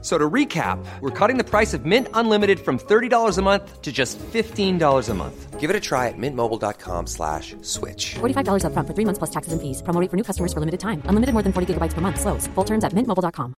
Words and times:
So 0.00 0.16
to 0.16 0.30
recap, 0.30 0.78
we're 1.00 1.10
cutting 1.10 1.38
the 1.38 1.44
price 1.44 1.74
of 1.74 1.84
Mint 1.84 2.06
Unlimited 2.14 2.60
from 2.60 2.78
$30 2.78 3.36
a 3.36 3.42
month 3.42 3.82
to 3.82 3.90
just 3.90 4.16
$15 4.32 5.08
a 5.08 5.14
month. 5.14 5.58
Give 5.58 5.70
it 5.70 5.74
a 5.74 5.80
try 5.80 6.06
at 6.06 6.14
mintmobile.com 6.16 7.08
slash 7.08 7.56
switch. 7.62 8.14
$45 8.20 8.62
upfront 8.62 8.86
for 8.86 8.94
three 8.94 9.04
months 9.04 9.18
plus 9.18 9.30
taxes 9.30 9.52
and 9.52 9.60
fees. 9.60 9.82
Promo 9.82 10.00
rate 10.00 10.08
for 10.08 10.16
new 10.16 10.22
customers 10.22 10.52
for 10.52 10.60
limited 10.60 10.78
time. 10.78 11.02
Unlimited 11.08 11.32
more 11.34 11.42
than 11.42 11.52
40 11.52 11.74
gigabytes 11.74 11.94
per 11.94 12.00
month. 12.00 12.20
Slows. 12.20 12.46
Full 12.54 12.64
terms 12.64 12.84
at 12.84 12.92
mintmobile.com. 12.94 13.54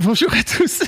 Bonjour 0.00 0.32
à 0.32 0.42
tous. 0.44 0.84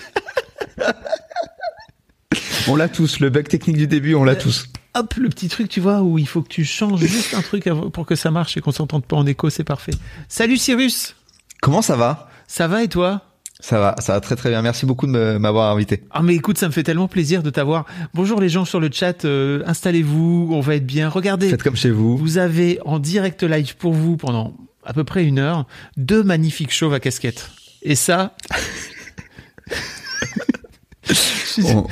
On 2.69 2.77
l'a 2.77 2.89
tous, 2.89 3.21
le 3.21 3.31
bug 3.31 3.49
technique 3.49 3.77
du 3.77 3.87
début, 3.87 4.15
on 4.15 4.23
l'a 4.25 4.37
tous. 4.37 4.67
Hop, 4.95 5.15
le 5.15 5.29
petit 5.29 5.49
truc, 5.49 5.69
tu 5.69 5.81
vois, 5.81 6.01
où 6.03 6.19
il 6.19 6.29
faut 6.29 6.43
que 6.43 6.49
tu 6.49 6.65
changes 6.65 7.01
juste 7.01 7.35
un 7.35 7.43
truc 7.43 7.69
pour 7.93 8.07
que 8.07 8.15
ça 8.15 8.31
marche 8.31 8.57
et 8.57 8.61
qu'on 8.61 8.73
s'entende 8.73 9.05
pas 9.05 9.17
en 9.17 9.27
écho, 9.27 9.51
c'est 9.51 9.65
parfait. 9.65 9.93
Salut 10.29 10.57
Cyrus. 10.57 11.17
Comment 11.61 11.83
ça 11.83 11.97
va? 11.97 12.30
Ça 12.53 12.67
va 12.67 12.83
et 12.83 12.89
toi? 12.89 13.23
Ça 13.61 13.79
va, 13.79 13.95
ça 14.01 14.15
va 14.15 14.21
très 14.21 14.35
très 14.35 14.51
bien. 14.51 14.61
Merci 14.61 14.85
beaucoup 14.87 15.07
de 15.07 15.37
m'avoir 15.39 15.71
invité. 15.73 16.03
Ah 16.11 16.21
mais 16.21 16.35
écoute, 16.35 16.59
ça 16.59 16.67
me 16.67 16.73
fait 16.73 16.83
tellement 16.83 17.07
plaisir 17.07 17.45
de 17.45 17.51
t'avoir. 17.51 17.87
Bonjour 18.13 18.41
les 18.41 18.49
gens 18.49 18.65
sur 18.65 18.81
le 18.81 18.91
chat, 18.93 19.25
euh, 19.25 19.63
installez-vous, 19.67 20.49
on 20.51 20.59
va 20.61 20.75
être 20.75 20.85
bien. 20.87 21.09
Regardez, 21.09 21.49
Faites 21.49 21.63
comme 21.63 21.77
chez 21.77 21.93
vous. 21.93 22.17
vous 22.17 22.39
avez 22.39 22.81
en 22.85 22.99
direct 22.99 23.45
live 23.45 23.77
pour 23.77 23.93
vous 23.93 24.17
pendant 24.17 24.53
à 24.85 24.93
peu 24.93 25.05
près 25.05 25.25
une 25.25 25.39
heure 25.39 25.65
deux 25.97 26.25
magnifiques 26.25 26.73
chauves 26.73 26.93
à 26.95 26.99
casquette. 26.99 27.53
Et 27.83 27.95
ça, 27.95 28.35
On- 31.65 31.87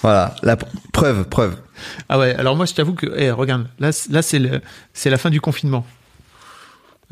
Voilà, 0.00 0.36
la 0.42 0.56
pr- 0.56 0.68
preuve, 0.92 1.24
preuve. 1.28 1.56
ah 2.08 2.18
ouais. 2.18 2.34
Alors 2.36 2.56
moi, 2.56 2.64
je 2.64 2.72
t'avoue 2.72 2.94
que, 2.94 3.12
eh, 3.16 3.30
regarde, 3.30 3.68
là, 3.78 3.90
là 4.08 4.22
c'est 4.22 4.38
le, 4.38 4.62
c'est 4.94 5.10
la 5.10 5.18
fin 5.18 5.28
du 5.28 5.42
confinement. 5.42 5.84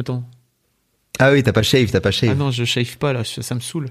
Attends. 0.00 0.24
Ah 1.18 1.32
oui, 1.32 1.42
t'as 1.42 1.52
pas 1.52 1.62
shave, 1.62 1.90
t'as 1.90 2.00
pas 2.00 2.10
shave. 2.10 2.30
Ah 2.32 2.34
non, 2.34 2.50
je 2.50 2.64
shave 2.64 2.96
pas 2.98 3.12
là, 3.12 3.22
ça, 3.24 3.54
me 3.54 3.60
saoule. 3.60 3.88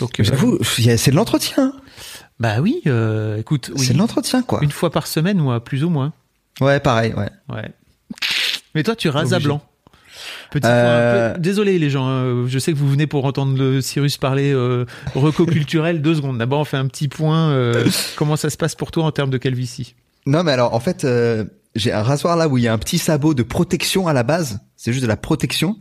Donc, 0.00 0.18
euh, 0.20 0.24
J'avoue, 0.24 0.58
c'est 0.64 1.10
de 1.10 1.16
l'entretien. 1.16 1.72
bah 2.40 2.60
oui, 2.60 2.80
euh, 2.86 3.36
écoute, 3.38 3.70
oui, 3.76 3.84
C'est 3.86 3.92
de 3.94 3.98
l'entretien, 3.98 4.42
quoi. 4.42 4.60
une 4.62 4.70
fois 4.70 4.90
par 4.90 5.06
semaine, 5.06 5.38
moi, 5.38 5.62
plus 5.62 5.84
ou 5.84 5.90
moins. 5.90 6.12
Ouais, 6.60 6.80
pareil, 6.80 7.12
ouais. 7.14 7.30
Ouais. 7.48 7.68
Mais 8.74 8.82
toi, 8.82 8.94
tu 8.96 9.08
rases 9.08 9.34
à 9.34 9.38
blanc. 9.40 9.62
Petit 10.50 10.66
Euh, 10.66 11.30
point 11.30 11.34
peu- 11.34 11.40
Désolé 11.40 11.78
les 11.78 11.90
gens, 11.90 12.06
hein, 12.08 12.46
je 12.48 12.58
sais 12.58 12.72
que 12.72 12.78
vous 12.78 12.88
venez 12.90 13.06
pour 13.06 13.24
entendre 13.26 13.56
le 13.56 13.80
Cyrus 13.80 14.16
parler 14.16 14.52
euh, 14.52 14.86
reco 15.14 15.44
culturel. 15.46 16.00
Deux 16.02 16.14
secondes. 16.16 16.38
D'abord, 16.38 16.60
on 16.60 16.64
fait 16.64 16.76
un 16.78 16.86
petit 16.86 17.06
point. 17.08 17.50
euh, 17.50 17.86
comment 18.16 18.36
ça 18.36 18.48
se 18.50 18.56
passe 18.56 18.74
pour 18.74 18.90
toi 18.90 19.04
en 19.04 19.12
termes 19.12 19.30
de 19.30 19.36
calvitie? 19.38 19.94
Non, 20.26 20.42
mais 20.44 20.52
alors, 20.52 20.74
en 20.74 20.80
fait, 20.80 21.04
euh, 21.04 21.44
j'ai 21.74 21.92
un 21.92 22.02
rasoir 22.02 22.36
là 22.36 22.48
où 22.48 22.56
il 22.58 22.64
y 22.64 22.68
a 22.68 22.72
un 22.72 22.78
petit 22.78 22.98
sabot 22.98 23.34
de 23.34 23.42
protection 23.42 24.08
à 24.08 24.12
la 24.12 24.22
base. 24.22 24.60
C'est 24.76 24.92
juste 24.92 25.02
de 25.04 25.08
la 25.08 25.16
protection. 25.16 25.76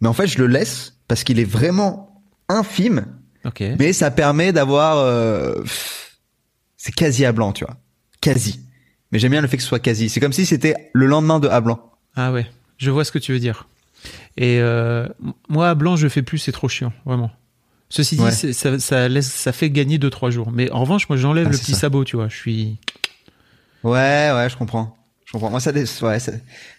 Mais 0.00 0.08
en 0.08 0.12
fait, 0.12 0.26
je 0.26 0.38
le 0.38 0.46
laisse 0.46 0.94
parce 1.08 1.24
qu'il 1.24 1.38
est 1.40 1.44
vraiment 1.44 2.22
infime. 2.48 3.06
Ok. 3.44 3.62
Mais 3.78 3.92
ça 3.92 4.10
permet 4.10 4.52
d'avoir... 4.52 4.98
euh, 4.98 5.62
c'est 6.76 6.94
quasi 6.94 7.24
à 7.24 7.32
blanc, 7.32 7.52
tu 7.52 7.64
vois. 7.64 7.76
Quasi. 8.20 8.60
Mais 9.12 9.18
j'aime 9.18 9.32
bien 9.32 9.40
le 9.40 9.48
fait 9.48 9.56
que 9.56 9.62
ce 9.62 9.68
soit 9.68 9.78
quasi. 9.80 10.08
C'est 10.08 10.20
comme 10.20 10.32
si 10.32 10.44
c'était 10.46 10.90
le 10.92 11.06
lendemain 11.06 11.40
de 11.40 11.48
à 11.48 11.60
blanc. 11.60 11.80
Ah 12.14 12.32
ouais, 12.32 12.46
je 12.76 12.90
vois 12.90 13.04
ce 13.04 13.12
que 13.12 13.18
tu 13.18 13.32
veux 13.32 13.38
dire. 13.38 13.66
Et 14.36 14.58
euh, 14.60 15.08
moi, 15.48 15.70
à 15.70 15.74
blanc, 15.74 15.96
je 15.96 16.08
fais 16.08 16.22
plus, 16.22 16.38
c'est 16.38 16.52
trop 16.52 16.68
chiant, 16.68 16.92
vraiment. 17.04 17.30
Ceci 17.88 18.16
dit, 18.16 18.22
Ouais. 18.22 18.30
ça, 18.30 18.78
ça 18.78 19.08
laisse, 19.08 19.32
ça 19.32 19.52
fait 19.52 19.70
gagner 19.70 19.98
2-3 19.98 20.30
jours. 20.30 20.52
Mais 20.52 20.70
en 20.70 20.80
revanche, 20.80 21.08
moi, 21.08 21.16
j'enlève 21.16 21.46
Ah, 21.48 21.50
le 21.52 21.56
petit 21.56 21.72
ça. 21.72 21.78
sabot, 21.80 22.04
tu 22.04 22.16
vois. 22.16 22.28
Je 22.28 22.36
suis. 22.36 22.76
Ouais, 23.82 24.30
ouais, 24.34 24.48
je 24.50 24.56
comprends. 24.56 24.96
Je 25.28 25.32
comprends. 25.32 25.50
Moi, 25.50 25.60
ça, 25.60 25.72
dé- 25.72 25.84
ouais, 26.02 26.18
ça, 26.20 26.32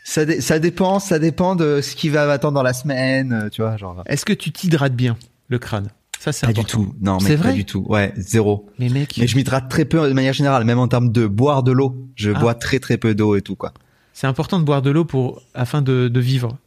ça, 0.03 0.25
dé- 0.25 0.41
ça 0.41 0.57
dépend, 0.57 0.97
ça 0.99 1.19
dépend 1.19 1.55
de 1.55 1.81
ce 1.81 1.95
qui 1.95 2.09
va 2.09 2.25
m'attendre 2.25 2.55
dans 2.55 2.63
la 2.63 2.73
semaine, 2.73 3.31
euh, 3.31 3.49
tu 3.49 3.61
vois, 3.61 3.77
genre. 3.77 4.01
Est-ce 4.07 4.25
que 4.25 4.33
tu 4.33 4.51
t'hydrates 4.51 4.95
bien, 4.95 5.17
le 5.49 5.59
crâne? 5.59 5.89
Ça, 6.19 6.31
c'est 6.31 6.47
Pas 6.47 6.53
du 6.53 6.61
important. 6.61 6.83
tout. 6.85 6.95
Non, 6.99 7.19
C'est 7.19 7.29
mais 7.29 7.35
vrai? 7.35 7.49
pas 7.49 7.55
du 7.55 7.65
tout. 7.65 7.85
Ouais, 7.87 8.11
zéro. 8.17 8.67
Mais 8.79 8.89
mec, 8.89 9.15
Mais 9.19 9.27
je 9.27 9.35
m'hydrate 9.37 9.69
très 9.69 9.85
peu 9.85 10.05
de 10.09 10.13
manière 10.13 10.33
générale, 10.33 10.65
même 10.65 10.79
en 10.79 10.87
termes 10.87 11.11
de 11.11 11.27
boire 11.27 11.61
de 11.63 11.71
l'eau. 11.71 12.07
Je 12.15 12.31
Ah. 12.35 12.39
bois 12.39 12.55
très 12.55 12.79
très 12.79 12.97
peu 12.97 13.13
d'eau 13.15 13.35
et 13.35 13.41
tout, 13.43 13.55
quoi. 13.55 13.71
c'est 14.13 14.25
important 14.27 14.59
de 14.59 14.65
boire 14.65 14.81
de 14.81 14.89
l'eau 14.89 15.05
pour 15.05 15.41
afin 15.53 15.81
de, 15.83 16.07
de 16.09 16.19
vivre. 16.19 16.57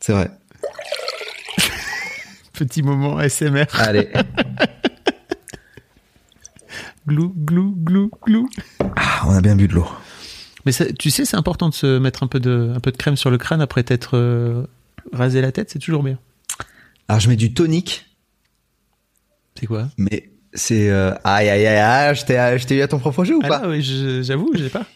C'est 0.00 0.12
vrai. 0.12 0.30
Petit 2.52 2.82
moment 2.82 3.18
SMR. 3.26 3.66
Allez. 3.78 4.08
Glou, 7.08 7.32
glou, 7.36 7.74
glou, 7.78 8.10
glou. 8.26 8.48
Ah, 8.96 9.22
on 9.26 9.34
a 9.34 9.40
bien 9.40 9.56
bu 9.56 9.66
de 9.66 9.74
l'eau. 9.74 9.86
Mais 10.66 10.72
ça- 10.72 10.92
tu 10.92 11.10
sais, 11.10 11.24
c'est 11.24 11.36
important 11.36 11.68
de 11.68 11.74
se 11.74 11.98
mettre 11.98 12.22
un 12.22 12.26
peu 12.26 12.40
de, 12.40 12.72
un 12.74 12.80
peu 12.80 12.90
de 12.92 12.96
crème 12.96 13.16
sur 13.16 13.30
le 13.30 13.38
crâne 13.38 13.60
après 13.60 13.82
t'être 13.82 14.16
euh, 14.16 14.64
rasé 15.12 15.40
la 15.40 15.52
tête, 15.52 15.70
c'est 15.70 15.78
toujours 15.78 16.02
bien. 16.02 16.18
Alors, 17.08 17.20
je 17.20 17.28
mets 17.28 17.36
du 17.36 17.52
tonique, 17.54 18.06
C'est 19.58 19.66
quoi? 19.66 19.88
Mais 19.98 20.30
c'est, 20.54 20.88
euh, 20.90 21.12
aïe, 21.24 21.48
aïe, 21.48 21.66
aïe, 21.66 21.76
aïe, 21.78 22.16
je 22.58 22.66
t'ai, 22.66 22.76
eu 22.76 22.80
à 22.82 22.88
ton 22.88 22.98
propre 22.98 23.24
jeu 23.24 23.36
ou 23.36 23.40
Ah 23.42 23.48
pas? 23.48 23.62
oui, 23.68 23.82
je- 23.82 24.22
j'avoue, 24.22 24.50
j'ai 24.54 24.68
pas. 24.68 24.86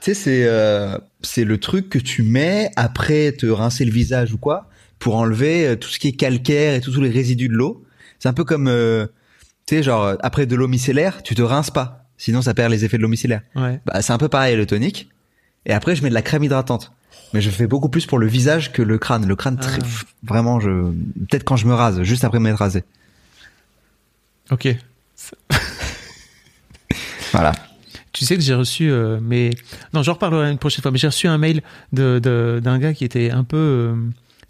Tu 0.00 0.12
sais, 0.12 0.14
c'est 0.14 0.44
euh, 0.46 0.98
c'est 1.22 1.44
le 1.44 1.58
truc 1.58 1.88
que 1.88 1.98
tu 1.98 2.22
mets 2.22 2.70
après 2.76 3.32
te 3.32 3.46
rincer 3.46 3.84
le 3.84 3.90
visage 3.92 4.32
ou 4.32 4.38
quoi 4.38 4.68
pour 4.98 5.16
enlever 5.16 5.66
euh, 5.66 5.76
tout 5.76 5.88
ce 5.88 5.98
qui 5.98 6.08
est 6.08 6.12
calcaire 6.12 6.74
et 6.74 6.80
tous 6.80 7.00
les 7.00 7.10
résidus 7.10 7.48
de 7.48 7.54
l'eau. 7.54 7.84
C'est 8.18 8.28
un 8.28 8.32
peu 8.34 8.44
comme, 8.44 8.66
tu 9.66 9.76
sais, 9.76 9.82
genre 9.82 10.16
après 10.20 10.46
de 10.46 10.56
l'eau 10.56 10.68
micellaire, 10.68 11.22
tu 11.22 11.34
te 11.34 11.42
rinces 11.42 11.70
pas, 11.70 12.06
sinon 12.16 12.42
ça 12.42 12.54
perd 12.54 12.70
les 12.70 12.84
effets 12.84 12.96
de 12.98 13.02
l'eau 13.02 13.08
micellaire. 13.08 13.42
Ouais. 13.56 13.80
Bah, 13.86 14.00
c'est 14.02 14.12
un 14.12 14.18
peu 14.18 14.28
pareil 14.28 14.56
le 14.56 14.66
tonique. 14.66 15.08
Et 15.66 15.72
après, 15.72 15.96
je 15.96 16.02
mets 16.02 16.08
de 16.10 16.14
la 16.14 16.22
crème 16.22 16.44
hydratante. 16.44 16.92
Mais 17.32 17.40
je 17.40 17.50
fais 17.50 17.66
beaucoup 17.66 17.88
plus 17.88 18.06
pour 18.06 18.18
le 18.18 18.26
visage 18.28 18.72
que 18.72 18.80
le 18.82 18.96
crâne. 18.98 19.26
Le 19.26 19.34
crâne, 19.34 19.56
très, 19.58 19.80
Ah. 19.82 19.86
vraiment, 20.22 20.60
je 20.60 20.70
peut-être 21.28 21.42
quand 21.44 21.56
je 21.56 21.66
me 21.66 21.74
rase, 21.74 22.02
juste 22.02 22.22
après 22.24 22.38
m'être 22.38 22.58
rasé. 22.58 22.84
Ok. 24.50 24.68
Voilà. 27.32 27.52
Tu 28.12 28.24
sais 28.24 28.36
que 28.36 28.42
j'ai 28.42 28.54
reçu, 28.54 28.88
euh, 28.90 29.18
mais 29.20 29.50
non, 29.92 30.04
j'en 30.04 30.12
reparlerai 30.12 30.50
une 30.52 30.58
prochaine 30.58 30.82
fois. 30.82 30.92
Mais 30.92 30.98
j'ai 30.98 31.08
reçu 31.08 31.26
un 31.26 31.38
mail 31.38 31.62
de 31.92 32.60
d'un 32.62 32.78
gars 32.78 32.94
qui 32.94 33.04
était 33.04 33.32
un 33.32 33.42
peu 33.42 33.56
euh, 33.56 33.96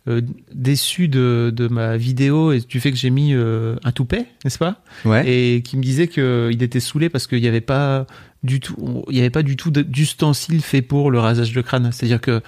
euh, 0.08 0.20
déçu 0.52 1.08
de, 1.08 1.50
de 1.54 1.68
ma 1.68 1.96
vidéo 1.96 2.52
et 2.52 2.60
du 2.60 2.78
fait 2.80 2.90
que 2.90 2.98
j'ai 2.98 3.08
mis 3.08 3.32
euh, 3.32 3.76
un 3.84 3.92
toupet, 3.92 4.26
n'est-ce 4.44 4.58
pas? 4.58 4.82
Ouais. 5.06 5.26
Et 5.26 5.62
qui 5.62 5.78
me 5.78 5.82
disait 5.82 6.08
que 6.08 6.50
il 6.52 6.62
était 6.62 6.80
saoulé 6.80 7.08
parce 7.08 7.26
qu'il 7.26 7.40
n'y 7.40 7.48
avait 7.48 7.62
pas 7.62 8.06
du 8.44 8.60
tout, 8.60 9.04
il 9.10 9.16
y 9.16 9.20
avait 9.20 9.30
pas 9.30 9.42
du 9.42 9.56
tout 9.56 9.70
d'ustensile 9.72 10.62
fait 10.62 10.82
pour 10.82 11.10
le 11.10 11.18
rasage 11.18 11.52
de 11.52 11.60
crâne. 11.62 11.90
C'est-à-dire 11.90 12.20
que 12.20 12.40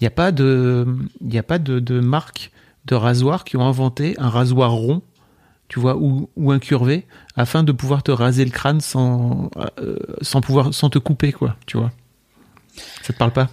il 0.00 0.02
n'y 0.02 0.06
a 0.08 0.10
pas 0.10 0.32
de, 0.32 0.86
il 1.20 1.38
a 1.38 1.42
pas 1.44 1.58
de, 1.60 1.78
de 1.78 2.00
marque 2.00 2.50
de 2.86 2.96
rasoir 2.96 3.44
qui 3.44 3.56
ont 3.56 3.64
inventé 3.64 4.16
un 4.18 4.28
rasoir 4.28 4.72
rond, 4.72 5.02
tu 5.68 5.78
vois, 5.78 5.96
ou, 5.96 6.28
ou 6.36 6.50
incurvé, 6.50 7.06
afin 7.36 7.62
de 7.62 7.70
pouvoir 7.70 8.02
te 8.02 8.10
raser 8.10 8.44
le 8.44 8.50
crâne 8.50 8.80
sans, 8.80 9.50
euh, 9.78 9.96
sans 10.22 10.40
pouvoir, 10.40 10.74
sans 10.74 10.90
te 10.90 10.98
couper, 10.98 11.30
quoi, 11.32 11.56
tu 11.66 11.76
vois. 11.76 11.92
Ça 13.02 13.12
te 13.12 13.18
parle 13.18 13.32
pas? 13.32 13.48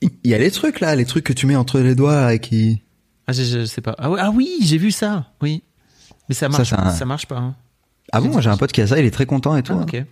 Il 0.00 0.10
y 0.24 0.32
a 0.34 0.38
les 0.38 0.50
trucs 0.50 0.80
là, 0.80 0.94
les 0.94 1.04
trucs 1.04 1.24
que 1.24 1.32
tu 1.32 1.46
mets 1.46 1.56
entre 1.56 1.80
les 1.80 1.94
doigts 1.94 2.32
et 2.32 2.38
qui. 2.38 2.80
Ah, 3.26 3.32
je, 3.32 3.42
je 3.42 3.64
sais 3.64 3.80
pas. 3.80 3.94
Ah, 3.98 4.10
ouais, 4.10 4.20
ah 4.22 4.30
oui, 4.32 4.48
j'ai 4.62 4.78
vu 4.78 4.90
ça. 4.92 5.26
Oui, 5.42 5.62
mais 6.28 6.34
ça 6.34 6.48
marche, 6.48 6.70
c'est 6.70 6.76
un- 6.78 6.90
ça 6.90 7.04
marche 7.04 7.26
pas. 7.26 7.36
hein. 7.38 7.56
Ah 8.12 8.20
bon, 8.20 8.28
moi, 8.30 8.40
j'ai 8.40 8.48
un 8.48 8.56
pote 8.56 8.72
qui 8.72 8.80
a 8.80 8.86
ça, 8.86 8.98
il 8.98 9.04
est 9.04 9.10
très 9.10 9.26
content 9.26 9.56
et 9.56 9.62
tout. 9.62 9.72
Ah, 9.74 9.80
hein. 9.80 9.86
ok. 9.86 10.04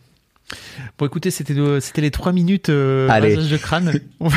Bon, 0.99 1.07
écoutez, 1.07 1.31
c'était 1.31 1.55
le- 1.55 1.81
c'était 1.81 2.03
les 2.03 2.11
trois 2.11 2.33
minutes 2.33 2.69
euh, 2.69 3.09
Allez. 3.11 3.37
de 3.37 3.57
crâne. 3.57 3.93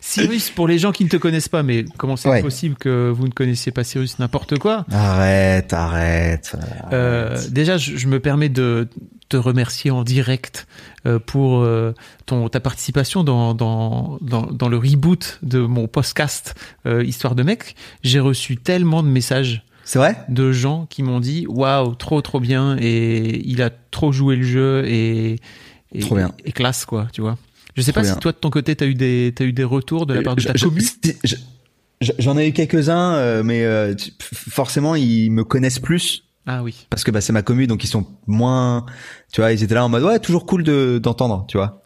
Cyrus, 0.00 0.50
pour 0.50 0.68
les 0.68 0.78
gens 0.78 0.92
qui 0.92 1.04
ne 1.04 1.08
te 1.08 1.16
connaissent 1.16 1.48
pas, 1.48 1.62
mais 1.62 1.84
comment 1.98 2.16
c'est 2.16 2.28
Ouais. 2.28 2.40
possible 2.42 2.76
que 2.76 3.10
vous 3.10 3.26
ne 3.26 3.32
connaissiez 3.32 3.72
pas 3.72 3.82
Cyrus 3.84 4.18
n'importe 4.18 4.56
quoi? 4.58 4.86
Arrête, 4.92 5.72
arrête. 5.72 6.56
Euh, 6.92 7.36
Déjà, 7.50 7.76
je, 7.76 7.96
je 7.96 8.06
me 8.06 8.20
permets 8.20 8.48
de 8.48 8.88
te 9.28 9.36
remercier 9.36 9.90
en 9.90 10.04
direct 10.04 10.68
euh, 11.06 11.18
pour 11.18 11.58
euh, 11.62 11.92
ton 12.26 12.48
ta 12.48 12.60
participation 12.60 13.24
dans, 13.24 13.52
dans 13.54 14.18
dans 14.20 14.42
dans 14.42 14.68
le 14.68 14.76
reboot 14.78 15.40
de 15.42 15.58
mon 15.58 15.88
podcast 15.88 16.54
Histoire 16.86 17.34
de 17.34 17.42
mec. 17.42 17.74
J'ai 18.04 18.20
reçu 18.20 18.56
tellement 18.56 19.02
de 19.02 19.08
messages 19.08 19.64
C'est 19.88 19.98
vrai? 19.98 20.16
de 20.28 20.50
gens 20.52 20.84
qui 20.90 21.02
m'ont 21.02 21.20
dit 21.20 21.46
waouh 21.48 21.94
trop 21.94 22.20
trop 22.20 22.40
bien 22.40 22.76
et 22.80 23.40
il 23.48 23.62
a 23.62 23.70
trop 23.70 24.10
joué 24.12 24.36
le 24.36 24.42
jeu 24.42 24.84
et 24.86 25.36
et, 25.94 26.00
Trop 26.00 26.16
bien. 26.16 26.32
et 26.44 26.50
classe 26.52 26.84
quoi 26.84 27.06
tu 27.12 27.20
vois 27.22 27.38
je 27.76 27.82
sais 27.82 27.92
Trop 27.92 28.00
pas 28.00 28.04
bien. 28.04 28.14
si 28.14 28.18
toi 28.20 28.32
de 28.32 28.36
ton 28.36 28.50
côté 28.50 28.74
t'as 28.74 28.86
eu 28.86 28.94
des 28.94 29.32
t'as 29.34 29.44
eu 29.44 29.52
des 29.52 29.62
retours 29.64 30.04
de 30.04 30.12
la 30.14 30.22
part 30.22 30.34
de 30.36 30.42
ta 30.42 30.52
Je- 30.54 30.58
je- 30.58 30.64
commu? 30.66 30.80
si- 30.80 30.98
je- 31.24 31.36
je- 32.02 32.12
J'en 32.18 32.36
ai 32.36 32.48
eu 32.48 32.52
quelques-uns, 32.52 33.14
euh, 33.14 33.42
mais 33.44 33.64
euh, 33.64 33.94
forcément 34.32 34.94
ils 34.96 35.30
me 35.30 35.44
connaissent 35.44 35.78
plus 35.78 36.24
ah 36.48 36.62
oui 36.62 36.86
parce 36.90 37.04
que 37.04 37.10
bah, 37.10 37.20
c'est 37.20 37.32
ma 37.32 37.42
commu, 37.42 37.66
donc 37.68 37.82
ils 37.84 37.88
sont 37.88 38.06
moins, 38.26 38.84
tu 39.32 39.40
vois, 39.40 39.52
ils 39.52 39.62
étaient 39.62 39.74
là 39.74 39.84
en 39.84 39.88
mode 39.88 40.02
ouais 40.02 40.18
toujours 40.18 40.46
cool 40.46 40.62
de 40.64 40.98
d'entendre, 41.02 41.44
tu 41.48 41.56
vois. 41.56 41.82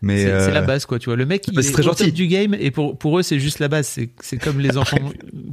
Mais 0.00 0.18
C'est 0.18 0.24
c'est 0.26 0.30
euh, 0.30 0.50
la 0.52 0.62
base, 0.62 0.86
quoi, 0.86 0.98
tu 1.00 1.06
vois. 1.06 1.16
Le 1.16 1.26
mec, 1.26 1.48
il 1.48 1.56
mais 1.56 1.62
c'est 1.62 1.70
est 1.70 1.72
très 1.72 1.82
top 1.82 1.98
gentil. 1.98 2.12
du 2.12 2.28
game 2.28 2.54
et 2.54 2.70
pour, 2.70 2.96
pour 2.96 3.18
eux, 3.18 3.22
c'est 3.22 3.40
juste 3.40 3.58
la 3.58 3.66
base. 3.66 3.86
C'est 3.88 4.10
c'est 4.20 4.36
comme 4.38 4.60
les 4.60 4.76
enfants 4.76 4.96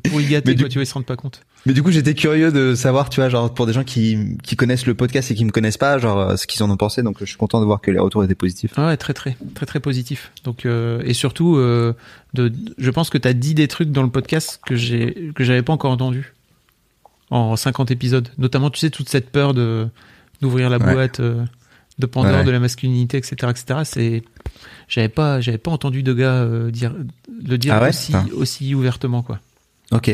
pour 0.04 0.22
y 0.22 0.26
gâter, 0.26 0.50
Mais 0.52 0.56
du- 0.56 0.64
quoi, 0.64 0.70
tu 0.70 0.76
vois, 0.76 0.84
ils 0.84 0.88
se 0.88 0.94
rendent 0.94 1.06
pas 1.08 1.16
compte. 1.16 1.42
Mais 1.66 1.74
du 1.74 1.82
coup, 1.82 1.90
j'étais 1.90 2.14
curieux 2.14 2.52
de 2.52 2.76
savoir, 2.76 3.10
tu 3.10 3.22
vois, 3.22 3.30
genre 3.30 3.52
pour 3.52 3.66
des 3.66 3.74
gens 3.74 3.84
qui 3.84 4.38
qui 4.44 4.56
connaissent 4.56 4.86
le 4.86 4.94
podcast 4.94 5.32
et 5.32 5.36
qui 5.36 5.46
me 5.46 5.50
connaissent 5.52 5.80
pas, 5.80 5.98
genre 5.98 6.20
euh, 6.20 6.36
ce 6.36 6.46
qu'ils 6.46 6.62
en 6.62 6.70
ont 6.70 6.78
pensé. 6.78 7.02
Donc, 7.02 7.18
je 7.22 7.26
suis 7.26 7.38
content 7.38 7.60
de 7.60 7.66
voir 7.66 7.82
que 7.82 7.90
les 7.90 7.98
retours 7.98 8.24
étaient 8.24 8.36
positifs. 8.36 8.74
Ah 8.78 8.86
Ouais, 8.88 8.98
très, 8.98 9.14
très, 9.14 9.36
très, 9.56 9.66
très 9.66 9.80
positif. 9.80 10.32
Donc, 10.44 10.68
euh, 10.68 11.02
et 11.06 11.14
surtout, 11.14 11.56
euh, 11.56 11.94
de, 12.36 12.52
je 12.78 12.92
pense 12.92 13.10
que 13.10 13.18
tu 13.18 13.28
as 13.28 13.34
dit 13.34 13.56
des 13.56 13.68
trucs 13.68 13.92
dans 13.92 14.04
le 14.04 14.10
podcast 14.12 14.60
que 14.68 14.76
j'ai, 14.76 15.32
que 15.34 15.44
j'avais 15.44 15.64
pas 15.64 15.74
encore 15.74 15.90
entendu 15.92 16.34
en 17.32 17.56
50 17.56 17.90
épisodes. 17.90 18.30
Notamment, 18.38 18.70
tu 18.70 18.80
sais, 18.80 18.92
toute 18.92 19.10
cette 19.10 19.32
peur 19.32 19.56
de, 19.56 19.88
d'ouvrir 20.42 20.70
la 20.70 20.78
boîte, 20.78 21.20
euh, 21.20 21.44
de 22.00 22.06
Pandore, 22.06 22.40
Ouais. 22.40 22.44
de 22.44 22.52
la 22.52 22.60
masculinité, 22.60 23.18
etc., 23.18 23.36
etc. 23.50 23.80
C'est, 23.86 24.24
j'avais 24.88 25.10
pas, 25.10 25.40
j'avais 25.42 25.58
pas 25.58 25.72
entendu 25.72 26.04
de 26.04 26.14
gars 26.14 26.42
euh, 26.44 26.72
dire, 26.72 26.94
le 27.48 27.58
dire 27.58 27.74
Ah 27.76 27.82
ouais 27.82 27.90
aussi, 27.90 28.14
aussi 28.34 28.76
ouvertement, 28.76 29.22
quoi. 29.24 29.40
Ok. 29.92 30.12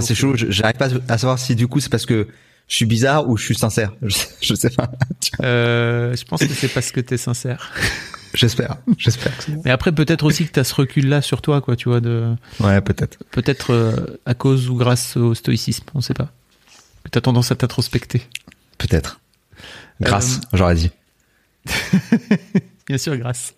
C'est 0.00 0.14
chaud. 0.14 0.34
je- 0.36 0.50
J'arrive 0.50 0.76
pas 0.76 0.88
à 1.08 1.18
savoir 1.18 1.38
si 1.38 1.54
du 1.54 1.68
coup 1.68 1.78
c'est 1.78 1.90
parce 1.90 2.06
que 2.06 2.26
je 2.66 2.74
suis 2.76 2.86
bizarre 2.86 3.28
ou 3.28 3.36
je 3.36 3.44
suis 3.44 3.54
sincère. 3.54 3.92
Je, 4.02 4.08
sais- 4.08 4.28
je 4.40 4.54
sais 4.54 4.70
pas. 4.70 4.90
Euh, 5.42 6.14
je 6.16 6.24
pense 6.24 6.40
que 6.40 6.48
c'est 6.52 6.68
parce 6.68 6.90
que 6.92 7.00
t'es 7.00 7.16
sincère. 7.16 7.72
J'espère. 8.34 8.76
J'espère. 8.98 9.32
Mais 9.64 9.70
après, 9.70 9.92
peut-être 9.92 10.24
aussi 10.24 10.46
que 10.46 10.52
t'as 10.52 10.64
ce 10.64 10.74
recul-là 10.74 11.20
sur 11.22 11.42
toi, 11.42 11.60
quoi, 11.60 11.76
tu 11.76 11.88
vois, 11.90 12.00
de, 12.00 12.34
Ouais, 12.60 12.80
peut-être. 12.80 13.18
peut-être 13.30 13.72
euh, 13.72 14.18
à 14.24 14.32
cause 14.34 14.68
ou 14.70 14.74
grâce 14.76 15.16
au 15.18 15.34
stoïcisme, 15.34 15.84
on 15.94 16.00
sait 16.00 16.14
pas. 16.14 16.30
Que 17.04 17.10
t'as 17.10 17.20
tendance 17.20 17.50
à 17.52 17.56
t'introspecter. 17.56 18.22
Peut-être. 18.78 19.20
Grâce, 20.00 20.36
Euh, 20.38 20.56
j'aurais 20.56 20.74
dit. 20.76 20.90
Bien 22.88 22.98
sûr, 22.98 23.16
grâce. 23.16 23.54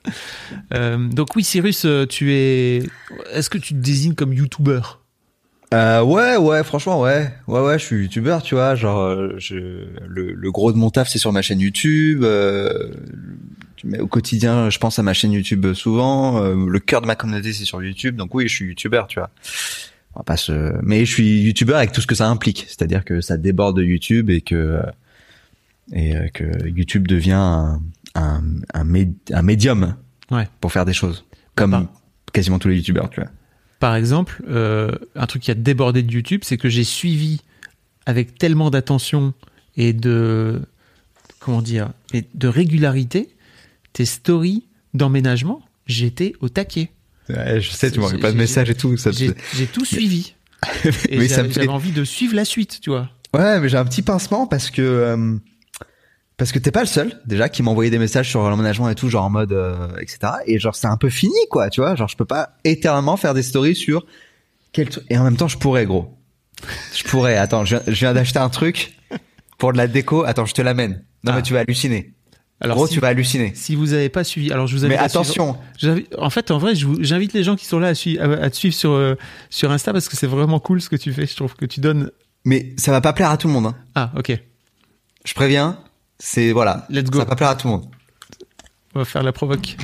Euh, 0.74 0.98
donc 1.08 1.34
oui, 1.34 1.42
Cyrus, 1.44 1.84
euh, 1.86 2.06
tu 2.06 2.32
es. 2.34 2.82
Est-ce 3.32 3.48
que 3.50 3.58
tu 3.58 3.74
te 3.74 3.78
désignes 3.78 4.14
comme 4.14 4.32
youtubeur 4.32 5.00
Euh, 5.72 6.02
ouais, 6.02 6.36
ouais, 6.36 6.62
franchement, 6.62 7.00
ouais, 7.00 7.32
ouais, 7.48 7.60
ouais, 7.60 7.78
je 7.78 7.84
suis 7.84 8.02
youtubeur, 8.02 8.42
tu 8.42 8.54
vois, 8.54 8.74
genre, 8.74 9.00
euh, 9.00 9.34
je, 9.38 9.54
le, 10.06 10.32
le 10.34 10.52
gros 10.52 10.72
de 10.72 10.76
mon 10.76 10.90
taf, 10.90 11.08
c'est 11.08 11.18
sur 11.18 11.32
ma 11.32 11.42
chaîne 11.42 11.60
YouTube. 11.60 12.22
Euh, 12.22 12.90
mais 13.82 13.98
au 13.98 14.06
quotidien, 14.06 14.70
je 14.70 14.78
pense 14.78 14.98
à 14.98 15.02
ma 15.02 15.14
chaîne 15.14 15.32
YouTube 15.32 15.72
souvent. 15.74 16.42
euh, 16.42 16.54
le 16.68 16.78
cœur 16.78 17.00
de 17.00 17.06
ma 17.06 17.16
communauté, 17.16 17.52
c'est 17.52 17.64
sur 17.64 17.82
YouTube, 17.82 18.16
donc 18.16 18.34
oui, 18.34 18.46
je 18.46 18.54
suis 18.54 18.66
youtubeur, 18.66 19.06
tu 19.06 19.18
vois. 19.18 19.30
On 20.14 20.22
va. 20.26 20.36
Mais 20.82 21.04
je 21.04 21.12
suis 21.12 21.40
youtubeur 21.42 21.76
avec 21.78 21.92
tout 21.92 22.00
ce 22.00 22.06
que 22.06 22.14
ça 22.14 22.28
implique, 22.28 22.66
c'est-à-dire 22.68 23.04
que 23.04 23.20
ça 23.20 23.36
déborde 23.36 23.76
de 23.76 23.82
YouTube 23.82 24.30
et 24.30 24.42
que 24.42 24.80
et 25.92 26.16
euh, 26.16 26.28
que 26.28 26.66
YouTube 26.68 27.06
devient 27.08 27.32
un 27.32 27.80
un, 28.16 28.42
un, 28.74 28.84
mé- 28.84 29.12
un 29.32 29.42
médium 29.42 29.96
Ouais. 30.30 30.48
pour 30.60 30.70
faire 30.72 30.84
des 30.84 30.92
choses, 30.92 31.24
comme 31.56 31.88
quasiment 32.32 32.58
tous 32.60 32.68
les 32.68 32.76
youtubeurs, 32.76 33.10
tu 33.10 33.20
vois. 33.20 33.28
Par 33.80 33.96
exemple, 33.96 34.42
euh, 34.48 34.92
un 35.16 35.26
truc 35.26 35.42
qui 35.42 35.50
a 35.50 35.54
débordé 35.54 36.02
de 36.02 36.10
YouTube, 36.12 36.40
c'est 36.44 36.56
que 36.56 36.68
j'ai 36.68 36.84
suivi 36.84 37.40
avec 38.06 38.38
tellement 38.38 38.70
d'attention 38.70 39.34
et 39.76 39.92
de 39.92 40.62
comment 41.40 41.60
dire, 41.60 41.90
et 42.12 42.24
de 42.34 42.48
régularité 42.48 43.34
tes 43.92 44.04
stories 44.06 44.64
d'emménagement. 44.94 45.60
J'étais 45.86 46.34
au 46.40 46.48
taquet. 46.48 46.90
Ouais, 47.28 47.60
je 47.60 47.70
sais, 47.70 47.90
tu 47.90 47.98
m'envoies 48.00 48.18
pas 48.20 48.32
de 48.32 48.36
messages 48.38 48.70
et 48.70 48.74
tout. 48.74 48.96
J'ai 48.96 49.66
tout 49.66 49.84
suivi. 49.84 50.34
Et 51.10 51.18
Mais 51.18 51.28
fait- 51.28 51.52
j'avais 51.52 51.68
envie 51.68 51.92
de 51.92 52.04
suivre 52.04 52.34
la 52.34 52.44
suite, 52.46 52.78
tu 52.80 52.90
vois. 52.90 53.10
Ouais, 53.34 53.60
mais 53.60 53.68
j'ai 53.68 53.76
un 53.76 53.84
petit 53.84 54.02
pincement 54.02 54.46
parce 54.46 54.70
que 54.70 54.80
euh, 54.80 55.36
parce 56.36 56.50
que 56.52 56.58
t'es 56.58 56.70
pas 56.70 56.80
le 56.80 56.86
seul 56.86 57.20
déjà 57.26 57.48
qui 57.48 57.62
m'a 57.62 57.70
envoyé 57.70 57.90
des 57.90 57.98
messages 57.98 58.28
sur 58.28 58.48
l'emménagement 58.48 58.88
et 58.88 58.94
tout, 58.94 59.08
genre 59.08 59.24
en 59.24 59.30
mode 59.30 59.52
euh, 59.52 59.88
etc. 60.00 60.18
Et 60.46 60.58
genre 60.58 60.74
c'est 60.74 60.86
un 60.88 60.96
peu 60.96 61.10
fini 61.10 61.34
quoi, 61.50 61.70
tu 61.70 61.80
vois. 61.80 61.94
Genre 61.94 62.08
je 62.08 62.16
peux 62.16 62.24
pas 62.24 62.50
éternellement 62.64 63.16
faire 63.16 63.34
des 63.34 63.42
stories 63.42 63.76
sur 63.76 64.04
quel 64.72 64.88
truc. 64.88 65.04
Et 65.10 65.18
en 65.18 65.24
même 65.24 65.36
temps 65.36 65.48
je 65.48 65.58
pourrais 65.58 65.86
gros. 65.86 66.16
Je 66.96 67.04
pourrais. 67.04 67.36
Attends, 67.36 67.64
je 67.64 67.76
viens, 67.88 68.14
d'acheter 68.14 68.38
un 68.38 68.48
truc 68.48 68.96
pour 69.58 69.72
de 69.72 69.76
la 69.78 69.86
déco. 69.86 70.24
Attends, 70.24 70.46
je 70.46 70.54
te 70.54 70.62
l'amène. 70.62 71.04
Non 71.24 71.32
Ah. 71.32 71.36
mais 71.36 71.42
tu 71.42 71.52
vas 71.52 71.60
halluciner. 71.60 72.12
Alors, 72.60 72.76
gros, 72.76 72.86
si, 72.86 72.94
tu 72.94 73.00
vas 73.00 73.08
halluciner. 73.08 73.52
si 73.54 73.74
vous 73.74 73.92
avez 73.92 74.08
pas 74.08 74.24
suivi, 74.24 74.50
alors 74.52 74.66
je 74.68 74.74
vous 74.76 74.84
invite 74.84 74.96
Mais 74.96 75.02
à 75.04 75.08
suivre- 75.08 75.22
attention. 75.22 75.56
En 76.16 76.30
fait, 76.30 76.50
en 76.52 76.58
vrai, 76.58 76.72
j'invite 77.00 77.32
les 77.34 77.42
gens 77.42 77.56
qui 77.56 77.66
sont 77.66 77.78
là 77.80 77.88
à, 77.88 77.94
suivre, 77.94 78.22
à, 78.22 78.44
à 78.44 78.48
te 78.48 78.56
suivre 78.56 78.74
sur, 78.74 78.92
euh, 78.92 79.16
sur 79.50 79.70
Insta 79.72 79.92
parce 79.92 80.08
que 80.08 80.16
c'est 80.16 80.28
vraiment 80.28 80.60
cool 80.60 80.80
ce 80.80 80.88
que 80.88 80.96
tu 80.96 81.12
fais. 81.12 81.26
Je 81.26 81.34
trouve 81.36 81.54
que 81.56 81.66
tu 81.66 81.80
donnes. 81.80 82.10
Mais 82.44 82.72
ça 82.78 82.92
va 82.92 83.00
pas 83.00 83.12
plaire 83.12 83.30
à 83.30 83.36
tout 83.36 83.48
le 83.48 83.52
monde. 83.54 83.66
Hein. 83.66 83.74
Ah, 83.96 84.12
ok. 84.16 84.38
Je 85.24 85.34
préviens. 85.34 85.78
C'est 86.18 86.52
voilà. 86.52 86.86
Let's 86.90 87.10
go. 87.10 87.18
Ça 87.18 87.24
va 87.24 87.30
pas 87.30 87.36
plaire 87.36 87.48
à 87.50 87.56
tout 87.56 87.66
le 87.68 87.74
monde. 87.74 87.86
On 88.94 89.00
va 89.00 89.04
faire 89.04 89.22
la 89.22 89.32
provoque. 89.32 89.76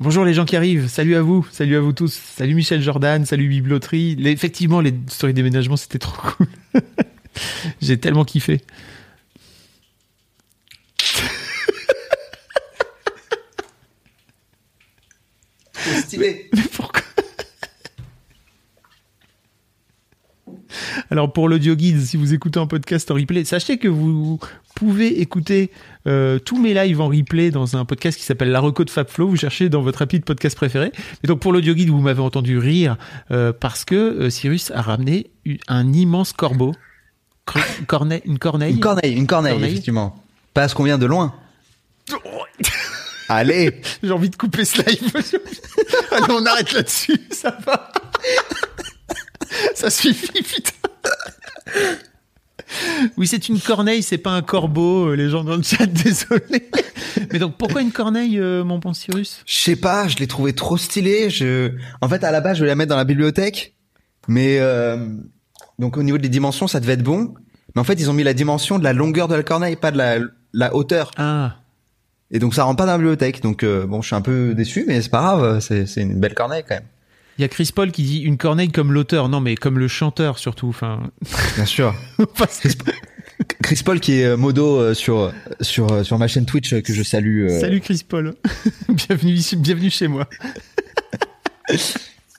Bonjour 0.00 0.24
les 0.24 0.34
gens 0.34 0.44
qui 0.46 0.56
arrivent. 0.56 0.88
Salut 0.88 1.14
à 1.16 1.22
vous. 1.22 1.46
Salut 1.52 1.76
à 1.76 1.80
vous 1.80 1.92
tous. 1.92 2.12
Salut 2.12 2.54
Michel 2.54 2.80
Jordan. 2.82 3.24
Salut 3.26 3.48
Biblioterie. 3.48 4.16
Les- 4.16 4.30
effectivement, 4.30 4.80
les 4.80 4.94
stories 5.08 5.34
déménagement, 5.34 5.76
c'était 5.76 5.98
trop 5.98 6.16
cool. 6.22 6.46
J'ai 7.82 7.98
tellement 7.98 8.24
kiffé. 8.24 8.62
Stylé. 16.00 16.50
Pourquoi 16.74 17.01
Alors 21.12 21.30
pour 21.30 21.46
l'audio 21.46 21.74
guide, 21.76 22.00
si 22.00 22.16
vous 22.16 22.32
écoutez 22.32 22.58
un 22.58 22.66
podcast 22.66 23.10
en 23.10 23.14
replay, 23.14 23.44
sachez 23.44 23.76
que 23.76 23.86
vous 23.86 24.40
pouvez 24.74 25.20
écouter 25.20 25.70
euh, 26.08 26.38
tous 26.38 26.58
mes 26.58 26.72
lives 26.72 27.02
en 27.02 27.08
replay 27.08 27.50
dans 27.50 27.76
un 27.76 27.84
podcast 27.84 28.16
qui 28.18 28.24
s'appelle 28.24 28.50
La 28.50 28.60
Reco 28.60 28.82
de 28.82 28.88
Fabflow. 28.88 29.28
Vous 29.28 29.36
cherchez 29.36 29.68
dans 29.68 29.82
votre 29.82 30.00
appli 30.00 30.20
de 30.20 30.24
podcast 30.24 30.56
préféré. 30.56 30.90
Et 31.22 31.26
donc 31.26 31.40
pour 31.40 31.52
l'audio 31.52 31.74
guide, 31.74 31.90
vous 31.90 32.00
m'avez 32.00 32.22
entendu 32.22 32.56
rire 32.56 32.96
euh, 33.30 33.52
parce 33.52 33.84
que 33.84 33.94
euh, 33.94 34.30
Cyrus 34.30 34.70
a 34.70 34.80
ramené 34.80 35.26
un 35.68 35.92
immense 35.92 36.32
corbeau, 36.32 36.72
Cor- 37.44 37.60
corneille, 37.86 38.22
une 38.24 38.38
corneille. 38.38 38.72
Une 38.72 38.80
corneille, 38.80 39.12
une 39.12 39.26
corneille, 39.26 39.52
Corneille. 39.52 39.70
effectivement. 39.72 40.24
Parce 40.54 40.72
qu'on 40.72 40.84
vient 40.84 40.96
de 40.98 41.04
loin. 41.06 41.34
Allez. 43.28 43.82
J'ai 44.02 44.10
envie 44.12 44.30
de 44.30 44.36
couper 44.36 44.64
ce 44.64 44.78
live. 44.78 45.12
Allez, 46.10 46.24
on 46.32 46.46
arrête 46.46 46.72
là-dessus, 46.72 47.20
ça 47.30 47.54
va. 47.66 47.92
ça 49.74 49.90
suffit, 49.90 50.42
putain. 50.42 50.72
Oui, 53.16 53.26
c'est 53.26 53.48
une 53.48 53.60
corneille, 53.60 54.02
c'est 54.02 54.18
pas 54.18 54.30
un 54.30 54.42
corbeau, 54.42 55.08
euh, 55.08 55.14
les 55.14 55.28
gens 55.28 55.44
dans 55.44 55.56
le 55.56 55.62
chat, 55.62 55.86
désolé. 56.04 56.70
Mais 57.32 57.38
donc, 57.38 57.56
pourquoi 57.56 57.82
une 57.82 57.92
corneille, 57.92 58.38
euh, 58.38 58.64
mon 58.64 58.78
bon 58.78 58.94
Cyrus? 58.94 59.42
Je 59.46 59.58
sais 59.58 59.76
pas, 59.76 60.08
je 60.08 60.16
l'ai 60.16 60.26
trouvé 60.26 60.54
trop 60.54 60.76
stylé. 60.76 61.28
Je, 61.30 61.72
en 62.00 62.08
fait, 62.08 62.24
à 62.24 62.30
la 62.30 62.40
base, 62.40 62.56
je 62.56 62.60
voulais 62.60 62.70
la 62.70 62.76
mettre 62.76 62.90
dans 62.90 62.96
la 62.96 63.04
bibliothèque, 63.04 63.74
mais 64.28 64.58
euh... 64.60 65.06
donc 65.78 65.96
au 65.96 66.02
niveau 66.02 66.18
des 66.18 66.28
dimensions, 66.28 66.66
ça 66.66 66.80
devait 66.80 66.94
être 66.94 67.02
bon. 67.02 67.34
Mais 67.74 67.80
en 67.80 67.84
fait, 67.84 67.94
ils 67.94 68.10
ont 68.10 68.14
mis 68.14 68.22
la 68.22 68.34
dimension 68.34 68.78
de 68.78 68.84
la 68.84 68.92
longueur 68.92 69.28
de 69.28 69.34
la 69.34 69.42
corneille, 69.42 69.76
pas 69.76 69.90
de 69.90 69.98
la, 69.98 70.18
la 70.52 70.74
hauteur. 70.74 71.10
Ah, 71.16 71.56
Et 72.30 72.38
donc 72.38 72.54
ça 72.54 72.64
rentre 72.64 72.76
pas 72.78 72.86
dans 72.86 72.92
la 72.92 72.98
bibliothèque. 72.98 73.42
Donc 73.42 73.62
euh, 73.62 73.86
bon, 73.86 74.02
je 74.02 74.08
suis 74.08 74.16
un 74.16 74.20
peu 74.20 74.54
déçu, 74.54 74.84
mais 74.86 75.00
c'est 75.00 75.10
pas 75.10 75.20
grave. 75.20 75.60
C'est 75.60 75.96
une 75.96 76.20
belle 76.20 76.34
corneille 76.34 76.64
quand 76.68 76.76
même. 76.76 76.84
Il 77.38 77.42
y 77.42 77.44
a 77.44 77.48
Chris 77.48 77.70
Paul 77.74 77.92
qui 77.92 78.02
dit 78.02 78.18
une 78.20 78.36
corneille 78.36 78.70
comme 78.70 78.92
l'auteur. 78.92 79.28
Non, 79.28 79.40
mais 79.40 79.54
comme 79.54 79.78
le 79.78 79.88
chanteur 79.88 80.38
surtout. 80.38 80.68
Enfin, 80.68 81.00
Bien 81.56 81.66
sûr. 81.66 81.94
Chris 83.62 83.80
Paul 83.84 84.00
qui 84.00 84.20
est 84.20 84.24
euh, 84.26 84.36
modo 84.36 84.78
euh, 84.78 84.94
sur 84.94 85.32
sur 85.60 85.90
euh, 85.92 86.02
sur 86.04 86.18
ma 86.18 86.28
chaîne 86.28 86.46
Twitch 86.46 86.74
que 86.82 86.92
je 86.92 87.02
salue. 87.02 87.48
euh, 87.48 87.60
Salut 87.60 87.80
Chris 87.80 88.02
Paul. 88.08 88.34
bienvenue, 88.88 89.38
bienvenue 89.56 89.90
chez 89.90 90.08
moi. 90.08 90.28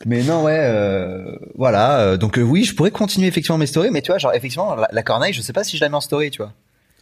Mais 0.05 0.21
non, 0.23 0.43
ouais, 0.43 0.57
euh, 0.59 1.23
voilà. 1.55 2.17
donc 2.17 2.37
euh, 2.37 2.41
oui, 2.41 2.65
je 2.65 2.75
pourrais 2.75 2.91
continuer 2.91 3.27
effectivement 3.27 3.57
mes 3.57 3.67
stories, 3.67 3.89
mais 3.89 4.01
tu 4.01 4.11
vois, 4.11 4.17
genre 4.17 4.33
effectivement, 4.33 4.75
la, 4.75 4.89
la 4.91 5.01
corneille, 5.01 5.31
je 5.31 5.41
sais 5.41 5.53
pas 5.53 5.63
si 5.63 5.77
je 5.77 5.81
la 5.81 5.87
mets 5.87 5.95
en 5.95 6.01
story, 6.01 6.29
tu 6.29 6.41
vois. 6.41 6.51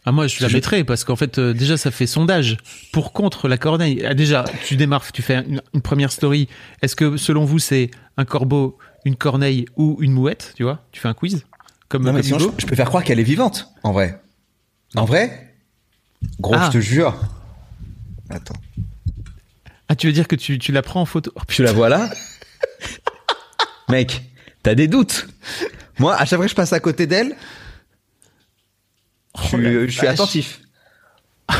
Ah 0.04 0.10
moi 0.12 0.26
je 0.26 0.42
la 0.42 0.48
Je- 0.48 0.54
mettrais 0.56 0.82
parce 0.84 1.04
qu'en 1.04 1.14
fait 1.16 1.38
euh, 1.38 1.52
déjà 1.54 1.76
ça 1.76 1.90
fait 1.92 2.06
sondage 2.08 2.56
pour 2.92 3.12
contre 3.12 3.46
la 3.48 3.56
corneille. 3.58 4.04
Ah, 4.04 4.14
déjà 4.14 4.44
tu 4.66 4.76
démarres, 4.76 5.12
tu 5.12 5.22
fais 5.22 5.36
une, 5.36 5.62
une 5.74 5.80
première 5.82 6.10
story. 6.10 6.48
Est-ce 6.82 6.96
que 6.96 7.16
selon 7.16 7.44
vous 7.44 7.58
c'est 7.60 7.90
un 8.16 8.24
corbeau, 8.24 8.78
une 9.04 9.14
corneille 9.16 9.66
ou 9.76 9.96
une 10.00 10.12
mouette 10.12 10.52
Tu 10.56 10.64
vois? 10.64 10.84
Tu 10.92 11.00
fais 11.00 11.08
un 11.08 11.14
quiz 11.14 11.44
comme, 11.88 12.04
Non, 12.04 12.12
mais 12.14 12.22
sinon, 12.22 12.38
je, 12.58 12.64
peux 12.66 12.74
faire 12.74 12.88
croire 12.88 13.04
qu'elle 13.04 13.20
est 13.20 13.22
vivante, 13.24 13.68
en 13.82 13.92
vrai. 13.92 14.18
En 14.96 15.04
vrai? 15.04 15.54
Gros, 16.40 16.54
Ah. 16.56 16.66
je 16.72 16.78
te 16.78 16.82
jure. 16.82 17.14
Attends. 18.30 18.54
Ah 19.88 19.94
tu 19.94 20.06
veux 20.06 20.12
dire 20.14 20.26
que 20.26 20.36
tu, 20.36 20.58
tu 20.58 20.72
la 20.72 20.80
prends 20.80 21.02
en 21.02 21.04
photo? 21.04 21.30
Oh, 21.36 21.40
Tu 21.46 21.62
la 21.62 21.72
vois 21.72 21.90
là? 21.90 22.08
Mec, 23.90 24.22
t'as 24.62 24.74
des 24.74 24.88
doutes. 24.88 25.26
Moi, 25.98 26.14
à 26.14 26.24
chaque 26.24 26.38
fois 26.38 26.46
que 26.46 26.50
je 26.50 26.54
passe 26.56 26.72
à 26.72 26.80
côté 26.80 27.06
d'elle, 27.06 27.36
Oh 29.34 29.40
je 29.52 29.86
suis 29.90 30.06
vache. 30.06 30.14
attentif. 30.14 30.60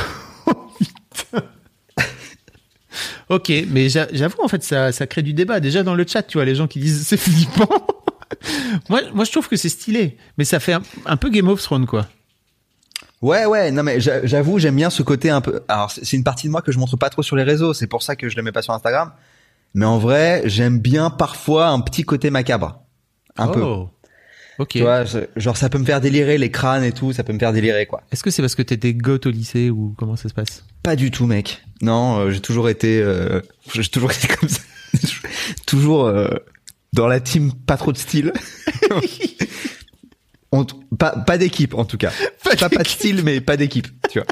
Ok, 3.28 3.50
mais 3.68 3.88
j'a- 3.88 4.08
j'avoue 4.12 4.42
en 4.42 4.48
fait 4.48 4.62
ça, 4.62 4.92
ça 4.92 5.06
crée 5.06 5.22
du 5.22 5.32
débat. 5.32 5.60
Déjà 5.60 5.82
dans 5.82 5.94
le 5.94 6.04
chat, 6.06 6.22
tu 6.22 6.36
vois 6.36 6.44
les 6.44 6.54
gens 6.54 6.66
qui 6.66 6.78
disent 6.80 7.06
c'est 7.06 7.16
flippant. 7.16 7.86
moi, 8.90 9.00
moi 9.14 9.24
je 9.24 9.30
trouve 9.32 9.48
que 9.48 9.56
c'est 9.56 9.70
stylé, 9.70 10.18
mais 10.36 10.44
ça 10.44 10.60
fait 10.60 10.74
un, 10.74 10.82
un 11.06 11.16
peu 11.16 11.30
Game 11.30 11.48
of 11.48 11.62
Thrones 11.62 11.86
quoi. 11.86 12.06
Ouais, 13.22 13.46
ouais, 13.46 13.70
non 13.70 13.82
mais 13.82 14.00
j'a- 14.00 14.26
j'avoue, 14.26 14.58
j'aime 14.58 14.76
bien 14.76 14.90
ce 14.90 15.02
côté 15.02 15.30
un 15.30 15.40
peu. 15.40 15.62
Alors 15.68 15.90
c'est 15.90 16.12
une 16.16 16.24
partie 16.24 16.48
de 16.48 16.52
moi 16.52 16.60
que 16.60 16.72
je 16.72 16.78
montre 16.78 16.96
pas 16.98 17.08
trop 17.08 17.22
sur 17.22 17.36
les 17.36 17.44
réseaux, 17.44 17.72
c'est 17.72 17.86
pour 17.86 18.02
ça 18.02 18.16
que 18.16 18.28
je 18.28 18.36
le 18.36 18.42
mets 18.42 18.52
pas 18.52 18.62
sur 18.62 18.74
Instagram. 18.74 19.12
Mais 19.74 19.86
en 19.86 19.96
vrai, 19.96 20.42
j'aime 20.44 20.78
bien 20.78 21.08
parfois 21.08 21.68
un 21.68 21.80
petit 21.80 22.02
côté 22.02 22.28
macabre, 22.28 22.82
un 23.38 23.48
peu. 23.48 23.62
Ok. 24.58 24.68
Tu 24.70 24.80
vois, 24.80 25.04
genre 25.36 25.56
ça 25.56 25.68
peut 25.68 25.78
me 25.78 25.84
faire 25.84 26.00
délirer 26.00 26.36
les 26.38 26.50
crânes 26.50 26.84
et 26.84 26.92
tout, 26.92 27.12
ça 27.12 27.24
peut 27.24 27.32
me 27.32 27.38
faire 27.38 27.52
délirer 27.52 27.86
quoi. 27.86 28.02
Est-ce 28.12 28.22
que 28.22 28.30
c'est 28.30 28.42
parce 28.42 28.54
que 28.54 28.62
t'étais 28.62 28.92
goth 28.94 29.26
au 29.26 29.30
lycée 29.30 29.70
ou 29.70 29.94
comment 29.96 30.16
ça 30.16 30.28
se 30.28 30.34
passe? 30.34 30.64
Pas 30.82 30.94
du 30.96 31.10
tout, 31.10 31.26
mec. 31.26 31.62
Non, 31.80 32.18
euh, 32.18 32.30
j'ai 32.30 32.40
toujours 32.40 32.68
été, 32.68 33.00
euh, 33.00 33.40
j'ai 33.72 33.82
toujours 33.84 34.12
été 34.12 34.28
comme 34.28 34.48
ça, 34.48 34.60
toujours 35.66 36.04
euh, 36.06 36.28
dans 36.92 37.06
la 37.08 37.20
team, 37.20 37.52
pas 37.66 37.76
trop 37.76 37.92
de 37.92 37.98
style. 37.98 38.32
On- 40.54 40.66
pas 40.98 41.12
pas 41.12 41.38
d'équipe 41.38 41.72
en 41.74 41.84
tout 41.86 41.96
cas. 41.96 42.12
Pas, 42.44 42.68
pas, 42.68 42.82
de 42.82 42.88
style, 42.88 43.22
mais 43.24 43.40
pas 43.40 43.56
d'équipe, 43.56 43.88
tu 44.10 44.18
vois. 44.18 44.26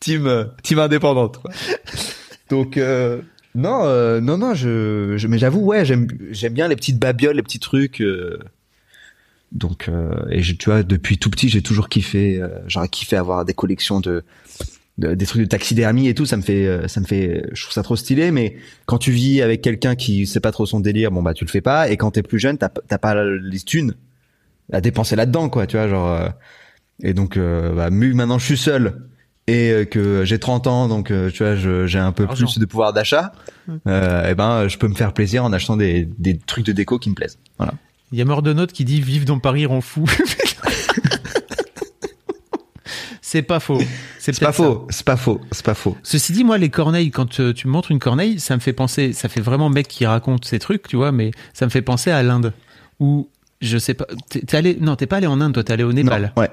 team 0.00 0.26
euh, 0.26 0.44
team 0.62 0.78
indépendante. 0.78 1.38
Quoi. 1.38 1.50
Donc 2.50 2.76
euh, 2.76 3.22
non 3.54 3.84
euh, 3.84 4.20
non 4.20 4.36
non 4.36 4.54
je, 4.54 5.14
je 5.16 5.26
mais 5.28 5.38
j'avoue 5.38 5.60
ouais 5.60 5.84
j'aime 5.86 6.08
j'aime 6.30 6.52
bien 6.52 6.68
les 6.68 6.76
petites 6.76 6.98
babioles 6.98 7.36
les 7.36 7.42
petits 7.42 7.58
trucs. 7.60 8.02
euh, 8.02 8.38
donc 9.52 9.88
euh, 9.88 10.10
et 10.30 10.42
je, 10.42 10.54
tu 10.54 10.70
vois 10.70 10.82
depuis 10.82 11.18
tout 11.18 11.28
petit 11.30 11.48
j'ai 11.48 11.62
toujours 11.62 11.88
kiffé 11.88 12.40
euh, 12.40 12.48
j'aurais 12.66 12.88
kiffé 12.88 13.16
avoir 13.16 13.44
des 13.44 13.52
collections 13.54 14.00
de, 14.00 14.24
de- 14.98 15.14
des 15.14 15.26
trucs 15.26 15.42
de 15.42 15.46
taxidermie 15.46 16.08
et 16.08 16.14
tout. 16.14 16.24
Ça 16.26 16.36
me 16.38 16.42
fait 16.42 16.66
euh, 16.66 16.88
ça 16.88 17.00
me 17.00 17.06
fait 17.06 17.44
je 17.52 17.62
trouve 17.62 17.72
ça 17.74 17.82
trop 17.82 17.96
stylé. 17.96 18.30
Mais 18.30 18.56
quand 18.86 18.98
tu 18.98 19.10
vis 19.10 19.42
avec 19.42 19.60
quelqu'un 19.60 19.94
qui 19.94 20.26
sait 20.26 20.40
pas 20.40 20.52
trop 20.52 20.64
son 20.66 20.80
délire 20.80 21.10
bon 21.10 21.22
bah 21.22 21.34
tu 21.34 21.44
le 21.44 21.50
fais 21.50 21.60
pas. 21.60 21.90
Et 21.90 21.96
quand 21.98 22.12
t'es 22.12 22.22
plus 22.22 22.38
jeune 22.38 22.56
t'as 22.58 22.68
pas 22.98 23.14
les 23.24 23.60
thunes 23.60 23.94
à 24.72 24.80
dépenser 24.80 25.16
là-dedans 25.16 25.48
quoi 25.50 25.66
tu 25.66 25.76
vois 25.76 25.86
genre 25.88 26.08
euh, 26.08 26.28
et 27.02 27.12
donc 27.14 27.36
euh, 27.36 27.74
bah, 27.74 27.90
maintenant 27.90 28.38
je 28.38 28.44
suis 28.46 28.56
seul. 28.56 29.06
Et 29.48 29.70
euh, 29.72 29.84
que 29.84 30.24
j'ai 30.24 30.38
30 30.38 30.66
ans 30.68 30.88
donc 30.88 31.10
euh, 31.10 31.28
tu 31.30 31.42
vois 31.42 31.56
j'ai 31.56 31.98
un 31.98 32.12
peu 32.12 32.24
Argent. 32.24 32.46
plus 32.46 32.58
de 32.58 32.64
pouvoir 32.64 32.92
d'achat. 32.92 33.32
Euh, 33.86 34.30
et 34.30 34.34
ben 34.34 34.68
je 34.68 34.78
peux 34.78 34.88
me 34.88 34.94
faire 34.94 35.12
plaisir 35.12 35.44
en 35.44 35.52
achetant 35.52 35.76
des, 35.76 36.08
des 36.18 36.38
trucs 36.38 36.64
de 36.64 36.72
déco 36.72 36.98
qui 36.98 37.10
me 37.10 37.14
plaisent. 37.14 37.38
Voilà 37.58 37.74
Il 38.12 38.18
y 38.18 38.22
a 38.22 38.24
Mordonote 38.26 38.72
qui 38.72 38.84
dit 38.84 39.00
Vive 39.00 39.24
dans 39.24 39.38
Paris 39.38 39.66
rend 39.66 39.80
fou. 39.80 40.04
c'est 43.22 43.42
pas 43.42 43.58
faux. 43.58 43.80
C'est 44.18 44.38
pas 44.38 44.52
faux 44.52 44.86
c'est 44.90 45.04
pas 45.04 45.16
faux 45.16 45.40
c'est 45.50 45.64
pas 45.64 45.74
faux 45.74 45.96
Ceci 46.02 46.32
dit, 46.32 46.44
moi, 46.44 46.58
les 46.58 46.68
corneilles, 46.68 47.10
quand 47.10 47.40
euh, 47.40 47.54
tu 47.54 47.66
me 47.66 47.72
montres 47.72 47.90
une 47.90 47.98
corneille, 47.98 48.38
ça 48.38 48.54
me 48.54 48.60
fait 48.60 48.74
penser, 48.74 49.14
ça 49.14 49.28
fait 49.30 49.40
vraiment 49.40 49.70
mec 49.70 49.88
qui 49.88 50.04
raconte 50.04 50.44
ces 50.44 50.58
trucs, 50.58 50.86
tu 50.86 50.96
vois, 50.96 51.10
mais 51.10 51.30
ça 51.54 51.64
me 51.64 51.70
fait 51.70 51.82
penser 51.82 52.10
à 52.10 52.22
l'Inde. 52.22 52.52
Où, 53.00 53.28
je 53.62 53.78
sais 53.78 53.94
pas, 53.94 54.06
t'es 54.28 54.40
t'es 54.40 54.56
allé, 54.58 54.76
non, 54.78 54.94
t'es 54.94 55.06
pas 55.06 55.16
allé 55.16 55.26
en 55.26 55.40
Inde, 55.40 55.54
toi, 55.54 55.64
t'es 55.64 55.72
allé 55.72 55.82
au 55.82 55.92
Népal. 55.92 56.32
Non, 56.36 56.42
ouais 56.42 56.50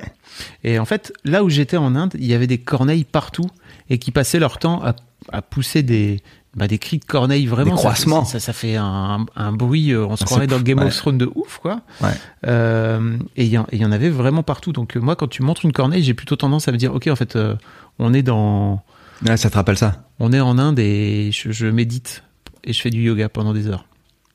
Et 0.63 0.79
en 0.79 0.85
fait, 0.85 1.11
là 1.25 1.43
où 1.43 1.49
j'étais 1.49 1.77
en 1.77 1.93
Inde, 1.95 2.13
il 2.17 2.25
y 2.25 2.33
avait 2.33 2.47
des 2.47 2.57
corneilles 2.57 3.03
partout 3.03 3.49
et 3.89 3.99
qui 3.99 4.11
passaient 4.11 4.39
leur 4.39 4.57
temps 4.57 4.81
à, 4.81 4.95
à 5.31 5.41
pousser 5.41 5.83
des, 5.83 6.21
bah, 6.55 6.67
des 6.67 6.77
cris 6.79 6.97
de 6.99 7.05
corneilles 7.05 7.45
vraiment. 7.45 7.71
Des 7.71 7.77
ça- 7.77 7.83
croissements. 7.83 8.25
Ça, 8.25 8.39
ça, 8.39 8.53
fait 8.53 8.75
un, 8.75 9.25
un 9.35 9.51
bruit, 9.51 9.91
euh, 9.91 10.05
on 10.05 10.15
se 10.15 10.23
Ah, 10.23 10.25
croirait 10.25 10.47
dans 10.47 10.57
fou, 10.57 10.63
Game 10.63 10.79
ouais. 10.79 10.85
of 10.85 10.95
Thrones 10.95 11.17
de 11.17 11.29
ouf, 11.35 11.59
quoi. 11.59 11.81
ouais 12.01 12.09
Euh, 12.47 13.17
et 13.35 13.45
il 13.45 13.49
y, 13.51 13.77
y 13.77 13.85
en 13.85 13.91
avait 13.91 14.09
vraiment 14.09 14.43
partout. 14.43 14.71
Donc 14.71 14.97
euh, 14.97 14.99
moi, 14.99 15.15
quand 15.15 15.27
tu 15.27 15.43
montres 15.43 15.65
une 15.65 15.73
corneille, 15.73 16.03
j'ai 16.03 16.13
plutôt 16.13 16.35
tendance 16.35 16.67
à 16.67 16.71
me 16.71 16.77
dire, 16.77 16.93
ok, 16.93 17.07
en 17.07 17.15
fait, 17.15 17.35
euh, 17.35 17.55
on 17.99 18.13
est 18.13 18.23
dans, 18.23 18.83
Ouais, 19.27 19.35
ça 19.37 19.49
te 19.49 19.55
rappelle 19.55 19.77
ça? 19.77 20.03
On 20.19 20.31
est 20.31 20.39
en 20.39 20.57
Inde 20.57 20.79
et 20.79 21.29
je, 21.33 21.51
je 21.51 21.67
médite 21.67 22.23
et 22.63 22.73
je 22.73 22.81
fais 22.81 22.89
du 22.89 23.01
yoga 23.01 23.27
pendant 23.29 23.53
des 23.53 23.67
heures. 23.67 23.85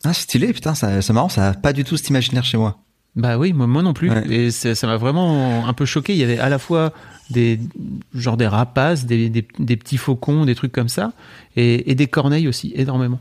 Ah, 0.04 0.12
c'est 0.12 0.22
stylé, 0.22 0.52
putain, 0.52 0.74
ça- 0.74 1.00
c'est 1.02 1.12
marrant, 1.14 1.30
ça 1.30 1.48
a 1.48 1.54
pas 1.54 1.72
du 1.72 1.84
tout 1.84 1.96
cet 1.96 2.08
imaginaire 2.10 2.44
chez 2.44 2.58
moi. 2.58 2.78
Bah 3.16 3.38
oui, 3.38 3.52
moi, 3.52 3.66
moi 3.66 3.82
non 3.82 3.94
plus. 3.94 4.10
Ouais. 4.10 4.28
Et 4.28 4.50
ça 4.50 4.86
m'a 4.86 4.96
vraiment 4.96 5.66
un 5.66 5.72
peu 5.72 5.84
choqué. 5.84 6.14
Il 6.14 6.18
y 6.18 6.24
avait 6.24 6.38
à 6.38 6.48
la 6.48 6.58
fois 6.58 6.92
des 7.30 7.60
genre 8.14 8.36
des 8.36 8.46
rapaces, 8.46 9.06
des, 9.06 9.28
des, 9.28 9.46
des 9.58 9.76
petits 9.76 9.96
faucons, 9.96 10.44
des 10.44 10.54
trucs 10.54 10.72
comme 10.72 10.88
ça, 10.88 11.12
et, 11.56 11.90
et 11.90 11.94
des 11.94 12.06
corneilles 12.06 12.48
aussi, 12.48 12.72
énormément. 12.74 13.20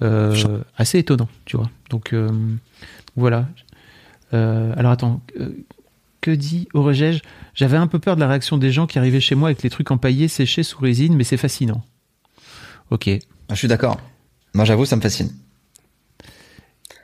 Euh, 0.00 0.60
assez 0.76 0.98
étonnant, 0.98 1.28
tu 1.44 1.56
vois. 1.56 1.70
Donc 1.90 2.12
euh, 2.12 2.30
voilà. 3.16 3.48
Euh, 4.32 4.72
alors 4.76 4.92
attends, 4.92 5.20
que 6.20 6.30
dit 6.30 6.68
Aurégège? 6.72 7.20
J'avais 7.54 7.76
un 7.76 7.86
peu 7.86 7.98
peur 7.98 8.14
de 8.14 8.20
la 8.20 8.28
réaction 8.28 8.56
des 8.56 8.72
gens 8.72 8.86
qui 8.86 8.98
arrivaient 8.98 9.20
chez 9.20 9.34
moi 9.34 9.48
avec 9.48 9.62
les 9.62 9.70
trucs 9.70 9.90
empaillés, 9.90 10.28
séchés 10.28 10.62
sous 10.62 10.80
résine, 10.80 11.14
mais 11.16 11.24
c'est 11.24 11.36
fascinant. 11.36 11.82
Ok. 12.90 13.08
Ah, 13.08 13.18
je 13.50 13.56
suis 13.56 13.68
d'accord. 13.68 14.00
Moi, 14.54 14.64
j'avoue, 14.64 14.86
ça 14.86 14.96
me 14.96 15.02
fascine. 15.02 15.30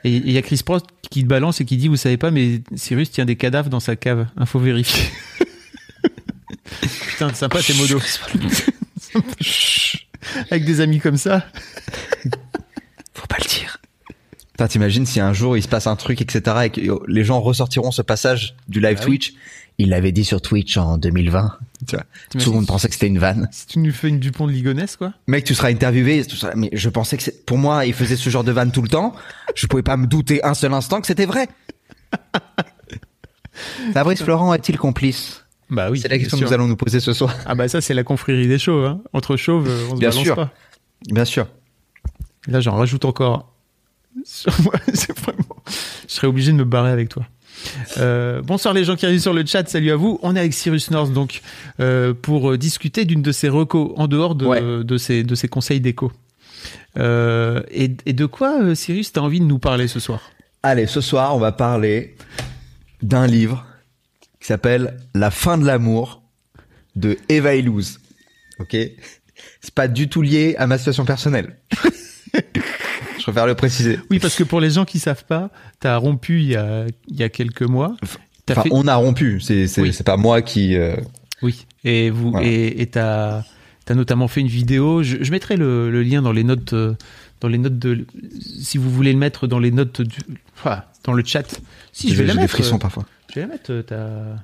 Et 0.03 0.15
il 0.15 0.31
y 0.31 0.37
a 0.37 0.41
Chris 0.41 0.61
Prost 0.63 0.85
qui 1.09 1.23
te 1.23 1.27
balance 1.27 1.59
et 1.61 1.65
qui 1.65 1.77
dit, 1.77 1.87
vous 1.87 1.97
savez 1.97 2.17
pas, 2.17 2.31
mais 2.31 2.61
Cyrus 2.75 3.11
tient 3.11 3.25
des 3.25 3.35
cadavres 3.35 3.69
dans 3.69 3.79
sa 3.79 3.95
cave. 3.95 4.27
Info 4.37 4.59
vérifiée. 4.59 5.09
Putain, 7.07 7.33
sympa 7.33 7.61
tes 7.61 7.73
modos. 7.73 7.99
Avec 10.51 10.65
des 10.65 10.81
amis 10.81 10.99
comme 10.99 11.17
ça. 11.17 11.45
Faut 13.13 13.27
pas 13.27 13.37
le 13.39 13.49
dire. 13.49 13.79
Putain, 14.51 14.67
t'imagines 14.67 15.05
si 15.05 15.19
un 15.19 15.33
jour 15.33 15.57
il 15.57 15.63
se 15.63 15.67
passe 15.67 15.87
un 15.87 15.95
truc, 15.95 16.21
etc., 16.21 16.57
et 16.65 16.69
que 16.69 16.81
les 17.07 17.23
gens 17.23 17.41
ressortiront 17.41 17.91
ce 17.91 18.01
passage 18.01 18.55
du 18.67 18.79
live 18.79 18.99
Ah 19.01 19.05
oui. 19.07 19.35
Il 19.81 19.89
l'avait 19.89 20.11
dit 20.11 20.25
sur 20.25 20.41
Twitch 20.41 20.75
en 20.77 20.97
2020. 20.97 21.57
Tu 21.87 21.95
vois. 21.95 22.03
T'imagines 22.29 22.45
Tout 22.45 22.51
le 22.51 22.55
monde 22.57 22.67
pensait 22.67 22.87
que 22.89 22.93
c'était 22.93 23.07
une 23.07 23.17
vanne. 23.17 23.47
Si 23.51 23.65
tu 23.65 23.79
nous 23.79 23.91
fais 23.93 24.09
une 24.09 24.19
Dupont 24.19 24.45
de 24.45 24.51
Ligonnès, 24.51 24.95
quoi. 24.97 25.13
Mec, 25.27 25.45
tu 25.45 25.55
seras 25.55 25.69
interviewé, 25.69 26.25
tu 26.25 26.35
seras- 26.35 26.53
mais 26.55 26.69
je 26.73 26.89
pensais 26.89 27.15
que 27.15 27.23
c'est, 27.23 27.45
pour 27.45 27.57
moi, 27.57 27.85
il 27.85 27.93
faisait 27.93 28.17
ce 28.17 28.29
genre 28.29 28.43
de 28.43 28.51
vanne 28.51 28.71
tout 28.73 28.81
le 28.81 28.89
temps. 28.89 29.15
Je 29.55 29.65
pouvais 29.67 29.81
pas 29.81 29.95
me 29.95 30.05
douter 30.05 30.43
un 30.43 30.53
seul 30.53 30.73
instant 30.73 30.99
que 30.99 31.07
c'était 31.07 31.25
vrai. 31.25 31.47
Fabrice 33.93 34.21
Florent 34.23 34.53
est-il 34.53 34.77
complice? 34.77 35.45
Bah 35.69 35.89
oui. 35.91 35.99
c'est 35.99 36.07
la 36.07 36.17
question 36.17 36.37
que 36.39 36.43
nous 36.45 36.53
allons 36.53 36.67
nous 36.67 36.75
poser 36.75 36.99
ce 36.99 37.13
soir. 37.13 37.33
Ah 37.45 37.55
bah 37.55 37.67
ça, 37.67 37.79
c'est 37.81 37.93
la 37.93 38.03
confrérie 38.03 38.47
des 38.47 38.57
chauves. 38.57 38.85
Hein. 38.85 39.01
Entre 39.13 39.37
chauves, 39.37 39.67
euh, 39.69 39.87
on 39.91 39.95
se 39.95 39.99
Bien 39.99 40.09
balance 40.09 40.23
sûr. 40.23 40.35
pas. 40.35 40.51
Bien 41.09 41.25
sûr. 41.25 41.47
Là, 42.47 42.59
j'en 42.59 42.75
rajoute 42.75 43.05
encore. 43.05 43.53
Sur 44.25 44.51
moi, 44.63 44.73
c'est 44.93 45.17
vraiment... 45.19 45.63
Je 46.07 46.13
serais 46.13 46.27
obligé 46.27 46.51
de 46.51 46.57
me 46.57 46.65
barrer 46.65 46.91
avec 46.91 47.09
toi. 47.09 47.25
Euh, 47.97 48.41
bonsoir 48.41 48.73
les 48.73 48.83
gens 48.83 48.95
qui 48.95 49.05
arrivent 49.05 49.19
sur 49.21 49.33
le 49.33 49.45
chat, 49.45 49.67
salut 49.67 49.91
à 49.91 49.95
vous. 49.95 50.19
On 50.21 50.35
est 50.35 50.39
avec 50.39 50.53
Cyrus 50.53 50.91
North 50.91 51.11
donc 51.13 51.41
euh, 51.79 52.13
pour 52.13 52.51
euh, 52.51 52.57
discuter 52.57 53.05
d'une 53.05 53.21
de 53.21 53.31
ses 53.31 53.49
recos 53.49 53.91
en 53.97 54.07
dehors 54.07 54.35
de, 54.35 54.45
Ouais. 54.45 54.83
de, 54.83 54.97
ses, 54.97 55.23
de 55.23 55.35
ses 55.35 55.47
conseils 55.47 55.79
d'éco. 55.81 56.11
Euh, 56.97 57.61
et, 57.71 57.91
et 58.05 58.13
de 58.13 58.25
quoi, 58.25 58.75
Cyrus, 58.75 59.11
t'as 59.13 59.21
envie 59.21 59.39
de 59.39 59.45
nous 59.45 59.59
parler 59.59 59.87
ce 59.87 59.99
soir? 59.99 60.21
Allez, 60.63 60.87
ce 60.87 61.01
soir, 61.01 61.35
on 61.35 61.39
va 61.39 61.51
parler 61.51 62.15
d'un 63.01 63.27
livre 63.27 63.65
qui 64.41 64.47
s'appelle 64.47 64.97
La 65.13 65.31
fin 65.31 65.57
de 65.57 65.65
l'amour 65.65 66.21
de 66.95 67.17
Eva 67.29 67.55
Illouz. 67.55 67.99
Ok? 68.59 68.75
C'est 69.61 69.73
pas 69.73 69.87
du 69.87 70.09
tout 70.09 70.21
lié 70.21 70.55
à 70.57 70.67
ma 70.67 70.77
situation 70.77 71.05
personnelle. 71.05 71.55
Préfère 73.31 73.47
le 73.47 73.55
préciser. 73.55 73.99
Oui, 74.09 74.19
parce 74.19 74.35
que 74.35 74.43
pour 74.43 74.59
les 74.61 74.69
gens 74.71 74.85
qui 74.85 74.99
savent 74.99 75.25
pas, 75.25 75.49
t'as 75.79 75.95
rompu 75.97 76.39
il 76.41 76.47
y 76.49 76.55
a, 76.55 76.85
il 77.07 77.15
y 77.15 77.23
a 77.23 77.29
quelques 77.29 77.61
mois. 77.63 77.95
Enfin, 78.03 78.61
fait- 78.63 78.69
on 78.71 78.87
a 78.87 78.95
rompu. 78.95 79.39
C'est 79.41 79.67
c'est 79.67 79.81
Oui. 79.81 79.95
pas 80.05 80.17
moi 80.17 80.41
qui. 80.41 80.75
euh, 80.75 80.95
Oui, 81.41 81.65
et 81.83 82.09
vous 82.09 82.31
Voilà. 82.31 82.47
et 82.47 82.85
t'as 82.91 83.43
as 83.89 83.95
notamment 83.95 84.27
fait 84.27 84.41
une 84.41 84.47
vidéo. 84.47 85.01
Je, 85.03 85.17
je 85.21 85.31
mettrai 85.31 85.57
le, 85.57 85.89
le 85.89 86.03
lien 86.03 86.21
dans 86.21 86.31
les 86.31 86.43
notes 86.43 86.75
dans 87.41 87.47
les 87.47 87.57
notes 87.57 87.79
de 87.79 88.05
si 88.61 88.77
vous 88.77 88.89
voulez 88.91 89.13
le 89.13 89.17
mettre 89.17 89.47
dans 89.47 89.57
les 89.59 89.71
notes 89.71 90.01
du 90.01 90.17
enfin, 90.57 90.83
dans 91.05 91.13
le 91.13 91.23
chat. 91.25 91.59
Si 91.91 92.09
je 92.09 92.13
vais 92.13 92.17
j'ai 92.23 92.27
la 92.27 92.33
des 92.33 92.39
mettre. 92.41 92.51
frissons 92.53 92.75
euh, 92.75 92.79
parfois. 92.79 93.05
Je 93.29 93.35
vais 93.35 93.41
la 93.41 93.47
mettre. 93.47 93.81
ta- 93.81 94.35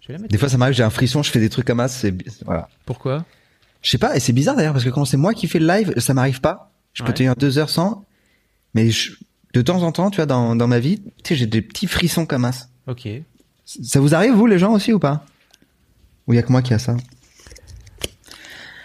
Je 0.00 0.08
vais 0.08 0.14
la 0.14 0.18
mettre. 0.18 0.32
Des 0.32 0.38
fois, 0.38 0.48
ça 0.48 0.56
m'arrive, 0.58 0.74
j'ai 0.74 0.82
un 0.82 0.90
frisson, 0.90 1.22
je 1.22 1.30
fais 1.30 1.38
des 1.40 1.48
trucs 1.50 1.66
comme 1.66 1.78
ça. 1.78 1.88
C'est 1.88 2.14
voilà. 2.44 2.68
Pourquoi? 2.86 3.24
Je 3.82 3.90
sais 3.90 3.98
pas, 3.98 4.16
et 4.16 4.20
c'est 4.20 4.32
bizarre 4.32 4.56
d'ailleurs 4.56 4.72
parce 4.72 4.84
que 4.84 4.90
quand 4.90 5.04
c'est 5.04 5.16
moi 5.18 5.34
qui 5.34 5.46
fais 5.46 5.58
le 5.58 5.66
live, 5.66 5.92
ça 5.98 6.14
m'arrive 6.14 6.40
pas. 6.40 6.72
Je 6.94 7.02
peux 7.02 7.12
tenir 7.12 7.36
deux 7.36 7.58
heures 7.58 7.70
sans, 7.70 8.04
mais 8.74 8.90
je- 8.90 9.12
de 9.52 9.62
temps 9.62 9.82
en 9.82 9.92
temps, 9.92 10.10
tu 10.10 10.16
vois, 10.16 10.26
dans, 10.26 10.56
dans 10.56 10.66
ma 10.66 10.78
vie, 10.80 11.00
tu 11.22 11.28
sais, 11.28 11.36
j'ai 11.36 11.46
des 11.46 11.60
petits 11.62 11.86
frissons 11.86 12.24
comme 12.26 12.50
ça. 12.52 12.66
Ok. 12.86 13.06
Ça 13.64 14.00
vous 14.00 14.14
arrive, 14.14 14.32
vous, 14.34 14.46
les 14.46 14.58
gens 14.58 14.72
aussi, 14.72 14.92
ou 14.92 14.98
pas? 14.98 15.24
Ou 16.26 16.32
il 16.32 16.36
y 16.36 16.38
a 16.38 16.42
que 16.42 16.50
moi 16.52 16.62
qui 16.62 16.72
a 16.74 16.78
ça? 16.78 16.96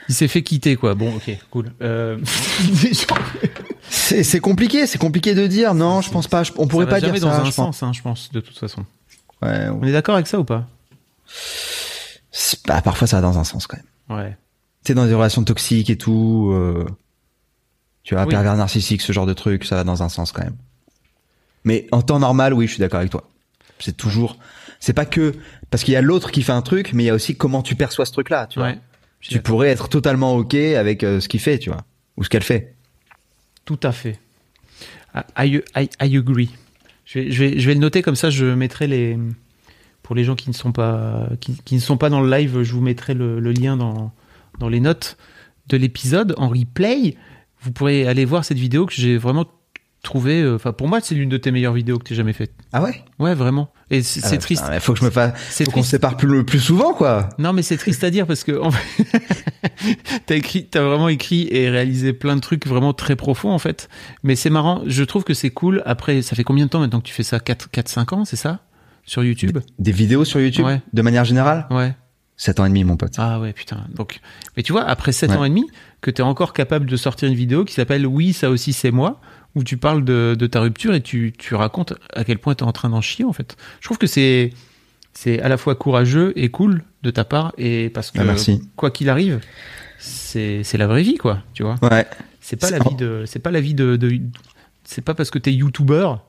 Il 0.09 0.15
s'est 0.15 0.27
fait 0.27 0.41
quitter 0.41 0.75
quoi. 0.75 0.95
Bon, 0.95 1.15
ok, 1.15 1.37
cool. 1.51 1.71
Euh... 1.81 2.17
C'est 3.91 4.23
c'est 4.23 4.39
compliqué, 4.39 4.85
c'est 4.85 4.97
compliqué 4.99 5.33
de 5.33 5.47
dire. 5.47 5.73
Non, 5.73 6.01
je 6.01 6.11
pense 6.11 6.27
pas. 6.27 6.43
je- 6.43 6.51
on 6.57 6.67
pourrait 6.67 6.85
ça 6.85 6.89
va 6.91 6.95
pas 6.95 6.99
dire 6.99 7.07
jamais 7.09 7.19
ça. 7.19 7.25
dans 7.27 7.31
un 7.33 7.37
je 7.45 7.55
pense. 7.55 7.77
sens, 7.77 7.83
hein, 7.83 7.91
je 7.93 8.01
pense, 8.01 8.31
de 8.31 8.39
toute 8.39 8.57
façon. 8.57 8.85
Ouais, 9.41 9.67
On 9.69 9.83
est 9.83 9.91
d'accord 9.91 10.15
avec 10.15 10.27
ça 10.27 10.39
ou 10.39 10.43
pas? 10.43 10.67
Bah, 12.67 12.81
parfois, 12.81 13.07
ça 13.07 13.17
va 13.17 13.21
dans 13.21 13.37
un 13.39 13.43
sens 13.43 13.65
quand 13.67 13.77
même. 13.77 14.17
Ouais. 14.19 14.37
Tu 14.83 14.89
sais, 14.89 14.93
dans 14.93 15.05
des 15.07 15.13
relations 15.13 15.43
toxiques 15.43 15.89
et 15.89 15.97
tout, 15.97 16.49
euh, 16.53 16.85
tu 18.03 18.15
vois, 18.15 18.23
Oui. 18.23 18.29
pervers 18.29 18.55
narcissique, 18.55 19.01
ce 19.01 19.11
genre 19.11 19.25
de 19.25 19.33
truc, 19.33 19.65
ça 19.65 19.75
va 19.75 19.83
dans 19.83 20.03
un 20.03 20.09
sens 20.09 20.31
quand 20.31 20.43
même. 20.43 20.55
Mais 21.63 21.87
en 21.91 22.01
temps 22.01 22.19
normal, 22.19 22.53
oui, 22.53 22.67
je 22.67 22.71
suis 22.73 22.79
d'accord 22.79 22.99
avec 22.99 23.11
toi. 23.11 23.29
C'est 23.79 23.95
toujours, 23.95 24.37
c'est 24.79 24.93
pas 24.93 25.05
que 25.05 25.35
parce 25.69 25.83
qu'il 25.83 25.93
y 25.93 25.97
a 25.97 26.01
l'autre 26.01 26.31
qui 26.31 26.41
fait 26.41 26.51
un 26.51 26.61
truc, 26.61 26.91
mais 26.93 27.03
il 27.03 27.07
y 27.07 27.09
a 27.09 27.13
aussi 27.13 27.35
comment 27.35 27.61
tu 27.61 27.75
perçois 27.75 28.05
ce 28.05 28.11
truc-là, 28.11 28.47
tu 28.47 28.59
vois. 28.59 28.69
Ouais. 28.69 28.79
Tu 29.21 29.41
pourrais 29.41 29.67
être 29.69 29.89
totalement 29.89 30.35
ok 30.35 30.55
avec 30.55 31.03
euh, 31.03 31.19
ce 31.19 31.27
qu'il 31.27 31.39
fait, 31.41 31.59
tu 31.59 31.69
vois, 31.69 31.83
ou 32.17 32.23
ce 32.23 32.29
qu'elle 32.29 32.43
fait. 32.43 32.73
Tout 33.65 33.79
à 33.83 33.91
fait. 33.91 34.17
I, 35.37 35.61
I, 35.75 35.89
I 36.01 36.17
agree. 36.17 36.49
Je 37.05 37.19
vais, 37.19 37.31
je, 37.31 37.43
vais, 37.43 37.59
je 37.59 37.67
vais 37.67 37.73
le 37.73 37.79
noter 37.79 38.01
comme 38.01 38.15
ça, 38.15 38.29
je 38.29 38.45
mettrai 38.45 38.87
les. 38.87 39.17
pour 40.03 40.15
les 40.15 40.23
gens 40.23 40.35
qui 40.35 40.49
ne 40.49 40.53
sont 40.55 40.71
pas 40.71 41.27
qui, 41.41 41.55
qui 41.65 41.75
ne 41.75 41.79
sont 41.79 41.97
pas 41.97 42.09
dans 42.09 42.21
le 42.21 42.29
live, 42.29 42.61
je 42.63 42.71
vous 42.73 42.81
mettrai 42.81 43.13
le, 43.13 43.39
le 43.39 43.51
lien 43.51 43.75
dans 43.75 44.13
dans 44.59 44.69
les 44.69 44.79
notes 44.79 45.17
de 45.67 45.77
l'épisode 45.77 46.33
en 46.37 46.47
replay. 46.49 47.15
Vous 47.61 47.71
pourrez 47.71 48.07
aller 48.07 48.25
voir 48.25 48.45
cette 48.45 48.57
vidéo 48.59 48.85
que 48.85 48.93
j'ai 48.93 49.17
vraiment 49.17 49.45
trouvé. 50.01 50.41
euh, 50.41 50.55
Enfin, 50.55 50.71
pour 50.71 50.87
moi, 50.87 50.99
c'est 51.01 51.13
l'une 51.15 51.27
de 51.29 51.37
tes 51.37 51.51
meilleures 51.51 51.73
vidéos 51.73 51.97
que 51.99 52.03
tu 52.05 52.15
jamais 52.15 52.31
faites. 52.33 52.53
Ah 52.71 52.81
ouais? 52.81 53.03
Ouais, 53.19 53.33
vraiment. 53.35 53.69
Et 53.91 54.01
c'est 54.01 54.21
c'est 54.21 54.35
Ah, 54.35 54.37
triste. 54.37 54.63
Il 54.73 54.79
faut 54.79 54.93
que 54.93 54.99
je 54.99 55.05
me 55.05 55.09
fasse. 55.09 55.33
C'est 55.49 55.65
Faut 55.65 55.71
qu'on 55.71 55.83
se 55.83 55.89
sépare 55.89 56.15
plus, 56.15 56.45
plus 56.45 56.59
souvent, 56.59 56.93
quoi. 56.93 57.29
Non, 57.37 57.51
mais 57.53 57.61
c'est 57.63 57.75
triste 57.77 58.03
à 58.03 58.09
dire 58.09 58.25
parce 58.27 58.43
que 58.43 58.57
en 58.61 58.71
fait, 58.71 59.05
t'as 60.25 60.35
écrit, 60.35 60.65
t'as 60.67 60.81
vraiment 60.83 61.09
écrit 61.09 61.47
et 61.51 61.69
réalisé 61.69 62.13
plein 62.13 62.35
de 62.35 62.41
trucs 62.41 62.65
vraiment 62.67 62.93
très 62.93 63.15
profonds 63.15 63.51
en 63.51 63.59
fait. 63.59 63.89
Mais 64.23 64.35
c'est 64.35 64.49
marrant. 64.49 64.81
Je 64.85 65.03
trouve 65.03 65.23
que 65.23 65.33
c'est 65.33 65.49
cool. 65.49 65.81
Après, 65.85 66.21
ça 66.21 66.35
fait 66.35 66.43
combien 66.43 66.65
de 66.65 66.69
temps 66.69 66.79
maintenant 66.79 66.99
que 67.01 67.07
tu 67.07 67.13
fais 67.13 67.23
ça? 67.23 67.39
4, 67.39 67.69
4 67.71 67.87
5 67.89 68.13
ans, 68.13 68.25
c'est 68.25 68.35
ça? 68.37 68.59
Sur 69.05 69.23
YouTube? 69.23 69.57
Des 69.79 69.91
vidéos 69.91 70.23
sur 70.23 70.39
YouTube, 70.39 70.65
Ouais. 70.65 70.81
de 70.93 71.01
manière 71.01 71.25
générale? 71.25 71.65
Ouais. 71.71 71.93
7 72.41 72.59
ans 72.61 72.65
et 72.65 72.69
demi, 72.69 72.85
mon 72.85 72.95
pote. 72.95 73.13
Ah 73.17 73.39
ouais, 73.41 73.51
putain. 73.51 73.85
Donc, 73.93 74.21
mais 74.55 74.63
tu 74.63 74.71
vois, 74.71 74.85
après 74.85 75.11
7 75.11 75.29
Ouais. 75.31 75.35
ans 75.37 75.43
et 75.43 75.49
demi, 75.49 75.65
que 75.99 76.09
t'es 76.09 76.21
encore 76.23 76.53
capable 76.53 76.85
de 76.85 76.95
sortir 76.95 77.27
une 77.27 77.35
vidéo 77.35 77.65
qui 77.65 77.73
s'appelle 77.73 78.07
Oui, 78.07 78.31
ça 78.31 78.49
aussi 78.49 78.71
c'est 78.71 78.91
moi, 78.91 79.19
où 79.55 79.63
tu 79.65 79.75
parles 79.75 80.05
de, 80.05 80.37
de 80.39 80.47
ta 80.47 80.61
rupture 80.61 80.93
et 80.93 81.01
tu, 81.01 81.33
tu 81.37 81.53
racontes 81.55 81.93
à 82.13 82.23
quel 82.23 82.39
point 82.39 82.55
t'es 82.55 82.63
en 82.63 82.71
train 82.71 82.87
d'en 82.89 83.01
chier 83.01 83.25
en 83.25 83.33
fait. 83.33 83.57
Je 83.81 83.87
trouve 83.87 83.97
que 83.97 84.07
c'est 84.07 84.51
c'est 85.11 85.41
à 85.41 85.49
la 85.49 85.57
fois 85.57 85.75
courageux 85.75 86.31
et 86.37 86.49
cool 86.49 86.83
de 87.03 87.11
ta 87.11 87.25
part 87.25 87.51
et 87.57 87.89
parce 87.89 88.09
que 88.11 88.19
Ah, 88.19 88.23
merci. 88.23 88.61
quoi 88.77 88.89
qu'il 88.89 89.09
arrive, 89.09 89.41
c'est 89.97 90.63
la 90.77 90.87
vraie 90.87 91.03
vie 91.03 91.17
quoi, 91.17 91.39
tu 91.53 91.63
vois. 91.63 91.75
Ouais. 91.81 92.07
C'est 92.39 92.55
pas 92.55 92.69
la 92.71 92.79
vie 92.79 92.95
de 92.95 93.23
c'est 93.27 93.39
pas 93.39 93.51
la 93.51 93.59
vie 93.59 93.73
de, 93.73 93.95
de 93.97 94.17
c'est 94.85 95.01
pas 95.03 95.13
parce 95.13 95.29
que 95.29 95.39
t'es 95.39 95.51
youtubeur 95.53 96.23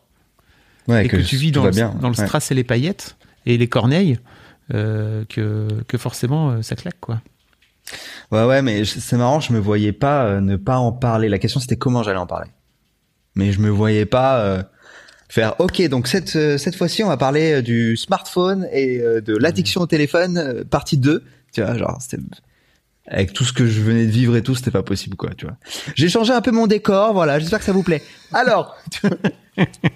Ouais, 0.89 1.05
et 1.05 1.09
que, 1.09 1.19
tu 1.19 1.37
vis 1.37 1.53
dans, 1.53 1.65
le, 1.65 1.71
bien. 1.71 1.95
dans 2.01 2.09
le 2.09 2.17
Ouais. 2.19 2.27
strass 2.27 2.51
et 2.51 2.55
les 2.55 2.65
paillettes 2.65 3.17
et 3.47 3.57
les 3.59 3.69
corneilles 3.69 4.19
que 4.71 5.69
que 5.89 5.99
forcément 5.99 6.51
euh, 6.51 6.63
ça 6.63 6.77
claque 6.77 7.01
quoi. 7.01 7.21
Ouais, 8.31 8.45
ouais, 8.45 8.63
mais 8.63 8.85
c'est 8.85 9.17
marrant, 9.17 9.41
je 9.41 9.53
me 9.53 9.59
voyais 9.59 9.93
pas 9.93 10.25
euh, 10.25 10.41
ne 10.41 10.57
pas 10.57 10.79
en 10.79 10.93
parler. 10.93 11.29
La 11.29 11.39
question 11.39 11.61
c'était 11.61 11.77
comment 11.77 12.03
j'allais 12.03 12.19
en 12.19 12.27
parler. 12.27 12.51
Mais 13.35 13.53
je 13.53 13.61
me 13.61 13.69
voyais 13.71 14.07
pas 14.07 14.41
euh, 14.41 14.63
faire. 15.29 15.55
Ok, 15.61 15.81
donc 15.89 16.07
cette 16.07 16.37
euh, 16.37 16.59
cette 16.59 16.77
fois-ci, 16.77 17.03
on 17.03 17.09
va 17.09 17.17
parler 17.17 17.55
euh, 17.55 17.63
du 17.63 17.97
smartphone 17.97 18.69
et 18.73 19.01
euh, 19.01 19.21
de 19.21 19.37
l'addiction 19.37 19.81
au 19.81 19.87
téléphone, 19.87 20.39
euh, 20.39 20.65
partie 20.65 20.99
2. 20.99 21.25
Tu 21.53 21.63
vois, 21.63 21.77
genre 21.77 21.99
c'était 22.01 22.23
avec 23.09 23.33
tout 23.33 23.45
ce 23.45 23.53
que 23.53 23.67
je 23.67 23.81
venais 23.81 24.07
de 24.07 24.11
vivre 24.13 24.37
et 24.37 24.43
tout, 24.43 24.55
c'était 24.55 24.71
pas 24.71 24.85
possible, 24.85 25.17
quoi. 25.17 25.31
Tu 25.37 25.47
vois. 25.47 25.57
J'ai 25.97 26.09
changé 26.09 26.33
un 26.33 26.43
peu 26.43 26.53
mon 26.53 26.69
décor, 26.69 27.13
voilà. 27.13 27.41
J'espère 27.41 27.59
que 27.59 27.65
ça 27.65 27.73
vous 27.73 27.83
plaît. 27.83 28.03
Alors, 28.33 28.77
tu 28.93 29.09
vois. 29.09 29.17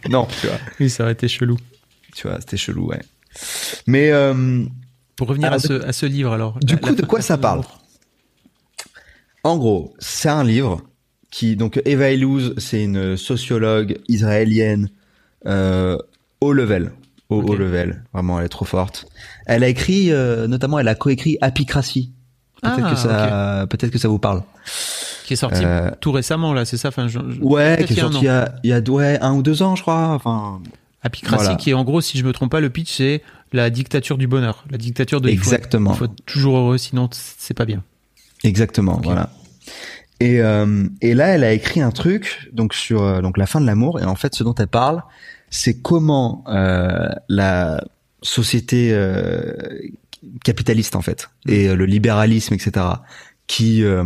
non, 0.08 0.26
tu 0.40 0.48
vois, 0.48 0.56
Oui, 0.80 0.90
ça 0.90 1.04
aurait 1.04 1.12
été 1.12 1.28
chelou. 1.28 1.56
tu 2.16 2.26
vois, 2.26 2.40
c'était 2.40 2.56
chelou, 2.56 2.88
ouais. 2.88 3.00
Mais 3.86 4.10
euh, 4.12 4.64
Pour 5.16 5.28
revenir 5.28 5.48
Alors, 5.48 5.56
à, 5.56 5.58
ce, 5.60 5.72
à 5.84 5.92
ce 5.92 6.06
livre 6.06 6.32
alors. 6.32 6.58
du 6.60 6.76
coup, 6.76 6.94
de 6.94 7.02
quoi 7.04 7.20
ça 7.20 7.38
parle. 7.38 7.62
En 9.42 9.56
gros, 9.58 9.94
c'est 9.98 10.28
un 10.28 10.44
livre 10.44 10.82
qui 11.30 11.56
donc 11.56 11.80
Eva 11.84 12.10
Illouz, 12.10 12.54
c'est 12.58 12.82
une 12.82 13.16
sociologue 13.16 13.98
israélienne 14.08 14.88
euh, 15.46 15.98
haut 16.40 16.52
level, 16.52 16.92
au 17.28 17.42
haut 17.42 17.54
level. 17.54 18.04
Vraiment, 18.12 18.38
elle 18.38 18.46
est 18.46 18.50
trop 18.50 18.64
forte. 18.64 19.06
Elle 19.46 19.62
a 19.64 19.68
écrit, 19.68 20.10
euh, 20.12 20.46
notamment, 20.46 20.78
elle 20.78 20.88
a 20.88 20.94
coécrit 20.94 21.36
Apicratie. 21.40 22.12
Peut-être 22.62 22.80
Ah, 22.82 22.90
que 22.90 22.96
ça, 22.96 23.66
peut-être 23.68 23.90
que 23.92 23.98
ça 23.98 24.08
vous 24.08 24.18
parle. 24.18 24.42
Qui 25.26 25.34
est 25.34 25.36
sorti 25.36 25.60
Euh, 25.64 25.90
tout 26.00 26.12
récemment 26.12 26.54
là, 26.54 26.64
c'est 26.64 26.78
ça. 26.78 26.88
Enfin, 26.88 27.08
je- 27.08 27.18
je- 27.30 27.40
Ouais, 27.40 27.84
qui 27.86 27.92
est 27.92 28.00
sorti 28.00 28.18
il 28.20 28.24
y 28.24 28.28
a, 28.28 28.54
il 28.64 28.70
y 28.70 28.72
a 28.72 28.80
ouais, 28.80 29.18
un 29.20 29.34
ou 29.34 29.42
deux 29.42 29.62
ans, 29.62 29.76
je 29.76 29.82
crois. 29.82 30.08
Enfin, 30.08 30.62
Apicratie, 31.04 31.44
Voilà. 31.44 31.56
qui 31.56 31.70
est 31.70 31.75
en 31.75 31.84
gros, 31.84 32.00
si 32.00 32.18
je 32.18 32.25
me 32.25 32.32
trompe 32.32 32.50
pas, 32.50 32.61
le 32.61 32.70
pitch 32.70 32.96
c'est 32.96 33.23
la 33.52 33.70
dictature 33.70 34.18
du 34.18 34.26
bonheur, 34.26 34.64
la 34.70 34.78
dictature 34.78 35.20
de 35.20 35.28
Exactement. 35.28 35.92
Il 35.92 35.96
faut, 35.96 36.04
être 36.06 36.25
toujours 36.26 36.56
heureux, 36.56 36.78
sinon 36.78 37.08
c'est 37.12 37.54
pas 37.54 37.66
bien. 37.66 37.84
Exactement, 38.42 39.00
voilà. 39.02 39.30
Et, 40.20 40.40
euh, 40.40 40.87
et 41.00 41.14
là, 41.14 41.28
elle 41.28 41.44
a 41.44 41.52
écrit 41.52 41.80
un 41.80 41.90
truc 41.90 42.49
donc 42.52 42.75
sur 42.75 43.02
euh, 43.02 43.20
donc 43.20 43.37
la 43.37 43.46
fin 43.46 43.61
de 43.61 43.66
l'amour. 43.66 44.00
Et 44.00 44.04
en 44.04 44.14
fait, 44.14 44.34
ce 44.34 44.42
dont 44.44 44.54
elle 44.54 44.68
parle, 44.68 45.02
c'est 45.50 45.80
comment 45.80 46.44
euh, 46.49 47.08
la 47.28 47.84
société 48.23 48.90
euh, 48.92 49.52
capitaliste 50.44 50.96
en 50.96 51.02
fait 51.02 51.28
et 51.46 51.68
euh, 51.68 51.76
le 51.76 51.87
libéralisme, 51.87 52.55
etc., 52.55 52.87
qui 53.46 53.85
euh, 53.85 54.05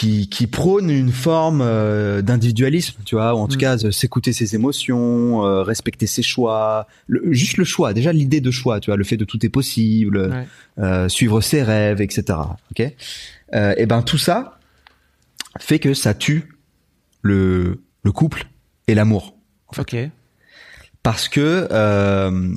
qui, 0.00 0.28
qui 0.30 0.46
prône 0.46 0.88
une 0.88 1.12
forme 1.12 1.60
euh, 1.62 2.22
d'individualisme, 2.22 3.02
tu 3.04 3.16
vois, 3.16 3.34
ou 3.34 3.38
en 3.38 3.48
tout 3.48 3.56
Mm. 3.56 3.58
cas 3.58 3.78
s'écouter 3.90 4.32
ses 4.32 4.54
émotions, 4.54 5.44
euh, 5.44 5.62
respecter 5.62 6.06
ses 6.06 6.22
choix, 6.22 6.86
le- 7.06 7.32
juste 7.34 7.58
le 7.58 7.64
choix, 7.64 7.92
déjà 7.92 8.10
l'idée 8.10 8.40
de 8.40 8.50
choix, 8.50 8.80
tu 8.80 8.90
vois, 8.90 8.96
le 8.96 9.04
fait 9.04 9.18
de 9.18 9.26
tout 9.26 9.44
est 9.44 9.50
possible, 9.50 10.30
Ouais. 10.30 10.46
euh, 10.78 11.08
suivre 11.10 11.42
ses 11.42 11.62
rêves, 11.62 12.00
etc. 12.00 12.38
Ok? 12.70 12.94
Euh, 13.54 13.74
Et 13.76 13.84
ben 13.84 14.00
tout 14.00 14.16
ça 14.16 14.58
fait 15.58 15.78
que 15.78 15.92
ça 15.92 16.14
tue 16.14 16.54
le 17.20 17.82
le 18.02 18.12
couple 18.12 18.46
et 18.88 18.94
l'amour 18.94 19.36
Ok. 19.76 19.94
parce 21.02 21.28
que 21.28 21.68
euh, 21.70 22.54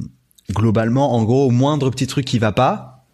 globalement, 0.51 1.13
en 1.13 1.23
gros, 1.23 1.47
au 1.47 1.51
moindre 1.51 1.89
petit 1.89 2.07
truc 2.07 2.23
qui 2.25 2.39
va 2.39 2.53
pas, 2.53 3.05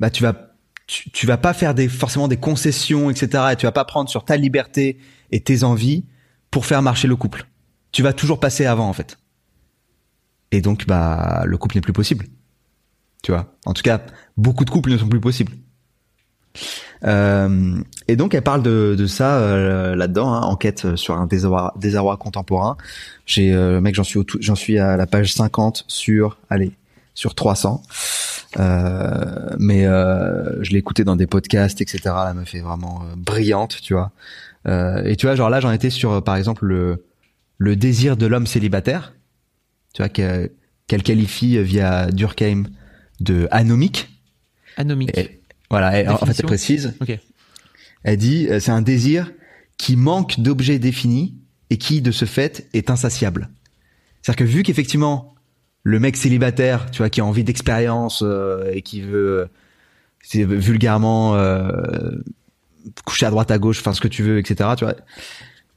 bah 0.00 0.10
tu 0.10 0.22
vas 0.22 0.45
tu, 0.86 1.10
tu 1.10 1.26
vas 1.26 1.36
pas 1.36 1.52
faire 1.52 1.74
des 1.74 1.88
forcément 1.88 2.28
des 2.28 2.36
concessions, 2.36 3.10
etc. 3.10 3.44
Et 3.52 3.56
tu 3.56 3.66
vas 3.66 3.72
pas 3.72 3.84
prendre 3.84 4.08
sur 4.08 4.24
ta 4.24 4.36
liberté 4.36 4.98
et 5.30 5.40
tes 5.40 5.64
envies 5.64 6.04
pour 6.50 6.66
faire 6.66 6.82
marcher 6.82 7.08
le 7.08 7.16
couple. 7.16 7.46
Tu 7.92 8.02
vas 8.02 8.12
toujours 8.12 8.40
passer 8.40 8.66
avant 8.66 8.88
en 8.88 8.92
fait. 8.92 9.18
Et 10.52 10.60
donc 10.60 10.86
bah 10.86 11.42
le 11.46 11.58
couple 11.58 11.76
n'est 11.76 11.80
plus 11.80 11.92
possible. 11.92 12.26
Tu 13.22 13.32
vois? 13.32 13.52
En 13.64 13.72
tout 13.72 13.82
cas, 13.82 14.00
beaucoup 14.36 14.64
de 14.64 14.70
couples 14.70 14.90
ne 14.90 14.98
sont 14.98 15.08
plus 15.08 15.20
possibles. 15.20 15.52
Euh, 17.04 17.78
et 18.08 18.16
donc 18.16 18.34
elle 18.34 18.42
parle 18.42 18.62
de, 18.62 19.06
ça 19.06 19.38
euh, 19.38 19.94
là-dedans, 19.94 20.32
hein, 20.32 20.42
enquête 20.42 20.96
sur 20.96 21.16
un 21.16 21.26
désarroi, 21.26 22.16
contemporain. 22.16 22.76
J'ai 23.26 23.52
euh, 23.52 23.80
mec, 23.80 23.94
j'en 23.94 24.54
suis 24.54 24.78
à 24.78 24.96
la 24.96 25.06
page 25.06 25.34
50 25.34 25.84
sur 25.88 26.38
allez 26.48 26.72
sur 27.16 27.34
300. 27.34 27.82
Euh, 28.58 29.50
mais 29.58 29.84
euh, 29.86 30.62
je 30.62 30.70
l'ai 30.70 30.78
écouté 30.78 31.02
dans 31.02 31.16
des 31.16 31.26
podcasts, 31.26 31.80
etc. 31.80 32.00
Elle 32.28 32.34
me 32.36 32.44
fait 32.44 32.60
vraiment 32.60 33.02
euh, 33.02 33.14
brillante, 33.16 33.78
tu 33.82 33.94
vois. 33.94 34.12
Euh, 34.68 35.02
et 35.04 35.16
tu 35.16 35.26
vois, 35.26 35.34
genre 35.34 35.50
là, 35.50 35.58
j'en 35.60 35.72
étais 35.72 35.90
sur, 35.90 36.12
euh, 36.12 36.20
par 36.20 36.36
exemple, 36.36 36.64
le 36.66 37.04
le 37.58 37.74
désir 37.74 38.18
de 38.18 38.26
l'homme 38.26 38.46
célibataire, 38.46 39.14
tu 39.94 40.02
vois, 40.02 40.10
que- 40.10 40.52
qu'elle 40.86 41.02
qualifie 41.02 41.58
via 41.62 42.10
Durkheim 42.10 42.64
de 43.20 43.48
anomique. 43.50 44.10
Anomique. 44.76 45.16
Et, 45.16 45.40
voilà, 45.70 45.98
et 46.00 46.06
en 46.06 46.18
fait, 46.18 46.38
elle 46.38 46.44
précise. 46.46 46.92
Ok. 47.00 47.18
Elle 48.04 48.18
dit, 48.18 48.46
c'est 48.60 48.70
un 48.70 48.82
désir 48.82 49.32
qui 49.78 49.96
manque 49.96 50.38
d'objets 50.38 50.78
définis 50.78 51.34
et 51.70 51.78
qui, 51.78 52.02
de 52.02 52.10
ce 52.12 52.26
fait, 52.26 52.68
est 52.74 52.90
insatiable. 52.90 53.48
C'est-à-dire 54.20 54.44
que 54.46 54.50
vu 54.52 54.62
qu'effectivement, 54.62 55.34
le 55.88 56.00
mec 56.00 56.16
célibataire, 56.16 56.90
tu 56.90 56.98
vois, 56.98 57.10
qui 57.10 57.20
a 57.20 57.24
envie 57.24 57.44
d'expérience 57.44 58.24
euh, 58.26 58.72
et 58.72 58.82
qui 58.82 59.02
veut, 59.02 59.38
euh, 59.38 59.46
c'est 60.20 60.42
vulgairement 60.42 61.36
euh, 61.36 61.70
coucher 63.04 63.26
à 63.26 63.30
droite 63.30 63.52
à 63.52 63.58
gauche, 63.58 63.78
enfin 63.78 63.92
ce 63.92 64.00
que 64.00 64.08
tu 64.08 64.24
veux, 64.24 64.38
etc. 64.38 64.70
Tu 64.76 64.84
vois. 64.84 64.94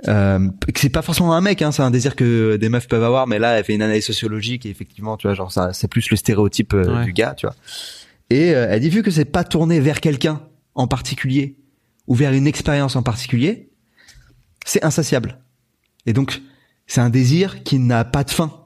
Euh, 0.08 0.50
c'est 0.76 0.90
pas 0.90 1.04
forcément 1.04 1.36
un 1.36 1.42
mec, 1.42 1.62
hein, 1.62 1.72
c'est 1.72 1.84
un 1.84 1.92
désir 1.92 2.16
que 2.16 2.56
des 2.56 2.70
meufs 2.70 2.88
peuvent 2.88 3.04
avoir, 3.04 3.28
mais 3.28 3.38
là, 3.38 3.60
elle 3.60 3.64
fait 3.64 3.76
une 3.76 3.84
analyse 3.84 4.06
sociologique 4.06 4.66
et 4.66 4.70
effectivement, 4.72 5.16
tu 5.16 5.28
vois, 5.28 5.36
genre 5.36 5.52
ça, 5.52 5.74
c'est 5.74 5.88
plus 5.88 6.10
le 6.10 6.18
stéréotype 6.18 6.74
euh, 6.74 6.98
Ouais. 7.00 7.06
du 7.06 7.14
gars, 7.14 7.36
tu 7.38 7.46
vois. 7.46 7.56
Et 8.32 8.56
euh, 8.56 8.66
elle 8.68 8.80
dit 8.80 8.90
vu 8.90 9.04
que 9.04 9.12
c'est 9.12 9.26
pas 9.26 9.44
tourné 9.44 9.80
vers 9.80 10.02
quelqu'un 10.02 10.42
en 10.74 10.88
particulier 10.88 11.56
ou 12.08 12.16
vers 12.16 12.34
une 12.34 12.48
expérience 12.48 12.96
en 12.96 13.04
particulier, 13.04 13.70
c'est 14.66 14.84
insatiable. 14.84 15.38
Et 16.08 16.14
donc, 16.14 16.42
c'est 16.88 17.02
un 17.02 17.12
désir 17.12 17.62
qui 17.64 17.78
n'a 17.78 18.06
pas 18.06 18.24
de 18.24 18.32
fin. 18.32 18.59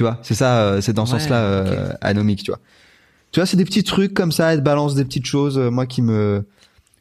Tu 0.00 0.04
vois, 0.04 0.18
c'est 0.22 0.32
ça, 0.32 0.62
euh, 0.62 0.80
c'est 0.80 0.94
dans 0.94 1.04
ce 1.04 1.12
Ouais, 1.12 1.20
sens-là 1.20 1.42
euh, 1.42 1.92
anomique, 2.00 2.42
tu 2.42 2.50
vois. 2.50 2.60
Tu 3.32 3.38
vois, 3.38 3.44
c'est 3.44 3.58
des 3.58 3.66
petits 3.66 3.84
trucs 3.84 4.14
comme 4.14 4.32
ça, 4.32 4.50
elle 4.54 4.62
balance 4.62 4.94
des 4.94 5.04
petites 5.04 5.26
choses, 5.26 5.58
euh, 5.58 5.70
moi 5.70 5.84
qui 5.84 6.00
me... 6.00 6.46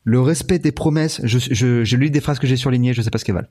Le 0.03 0.19
respect 0.19 0.59
des 0.59 0.73
promesses, 0.73 1.21
je, 1.23 1.39
je, 1.39 1.85
je 1.85 1.95
lis 1.95 2.11
des 2.11 2.19
phrases 2.19 2.39
que 2.39 2.45
j'ai 2.47 2.57
surlignées, 2.57 2.93
je 2.93 3.01
sais 3.01 3.09
pas 3.09 3.17
ce 3.17 3.23
qu'elles 3.23 3.35
valent. 3.35 3.47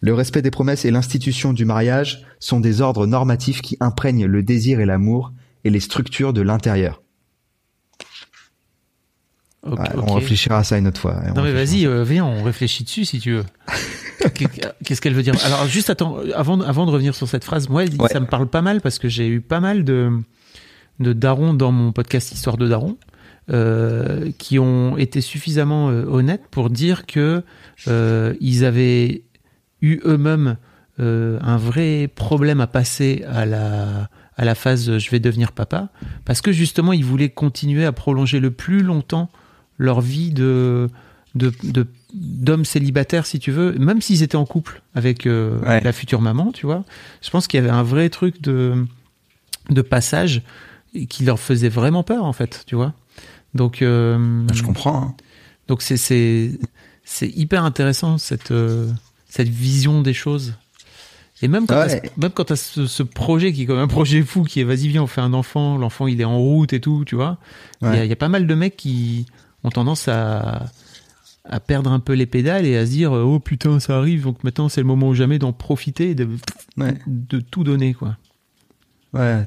Le 0.00 0.14
respect 0.14 0.42
des 0.42 0.52
promesses 0.52 0.84
et 0.84 0.92
l'institution 0.92 1.52
du 1.52 1.64
mariage 1.64 2.24
sont 2.38 2.60
des 2.60 2.82
ordres 2.82 3.08
normatifs 3.08 3.62
qui 3.62 3.76
imprègnent 3.80 4.26
le 4.26 4.44
désir 4.44 4.78
et 4.78 4.86
l'amour 4.86 5.32
et 5.64 5.70
les 5.70 5.80
structures 5.80 6.32
de 6.32 6.42
l'intérieur. 6.42 7.02
Ouais. 9.66 9.88
On 9.96 10.14
réfléchira 10.14 10.58
à 10.58 10.64
ça 10.64 10.76
une 10.78 10.86
autre 10.86 11.00
fois. 11.00 11.16
On 11.30 11.34
Non 11.34 11.42
mais 11.42 11.52
vas-y, 11.52 11.86
euh, 11.86 12.04
viens, 12.04 12.24
on 12.24 12.42
réfléchit 12.42 12.84
dessus 12.84 13.04
si 13.04 13.18
tu 13.18 13.32
veux. 13.32 13.44
Qu'est-ce 14.84 15.00
qu'elle 15.00 15.14
veut 15.14 15.22
dire? 15.22 15.34
Alors 15.44 15.66
juste 15.66 15.90
attends, 15.90 16.18
avant, 16.34 16.60
avant 16.60 16.86
de 16.86 16.90
revenir 16.90 17.14
sur 17.14 17.28
cette 17.28 17.44
phrase, 17.44 17.68
moi 17.68 17.82
Ouais. 17.98 18.08
ça 18.10 18.20
me 18.20 18.26
parle 18.26 18.46
pas 18.46 18.62
mal 18.62 18.80
parce 18.80 18.98
que 18.98 19.08
j'ai 19.08 19.26
eu 19.28 19.40
pas 19.40 19.60
mal 19.60 19.84
de, 19.84 20.10
de 21.00 21.12
darons 21.12 21.54
dans 21.54 21.72
mon 21.72 21.92
podcast 21.92 22.32
Histoire 22.32 22.56
de 22.56 22.68
darons 22.68 22.96
euh, 23.50 24.30
qui 24.38 24.58
ont 24.58 24.96
été 24.96 25.20
suffisamment 25.20 25.90
euh, 25.90 26.04
honnêtes 26.06 26.44
pour 26.50 26.70
dire 26.70 27.06
que 27.06 27.42
ils 28.40 28.64
avaient 28.64 29.22
eu 29.82 30.00
eux-mêmes 30.04 30.56
un 30.98 31.56
vrai 31.56 32.08
problème 32.14 32.60
à 32.60 32.66
passer 32.66 33.24
à 33.30 33.44
la 33.46 34.08
à 34.36 34.44
la 34.44 34.54
phase 34.54 34.98
je 34.98 35.10
vais 35.10 35.20
devenir 35.20 35.52
papa, 35.52 35.90
parce 36.24 36.40
que 36.40 36.50
justement 36.52 36.92
ils 36.92 37.04
voulaient 37.04 37.28
continuer 37.30 37.84
à 37.84 37.92
prolonger 37.92 38.40
le 38.40 38.50
plus 38.50 38.82
longtemps 38.82 39.30
leur 39.78 40.00
vie 40.00 40.30
de 40.30 40.88
d'hommes 42.14 42.64
célibataires 42.64 43.26
si 43.26 43.40
tu 43.40 43.50
veux, 43.50 43.72
même 43.72 44.00
s'ils 44.00 44.22
étaient 44.22 44.36
en 44.36 44.46
couple 44.46 44.82
avec 44.94 45.26
euh, 45.26 45.58
Ouais. 45.60 45.80
la 45.80 45.92
future 45.92 46.20
maman, 46.20 46.52
tu 46.52 46.64
vois. 46.66 46.84
Je 47.22 47.30
pense 47.30 47.48
qu'il 47.48 47.58
y 47.58 47.62
avait 47.62 47.72
un 47.72 47.82
vrai 47.82 48.08
truc 48.08 48.40
de 48.40 48.84
de 49.70 49.82
passage 49.82 50.42
qui 51.08 51.24
leur 51.24 51.40
faisait 51.40 51.68
vraiment 51.68 52.02
peur 52.04 52.24
en 52.24 52.32
fait, 52.32 52.62
tu 52.66 52.76
vois. 52.76 52.92
Donc 53.54 53.82
euh, 53.82 54.44
Je 54.52 54.62
comprends. 54.62 55.02
hein. 55.02 55.14
donc 55.66 55.82
c'est 55.82 55.96
c'est 55.96 56.52
c'est 57.04 57.28
hyper 57.28 57.64
intéressant 57.64 58.16
cette 58.18 58.52
euh, 58.52 58.90
cette 59.28 59.48
vision 59.48 60.00
des 60.02 60.14
choses. 60.14 60.54
Et 61.42 61.48
même 61.48 61.66
quand 61.66 61.74
Ouais. 61.76 62.00
même 62.16 62.30
quand 62.30 62.44
t'as 62.44 62.56
ce, 62.56 62.86
ce 62.86 63.02
projet 63.02 63.52
qui 63.52 63.62
est 63.62 63.66
comme 63.66 63.78
un 63.80 63.88
projet 63.88 64.22
fou 64.22 64.44
qui 64.44 64.60
est 64.60 64.64
vas-y 64.64 64.86
viens 64.86 65.02
on 65.02 65.06
fait 65.08 65.20
un 65.20 65.32
enfant, 65.34 65.76
l'enfant 65.78 66.06
il 66.06 66.20
est 66.20 66.24
en 66.24 66.38
route 66.38 66.72
et 66.72 66.80
tout, 66.80 67.02
tu 67.04 67.16
vois. 67.16 67.38
Ouais. 67.82 68.06
il 68.06 68.08
y 68.08 68.12
a 68.12 68.16
pas 68.16 68.28
mal 68.28 68.46
de 68.46 68.54
mecs 68.54 68.76
qui 68.76 69.26
ont 69.64 69.70
tendance 69.70 70.08
à 70.08 70.66
à 71.46 71.60
perdre 71.60 71.92
un 71.92 72.00
peu 72.00 72.14
les 72.14 72.24
pédales 72.26 72.64
et 72.64 72.76
à 72.78 72.86
se 72.86 72.90
dire 72.92 73.12
oh 73.12 73.38
putain 73.38 73.78
ça 73.78 73.98
arrive 73.98 74.22
donc 74.22 74.42
maintenant 74.44 74.70
c'est 74.70 74.80
le 74.80 74.86
moment 74.86 75.08
ou 75.08 75.14
jamais 75.14 75.38
d'en 75.38 75.52
profiter 75.52 76.10
et 76.10 76.14
de 76.14 76.26
Ouais. 76.78 76.94
de 77.06 77.38
tout 77.40 77.64
donner 77.64 77.92
quoi. 77.94 78.16
Ouais, 79.12 79.44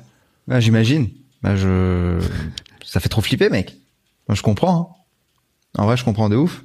Ouais, 0.47 0.61
j'imagine. 0.61 1.09
Bah, 1.41 1.55
je, 1.57 2.19
ça 2.85 2.99
fait 3.01 3.09
trop 3.09 3.21
flipper, 3.21 3.49
mec. 3.49 3.75
Moi, 4.29 4.35
je 4.35 4.41
comprends. 4.41 4.95
hein. 5.77 5.81
En 5.81 5.85
vrai, 5.85 5.97
je 5.97 6.05
comprends 6.05 6.29
de 6.29 6.35
ouf. 6.37 6.63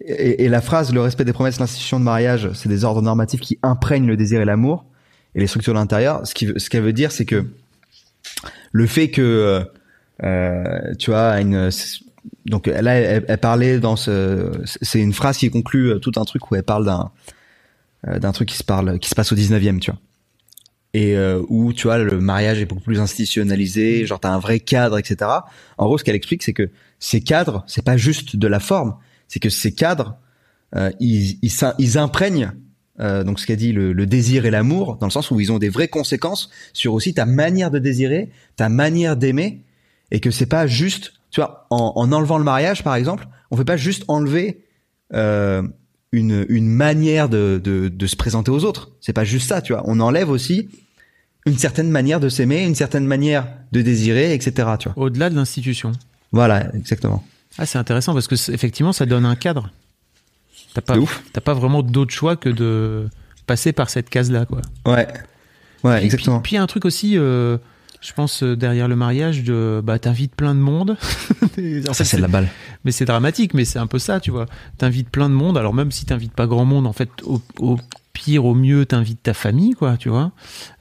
Et, 0.00 0.44
et 0.44 0.48
la 0.48 0.62
phrase, 0.62 0.94
le 0.94 1.00
respect 1.02 1.24
des 1.26 1.32
promesses, 1.34 1.60
l'institution 1.60 2.00
de 2.00 2.04
mariage, 2.04 2.50
c'est 2.54 2.68
des 2.70 2.84
ordres 2.84 3.02
normatifs 3.02 3.40
qui 3.40 3.58
imprègnent 3.62 4.06
le 4.06 4.16
désir 4.16 4.40
et 4.40 4.44
l'amour 4.46 4.86
et 5.34 5.40
les 5.40 5.46
structures 5.46 5.74
de 5.74 5.78
l'intérieur. 5.78 6.26
Ce 6.26 6.34
qui, 6.34 6.48
ce 6.56 6.70
qu'elle 6.70 6.82
veut 6.82 6.94
dire, 6.94 7.12
c'est 7.12 7.26
que 7.26 7.46
le 8.72 8.86
fait 8.86 9.10
que, 9.10 9.62
euh, 10.24 10.94
tu 10.98 11.10
vois, 11.10 11.38
une, 11.40 11.70
donc 12.46 12.66
là, 12.66 12.94
elle, 12.94 13.24
elle 13.26 13.38
parlait 13.38 13.80
dans 13.80 13.96
ce, 13.96 14.50
c'est 14.64 15.00
une 15.00 15.12
phrase 15.12 15.38
qui 15.38 15.50
conclut 15.50 16.00
tout 16.00 16.12
un 16.16 16.24
truc 16.24 16.50
où 16.50 16.54
elle 16.54 16.62
parle 16.62 16.84
d'un, 16.84 17.10
euh, 18.08 18.18
d'un 18.18 18.32
truc 18.32 18.48
qui 18.48 18.56
se 18.56 18.64
parle, 18.64 18.98
qui 18.98 19.08
se 19.08 19.14
passe 19.14 19.32
au 19.32 19.36
19e, 19.36 19.78
tu 19.80 19.90
vois 19.90 20.00
et 20.94 21.16
euh, 21.16 21.42
où 21.48 21.72
tu 21.72 21.84
vois 21.84 21.98
le 21.98 22.20
mariage 22.20 22.60
est 22.60 22.66
beaucoup 22.66 22.82
plus 22.82 23.00
institutionnalisé, 23.00 24.06
genre 24.06 24.20
t'as 24.20 24.30
un 24.30 24.38
vrai 24.38 24.60
cadre, 24.60 24.98
etc. 24.98 25.30
En 25.78 25.86
gros, 25.86 25.98
ce 25.98 26.04
qu'elle 26.04 26.14
explique, 26.14 26.42
c'est 26.42 26.52
que 26.52 26.70
ces 26.98 27.20
cadres, 27.20 27.64
c'est 27.66 27.84
pas 27.84 27.96
juste 27.96 28.36
de 28.36 28.46
la 28.46 28.60
forme, 28.60 28.96
c'est 29.28 29.40
que 29.40 29.48
ces 29.48 29.72
cadres, 29.72 30.16
euh, 30.76 30.90
ils, 31.00 31.38
ils, 31.42 31.52
ils 31.78 31.98
imprègnent 31.98 32.52
euh, 33.00 33.24
donc 33.24 33.40
ce 33.40 33.46
qu'a 33.46 33.56
dit 33.56 33.72
le, 33.72 33.92
le 33.92 34.06
désir 34.06 34.44
et 34.44 34.50
l'amour, 34.50 34.96
dans 34.96 35.06
le 35.06 35.12
sens 35.12 35.30
où 35.30 35.40
ils 35.40 35.50
ont 35.50 35.58
des 35.58 35.70
vraies 35.70 35.88
conséquences 35.88 36.50
sur 36.74 36.92
aussi 36.92 37.14
ta 37.14 37.24
manière 37.24 37.70
de 37.70 37.78
désirer, 37.78 38.30
ta 38.56 38.68
manière 38.68 39.16
d'aimer, 39.16 39.62
et 40.10 40.20
que 40.20 40.30
c'est 40.30 40.46
pas 40.46 40.66
juste, 40.66 41.14
tu 41.32 41.40
vois, 41.40 41.66
en, 41.70 41.92
en 41.96 42.12
enlevant 42.12 42.38
le 42.38 42.44
mariage, 42.44 42.84
par 42.84 42.94
exemple, 42.94 43.26
on 43.50 43.56
fait 43.56 43.64
pas 43.64 43.76
juste 43.76 44.04
enlever 44.06 44.64
euh, 45.14 45.62
une, 46.12 46.46
une 46.48 46.68
manière 46.68 47.28
de, 47.28 47.60
de, 47.62 47.88
de 47.88 48.06
se 48.06 48.14
présenter 48.16 48.50
aux 48.52 48.64
autres. 48.64 48.90
C'est 49.00 49.12
pas 49.12 49.24
juste 49.24 49.48
ça, 49.48 49.60
tu 49.60 49.72
vois. 49.72 49.82
On 49.86 49.98
enlève 49.98 50.30
aussi 50.30 50.68
une 51.46 51.58
certaine 51.58 51.90
manière 51.90 52.20
de 52.20 52.28
s'aimer, 52.28 52.62
une 52.64 52.74
certaine 52.76 53.06
manière 53.06 53.48
de 53.72 53.82
désirer, 53.82 54.32
etc. 54.32 54.68
Tu 54.78 54.88
vois. 54.88 55.04
Au-delà 55.04 55.28
de 55.30 55.34
l'institution. 55.34 55.90
Voilà, 56.30 56.72
exactement. 56.74 57.24
Ah, 57.58 57.66
c'est 57.66 57.78
intéressant 57.78 58.14
parce 58.14 58.28
que 58.28 58.36
effectivement, 58.52 58.92
ça 58.92 59.06
donne 59.06 59.26
un 59.26 59.34
cadre. 59.36 59.70
T'as 60.74 60.80
pas, 60.80 60.96
t'as 61.32 61.40
pas 61.42 61.52
vraiment 61.52 61.82
d'autre 61.82 62.12
choix 62.14 62.36
que 62.36 62.48
de 62.48 63.08
passer 63.46 63.72
par 63.72 63.90
cette 63.90 64.08
case-là, 64.08 64.46
quoi. 64.46 64.62
Ouais, 64.86 65.06
ouais, 65.84 65.96
Puis- 65.96 66.04
exactement. 66.06 66.36
Puis, 66.40 66.42
puis 66.42 66.52
il 66.52 66.56
y 66.56 66.58
a 66.58 66.62
un 66.62 66.66
truc 66.66 66.84
aussi, 66.86 67.18
euh, 67.18 67.58
je 68.02 68.12
pense 68.12 68.42
euh, 68.42 68.56
derrière 68.56 68.88
le 68.88 68.96
mariage, 68.96 69.42
de 69.44 69.80
bah 69.82 69.98
t'invites 69.98 70.34
plein 70.34 70.54
de 70.54 70.60
monde. 70.60 70.96
Ça, 71.92 72.04
c'est 72.04 72.16
de 72.18 72.22
la 72.22 72.28
balle. 72.28 72.48
mais 72.84 72.92
c'est 72.92 73.04
dramatique, 73.04 73.54
mais 73.54 73.64
c'est 73.64 73.78
un 73.78 73.86
peu 73.86 73.98
ça, 73.98 74.20
tu 74.20 74.30
vois. 74.30 74.46
T'invites 74.78 75.08
plein 75.08 75.28
de 75.28 75.34
monde, 75.34 75.56
alors 75.56 75.72
même 75.74 75.90
si 75.92 76.04
t'invites 76.04 76.32
pas 76.34 76.46
grand 76.46 76.64
monde, 76.64 76.86
en 76.86 76.92
fait, 76.92 77.10
au, 77.24 77.40
au 77.58 77.78
pire, 78.12 78.44
au 78.44 78.54
mieux, 78.54 78.84
t'invites 78.86 79.22
ta 79.22 79.34
famille, 79.34 79.72
quoi, 79.74 79.96
tu 79.96 80.08
vois. 80.08 80.32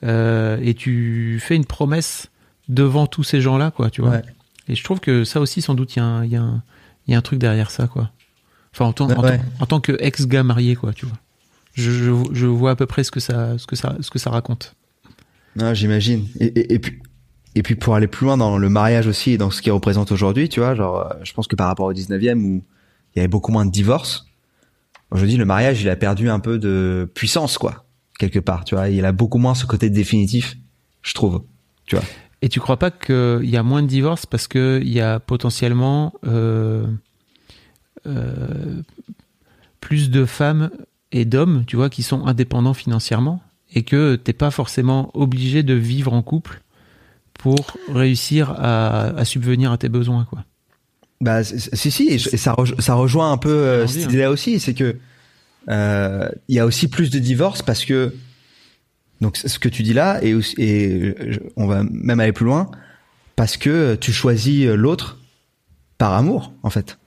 Euh, 0.03 0.57
et 0.61 0.73
tu 0.73 1.39
fais 1.41 1.55
une 1.55 1.65
promesse 1.65 2.29
devant 2.69 3.05
tous 3.07 3.23
ces 3.23 3.39
gens-là, 3.41 3.71
quoi, 3.71 3.89
tu 3.89 4.01
vois. 4.01 4.11
Ouais. 4.11 4.21
Et 4.67 4.75
je 4.75 4.83
trouve 4.83 4.99
que 4.99 5.23
ça 5.23 5.39
aussi, 5.41 5.61
sans 5.61 5.73
doute, 5.75 5.95
il 5.95 5.99
y, 5.99 6.01
a 6.01 6.05
un- 6.05 6.25
il 6.25 6.31
y, 6.31 6.35
a 6.35 6.41
un- 6.41 6.63
il 7.07 7.11
y 7.11 7.15
a 7.15 7.17
un 7.17 7.21
truc 7.21 7.39
derrière 7.39 7.69
ça, 7.71 7.87
quoi. 7.87 8.11
Enfin, 8.73 8.85
en 8.85 8.93
tant, 8.93 9.09
en 9.11 9.21
Ouais. 9.23 9.39
en 9.59 9.65
tant 9.65 9.79
que 9.81 9.97
ex-gars 9.99 10.43
marié, 10.43 10.75
quoi, 10.75 10.93
tu 10.93 11.05
vois. 11.05 11.17
Je, 11.73 11.91
je, 11.91 12.11
je 12.33 12.45
vois 12.47 12.71
à 12.71 12.75
peu 12.75 12.85
près 12.85 13.03
ce 13.03 13.11
que 13.11 13.19
ça, 13.19 13.57
ce 13.57 13.67
que 13.67 13.75
ça, 13.75 13.95
ce 14.01 14.09
que 14.09 14.19
ça 14.19 14.29
raconte. 14.29 14.75
Non, 15.57 15.73
j'imagine. 15.73 16.27
Et, 16.39 16.45
et, 16.47 16.73
et 16.75 16.79
puis, 16.79 16.99
et 17.55 17.63
puis 17.63 17.75
pour 17.75 17.95
aller 17.95 18.07
plus 18.07 18.25
loin 18.25 18.37
dans 18.37 18.57
le 18.57 18.69
mariage 18.69 19.07
aussi 19.07 19.31
et 19.31 19.37
dans 19.37 19.51
ce 19.51 19.61
qu'il 19.61 19.71
représente 19.71 20.11
aujourd'hui, 20.11 20.49
tu 20.49 20.59
vois, 20.59 20.75
genre, 20.75 20.99
euh, 20.99 21.13
je 21.23 21.33
pense 21.33 21.47
que 21.47 21.55
par 21.55 21.67
rapport 21.67 21.85
au 21.85 21.93
19e 21.93 22.41
où 22.43 22.63
il 23.13 23.17
y 23.17 23.19
avait 23.19 23.27
beaucoup 23.27 23.51
moins 23.51 23.65
de 23.65 23.71
divorces, 23.71 24.25
aujourd'hui 25.11 25.37
le 25.37 25.45
mariage 25.45 25.81
il 25.81 25.89
a 25.89 25.95
perdu 25.95 26.29
un 26.29 26.39
peu 26.39 26.59
de 26.59 27.09
puissance, 27.13 27.57
quoi, 27.57 27.85
quelque 28.19 28.39
part, 28.39 28.63
tu 28.63 28.75
vois. 28.75 28.89
Il 28.89 29.05
a 29.05 29.11
beaucoup 29.11 29.37
moins 29.37 29.55
ce 29.55 29.65
côté 29.65 29.89
définitif, 29.89 30.57
je 31.01 31.13
trouve, 31.13 31.43
tu 31.85 31.95
vois. 31.95 32.05
Et 32.41 32.49
tu 32.49 32.59
crois 32.59 32.77
pas 32.77 32.89
qu'il 32.89 33.49
y 33.49 33.57
a 33.57 33.63
moins 33.63 33.83
de 33.83 33.87
divorces 33.87 34.25
parce 34.25 34.47
qu'il 34.47 34.89
y 34.89 34.99
a 34.99 35.19
potentiellement 35.19 36.13
euh, 36.25 36.87
euh, 38.07 38.81
plus 39.79 40.09
de 40.09 40.25
femmes 40.25 40.71
et 41.11 41.25
d'hommes, 41.25 41.65
tu 41.67 41.75
vois, 41.75 41.89
qui 41.89 42.01
sont 42.01 42.25
indépendants 42.25 42.73
financièrement 42.73 43.43
et 43.73 43.83
que 43.83 44.15
t'es 44.15 44.33
pas 44.33 44.51
forcément 44.51 45.11
obligé 45.13 45.61
de 45.61 45.73
vivre 45.73 46.13
en 46.13 46.23
couple 46.23 46.61
pour 47.41 47.77
réussir 47.91 48.51
à, 48.51 49.07
à 49.17 49.25
subvenir 49.25 49.71
à 49.71 49.77
tes 49.77 49.89
besoins, 49.89 50.25
quoi. 50.29 50.43
Bah 51.21 51.43
si 51.43 51.91
si 51.91 52.07
et, 52.07 52.17
ça, 52.17 52.55
ça 52.79 52.93
rejoint 52.95 53.31
un 53.31 53.37
peu 53.37 53.49
euh, 53.49 53.85
cette 53.85 54.05
hein. 54.05 54.09
idée-là 54.09 54.31
aussi, 54.31 54.59
c'est 54.59 54.73
que 54.73 54.97
euh, 55.69 56.29
il 56.47 56.55
y 56.55 56.59
a 56.59 56.65
aussi 56.65 56.87
plus 56.87 57.11
de 57.11 57.19
divorces 57.19 57.61
parce 57.61 57.85
que 57.85 58.15
donc 59.21 59.37
ce 59.37 59.59
que 59.59 59.69
tu 59.69 59.83
dis 59.83 59.93
là 59.93 60.19
et, 60.23 60.33
on 61.55 61.67
va 61.67 61.83
même 61.83 62.19
aller 62.19 62.31
plus 62.31 62.45
loin 62.45 62.71
parce 63.35 63.55
que 63.55 63.93
tu 63.93 64.11
choisis 64.11 64.65
l'autre 64.65 65.19
par 65.99 66.13
amour 66.13 66.53
en 66.63 66.71
fait. 66.71 66.97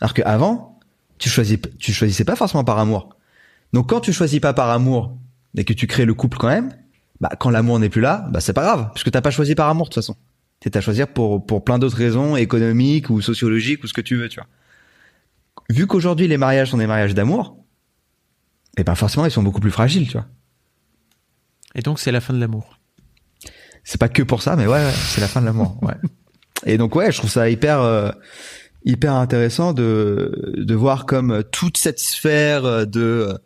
Alors 0.00 0.12
que 0.12 0.22
avant 0.22 0.80
tu 1.18 1.28
choisis 1.28 1.58
tu 1.78 1.92
choisissais 1.92 2.24
pas 2.24 2.34
forcément 2.34 2.64
par 2.64 2.80
amour. 2.80 3.10
Donc 3.72 3.88
quand 3.88 4.00
tu 4.00 4.12
choisis 4.12 4.40
pas 4.40 4.54
par 4.54 4.70
amour 4.70 5.16
et 5.56 5.64
que 5.64 5.72
tu 5.72 5.86
crées 5.86 6.04
le 6.04 6.14
couple 6.14 6.36
quand 6.36 6.48
même, 6.48 6.72
bah 7.20 7.30
quand 7.38 7.50
l'amour 7.50 7.78
n'est 7.78 7.88
plus 7.88 8.00
là, 8.00 8.26
bah 8.30 8.40
c'est 8.40 8.52
pas 8.52 8.62
grave 8.62 8.90
puisque 8.94 9.10
t'as 9.10 9.20
pas 9.20 9.30
choisi 9.30 9.54
par 9.54 9.68
amour 9.68 9.86
de 9.86 9.90
toute 9.90 10.02
façon. 10.02 10.16
C'est 10.62 10.76
à 10.76 10.80
choisir 10.80 11.08
pour, 11.08 11.44
pour 11.44 11.64
plein 11.64 11.78
d'autres 11.78 11.96
raisons 11.96 12.36
économiques 12.36 13.10
ou 13.10 13.20
sociologiques 13.20 13.84
ou 13.84 13.86
ce 13.86 13.92
que 13.92 14.00
tu 14.00 14.16
veux, 14.16 14.28
tu 14.28 14.40
vois. 14.40 14.48
Vu 15.70 15.86
qu'aujourd'hui 15.86 16.28
les 16.28 16.38
mariages 16.38 16.70
sont 16.70 16.78
des 16.78 16.86
mariages 16.86 17.14
d'amour, 17.14 17.56
et 18.76 18.84
ben 18.84 18.94
forcément 18.94 19.26
ils 19.26 19.30
sont 19.30 19.42
beaucoup 19.42 19.60
plus 19.60 19.70
fragiles, 19.70 20.06
tu 20.06 20.14
vois. 20.14 20.26
Et 21.74 21.82
donc 21.82 21.98
c'est 21.98 22.12
la 22.12 22.20
fin 22.20 22.32
de 22.32 22.40
l'amour. 22.40 22.78
C'est 23.84 24.00
pas 24.00 24.08
que 24.08 24.22
pour 24.22 24.42
ça, 24.42 24.56
mais 24.56 24.66
ouais, 24.66 24.84
ouais, 24.84 24.92
c'est 24.92 25.20
la 25.20 25.28
fin 25.28 25.40
de 25.40 25.46
l'amour. 25.46 25.78
Ouais. 25.82 25.94
Et 26.64 26.78
donc 26.78 26.96
ouais, 26.96 27.12
je 27.12 27.18
trouve 27.18 27.30
ça 27.30 27.48
hyper 27.50 27.80
euh, 27.82 28.10
hyper 28.84 29.12
intéressant 29.14 29.72
de 29.72 30.54
de 30.56 30.74
voir 30.74 31.06
comme 31.06 31.44
toute 31.52 31.76
cette 31.76 32.00
sphère 32.00 32.86
de 32.86 33.38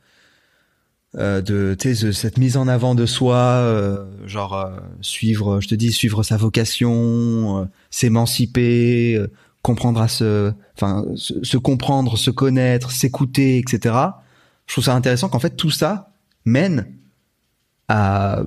euh, 1.18 1.40
de 1.40 1.76
cette 2.12 2.38
mise 2.38 2.56
en 2.56 2.68
avant 2.68 2.94
de 2.94 3.04
soi, 3.04 3.36
euh, 3.36 4.06
genre 4.26 4.54
euh, 4.54 4.76
suivre, 5.00 5.60
je 5.60 5.68
te 5.68 5.74
dis 5.74 5.92
suivre 5.92 6.22
sa 6.22 6.36
vocation, 6.36 7.62
euh, 7.62 7.64
s'émanciper, 7.90 9.20
comprendre 9.62 10.00
à 10.00 10.08
se, 10.08 10.52
enfin 10.76 11.04
se, 11.16 11.56
comprendre, 11.56 12.16
se 12.16 12.30
connaître, 12.30 12.92
s'écouter, 12.92 13.58
etc. 13.58 13.94
Je 14.66 14.74
trouve 14.74 14.84
ça 14.84 14.94
intéressant 14.94 15.28
qu'en 15.28 15.40
fait 15.40 15.56
tout 15.56 15.70
ça 15.70 16.12
mène 16.44 16.86
à 17.88 18.42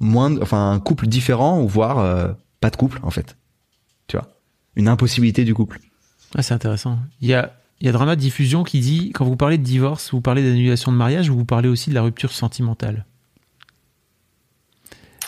moins, 0.00 0.40
enfin 0.40 0.72
un 0.72 0.80
couple 0.80 1.06
différent 1.06 1.60
ou 1.60 1.68
voire 1.68 2.34
pas 2.60 2.70
de 2.70 2.76
couple 2.76 3.00
en 3.02 3.10
fait. 3.10 3.36
Tu 4.06 4.16
vois, 4.16 4.28
une 4.76 4.88
impossibilité 4.88 5.44
du 5.44 5.54
couple. 5.54 5.78
Ah, 6.34 6.42
c'est 6.42 6.54
intéressant. 6.54 6.98
Il 7.20 7.28
y 7.28 7.34
a, 7.34 7.57
il 7.80 7.86
y 7.86 7.88
a 7.88 7.92
Drama 7.92 8.16
Diffusion 8.16 8.64
qui 8.64 8.80
dit 8.80 9.12
quand 9.14 9.24
vous 9.24 9.36
parlez 9.36 9.58
de 9.58 9.62
divorce, 9.62 10.10
vous 10.12 10.20
parlez 10.20 10.42
d'annulation 10.42 10.90
de 10.92 10.96
mariage, 10.96 11.28
ou 11.30 11.36
vous 11.36 11.44
parlez 11.44 11.68
aussi 11.68 11.90
de 11.90 11.94
la 11.94 12.02
rupture 12.02 12.32
sentimentale? 12.32 13.04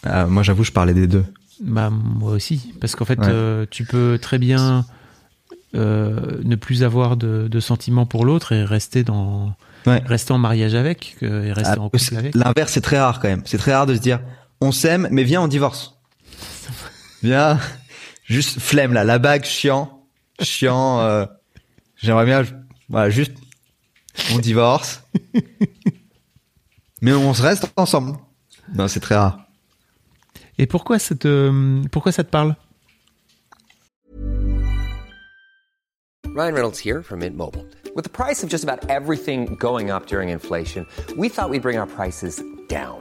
Euh, 0.06 0.26
moi 0.26 0.42
j'avoue, 0.42 0.64
je 0.64 0.72
parlais 0.72 0.94
des 0.94 1.06
deux. 1.06 1.24
Bah 1.60 1.90
moi 1.90 2.32
aussi, 2.32 2.72
parce 2.80 2.96
qu'en 2.96 3.04
fait, 3.04 3.18
Ouais. 3.20 3.26
euh, 3.28 3.66
tu 3.70 3.84
peux 3.84 4.18
très 4.20 4.38
bien 4.38 4.86
euh, 5.74 6.40
ne 6.42 6.56
plus 6.56 6.82
avoir 6.82 7.16
de, 7.16 7.48
de 7.48 7.60
sentiments 7.60 8.06
pour 8.06 8.24
l'autre 8.24 8.52
et 8.52 8.64
rester 8.64 9.04
dans 9.04 9.54
Ouais. 9.86 10.02
rester 10.04 10.32
en 10.32 10.38
mariage 10.38 10.74
avec 10.74 11.16
et 11.22 11.52
rester 11.52 11.74
Ah, 11.78 11.80
en 11.80 11.88
couple 11.88 12.16
avec. 12.16 12.34
L'inverse, 12.34 12.72
c'est 12.72 12.80
très 12.82 12.98
rare 13.00 13.18
quand 13.20 13.28
même. 13.28 13.42
C'est 13.46 13.56
très 13.56 13.72
rare 13.74 13.86
de 13.86 13.94
se 13.94 14.00
dire, 14.00 14.20
on 14.60 14.72
s'aime, 14.72 15.08
mais 15.10 15.22
viens, 15.22 15.40
on 15.42 15.48
divorce. 15.48 15.98
viens, 17.22 17.58
juste 18.24 18.58
flemme 18.60 18.92
là, 18.92 19.04
la 19.04 19.18
bague, 19.18 19.44
chiant, 19.44 20.02
chiant. 20.42 21.26
Euh, 22.02 22.06
J'aimerais 22.06 22.24
bien, 22.24 22.42
voilà, 22.88 23.10
juste, 23.10 23.32
on 24.32 24.38
divorce, 24.38 25.02
mais 27.02 27.12
on 27.12 27.34
se 27.34 27.42
reste 27.42 27.70
ensemble. 27.76 28.18
Non, 28.74 28.88
c'est 28.88 29.00
très 29.00 29.16
rare. 29.16 29.46
Et 30.58 30.66
pourquoi 30.66 30.98
ça 30.98 31.14
te, 31.14 31.86
pourquoi 31.88 32.12
ça 32.12 32.24
te 32.24 32.30
parle? 32.30 32.56
Ryan 36.34 36.54
Reynolds 36.54 36.78
here 36.78 37.02
from 37.02 37.20
Mint 37.20 37.36
Mobile. 37.36 37.66
With 37.96 38.04
the 38.04 38.10
price 38.10 38.44
of 38.44 38.50
just 38.50 38.62
about 38.62 38.88
everything 38.88 39.56
going 39.56 39.90
up 39.90 40.06
during 40.06 40.28
inflation, 40.28 40.86
we 41.16 41.28
thought 41.28 41.50
we'd 41.50 41.62
bring 41.62 41.76
our 41.76 41.88
prices 41.88 42.40
down. 42.68 43.00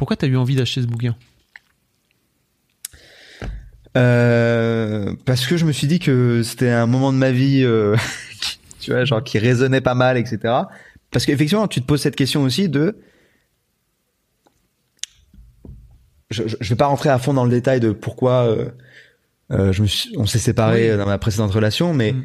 Pourquoi 0.00 0.16
t'as 0.16 0.28
eu 0.28 0.36
envie 0.38 0.56
d'acheter 0.56 0.80
ce 0.80 0.86
bouquin? 0.86 1.14
Euh, 3.98 5.14
parce 5.26 5.46
que 5.46 5.58
je 5.58 5.66
me 5.66 5.72
suis 5.72 5.86
dit 5.86 5.98
que 5.98 6.42
c'était 6.42 6.70
un 6.70 6.86
moment 6.86 7.12
de 7.12 7.18
ma 7.18 7.32
vie, 7.32 7.62
euh, 7.64 7.96
qui- 8.40 8.58
tu 8.80 8.92
vois, 8.92 9.04
genre 9.04 9.22
qui 9.22 9.38
résonnait 9.38 9.82
pas 9.82 9.94
mal, 9.94 10.16
etc. 10.16 10.38
Parce 11.10 11.26
qu'effectivement, 11.26 11.68
tu 11.68 11.82
te 11.82 11.86
poses 11.86 12.00
cette 12.00 12.16
question 12.16 12.42
aussi 12.44 12.70
de. 12.70 12.96
Je, 16.30 16.44
je, 16.48 16.56
je 16.58 16.68
vais 16.70 16.76
pas 16.76 16.86
rentrer 16.86 17.10
à 17.10 17.18
fond 17.18 17.34
dans 17.34 17.44
le 17.44 17.50
détail 17.50 17.78
de 17.80 17.92
pourquoi 17.92 18.46
euh, 19.50 19.72
je 19.74 19.82
me 19.82 19.86
suis, 19.86 20.16
on 20.16 20.24
s'est 20.24 20.38
séparés 20.38 20.92
Oui. 20.92 20.96
dans 20.96 21.04
ma 21.04 21.18
précédente 21.18 21.52
relation, 21.52 21.92
mais 21.92 22.12
Mm. 22.14 22.24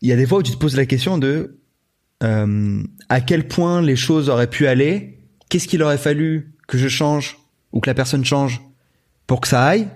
il 0.00 0.08
y 0.08 0.12
a 0.12 0.16
des 0.16 0.26
fois 0.26 0.38
où 0.38 0.42
tu 0.42 0.50
te 0.50 0.56
poses 0.58 0.76
la 0.76 0.86
question 0.86 1.16
de 1.16 1.60
à 2.20 3.20
quel 3.20 3.46
point 3.46 3.80
les 3.82 3.94
choses 3.94 4.30
auraient 4.30 4.50
pu 4.50 4.66
aller, 4.66 5.20
qu'est-ce 5.48 5.68
qu'il 5.68 5.80
aurait 5.84 5.96
fallu 5.98 6.55
que 6.66 6.78
je 6.78 6.88
change 6.88 7.38
ou 7.72 7.80
que 7.80 7.88
la 7.90 7.94
personne 7.94 8.24
change 8.24 8.60
pour 9.26 9.40
que 9.40 9.48
ça 9.48 9.64
aille. 9.64 9.88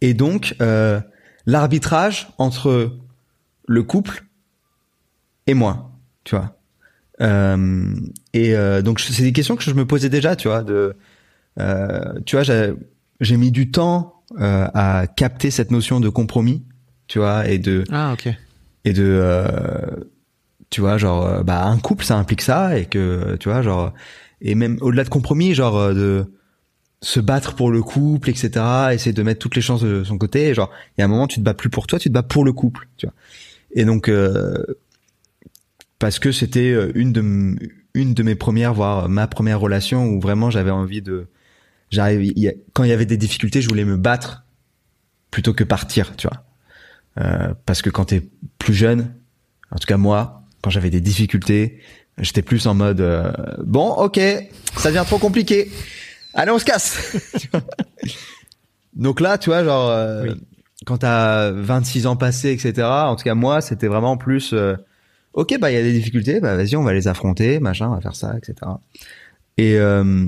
Et 0.00 0.14
donc, 0.14 0.54
euh, 0.60 1.00
l'arbitrage 1.46 2.28
entre 2.38 2.96
le 3.66 3.82
couple 3.82 4.24
et 5.46 5.54
moi, 5.54 5.90
tu 6.24 6.36
vois. 6.36 6.56
Euh, 7.20 7.94
et 8.32 8.54
euh, 8.54 8.82
donc, 8.82 9.00
c'est 9.00 9.22
des 9.22 9.32
questions 9.32 9.56
que 9.56 9.62
je 9.62 9.72
me 9.74 9.86
posais 9.86 10.08
déjà, 10.08 10.36
tu 10.36 10.48
vois. 10.48 10.62
De, 10.62 10.96
euh, 11.58 12.14
tu 12.24 12.36
vois, 12.36 12.44
j'ai 13.20 13.36
mis 13.36 13.50
du 13.50 13.70
temps 13.70 14.22
euh, 14.38 14.66
à 14.74 15.06
capter 15.06 15.50
cette 15.50 15.70
notion 15.70 16.00
de 16.00 16.08
compromis, 16.08 16.64
tu 17.08 17.18
vois, 17.18 17.46
et 17.48 17.58
de 17.58 17.84
Ah, 17.90 18.12
ok. 18.14 18.28
et 18.84 18.92
de 18.92 19.04
euh, 19.04 20.04
tu 20.70 20.80
vois 20.80 20.96
genre 20.98 21.42
bah 21.42 21.64
un 21.64 21.78
couple 21.78 22.04
ça 22.04 22.16
implique 22.16 22.42
ça 22.42 22.78
et 22.78 22.86
que 22.86 23.36
tu 23.40 23.48
vois 23.48 23.60
genre 23.60 23.92
et 24.40 24.54
même 24.54 24.78
au-delà 24.80 25.04
de 25.04 25.08
compromis 25.08 25.54
genre 25.54 25.76
euh, 25.76 25.94
de 25.94 26.32
se 27.02 27.20
battre 27.20 27.54
pour 27.54 27.70
le 27.70 27.82
couple 27.82 28.30
etc 28.30 28.50
essayer 28.92 29.12
de 29.12 29.22
mettre 29.22 29.38
toutes 29.38 29.56
les 29.56 29.62
chances 29.62 29.82
de 29.82 30.04
son 30.04 30.18
côté 30.18 30.52
genre 30.54 30.70
il 30.96 31.00
y 31.00 31.02
a 31.02 31.06
un 31.06 31.08
moment 31.08 31.26
tu 31.26 31.38
te 31.38 31.44
bats 31.44 31.54
plus 31.54 31.70
pour 31.70 31.86
toi 31.86 31.98
tu 31.98 32.08
te 32.08 32.14
bats 32.14 32.22
pour 32.22 32.44
le 32.44 32.52
couple 32.52 32.88
tu 32.96 33.06
vois. 33.06 33.14
Et 33.72 33.84
donc 33.84 34.08
euh, 34.08 34.64
parce 35.98 36.18
que 36.18 36.32
c'était 36.32 36.70
euh, 36.70 36.92
une 36.94 37.12
de 37.12 37.56
une 37.94 38.14
de 38.14 38.22
mes 38.22 38.34
premières 38.34 38.74
voire 38.74 39.08
ma 39.08 39.26
première 39.26 39.60
relation 39.60 40.06
où 40.06 40.20
vraiment 40.20 40.50
j'avais 40.50 40.70
envie 40.70 41.02
de 41.02 41.26
j'arrive 41.90 42.32
quand 42.72 42.84
il 42.84 42.90
y 42.90 42.92
avait 42.92 43.06
des 43.06 43.16
difficultés 43.16 43.62
je 43.62 43.68
voulais 43.68 43.84
me 43.84 43.96
battre 43.96 44.44
plutôt 45.30 45.54
que 45.54 45.64
partir 45.64 46.14
tu 46.16 46.28
vois. 46.28 46.44
Euh, 47.18 47.54
parce 47.66 47.82
que 47.82 47.90
quand 47.90 48.06
t'es 48.06 48.22
plus 48.58 48.74
jeune, 48.74 49.14
en 49.70 49.76
tout 49.76 49.86
cas 49.86 49.96
moi, 49.96 50.44
quand 50.62 50.70
j'avais 50.70 50.90
des 50.90 51.00
difficultés, 51.00 51.80
j'étais 52.18 52.42
plus 52.42 52.66
en 52.66 52.74
mode 52.74 53.00
euh, 53.00 53.32
bon, 53.64 53.88
ok, 53.90 54.20
ça 54.76 54.90
devient 54.90 55.04
trop 55.06 55.18
compliqué. 55.18 55.70
Allez, 56.34 56.50
on 56.52 56.58
se 56.58 56.64
casse. 56.64 57.16
Donc 58.94 59.20
là, 59.20 59.38
tu 59.38 59.50
vois, 59.50 59.64
genre 59.64 59.88
euh, 59.90 60.22
Oui. 60.24 60.34
quand 60.86 60.98
t'as 60.98 61.50
26 61.50 62.06
ans 62.06 62.16
passés, 62.16 62.50
etc. 62.52 62.86
En 62.86 63.16
tout 63.16 63.24
cas 63.24 63.34
moi, 63.34 63.60
c'était 63.60 63.86
vraiment 63.88 64.16
plus 64.16 64.52
euh, 64.52 64.74
ok, 65.32 65.58
bah 65.60 65.70
il 65.70 65.74
y 65.74 65.78
a 65.78 65.82
des 65.82 65.92
difficultés, 65.92 66.40
bah 66.40 66.56
vas-y, 66.56 66.76
on 66.76 66.82
va 66.82 66.92
les 66.92 67.08
affronter, 67.08 67.60
machin, 67.60 67.88
on 67.88 67.94
va 67.94 68.00
faire 68.00 68.16
ça, 68.16 68.34
etc. 68.36 68.54
Et 69.56 69.78
euh, 69.78 70.26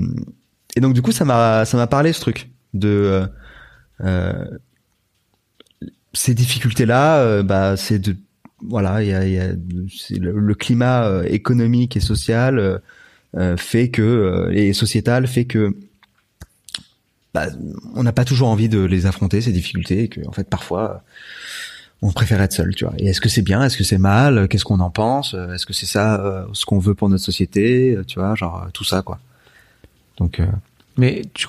et 0.75 0.79
donc 0.81 0.93
du 0.93 1.01
coup, 1.01 1.11
ça 1.11 1.25
m'a 1.25 1.65
ça 1.65 1.77
m'a 1.77 1.87
parlé 1.87 2.13
ce 2.13 2.21
truc 2.21 2.49
de 2.73 3.27
ces 6.13 6.33
difficultés-là, 6.33 7.17
euh, 7.19 7.43
bah, 7.43 7.75
c'est 7.75 7.99
de 7.99 8.15
voilà, 8.67 9.03
il 9.03 9.09
y 9.09 9.39
a, 9.39 9.47
le, 10.19 10.53
climat 10.53 11.05
euh, 11.05 11.23
économique 11.23 11.97
et 11.97 11.99
social 11.99 12.59
euh, 12.59 12.77
euh, 13.35 13.57
fait 13.57 13.89
que 13.89 14.49
et 14.53 14.73
sociétal 14.73 15.27
fait 15.27 15.45
que 15.45 15.75
bah, 17.33 17.47
on 17.95 18.03
n'a 18.03 18.11
pas 18.11 18.25
toujours 18.25 18.49
envie 18.49 18.69
de 18.69 18.79
les 18.79 19.05
affronter 19.05 19.41
ces 19.41 19.51
difficultés 19.51 20.03
et 20.03 20.07
que 20.07 20.21
en 20.27 20.31
fait 20.31 20.47
parfois 20.47 21.03
on 22.01 22.11
préfère 22.11 22.41
être 22.41 22.51
seul, 22.51 22.75
tu 22.75 22.83
vois. 22.83 22.93
Et 22.97 23.07
est-ce 23.07 23.21
que 23.21 23.29
c'est 23.29 23.41
bien, 23.41 23.63
est-ce 23.63 23.77
que 23.77 23.85
c'est 23.85 23.97
mal, 23.97 24.49
qu'est-ce 24.49 24.65
qu'on 24.65 24.81
en 24.81 24.89
pense, 24.89 25.35
est-ce 25.53 25.65
que 25.65 25.71
c'est 25.71 25.85
ça 25.85 26.45
ce 26.51 26.65
qu'on 26.65 26.77
veut 26.77 26.95
pour 26.95 27.07
notre 27.09 27.23
société, 27.23 27.97
tu 28.07 28.19
vois, 28.19 28.35
genre 28.35 28.67
tout 28.73 28.83
ça 28.83 29.01
quoi. 29.01 29.19
Donc 30.17 30.41
Mais 30.97 31.21
tu, 31.33 31.47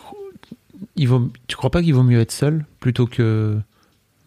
il 0.97 1.09
vaut, 1.09 1.31
tu 1.49 1.57
crois 1.57 1.71
pas 1.71 1.83
qu'il 1.83 1.93
vaut 1.93 2.05
mieux 2.05 2.21
être 2.21 2.33
seul 2.33 2.65
plutôt 2.79 3.07
que 3.07 3.59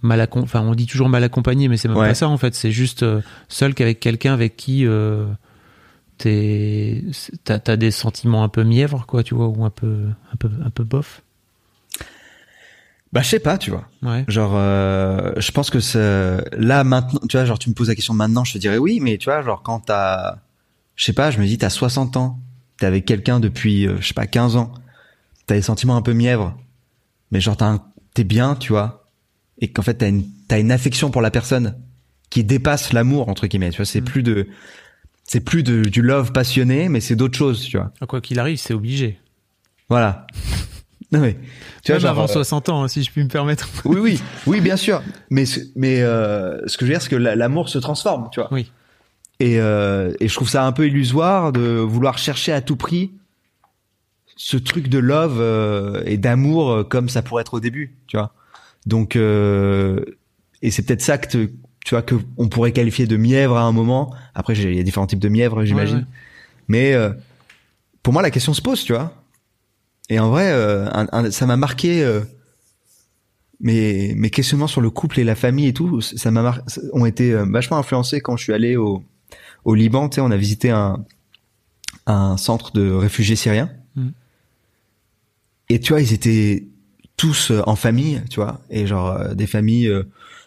mal 0.02 0.28
Enfin, 0.34 0.62
on 0.62 0.76
dit 0.76 0.86
toujours 0.86 1.10
mal 1.10 1.24
accompagné, 1.24 1.68
mais 1.68 1.78
c'est 1.78 1.88
même 1.88 1.98
Ouais. 1.98 2.10
pas 2.10 2.16
ça 2.16 2.28
en 2.30 2.38
fait. 2.38 2.54
C'est 2.56 2.72
juste 2.72 3.04
euh, 3.04 3.22
seul 3.50 3.74
qu'avec 3.74 4.00
quelqu'un 4.00 4.34
avec 4.34 4.56
qui 4.56 4.86
euh, 4.86 5.26
t'as 6.18 7.60
as 7.68 7.78
des 7.78 7.92
sentiments 7.92 8.44
un 8.44 8.50
peu 8.50 8.64
mièvres, 8.64 9.06
quoi, 9.08 9.24
tu 9.24 9.36
vois, 9.36 9.48
ou 9.48 9.64
un 9.66 9.70
peu, 9.70 10.06
un 10.34 10.36
peu, 10.38 10.50
un 10.66 10.70
peu 10.70 10.84
bof. 10.84 11.22
bah 13.14 13.22
je 13.22 13.28
sais 13.30 13.40
pas, 13.40 13.58
tu 13.58 13.72
vois. 13.72 13.88
Ouais. 14.04 14.26
Genre, 14.28 14.54
euh, 14.56 15.34
je 15.38 15.52
pense 15.52 15.70
que 15.70 15.80
c'est 15.80 16.42
là 16.58 16.84
maintenant, 16.84 17.20
tu 17.30 17.38
vois, 17.38 17.46
genre 17.46 17.60
tu 17.60 17.70
me 17.70 17.74
poses 17.76 17.88
la 17.90 17.96
question 17.96 18.14
maintenant, 18.14 18.44
je 18.44 18.54
te 18.54 18.58
dirais 18.58 18.78
oui, 18.78 19.00
mais 19.02 19.18
tu 19.18 19.26
vois, 19.26 19.42
genre 19.42 19.62
quand 19.64 19.80
t'as, 19.82 20.38
je 20.96 21.06
sais 21.06 21.14
pas, 21.14 21.32
je 21.32 21.40
me 21.40 21.46
dis 21.46 21.58
t'as 21.58 21.70
60 21.70 22.18
ans, 22.18 22.40
t'es 22.78 22.86
avec 22.86 23.06
quelqu'un 23.06 23.40
depuis, 23.40 23.88
euh, 23.88 23.98
je 24.02 24.08
sais 24.08 24.14
pas, 24.14 24.28
15 24.28 24.56
ans, 24.58 24.72
t'as 25.46 25.56
des 25.56 25.62
sentiments 25.62 25.96
un 25.96 26.02
peu 26.02 26.14
mièvres, 26.14 26.56
mais 27.32 27.40
genre 27.40 27.58
t'es 28.14 28.24
bien, 28.24 28.56
tu 28.56 28.72
vois, 28.74 29.07
et 29.60 29.70
qu'en 29.72 29.82
fait 29.82 29.96
t'as 29.96 30.10
une 30.10 30.26
t'as 30.48 30.60
une 30.60 30.72
affection 30.72 31.10
pour 31.12 31.22
la 31.22 31.32
personne 31.32 31.76
qui 32.30 32.44
dépasse 32.44 32.94
l'amour 32.94 33.30
entre 33.30 33.48
guillemets, 33.48 33.70
tu 33.72 33.78
vois, 33.78 33.86
c'est 33.86 34.02
plus 34.02 34.24
de 34.24 34.48
c'est 35.24 35.42
plus 35.42 35.62
de, 35.64 35.82
du 35.84 36.02
love 36.02 36.32
passionné, 36.32 36.88
mais 36.90 37.02
c'est 37.02 37.16
d'autres 37.18 37.38
choses, 37.38 37.62
tu 37.66 37.78
vois. 37.78 37.92
Quoi 38.08 38.22
qu'il 38.22 38.40
arrive, 38.40 38.58
c'est 38.58 38.74
obligé. 38.74 39.20
Voilà. 39.90 40.26
Non 41.14 41.22
mais 41.22 41.38
tu 41.86 41.94
Même 41.94 42.02
genre, 42.02 42.10
avant 42.12 42.24
euh, 42.26 42.28
60 42.28 42.68
ans, 42.68 42.84
hein, 42.84 42.90
si 42.90 43.02
je 43.02 43.10
puis 43.10 43.24
me 43.24 43.30
permettre. 43.30 43.70
oui, 43.86 43.98
oui, 43.98 44.20
oui, 44.46 44.60
bien 44.60 44.76
sûr. 44.76 45.02
Mais 45.30 45.46
ce- 45.46 45.62
mais 45.78 46.02
euh, 46.02 46.58
ce 46.68 46.78
que 46.78 46.84
je 46.86 46.92
veux 46.92 46.94
dire, 46.96 47.02
c'est 47.02 47.08
que 47.10 47.16
la- 47.16 47.34
l'amour 47.38 47.70
se 47.70 47.78
transforme, 47.78 48.28
tu 48.30 48.42
vois. 48.42 48.54
Oui. 48.54 48.70
Et 49.40 49.58
euh, 49.62 50.12
et 50.20 50.28
je 50.28 50.34
trouve 50.36 50.50
ça 50.50 50.66
un 50.66 50.74
peu 50.74 50.86
illusoire 50.86 51.54
de 51.54 51.62
vouloir 51.62 52.18
chercher 52.18 52.52
à 52.52 52.60
tout 52.60 52.76
prix 52.76 53.12
ce 54.36 54.58
truc 54.58 54.90
de 54.90 54.98
love 55.00 55.38
euh, 55.40 56.04
et 56.06 56.18
d'amour 56.18 56.72
euh, 56.72 56.84
comme 56.84 57.08
ça 57.08 57.22
pourrait 57.22 57.42
être 57.42 57.54
au 57.56 57.60
début, 57.62 57.96
tu 58.08 58.18
vois. 58.18 58.34
Donc 58.88 59.16
euh, 59.16 60.04
et 60.64 60.72
c'est 60.72 60.82
peut-être 60.82 61.02
ça 61.04 61.18
que 61.20 61.28
te- 61.28 61.52
tu 61.86 61.90
vois 61.92 62.02
que 62.02 62.16
on 62.38 62.48
pourrait 62.50 62.72
qualifier 62.72 63.06
de 63.06 63.16
mièvre 63.18 63.56
à 63.58 63.62
un 63.64 63.72
moment. 63.72 64.14
Après, 64.34 64.54
il 64.58 64.74
y 64.76 64.80
a 64.80 64.84
différents 64.84 65.06
types 65.08 65.20
de 65.20 65.30
mièvres, 65.30 65.64
j'imagine. 65.66 65.98
ouais. 66.00 66.04
Mais 66.68 66.94
euh, 66.94 67.12
pour 68.02 68.14
moi, 68.14 68.22
la 68.24 68.32
question 68.32 68.54
se 68.56 68.62
pose, 68.62 68.84
tu 68.84 68.94
vois. 68.94 69.14
Et 70.10 70.20
en 70.20 70.30
vrai, 70.32 70.50
euh, 70.52 70.88
un- 70.92 71.08
un- 71.12 71.32
ça 71.32 71.46
m'a 71.46 71.58
marqué. 71.58 72.04
euh, 72.04 72.22
mes, 73.60 74.14
mes 74.16 74.30
questionnements 74.30 74.68
sur 74.68 74.82
le 74.82 74.90
couple 74.92 75.20
et 75.20 75.24
la 75.24 75.34
famille 75.36 75.66
et 75.68 75.74
tout, 75.74 76.00
ça 76.02 76.30
m'a 76.30 76.44
mar- 76.44 76.62
ont 76.94 77.08
été 77.08 77.34
vachement 77.34 77.78
influencés 77.78 78.22
quand 78.22 78.38
je 78.38 78.44
suis 78.44 78.54
allé 78.54 78.76
au, 78.76 79.04
au 79.66 79.74
Liban. 79.74 80.10
Tu 80.10 80.16
sais, 80.16 80.22
on 80.22 80.30
a 80.30 80.38
visité 80.38 80.70
un, 80.70 81.04
un 82.06 82.38
centre 82.38 82.72
de 82.72 82.92
réfugiés 82.92 83.36
syriens. 83.36 83.72
Mhm. 83.96 84.12
Et 85.70 85.80
tu 85.80 85.92
vois, 85.94 86.02
ils 86.02 86.14
étaient 86.14 86.68
tous 87.18 87.52
euh, 87.52 87.62
en 87.68 87.76
famille, 87.76 88.22
tu 88.30 88.40
vois, 88.40 88.62
et 88.70 88.88
genre 88.88 89.12
euh, 89.12 89.34
des 89.34 89.48
familles 89.48 89.88
euh, 89.88 90.04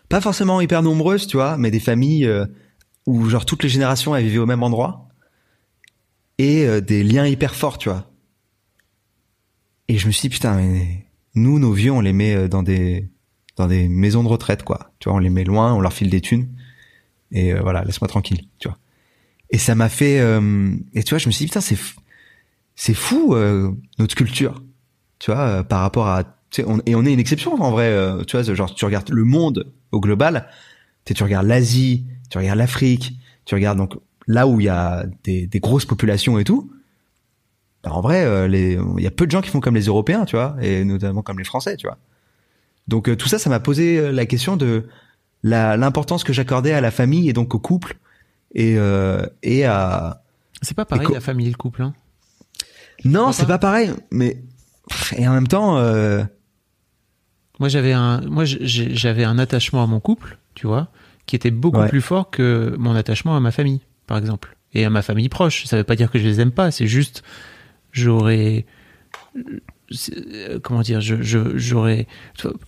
pas 0.09 0.21
forcément 0.21 0.61
hyper 0.61 0.83
nombreuses, 0.83 1.27
tu 1.27 1.37
vois, 1.37 1.57
mais 1.57 1.71
des 1.71 1.81
familles 1.81 2.29
où 3.07 3.29
genre 3.29 3.47
toutes 3.47 3.63
les 3.63 3.69
générations 3.69 4.17
elles 4.17 4.25
vivaient 4.25 4.39
au 4.39 4.47
même 4.47 4.65
endroit 4.65 5.09
et 6.39 6.81
des 6.81 7.05
liens 7.05 7.27
hyper 7.27 7.55
forts, 7.55 7.79
tu 7.79 7.91
vois. 7.91 8.11
Et 9.87 9.99
je 9.99 10.07
me 10.09 10.13
suis 10.13 10.23
dit 10.23 10.35
putain, 10.35 10.57
mais 10.57 11.07
nous 11.37 11.61
nos 11.61 11.73
vieux 11.73 11.93
on 11.93 12.01
les 12.01 12.13
met 12.13 12.49
dans 12.49 12.65
des 12.65 13.09
dans 13.57 13.69
des 13.69 13.89
maisons 13.89 14.25
de 14.25 14.29
retraite 14.29 14.65
quoi. 14.65 14.91
Tu 14.99 15.09
vois, 15.09 15.17
on 15.17 15.21
les 15.21 15.31
met 15.31 15.45
loin, 15.45 15.75
on 15.75 15.81
leur 15.81 15.93
file 15.93 16.11
des 16.11 16.21
thunes 16.21 16.49
et 17.31 17.55
voilà, 17.55 17.85
laisse-moi 17.85 18.09
tranquille, 18.09 18.49
tu 18.59 18.67
vois. 18.67 18.79
Et 19.51 19.59
ça 19.59 19.75
m'a 19.75 19.89
fait 19.89 20.21
euh, 20.21 20.75
et 20.95 21.03
tu 21.03 21.11
vois, 21.11 21.19
je 21.19 21.27
me 21.27 21.33
suis 21.33 21.45
dit 21.45 21.49
putain, 21.49 21.61
c'est 21.61 21.79
c'est 22.77 22.95
fou 22.95 23.35
euh, 23.35 23.73
notre 23.99 24.15
culture. 24.15 24.63
Tu 25.19 25.31
vois, 25.31 25.41
euh, 25.41 25.63
par 25.63 25.81
rapport 25.81 26.07
à 26.07 26.40
on, 26.67 26.81
et 26.87 26.95
on 26.95 27.05
est 27.05 27.13
une 27.13 27.21
exception 27.21 27.55
en 27.61 27.71
vrai, 27.71 27.89
euh, 27.89 28.25
tu 28.25 28.37
vois, 28.37 28.55
genre 28.55 28.75
tu 28.75 28.85
regardes 28.85 29.11
le 29.11 29.25
monde 29.25 29.73
au 29.93 30.01
global, 30.01 30.49
tu 31.05 31.23
regardes 31.23 31.47
l'Asie, 31.47 32.07
tu 32.31 32.39
regardes 32.39 32.59
l'Afrique, 32.59 33.15
tu 33.45 33.55
regardes 33.55 33.79
donc 33.79 33.95
là 34.27 34.47
où 34.47 34.61
il 34.61 34.65
y 34.65 34.69
a 34.69 35.07
des, 35.25 35.47
des 35.47 35.61
grosses 35.61 35.87
populations 35.87 36.39
et 36.39 36.45
tout. 36.45 36.71
bah, 37.83 37.93
en 37.93 38.01
vrai, 38.01 38.25
euh, 38.25 38.49
il 38.49 39.03
y 39.03 39.07
a 39.07 39.11
peu 39.11 39.27
de 39.27 39.31
gens 39.31 39.41
qui 39.41 39.51
font 39.51 39.61
comme 39.61 39.75
les 39.75 39.87
Européens, 39.87 40.25
tu 40.25 40.37
vois, 40.37 40.57
et 40.61 40.85
notamment 40.85 41.23
comme 41.23 41.39
les 41.39 41.45
Français, 41.45 41.77
tu 41.77 41.87
vois. 41.87 41.99
Donc 42.89 43.09
euh, 43.09 43.17
tout 43.17 43.29
ça, 43.29 43.39
ça 43.39 43.51
m'a 43.51 43.61
posé 43.61 43.99
euh, 43.99 44.13
la 44.13 44.27
question 44.27 44.57
de 44.57 44.89
l'importance 45.43 46.25
que 46.25 46.33
j'accordais 46.33 46.73
à 46.73 46.81
la 46.81 46.91
famille 46.91 47.31
et 47.31 47.33
donc 47.33 47.55
au 47.55 47.59
couple 47.59 47.97
et 48.55 48.75
euh, 48.77 49.25
et 49.43 49.65
à 49.65 50.23
C'est 50.61 50.77
pas 50.77 50.85
pareil 50.85 51.07
la 51.13 51.21
famille 51.21 51.47
et 51.47 51.51
le 51.51 51.57
couple. 51.57 51.83
Hein? 51.83 51.95
non, 53.05 53.33
c'est 53.33 53.47
pas 53.47 53.59
pas 53.59 53.59
pareil, 53.59 53.91
mais 54.11 54.43
et 55.17 55.27
en 55.27 55.33
même 55.33 55.49
temps, 55.49 55.79
euh, 55.79 56.25
Moi 57.61 57.69
j'avais 57.69 57.93
un, 57.93 58.21
moi 58.23 58.45
j'avais 58.45 59.25
un 59.25 59.39
attachement 59.39 59.83
à 59.85 59.87
mon 59.87 60.01
couple, 60.01 60.39
tu 60.55 60.67
vois, 60.67 60.89
qui 61.27 61.37
était 61.37 61.51
beaucoup 61.53 61.79
Ouais. 61.79 61.89
plus 61.89 62.01
fort 62.01 62.31
que 62.31 62.75
mon 62.79 62.95
attachement 62.97 63.37
à 63.37 63.41
ma 63.41 63.53
famille, 63.53 63.81
par 64.09 64.19
exemple, 64.19 64.57
et 64.75 64.85
à 64.85 64.91
ma 64.91 65.03
famille 65.03 65.29
proche. 65.29 65.67
Ça 65.67 65.77
veut 65.77 65.85
pas 65.85 65.95
dire 65.97 66.11
que 66.11 66.19
je 66.19 66.25
les 66.25 66.41
aime 66.41 66.51
pas, 66.53 66.71
c'est 66.73 66.87
juste 66.89 67.23
j'aurais 67.93 68.65
euh, 69.37 70.59
comment 70.63 70.81
dire, 70.83 71.01
je 71.01 71.21
je- 71.23 71.57
j'aurais 71.57 72.07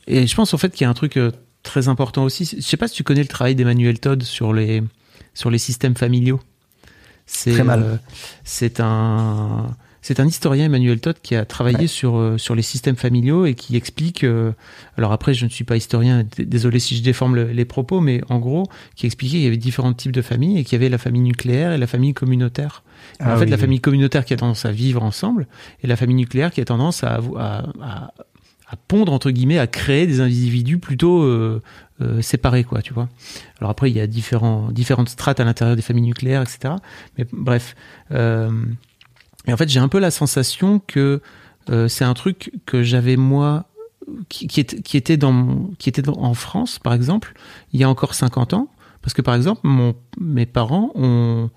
et 0.07 0.27
je 0.27 0.35
pense 0.35 0.53
en 0.55 0.59
fait 0.59 0.71
qu'il 0.73 0.85
y 0.85 0.87
a 0.87 0.91
un 0.91 0.95
truc 0.95 1.17
euh, 1.17 1.31
très 1.63 1.89
important 1.89 2.25
aussi. 2.25 2.45
Je 2.57 2.61
sais 2.61 2.77
pas 2.77 2.89
si 2.89 2.95
tu 2.95 3.05
connais 3.05 3.23
le 3.23 3.29
travail 3.29 3.55
d'Emmanuel 3.55 3.99
Todd 4.01 4.23
sur 4.23 4.53
les 4.53 4.83
sur 5.35 5.51
les 5.51 5.59
systèmes 5.59 5.95
familiaux. 5.97 6.41
C'est 7.27 7.53
Très 7.53 7.65
mal. 7.65 7.83
euh, 7.83 7.97
c'est 8.45 8.81
un 8.81 9.69
c'est 10.03 10.21
un 10.21 10.27
historien 10.27 10.65
Emmanuel 10.67 11.01
Todd 11.01 11.17
qui 11.23 11.35
a 11.37 11.45
travaillé 11.47 11.79
Ouais. 11.79 11.87
sur 11.87 12.17
euh, 12.17 12.37
sur 12.37 12.55
les 12.55 12.63
systèmes 12.63 12.97
familiaux 12.97 13.47
et 13.47 13.55
qui 13.55 13.77
explique 13.77 14.25
euh, 14.25 14.53
alors 14.99 15.13
après 15.13 15.33
je 15.33 15.45
ne 15.45 15.51
suis 15.51 15.65
pas 15.65 15.77
historien 15.77 16.25
désolé 16.39 16.79
si 16.81 16.97
je 16.97 17.03
déforme 17.03 17.37
le- 17.37 17.53
les 17.53 17.65
propos 17.65 18.01
mais 18.01 18.21
en 18.29 18.39
gros 18.41 18.65
qui 18.97 19.07
expliquait 19.07 19.37
qu'il 19.37 19.45
y 19.45 19.47
avait 19.47 19.57
différents 19.57 19.93
types 19.95 20.13
de 20.13 20.21
familles 20.23 20.59
et 20.59 20.65
qu'il 20.65 20.75
y 20.75 20.81
avait 20.83 20.89
la 20.91 20.99
famille 20.99 21.23
nucléaire 21.23 21.73
et 21.73 21.79
la 21.79 21.87
famille 21.87 22.13
communautaire. 22.15 22.83
Ah 23.21 23.35
en 23.35 23.39
fait 23.39 23.45
oui, 23.45 23.51
la 23.51 23.57
famille 23.59 23.81
communautaire 23.81 24.25
qui 24.25 24.35
a 24.35 24.37
tendance 24.37 24.65
à 24.65 24.73
vivre 24.73 25.03
ensemble 25.03 25.47
et 25.83 25.87
la 25.87 25.97
famille 25.97 26.17
nucléaire 26.17 26.51
qui 26.53 26.61
a 26.61 26.65
tendance 26.65 27.03
à 27.05 27.21
à, 27.39 27.65
à, 27.81 28.13
à 28.69 28.77
pondre 28.89 29.13
entre 29.13 29.31
guillemets 29.31 29.59
à 29.59 29.67
créer 29.67 30.07
des 30.07 30.21
individus 30.21 30.79
plutôt 30.79 31.23
euh, 31.23 31.63
euh, 32.01 32.21
séparés 32.23 32.65
quoi 32.65 32.83
tu 32.83 32.93
vois. 32.93 33.09
Alors 33.61 33.71
après 33.71 33.91
il 33.91 33.97
y 33.97 34.01
a 34.01 34.07
différents 34.07 34.71
différentes 34.73 35.11
strates 35.11 35.39
à 35.41 35.45
l'intérieur 35.45 35.77
des 35.77 35.83
familles 35.83 36.05
nucléaires 36.07 36.43
etc. 36.43 36.75
Mais 37.19 37.27
bref. 37.33 37.77
Euh, 38.11 38.51
et 39.47 39.53
en 39.53 39.57
fait, 39.57 39.69
j'ai 39.69 39.81
un 39.81 39.89
peu 39.89 39.99
la 39.99 40.11
sensation 40.11 40.81
que 40.87 41.21
euh, 41.71 41.89
c'est 41.89 42.05
un 42.05 42.15
truc 42.15 42.53
que 42.67 42.83
j'avais 42.83 43.17
moi, 43.17 43.67
qui, 44.29 44.61
était, 44.61 44.81
qui 44.83 44.97
était, 44.97 45.25
en 45.25 46.35
France, 46.35 46.79
par 46.79 46.93
exemple, 46.93 47.35
il 47.73 47.81
y 47.81 47.85
a 47.85 47.89
encore 47.89 48.15
50 48.15 48.55
ans. 48.55 48.69
Parce 49.01 49.15
que, 49.15 49.23
par 49.23 49.35
exemple, 49.35 49.63
mes 50.21 50.47
parents 50.47 50.93
ont, 50.95 51.51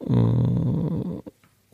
ont, 0.00 1.22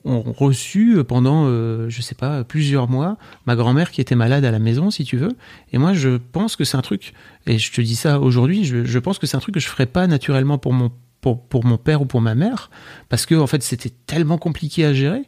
ont 0.05 0.23
reçu 0.23 1.03
pendant, 1.07 1.45
euh, 1.47 1.89
je 1.89 2.03
sais 2.03 2.15
pas, 2.15 2.45
plusieurs 2.45 2.89
mois, 2.89 3.17
ma 3.47 3.57
grand-mère 3.57 3.91
qui 3.91 4.01
était 4.01 4.17
malade 4.17 4.45
à 4.45 4.51
la 4.51 4.59
maison, 4.59 4.91
si 4.91 5.05
tu 5.05 5.17
veux. 5.17 5.37
Et 5.73 5.79
moi, 5.79 5.95
je 5.95 6.19
pense 6.33 6.57
que 6.57 6.65
c'est 6.65 6.77
un 6.77 6.83
truc, 6.83 7.15
et 7.47 7.59
je 7.59 7.73
te 7.73 7.81
dis 7.81 7.97
ça 7.97 8.21
aujourd'hui, 8.21 8.65
je, 8.65 8.85
je 8.85 8.99
pense 8.99 9.19
que 9.19 9.27
c'est 9.27 9.37
un 9.37 9.41
truc 9.41 9.55
que 9.55 9.61
je 9.61 9.69
ferais 9.69 9.87
pas 9.87 10.07
naturellement 10.07 10.59
pour 10.59 10.73
mon 10.73 10.91
pour, 11.25 11.43
pour 11.43 11.65
mon 11.65 11.79
père 11.79 12.03
ou 12.03 12.07
pour 12.07 12.21
ma 12.21 12.35
mère, 12.35 12.71
parce 13.09 13.25
que 13.25 13.35
en 13.35 13.47
fait 13.47 13.63
c'était 13.63 13.93
tellement 14.07 14.37
compliqué 14.37 14.85
à 14.85 14.93
gérer 14.93 15.23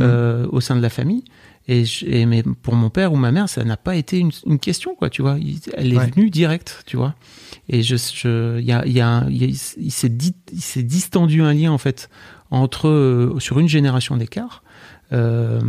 euh, 0.00 0.46
au 0.50 0.60
sein 0.62 0.74
de 0.76 0.80
la 0.80 0.88
famille. 0.88 1.24
Et, 1.68 1.84
je- 1.84 2.06
et 2.06 2.24
mais 2.26 2.42
pour 2.42 2.74
mon 2.74 2.88
père 2.90 3.12
ou 3.12 3.16
ma 3.16 3.30
mère, 3.30 3.48
ça 3.50 3.62
n'a 3.62 3.76
pas 3.76 3.94
été 3.94 4.18
une, 4.18 4.32
une 4.46 4.58
question, 4.58 4.94
quoi, 4.96 5.10
tu 5.10 5.20
vois. 5.22 5.36
Il- 5.38 5.60
elle 5.76 5.92
est 5.92 5.96
Ouais. 5.98 6.10
venue 6.10 6.30
directe, 6.30 6.82
tu 6.86 6.96
vois. 6.96 7.14
Et 7.68 7.82
je, 7.82 7.96
je, 7.96 8.58
il 8.58 8.64
y 8.64 8.72
a, 8.72 8.84
il 8.86 8.92
y 8.92 9.00
a, 9.00 9.08
un- 9.08 9.28
il 9.30 9.36
y 9.36 9.44
a- 9.44 9.74
il 9.88 9.92
s'est 9.92 10.08
dit, 10.08 10.34
il 10.52 10.60
s'est 10.62 10.82
distendu 10.82 11.42
un 11.42 11.52
lien 11.52 11.70
en 11.70 11.78
fait 11.78 12.08
entre 12.50 12.88
euh, 12.88 13.38
sur 13.38 13.60
une 13.60 13.68
génération 13.68 14.16
d'écart, 14.16 14.62
euh, 15.12 15.60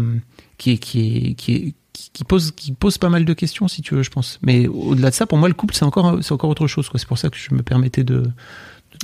qui 0.58 0.72
est, 0.72 0.78
qui 0.78 1.00
est, 1.02 1.34
qui 1.36 1.54
est, 1.54 1.60
qui 1.94 2.10
qui 2.12 2.24
pose, 2.24 2.52
qui 2.52 2.72
pose 2.74 2.98
pas 2.98 3.10
mal 3.10 3.24
de 3.26 3.34
questions, 3.34 3.68
si 3.68 3.82
tu 3.84 3.94
veux, 3.96 4.04
je 4.04 4.10
pense. 4.10 4.40
Mais 4.42 4.68
au-delà 4.68 5.10
de 5.12 5.16
ça, 5.16 5.26
pour 5.28 5.38
moi, 5.38 5.48
le 5.48 5.54
couple, 5.56 5.74
c'est 5.76 5.86
encore, 5.86 6.18
c'est 6.24 6.32
encore 6.32 6.50
autre 6.50 6.66
chose, 6.68 6.90
quoi. 6.90 7.00
C'est 7.00 7.08
pour 7.08 7.18
ça 7.20 7.30
que 7.30 7.38
je 7.38 7.54
me 7.56 7.62
permettais 7.64 8.04
de, 8.04 8.24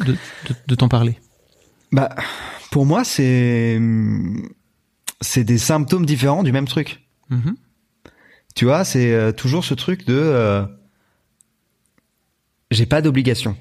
de, 0.05 0.13
de, 0.13 0.55
de 0.67 0.75
t'en 0.75 0.87
parler? 0.87 1.17
bah 1.91 2.09
pour 2.71 2.85
moi 2.85 3.03
c'est 3.03 3.79
c'est 5.21 5.43
des 5.43 5.57
symptômes 5.57 6.05
différents 6.05 6.43
du 6.43 6.51
même 6.51 6.67
truc. 6.67 7.03
Mhm. 7.29 7.55
Tu 8.55 8.65
vois, 8.65 8.83
c'est 8.83 9.13
euh, 9.13 9.31
toujours 9.31 9.63
ce 9.63 9.73
truc 9.73 10.05
de 10.05 10.15
euh, 10.15 10.65
j'ai 12.71 12.85
pas 12.85 13.01
d'obligation. 13.01 13.55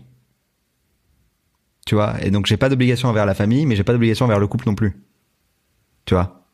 Tu 1.87 1.95
vois, 1.95 2.23
et 2.23 2.31
donc 2.31 2.47
j'ai 2.47 2.57
pas 2.57 2.69
d'obligation 2.69 3.09
envers 3.09 3.27
la 3.27 3.35
famille, 3.35 3.67
mais 3.67 3.77
j'ai 3.77 3.85
pas 3.85 3.93
d'obligation 3.93 4.27
envers 4.27 4.39
le 4.39 4.47
couple 4.47 4.67
non 4.67 4.75
plus. 4.75 5.03
Tu 6.05 6.15
vois, 6.15 6.45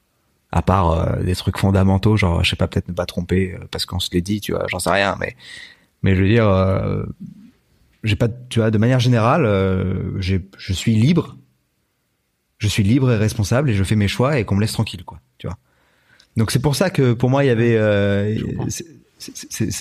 à 0.52 0.62
part 0.62 0.90
euh, 0.90 1.22
des 1.22 1.34
trucs 1.34 1.58
fondamentaux, 1.58 2.16
genre 2.16 2.42
je 2.44 2.50
sais 2.50 2.56
pas 2.56 2.68
peut-être 2.68 2.88
ne 2.88 2.94
pas 2.94 3.06
tromper 3.06 3.56
parce 3.70 3.86
qu'on 3.86 4.00
se 4.00 4.10
l'est 4.12 4.20
dit, 4.20 4.40
tu 4.40 4.52
vois, 4.52 4.66
j'en 4.68 4.78
sais 4.78 4.90
rien, 4.90 5.16
mais 5.18 5.36
mais 6.02 6.14
je 6.14 6.22
veux 6.22 6.28
dire, 6.28 6.48
euh, 6.48 7.04
j'ai 8.04 8.16
pas, 8.16 8.28
tu 8.28 8.60
vois, 8.60 8.70
de 8.70 8.78
manière 8.78 9.00
générale, 9.00 9.44
euh, 9.44 10.20
j'ai, 10.20 10.46
je 10.58 10.72
suis 10.72 10.94
libre, 10.94 11.36
je 12.58 12.68
suis 12.68 12.82
libre 12.82 13.10
et 13.12 13.16
responsable 13.16 13.70
et 13.70 13.74
je 13.74 13.82
fais 13.84 13.96
mes 13.96 14.08
choix 14.08 14.38
et 14.38 14.44
qu'on 14.44 14.54
me 14.54 14.60
laisse 14.60 14.72
tranquille, 14.72 15.04
quoi. 15.04 15.20
Tu 15.38 15.46
vois. 15.46 15.56
Donc 16.36 16.50
c'est 16.50 16.60
pour 16.62 16.76
ça 16.76 16.90
que 16.90 17.12
pour 17.12 17.30
moi 17.30 17.44
il 17.44 17.48
y 17.48 17.50
avait, 17.50 17.76
euh, 17.76 18.34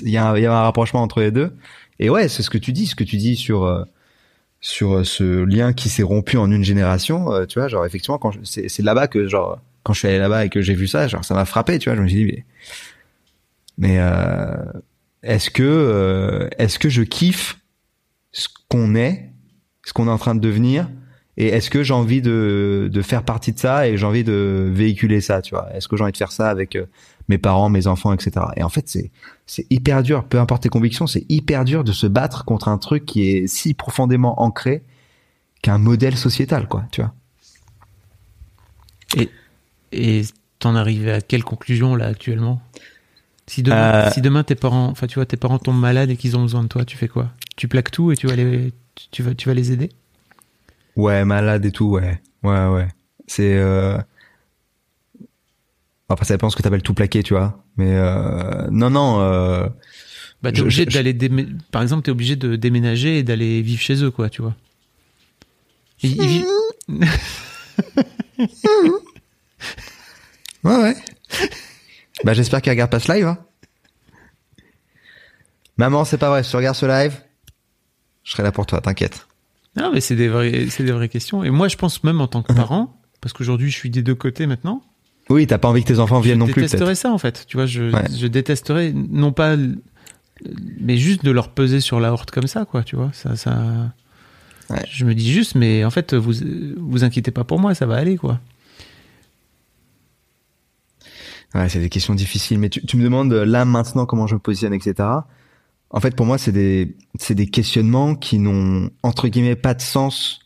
il 0.04 0.10
y, 0.10 0.18
a 0.18 0.28
un- 0.30 0.38
y 0.38 0.46
a 0.46 0.54
un 0.58 0.62
rapprochement 0.64 1.02
entre 1.02 1.20
les 1.22 1.32
deux. 1.32 1.54
Et 2.00 2.10
ouais, 2.10 2.28
c'est 2.28 2.44
ce 2.44 2.50
que 2.50 2.58
tu 2.58 2.72
dis, 2.74 2.86
ce 2.88 2.96
que 2.96 3.04
tu 3.04 3.18
dis 3.18 3.36
sur 3.36 3.64
euh, 3.66 3.84
sur 4.62 4.94
euh, 4.98 5.04
ce 5.04 5.44
lien 5.44 5.74
qui 5.74 5.90
s'est 5.90 6.04
rompu 6.04 6.38
en 6.38 6.50
une 6.52 6.64
génération. 6.64 7.32
euh, 7.34 7.46
tu 7.46 7.60
vois, 7.60 7.68
genre 7.68 7.86
effectivement 7.86 8.18
quand 8.18 8.34
c'est 8.44 8.80
là-bas 8.82 9.08
que 9.08 9.28
genre 9.28 9.60
quand 9.84 9.94
je 9.94 10.00
suis 10.00 10.08
allé 10.08 10.18
là-bas 10.20 10.46
et 10.46 10.50
que 10.50 10.62
j'ai 10.62 10.74
vu 10.76 10.88
ça, 10.88 11.08
genre 11.08 11.26
ça 11.26 11.34
m'a 11.34 11.46
frappé. 11.46 11.80
Tu 11.80 11.90
vois, 11.90 11.98
je 11.98 12.02
me 12.02 12.08
suis 12.08 12.18
dit 12.26 12.26
mais 12.26 12.46
mais 13.78 13.98
euh, 14.00 14.56
est-ce 15.24 15.50
que 15.50 15.64
euh, 15.64 16.48
est-ce 16.58 16.80
que 16.80 16.90
je 16.90 17.02
kiffe 17.04 17.60
ce 18.34 18.50
qu'on 18.67 18.96
est, 18.96 19.32
ce 19.86 19.93
qu'on 19.93 20.08
est 20.08 20.12
en 20.12 20.17
train 20.17 20.36
de 20.36 20.41
devenir, 20.41 20.89
et 21.38 21.48
est-ce 21.48 21.69
que 21.69 21.82
j'ai 21.82 21.93
envie 21.93 22.22
de, 22.22 22.89
de 22.91 23.02
faire 23.02 23.24
partie 23.24 23.54
de 23.54 23.60
ça 23.60 23.88
et 23.88 23.98
j'ai 23.98 24.06
envie 24.06 24.24
de 24.24 24.69
véhiculer 24.72 25.19
ça, 25.19 25.41
tu 25.41 25.56
vois? 25.56 25.67
Est-ce 25.74 25.88
que 25.88 25.98
j'ai 25.98 26.04
envie 26.04 26.12
de 26.12 26.17
faire 26.17 26.32
ça 26.32 26.50
avec 26.50 26.76
euh, 26.76 26.86
mes 27.28 27.39
parents, 27.39 27.69
mes 27.69 27.88
enfants, 27.88 28.13
etc. 28.13 28.46
Et 28.56 28.63
en 28.63 28.69
fait, 28.69 28.88
c'est 28.88 29.12
c'est 29.46 29.65
hyper 29.72 30.04
dur, 30.04 30.26
peu 30.26 30.39
importe 30.39 30.63
tes 30.63 30.69
convictions, 30.69 31.08
c'est 31.08 31.26
hyper 31.30 31.65
dur 31.65 31.84
de 31.84 31.91
se 31.91 32.06
battre 32.06 32.46
contre 32.46 32.67
un 32.67 32.78
truc 32.78 33.06
qui 33.06 33.28
est 33.30 33.48
si 33.48 33.74
profondément 33.74 34.41
ancré 34.41 34.84
qu'un 35.62 35.80
modèle 35.80 36.17
sociétal, 36.17 36.67
quoi, 36.67 36.86
tu 36.91 37.02
vois? 37.02 37.13
Et 39.17 39.30
et 39.91 40.24
t'en 40.60 40.76
arrives 40.76 41.08
à 41.10 41.22
quelle 41.22 41.43
conclusion 41.43 41.96
là 41.96 42.08
actuellement? 42.08 42.62
Si 43.47 43.62
demain, 43.62 43.91
Euh, 44.06 44.10
si 44.12 44.21
demain 44.21 44.43
tes 44.43 44.56
parents, 44.56 44.88
enfin 44.88 45.08
tu 45.08 45.15
vois, 45.15 45.25
tes 45.25 45.38
parents 45.38 45.60
tombent 45.60 45.79
malades 45.79 46.10
et 46.10 46.17
qu'ils 46.17 46.38
ont 46.38 46.41
besoin 46.43 46.63
de 46.63 46.67
toi, 46.67 46.86
tu 46.86 46.97
fais 46.97 47.08
quoi? 47.08 47.32
Tu 47.56 47.67
plaques 47.67 47.91
tout 47.91 48.12
et 48.12 48.15
tu 48.17 48.27
vas 48.27 48.36
les, 48.36 48.73
tu 49.12 49.21
vas, 49.23 49.36
tu 49.36 49.47
vas 49.49 49.53
les 49.53 49.71
aider? 49.71 49.89
Ouais, 50.96 51.25
malade 51.25 51.65
et 51.65 51.71
tout, 51.71 51.85
ouais, 51.89 52.21
ouais, 52.44 52.67
ouais. 52.67 52.87
C'est 53.27 53.56
euh... 53.58 53.98
après 56.10 56.25
ça 56.25 56.33
dépend 56.35 56.50
ce 56.50 56.56
que 56.56 56.62
t'appelles 56.62 56.83
tout 56.83 56.94
plaqué, 56.94 57.23
tu 57.23 57.33
vois. 57.33 57.63
Mais 57.77 57.94
euh... 57.96 58.67
non, 58.71 58.89
non. 58.89 59.19
Euh... 59.21 59.67
Bah 60.41 60.52
t'es 60.52 60.62
obligé 60.62 60.85
d'aller, 60.85 61.13
démé- 61.13 61.48
par 61.71 61.81
exemple, 61.81 62.04
t'es 62.04 62.12
obligé 62.12 62.35
de 62.35 62.56
déménager 62.56 63.19
et 63.19 63.23
d'aller 63.23 63.62
vivre 63.62 63.81
chez 63.81 64.04
eux, 64.04 64.12
quoi, 64.12 64.29
tu 64.29 64.41
vois. 64.41 64.56
Ils- 66.04 66.44
Ouais, 70.63 70.75
ouais. 70.77 70.96
Bah, 72.24 72.34
j'espère 72.34 72.62
qu'elle 72.62 72.74
regarde 72.74 72.92
pas 72.92 73.00
ce 73.00 73.12
live. 73.13 73.28
Hein. 73.28 73.38
Maman, 75.78 76.06
c'est 76.06 76.17
pas 76.17 76.30
vrai. 76.30 76.44
Si 76.44 76.52
tu 76.52 76.56
regardes 76.58 76.76
ce 76.76 76.86
live, 76.86 77.13
je 78.24 78.32
serai 78.32 78.44
là 78.44 78.52
pour 78.52 78.65
toi. 78.65 78.82
T'inquiète. 78.82 79.28
Non, 79.76 79.92
mais 79.92 80.02
c'est 80.02 80.15
des 80.15 80.28
vraies, 80.28 80.67
c'est 80.69 80.84
des 80.84 80.92
vraies 80.92 81.10
questions. 81.10 81.44
Et 81.44 81.50
moi, 81.50 81.67
je 81.67 81.78
pense 81.78 82.04
même 82.04 82.21
en 82.21 82.28
tant 82.28 82.44
que 82.44 82.54
parent, 82.54 82.96
parce 83.21 83.34
qu'aujourd'hui, 83.34 83.71
je 83.71 83.76
suis 83.76 83.90
des 83.90 84.04
deux 84.04 84.15
côtés 84.15 84.46
maintenant. 84.46 84.84
Oui, 85.30 85.48
t'as 85.48 85.58
pas 85.58 85.69
envie 85.69 85.84
que 85.84 85.88
tes 85.88 86.00
enfants 86.00 86.19
viennent 86.19 86.36
je 86.36 86.40
non 86.46 86.46
plus, 86.48 86.62
détesterais 86.63 86.86
peut-être. 86.86 86.98
ça 86.98 87.12
en 87.12 87.17
fait. 87.17 87.46
Tu 87.48 87.58
vois, 87.58 87.65
je, 87.65 87.84
Ouais. 87.92 88.04
je 88.15 88.28
détesterais 88.28 88.92
non 88.94 89.32
pas, 89.32 89.56
mais 90.80 90.98
juste 90.98 91.24
de 91.24 91.32
leur 91.32 91.50
peser 91.50 91.80
sur 91.80 92.00
la 92.00 92.12
horte 92.13 92.30
comme 92.30 92.46
ça, 92.48 92.65
quoi. 92.65 92.84
Tu 92.84 92.96
vois, 92.96 93.10
ça, 93.13 93.36
ça. 93.36 93.92
Ouais. 94.69 94.84
Je 94.92 95.06
me 95.06 95.15
dis 95.15 95.32
juste, 95.32 95.56
mais 95.56 95.84
en 95.86 95.90
fait, 95.90 96.13
vous 96.13 96.34
vous 96.78 97.04
inquiétez 97.04 97.32
pas 97.32 97.46
pour 97.46 97.60
moi, 97.60 97.74
ça 97.74 97.86
va 97.86 97.96
aller, 97.96 98.17
quoi. 98.17 98.40
Ouais, 101.56 101.69
c'est 101.69 101.79
des 101.79 101.89
questions 101.89 102.15
difficiles. 102.15 102.60
Mais 102.60 102.69
tu, 102.69 102.85
tu 102.85 102.97
me 102.97 103.04
demandes 103.04 103.31
euh, 103.33 103.45
là 103.45 103.65
maintenant 103.65 104.06
comment 104.06 104.27
je 104.27 104.35
me 104.35 104.39
positionne, 104.39 104.73
etc. 104.73 105.08
En 105.89 105.99
fait, 105.99 106.15
pour 106.15 106.25
moi, 106.25 106.37
c'est 106.37 106.51
des 106.51 106.95
c'est 107.19 107.35
des 107.35 107.47
questionnements 107.47 108.15
qui 108.15 108.39
n'ont 108.39 108.89
entre 109.04 109.27
guillemets 109.27 109.56
pas 109.56 109.75
de 109.75 109.81
sens. 109.81 110.39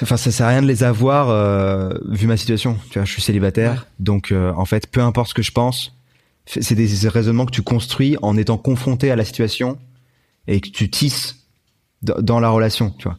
Enfin, 0.00 0.16
ça 0.16 0.30
sert 0.30 0.46
à 0.46 0.50
rien 0.50 0.62
de 0.62 0.66
les 0.66 0.84
avoir 0.84 1.28
euh, 1.28 1.90
vu 2.08 2.26
ma 2.26 2.36
situation. 2.36 2.78
Tu 2.90 2.98
vois, 2.98 3.04
je 3.04 3.12
suis 3.12 3.22
célibataire, 3.22 3.86
donc 3.98 4.32
euh, 4.32 4.52
en 4.56 4.64
fait, 4.64 4.86
peu 4.86 5.00
importe 5.00 5.30
ce 5.30 5.34
que 5.34 5.42
je 5.42 5.52
pense, 5.52 5.94
c'est 6.46 6.74
des 6.74 7.08
raisonnements 7.08 7.44
que 7.44 7.52
tu 7.52 7.62
construis 7.62 8.16
en 8.22 8.36
étant 8.36 8.56
confronté 8.56 9.10
à 9.10 9.16
la 9.16 9.24
situation 9.24 9.78
et 10.46 10.60
que 10.60 10.70
tu 10.70 10.88
tisses 10.88 11.46
dans 12.02 12.40
la 12.40 12.48
relation. 12.48 12.90
Tu 12.90 13.08
vois. 13.08 13.18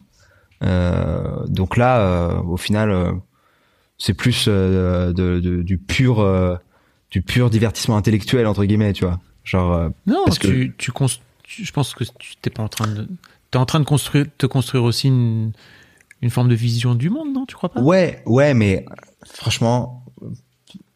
Euh, 0.62 1.46
donc 1.46 1.76
là, 1.76 2.00
euh, 2.00 2.40
au 2.42 2.56
final. 2.56 3.20
C'est 4.06 4.12
plus 4.14 4.46
euh, 4.48 5.12
de, 5.14 5.40
de- 5.40 5.62
du 5.62 5.78
pur 5.78 6.20
euh, 6.20 6.56
du 7.10 7.22
pur 7.22 7.48
divertissement 7.48 7.96
intellectuel 7.96 8.46
entre 8.46 8.64
guillemets 8.66 8.92
tu 8.92 9.04
vois. 9.04 9.18
Genre 9.44 9.72
euh, 9.72 9.88
Non, 10.06 10.22
Parce 10.26 10.38
que- 10.38 10.46
tu, 10.48 10.74
tu, 10.76 10.92
cons- 10.92 11.06
tu- 11.42 11.64
je 11.64 11.72
pense 11.72 11.94
que 11.94 12.04
tu 12.18 12.36
t'es 12.42 12.50
pas 12.50 12.62
en 12.62 12.68
train 12.68 12.86
de, 12.86 13.08
t'es 13.50 13.56
en 13.58 13.64
train 13.66 13.80
de 13.80 13.84
construire, 13.84 14.26
te 14.36 14.44
construire 14.46 14.84
aussi 14.84 15.08
une, 15.08 15.52
une 16.20 16.28
forme 16.30 16.48
de 16.48 16.54
vision 16.54 16.94
du 16.94 17.08
monde, 17.08 17.32
non 17.32 17.46
Tu 17.46 17.54
crois 17.54 17.70
pas? 17.70 17.80
Ouais 17.80 18.22
ouais 18.26 18.52
mais 18.52 18.84
franchement 19.24 20.04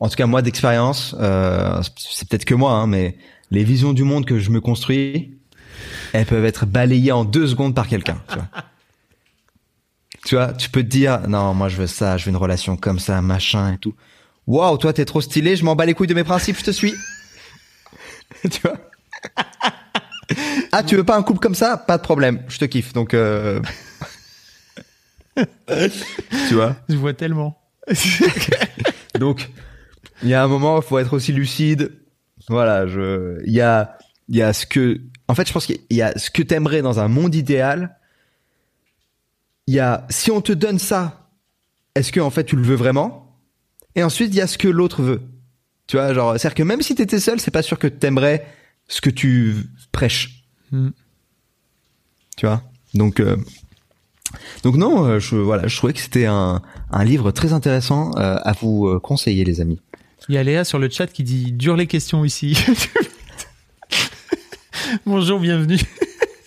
en 0.00 0.08
tout 0.08 0.16
cas 0.16 0.26
moi 0.26 0.42
d'expérience 0.42 1.14
euh, 1.18 1.80
c'est 1.96 2.28
peut-être 2.28 2.44
que 2.44 2.54
moi 2.54 2.72
hein, 2.72 2.86
mais 2.86 3.16
les 3.50 3.64
visions 3.64 3.92
du 3.94 4.04
monde 4.04 4.26
que 4.26 4.38
je 4.38 4.50
me 4.50 4.60
construis 4.60 5.38
elles 6.12 6.26
peuvent 6.26 6.44
être 6.44 6.66
balayées 6.66 7.12
en 7.12 7.24
deux 7.24 7.46
secondes 7.46 7.74
par 7.74 7.86
quelqu'un 7.88 8.20
tu 10.28 10.34
vois 10.34 10.52
tu 10.52 10.68
peux 10.68 10.82
te 10.82 10.88
dire 10.88 11.26
non 11.26 11.54
moi 11.54 11.68
je 11.68 11.78
veux 11.78 11.86
ça 11.86 12.18
je 12.18 12.26
veux 12.26 12.30
une 12.30 12.36
relation 12.36 12.76
comme 12.76 12.98
ça 12.98 13.22
machin 13.22 13.72
et 13.72 13.78
tout 13.78 13.94
waouh 14.46 14.76
toi 14.76 14.92
t'es 14.92 15.06
trop 15.06 15.22
stylé 15.22 15.56
je 15.56 15.64
m'en 15.64 15.74
bats 15.74 15.86
les 15.86 15.94
couilles 15.94 16.06
de 16.06 16.14
mes 16.14 16.24
principes 16.24 16.58
je 16.58 16.64
te 16.64 16.70
suis 16.70 16.92
tu 18.50 18.60
vois? 18.62 18.76
Ah 20.70 20.82
tu 20.82 20.96
veux 20.96 21.04
pas 21.04 21.16
un 21.16 21.22
couple 21.22 21.40
comme 21.40 21.54
ça? 21.54 21.78
Pas 21.78 21.96
de 21.96 22.02
problème 22.02 22.42
je 22.48 22.58
te 22.58 22.66
kiffe 22.66 22.92
donc 22.92 23.14
euh... 23.14 23.62
tu 26.48 26.54
vois? 26.54 26.76
Je 26.88 26.96
vois 26.96 27.14
tellement. 27.14 27.58
donc, 29.18 29.48
il 30.22 30.28
y 30.28 30.34
a 30.34 30.42
un 30.42 30.48
moment, 30.48 30.80
il 30.80 30.84
faut 30.84 30.98
être 30.98 31.14
aussi 31.14 31.32
lucide. 31.32 31.92
Voilà, 32.48 32.86
je, 32.86 33.40
il 33.46 33.52
y 33.52 33.60
a, 33.60 33.96
il 34.28 34.36
y 34.36 34.42
a 34.42 34.52
ce 34.52 34.66
que, 34.66 35.00
en 35.28 35.34
fait, 35.34 35.46
je 35.46 35.52
pense 35.52 35.66
qu'il 35.66 35.78
y 35.90 36.02
a 36.02 36.18
ce 36.18 36.30
que 36.30 36.42
t'aimerais 36.42 36.82
dans 36.82 37.00
un 37.00 37.08
monde 37.08 37.34
idéal. 37.34 37.97
Il 39.68 39.74
y 39.74 39.80
a, 39.80 40.06
si 40.08 40.30
on 40.30 40.40
te 40.40 40.50
donne 40.50 40.78
ça, 40.78 41.28
est-ce 41.94 42.10
que 42.10 42.20
en 42.20 42.30
fait 42.30 42.44
tu 42.44 42.56
le 42.56 42.62
veux 42.62 42.74
vraiment? 42.74 43.36
Et 43.94 44.02
ensuite, 44.02 44.32
il 44.32 44.36
y 44.38 44.40
a 44.40 44.46
ce 44.46 44.56
que 44.56 44.66
l'autre 44.66 45.02
veut. 45.02 45.20
Tu 45.86 45.98
vois, 45.98 46.14
genre, 46.14 46.32
c'est-à-dire 46.32 46.54
que 46.54 46.62
même 46.62 46.80
si 46.80 46.94
t'étais 46.94 47.20
seul, 47.20 47.38
c'est 47.38 47.50
pas 47.50 47.60
sûr 47.60 47.78
que 47.78 47.86
t'aimerais 47.86 48.46
ce 48.86 49.02
que 49.02 49.10
tu 49.10 49.56
prêches. 49.92 50.42
Hmm. 50.72 50.88
Tu 52.38 52.46
vois? 52.46 52.62
Donc, 52.94 53.20
euh, 53.20 53.36
donc 54.62 54.76
non, 54.76 55.04
euh, 55.04 55.18
je, 55.18 55.36
voilà, 55.36 55.68
je 55.68 55.76
trouvais 55.76 55.92
que 55.92 56.00
c'était 56.00 56.24
un, 56.24 56.62
un 56.90 57.04
livre 57.04 57.30
très 57.30 57.52
intéressant 57.52 58.12
euh, 58.16 58.38
à 58.42 58.52
vous 58.52 58.98
conseiller, 59.00 59.44
les 59.44 59.60
amis. 59.60 59.82
Il 60.30 60.34
y 60.34 60.38
a 60.38 60.42
Léa 60.42 60.64
sur 60.64 60.78
le 60.78 60.88
chat 60.88 61.08
qui 61.08 61.24
dit 61.24 61.52
dur 61.52 61.76
les 61.76 61.86
questions 61.86 62.24
ici. 62.24 62.56
Bonjour, 65.04 65.38
bienvenue. 65.38 65.78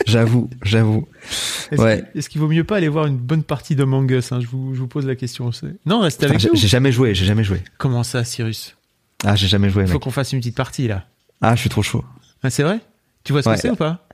J'avoue, 0.08 0.50
j'avoue. 0.64 1.08
Est-ce 1.72 1.82
Ouais. 1.82 2.04
qu'il- 2.30 2.42
vaut 2.42 2.48
mieux 2.48 2.64
pas 2.64 2.78
aller 2.78 2.88
voir 2.90 3.06
une 3.08 3.18
bonne 3.18 3.44
partie 3.44 3.76
de 3.76 3.84
Mangus 3.84 4.32
hein 4.32 4.40
je, 4.42 4.48
vous, 4.48 4.74
je 4.76 4.80
vous 4.80 4.88
pose 4.88 5.06
la 5.06 5.16
question. 5.16 5.50
Non, 5.86 6.02
restez 6.02 6.26
avec 6.26 6.44
nous. 6.44 6.52
j'ai 6.56 6.68
jamais 6.68 6.92
joué, 6.92 7.16
j'ai 7.16 7.26
jamais 7.26 7.44
joué. 7.44 7.62
Comment 7.78 8.04
ça, 8.04 8.24
Cyrus? 8.24 8.76
Ah, 9.24 9.36
j'ai 9.36 9.48
jamais 9.48 9.70
joué, 9.70 9.84
Il 9.84 9.90
faut 9.90 10.00
qu'on 10.00 10.12
fasse 10.12 10.34
une 10.34 10.40
petite 10.40 10.56
partie 10.58 10.88
là. 10.88 11.06
Ah, 11.42 11.56
je 11.56 11.62
suis 11.62 11.70
trop 11.70 11.82
chaud. 11.84 12.04
Ah, 12.44 12.50
c'est 12.50 12.64
vrai? 12.64 12.80
Tu 13.24 13.32
vois 13.34 13.42
ce 13.44 13.50
Ouais. 13.50 13.56
que 13.56 13.62
c'est 13.62 13.70
ou 13.70 13.76
pas? 13.76 14.06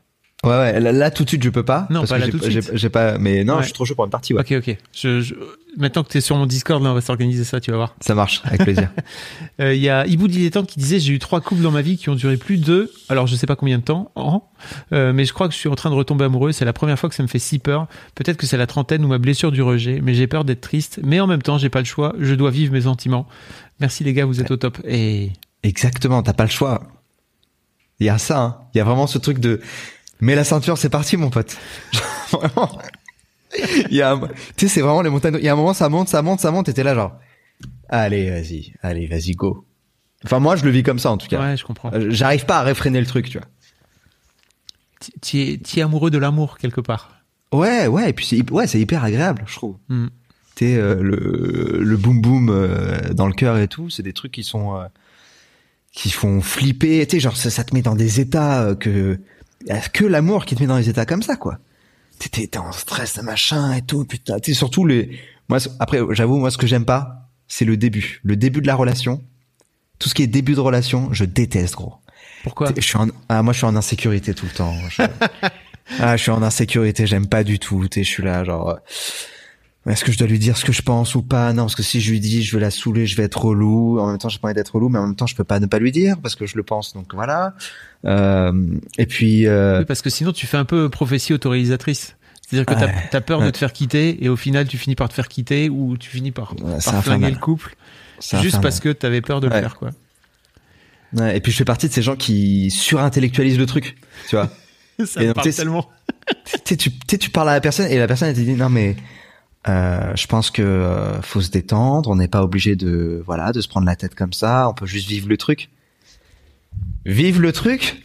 Ouais, 0.44 0.52
ouais, 0.52 0.80
là, 0.80 0.92
là, 0.92 1.10
tout 1.10 1.24
de 1.24 1.30
suite, 1.30 1.44
je 1.44 1.50
peux 1.50 1.64
pas. 1.64 1.88
Non, 1.90 2.02
parce 2.02 2.12
pas 2.12 2.18
que 2.20 2.26
là 2.26 2.30
tout 2.32 2.38
de 2.38 2.44
suite. 2.50 2.70
J'ai 2.74 2.90
pas, 2.90 3.18
mais 3.18 3.44
non, 3.44 3.56
Ouais. 3.56 3.60
je 3.62 3.66
suis 3.66 3.74
trop 3.74 3.86
chaud 3.86 3.96
pour 3.96 4.06
une 4.06 4.12
partie, 4.12 4.34
ouais. 4.36 4.42
Ok, 4.42 4.52
ok. 4.68 4.78
Je, 4.94 5.20
je- 5.22 5.34
Maintenant 5.78 6.04
que 6.04 6.10
tu 6.10 6.18
es 6.18 6.22
sur 6.22 6.36
mon 6.36 6.46
Discord, 6.48 6.82
là, 6.84 6.90
on 6.92 6.94
va 6.96 7.02
s'organiser 7.02 7.44
ça, 7.44 7.60
tu 7.60 7.70
vas 7.72 7.78
voir. 7.78 7.96
Ça 8.02 8.16
marche, 8.16 8.42
avec 8.46 8.64
plaisir. 8.64 8.90
Euh, 9.60 9.74
Il 9.74 9.82
y 9.82 9.90
a 9.90 10.06
Ibou 10.06 10.28
Dilettante 10.28 10.68
qui 10.68 10.80
disait 10.80 11.00
J'ai 11.00 11.14
eu 11.14 11.20
trois 11.20 11.42
couples 11.42 11.62
dans 11.64 11.72
ma 11.72 11.82
vie 11.82 11.98
qui 11.98 12.10
ont 12.10 12.16
duré 12.16 12.38
plus 12.38 12.58
de. 12.60 12.92
Alors, 13.10 13.26
je 13.26 13.36
sais 13.36 13.48
pas 13.48 13.56
combien 13.56 13.80
de 13.80 13.84
temps, 13.84 14.12
euh, 14.94 15.14
mais 15.14 15.26
je 15.26 15.34
crois 15.34 15.48
que 15.48 15.54
je 15.56 15.60
suis 15.60 15.70
en 15.70 15.74
train 15.76 15.90
de 15.90 15.96
retomber 15.96 16.26
amoureux. 16.26 16.52
C'est 16.52 16.66
la 16.66 16.74
première 16.74 16.98
fois 17.00 17.10
que 17.10 17.16
ça 17.16 17.24
me 17.24 17.28
fait 17.28 17.40
si 17.40 17.58
peur. 17.58 17.88
Peut-être 18.14 18.38
que 18.38 18.46
c'est 18.46 18.58
la 18.58 18.68
trentaine 18.68 19.04
ou 19.04 19.08
ma 19.08 19.18
blessure 19.18 19.52
du 19.52 19.64
rejet, 19.64 20.00
mais 20.04 20.14
j'ai 20.14 20.28
peur 20.28 20.46
d'être 20.46 20.62
triste. 20.62 21.00
Mais 21.04 21.20
en 21.20 21.26
même 21.28 21.42
temps, 21.42 21.58
j'ai 21.58 21.70
pas 21.70 21.80
le 21.80 21.86
choix. 21.86 22.14
Je 22.20 22.36
dois 22.36 22.52
vivre 22.52 22.72
mes 22.74 22.82
sentiments. 22.82 23.28
Merci 23.80 24.04
les 24.04 24.14
gars, 24.14 24.26
vous 24.26 24.40
êtes 24.42 24.52
au 24.52 24.58
top. 24.58 24.78
Et 24.88 25.32
Exactement, 25.64 26.22
t'as 26.22 26.34
pas 26.34 26.44
le 26.46 26.50
choix. 26.52 26.84
Il 28.00 28.06
y 28.06 28.10
a 28.10 28.20
ça, 28.20 28.40
hein. 28.40 28.58
Il 28.76 28.78
y 28.78 28.82
a 28.82 28.84
vraiment 28.84 29.08
ce 29.08 29.18
truc 29.18 29.40
de, 29.40 29.60
mets 30.22 30.36
la 30.36 30.44
ceinture, 30.44 30.78
c'est 30.78 30.90
parti, 30.90 31.18
mon 31.18 31.30
pote. 31.30 31.56
vraiment. 32.32 32.80
Il 33.90 33.96
y 33.96 34.02
a, 34.02 34.12
un- 34.12 34.20
tu 34.20 34.28
sais, 34.58 34.68
c'est 34.68 34.82
vraiment 34.82 35.02
les 35.02 35.10
montagnes. 35.10 35.38
Il 35.40 35.46
y 35.46 35.50
a 35.50 35.54
un 35.54 35.56
moment, 35.56 35.74
ça 35.74 35.90
monte, 35.90 36.10
ça 36.10 36.22
monte, 36.22 36.40
ça 36.40 36.52
monte, 36.52 36.70
et 36.70 36.74
t'es 36.74 36.84
là, 36.84 36.94
genre, 36.96 37.14
allez, 37.90 38.30
vas-y, 38.30 38.74
allez, 38.82 39.08
vas-y, 39.08 39.32
go. 39.32 39.66
Enfin, 40.26 40.40
moi, 40.40 40.56
je 40.56 40.66
le 40.66 40.72
vis 40.72 40.84
comme 40.84 41.00
ça, 41.00 41.12
en 41.12 41.18
tout 41.18 41.28
cas. 41.28 41.40
ouais, 41.40 41.58
je 41.58 41.64
comprends. 41.64 41.92
Euh, 41.94 42.08
J'arrive 42.10 42.46
pas 42.46 42.60
à 42.60 42.64
réfréner 42.64 43.00
le 43.00 43.06
truc, 43.06 43.30
tu 43.30 43.38
vois. 43.38 43.48
Tu 45.22 45.60
es, 45.78 45.82
amoureux 45.82 46.10
de 46.10 46.18
l'amour 46.18 46.58
quelque 46.58 46.82
part. 46.82 47.22
Ouais, 47.54 47.88
ouais, 47.88 48.10
et 48.10 48.14
puis 48.14 48.26
c'est, 48.26 48.38
hy- 48.38 48.52
ouais, 48.52 48.68
c'est 48.68 48.80
hyper 48.80 49.04
agréable, 49.04 49.44
je 49.46 49.56
trouve. 49.56 49.78
Hmm. 49.90 50.08
Sais, 50.58 50.76
euh, 50.76 50.96
le, 51.02 51.80
le 51.84 51.98
boom 51.98 52.20
boom 52.20 52.50
euh, 52.50 53.14
dans 53.14 53.28
le 53.28 53.34
cœur 53.34 53.58
et 53.60 53.68
tout, 53.68 53.90
c'est 53.92 54.02
des 54.04 54.12
trucs 54.14 54.32
qui 54.32 54.44
sont, 54.44 54.76
euh, 54.76 54.86
qui 55.94 56.10
font 56.10 56.42
flipper. 56.42 57.06
Tu 57.06 57.18
sais, 57.18 57.20
genre, 57.20 57.38
ça, 57.38 57.52
ça 57.52 57.64
te 57.64 57.76
met 57.76 57.84
dans 57.84 57.96
des 57.96 58.20
états 58.20 58.64
euh, 58.64 58.76
que, 58.76 59.20
y 59.68 59.72
a 59.72 59.80
que 59.82 60.06
l'amour 60.06 60.46
qui 60.46 60.56
te 60.56 60.62
met 60.62 60.68
dans 60.68 60.78
des 60.78 60.90
états 60.90 61.06
comme 61.06 61.22
ça, 61.24 61.36
quoi. 61.36 61.60
T'es, 62.20 62.30
t'es, 62.30 62.48
t'es 62.48 62.58
en 62.58 62.72
stress, 62.72 63.22
machin 63.22 63.74
et 63.74 63.82
tout, 63.82 64.06
putain. 64.06 64.38
Sais, 64.44 64.54
surtout 64.54 64.86
les, 64.86 65.20
moi, 65.50 65.60
après, 65.80 66.00
j'avoue, 66.12 66.38
moi, 66.38 66.52
ce 66.52 66.58
que 66.58 66.68
j'aime 66.68 66.86
pas, 66.86 67.30
c'est 67.48 67.66
le 67.66 67.78
début. 67.78 68.20
Le 68.24 68.36
début 68.36 68.62
de 68.62 68.68
la 68.68 68.76
relation. 68.76 69.22
Tout 70.00 70.10
ce 70.10 70.14
qui 70.16 70.24
est 70.24 70.28
début 70.28 70.54
de 70.56 70.60
relation, 70.60 71.12
je 71.14 71.26
déteste, 71.26 71.76
gros. 71.76 71.96
Pourquoi? 72.44 72.72
Je 72.76 72.82
suis 72.82 72.98
en, 72.98 73.08
ah, 73.30 73.42
moi, 73.44 73.54
je 73.54 73.58
suis 73.60 73.66
en 73.68 73.76
insécurité 73.76 74.34
tout 74.34 74.46
le 74.46 74.52
temps. 74.52 74.76
Je- 74.90 75.02
ah, 76.00 76.18
je 76.18 76.22
suis 76.22 76.32
en 76.32 76.42
insécurité, 76.44 77.08
j'aime 77.08 77.28
pas 77.28 77.44
du 77.44 77.60
tout. 77.60 77.86
Je 77.94 78.02
suis 78.02 78.24
là, 78.24 78.44
genre, 78.44 78.80
est-ce 79.88 80.04
que 80.04 80.12
je 80.12 80.18
dois 80.18 80.28
lui 80.28 80.40
dire 80.40 80.58
ce 80.58 80.66
que 80.66 80.72
je 80.72 80.82
pense 80.82 81.16
ou 81.16 81.22
pas? 81.22 81.54
Non, 81.54 81.64
parce 81.64 81.76
que 81.76 81.84
si 81.84 82.02
je 82.02 82.12
lui 82.12 82.20
dis, 82.20 82.44
je 82.44 82.56
vais 82.56 82.62
la 82.62 82.72
saouler, 82.72 83.06
je 83.06 83.16
vais 83.16 83.24
être 83.24 83.40
relou. 83.44 84.00
En 84.00 84.08
même 84.08 84.18
temps, 84.18 84.30
j'ai 84.30 84.40
pas 84.40 84.48
envie 84.50 84.56
d'être 84.56 84.76
relou, 84.76 84.90
mais 84.90 85.00
en 85.00 85.08
même 85.08 85.16
temps, 85.16 85.28
je 85.28 85.36
peux 85.36 85.44
pas 85.44 85.60
ne 85.60 85.66
pas 85.66 85.80
lui 85.80 85.92
dire 85.92 86.18
parce 86.22 86.36
que 86.36 86.46
je 86.46 86.56
le 86.58 86.64
pense. 86.64 86.94
Donc 86.94 87.14
voilà. 87.14 87.54
Euh, 88.06 88.52
et 88.98 89.06
puis, 89.06 89.48
euh, 89.48 89.80
Oui, 89.80 89.86
Parce 89.86 90.02
que 90.02 90.10
sinon, 90.10 90.32
tu 90.34 90.46
fais 90.48 90.58
un 90.58 90.66
peu 90.66 90.90
prophétie 90.90 91.34
autorisatrice. 91.34 92.16
C'est-à-dire 92.50 92.66
que 92.66 92.74
t'as 92.80 92.88
Ouais. 92.88 93.10
as 93.16 93.22
peur 93.22 93.42
de 93.42 93.50
te 93.50 93.58
faire 93.58 93.74
quitter 93.74 94.24
et 94.24 94.30
au 94.30 94.38
final, 94.38 94.68
tu 94.68 94.78
finis 94.78 94.96
par 94.96 95.10
te 95.10 95.14
faire 95.14 95.28
quitter 95.28 95.70
ou 95.70 95.98
tu 95.98 96.10
finis 96.10 96.32
par, 96.32 96.54
Ouais, 96.62 96.78
par 96.84 97.04
flinguer 97.04 97.30
le 97.32 97.38
couple 97.38 97.76
juste 98.20 98.34
infernal. 98.36 98.62
parce 98.62 98.80
que 98.80 98.90
t'avais 98.90 99.22
peur 99.22 99.42
de 99.42 99.48
le 99.48 99.54
faire, 99.54 99.76
quoi. 99.78 99.90
Ouais, 101.14 101.38
et 101.38 101.40
puis 101.42 101.52
je 101.52 101.58
fais 101.58 101.66
partie 101.66 101.88
de 101.88 101.94
ces 101.94 102.02
gens 102.02 102.16
qui 102.16 102.70
surintellectualisent 102.72 103.58
le 103.60 103.66
truc. 103.66 103.98
Tu 104.30 104.36
vois 104.36 104.50
Ça 105.06 105.20
Et 105.22 105.24
me 105.24 105.28
donc, 105.28 105.36
parle 105.44 105.54
tellement. 105.54 105.90
tu 106.66 106.76
tu 106.78 107.30
parles 107.30 107.50
à 107.50 107.54
la 107.54 107.62
personne 107.62 107.86
et 107.92 107.98
la 107.98 108.08
personne 108.08 108.30
elle 108.30 108.36
te 108.36 108.40
dit 108.42 108.54
non 108.54 108.70
mais 108.70 108.96
euh, 109.68 110.16
je 110.16 110.28
pense 110.28 110.52
que 110.52 110.62
euh, 110.62 111.22
faut 111.22 111.42
se 111.42 111.50
détendre, 111.50 112.10
on 112.10 112.16
n'est 112.16 112.28
pas 112.28 112.44
obligé 112.44 112.76
de 112.76 113.22
voilà 113.26 113.52
de 113.52 113.62
se 113.62 113.68
prendre 113.68 113.86
la 113.86 113.96
tête 113.96 114.16
comme 114.16 114.34
ça, 114.34 114.70
on 114.70 114.74
peut 114.74 114.86
juste 114.86 115.08
vivre 115.08 115.28
le 115.28 115.38
truc. 115.38 115.70
Vivre 117.06 117.42
le 117.42 117.52
truc? 117.52 118.04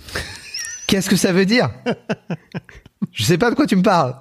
Qu'est-ce 0.86 1.08
que 1.08 1.16
ça 1.16 1.32
veut 1.32 1.46
dire? 1.46 1.70
Je 3.12 3.24
sais 3.24 3.38
pas 3.38 3.50
de 3.50 3.54
quoi 3.54 3.66
tu 3.66 3.76
me 3.76 3.82
parles. 3.82 4.14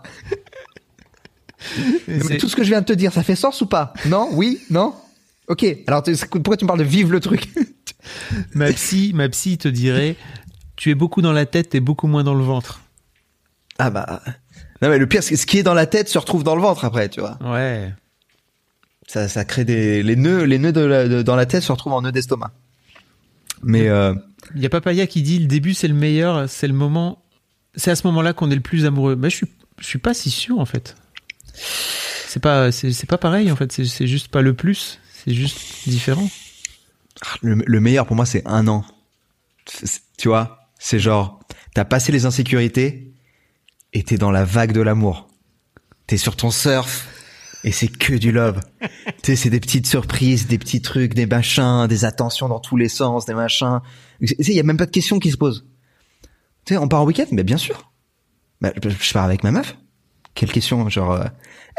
Mais 2.07 2.37
tout 2.37 2.49
ce 2.49 2.55
que 2.55 2.63
je 2.63 2.69
viens 2.69 2.81
de 2.81 2.85
te 2.85 2.93
dire, 2.93 3.13
ça 3.13 3.23
fait 3.23 3.35
sens 3.35 3.61
ou 3.61 3.67
pas? 3.67 3.93
Non? 4.05 4.29
Oui? 4.33 4.59
Non? 4.69 4.95
Ok. 5.47 5.65
Alors 5.87 6.03
pourquoi 6.31 6.57
tu 6.57 6.65
me 6.65 6.67
parles 6.67 6.79
de 6.79 6.85
vivre 6.85 7.11
le 7.11 7.19
truc? 7.19 7.49
Ma 8.53 8.71
psy, 8.71 9.11
ma 9.13 9.29
psy 9.29 9.57
te 9.59 9.67
dirait 9.67 10.15
Tu 10.75 10.89
es 10.89 10.95
beaucoup 10.95 11.21
dans 11.21 11.33
la 11.33 11.45
tête 11.45 11.75
et 11.75 11.79
beaucoup 11.79 12.07
moins 12.07 12.23
dans 12.23 12.33
le 12.33 12.43
ventre. 12.43 12.81
Ah 13.77 13.89
bah. 13.91 14.21
Non 14.81 14.89
mais 14.89 14.97
le 14.97 15.07
pire, 15.07 15.21
c'est 15.23 15.35
que 15.35 15.39
ce 15.39 15.45
qui 15.45 15.59
est 15.59 15.63
dans 15.63 15.73
la 15.73 15.85
tête 15.85 16.09
se 16.09 16.17
retrouve 16.17 16.43
dans 16.43 16.55
le 16.55 16.61
ventre 16.61 16.85
après, 16.85 17.07
tu 17.09 17.19
vois. 17.19 17.37
Ouais. 17.41 17.93
Ça, 19.07 19.27
ça 19.27 19.45
crée 19.45 19.65
des 19.65 20.01
les 20.03 20.15
nœuds, 20.15 20.43
les 20.43 20.57
nœuds 20.57 20.71
de 20.71 20.81
la- 20.81 21.07
de- 21.07 21.21
dans 21.21 21.35
la 21.35 21.45
tête 21.45 21.63
se 21.63 21.71
retrouvent 21.71 21.93
en 21.93 22.01
nœuds 22.01 22.11
d'estomac. 22.11 22.51
Mais 23.63 23.87
euh, 23.89 24.13
Il 24.55 24.61
y 24.61 24.65
a 24.65 24.69
Papaya 24.69 25.05
qui 25.07 25.21
dit 25.21 25.37
Le 25.39 25.45
début, 25.45 25.73
c'est 25.73 25.87
le 25.87 25.93
meilleur, 25.93 26.49
c'est 26.49 26.67
le 26.67 26.73
moment. 26.73 27.21
C'est 27.75 27.91
à 27.91 27.95
ce 27.95 28.07
moment-là 28.07 28.33
qu'on 28.33 28.49
est 28.51 28.55
le 28.55 28.61
plus 28.61 28.85
amoureux. 28.85 29.15
Mais 29.15 29.29
je 29.29 29.35
suis, 29.37 29.47
je 29.79 29.85
suis 29.85 29.99
pas 29.99 30.13
si 30.13 30.29
sûr, 30.31 30.59
en 30.59 30.65
fait. 30.65 30.95
C'est 31.53 32.41
pas, 32.41 32.71
c'est 32.71 33.05
pas 33.05 33.17
pareil, 33.17 33.51
en 33.51 33.55
fait. 33.55 33.71
C'est 33.71 34.07
juste 34.07 34.29
pas 34.29 34.41
le 34.41 34.53
plus. 34.53 34.99
C'est 35.13 35.33
juste 35.33 35.59
différent. 35.87 36.27
Le, 37.41 37.55
le 37.65 37.79
meilleur 37.79 38.07
pour 38.07 38.15
moi, 38.15 38.25
c'est 38.25 38.41
un 38.47 38.67
an. 38.67 38.83
Tu 40.17 40.27
vois, 40.27 40.67
c'est 40.79 40.99
genre, 40.99 41.39
t'as 41.75 41.85
passé 41.85 42.11
les 42.11 42.25
insécurités 42.25 43.10
et 43.93 44.03
t'es 44.03 44.17
dans 44.17 44.31
la 44.31 44.43
vague 44.45 44.71
de 44.71 44.81
l'amour. 44.81 45.27
T'es 46.07 46.17
sur 46.17 46.35
ton 46.35 46.51
surf 46.51 47.07
et 47.63 47.71
c'est 47.71 47.87
que 47.87 48.13
du 48.13 48.31
love. 48.31 48.59
tu 48.81 48.87
sais, 49.23 49.35
c'est 49.35 49.49
des 49.49 49.59
petites 49.59 49.87
surprises, 49.87 50.47
des 50.47 50.57
petits 50.57 50.81
trucs, 50.81 51.13
des 51.13 51.25
machins, 51.25 51.87
des 51.87 52.05
attentions 52.05 52.47
dans 52.49 52.59
tous 52.59 52.77
les 52.77 52.89
sens, 52.89 53.25
des 53.25 53.33
machins. 53.33 53.79
Tu 54.19 54.27
sais, 54.27 54.35
il 54.51 54.55
y 54.55 54.59
a 54.59 54.63
même 54.63 54.77
pas 54.77 54.85
de 54.85 54.91
questions 54.91 55.19
qui 55.19 55.31
se 55.31 55.37
posent. 55.37 55.65
Tu 56.65 56.73
sais, 56.73 56.77
on 56.77 56.87
part 56.87 57.01
en 57.01 57.05
week-end, 57.05 57.25
mais 57.31 57.43
bien 57.43 57.57
sûr. 57.57 57.91
Bah, 58.61 58.71
je 58.81 59.13
pars 59.13 59.25
avec 59.25 59.43
ma 59.43 59.51
meuf. 59.51 59.77
Quelle 60.33 60.51
question, 60.51 60.87
genre, 60.89 61.11
euh, 61.13 61.25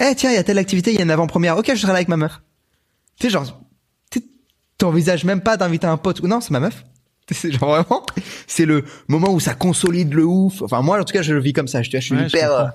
eh 0.00 0.14
tiens, 0.14 0.30
il 0.30 0.34
y 0.34 0.38
a 0.38 0.44
telle 0.44 0.58
activité, 0.58 0.90
il 0.92 0.96
y 0.96 1.00
a 1.00 1.02
une 1.04 1.10
avant-première. 1.10 1.56
Ok, 1.56 1.70
je 1.74 1.80
serai 1.80 1.92
là 1.92 1.96
avec 1.96 2.08
ma 2.08 2.16
meuf. 2.16 2.42
Tu 3.18 3.26
sais, 3.26 3.30
genre, 3.32 3.60
tu- 4.10 4.22
t'envisages 4.78 5.24
même 5.24 5.40
pas 5.40 5.56
d'inviter 5.56 5.86
un 5.86 5.96
pote. 5.96 6.22
Non, 6.22 6.40
c'est 6.40 6.50
ma 6.50 6.60
meuf. 6.60 6.84
C'est 7.34 7.52
genre 7.52 7.70
vraiment, 7.70 8.04
c'est 8.46 8.66
le 8.66 8.84
moment 9.08 9.32
où 9.32 9.40
ça 9.40 9.54
consolide 9.54 10.12
le 10.14 10.24
ouf. 10.24 10.62
Enfin, 10.62 10.82
moi, 10.82 11.00
en 11.00 11.04
tout 11.04 11.12
cas, 11.12 11.22
je 11.22 11.32
le 11.32 11.40
vis 11.40 11.52
comme 11.52 11.68
ça. 11.68 11.82
Je, 11.82 11.98
suis 11.98 12.14
Ouais, 12.14 12.26
hyper, 12.26 12.52
euh, 12.52 12.66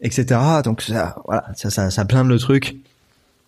etc. 0.00 0.40
Donc 0.64 0.82
ça, 0.82 1.16
voilà, 1.24 1.46
ça, 1.54 1.70
ça, 1.70 1.90
ça 1.90 2.04
blinde 2.04 2.28
le 2.28 2.38
truc. 2.38 2.76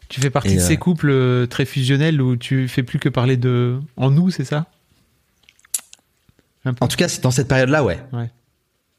Tu 0.09 0.21
fais 0.21 0.31
partie 0.31 0.53
Et, 0.53 0.57
de 0.57 0.61
ces 0.61 0.75
euh, 0.75 0.79
couples 0.79 1.11
euh, 1.11 1.47
très 1.47 1.65
fusionnels 1.65 2.21
où 2.23 2.37
tu 2.37 2.69
fais 2.69 2.83
plus 2.83 2.99
que 2.99 3.09
parler 3.09 3.37
de 3.37 3.79
en 3.97 4.11
nous, 4.11 4.31
c'est 4.31 4.45
ça? 4.45 4.67
En 6.81 6.89
tout 6.89 6.97
cas, 6.97 7.09
c'est 7.09 7.23
dans 7.23 7.31
cette 7.31 7.49
période-là, 7.49 7.83
ouais. 7.83 7.99
Ouais. 8.13 8.31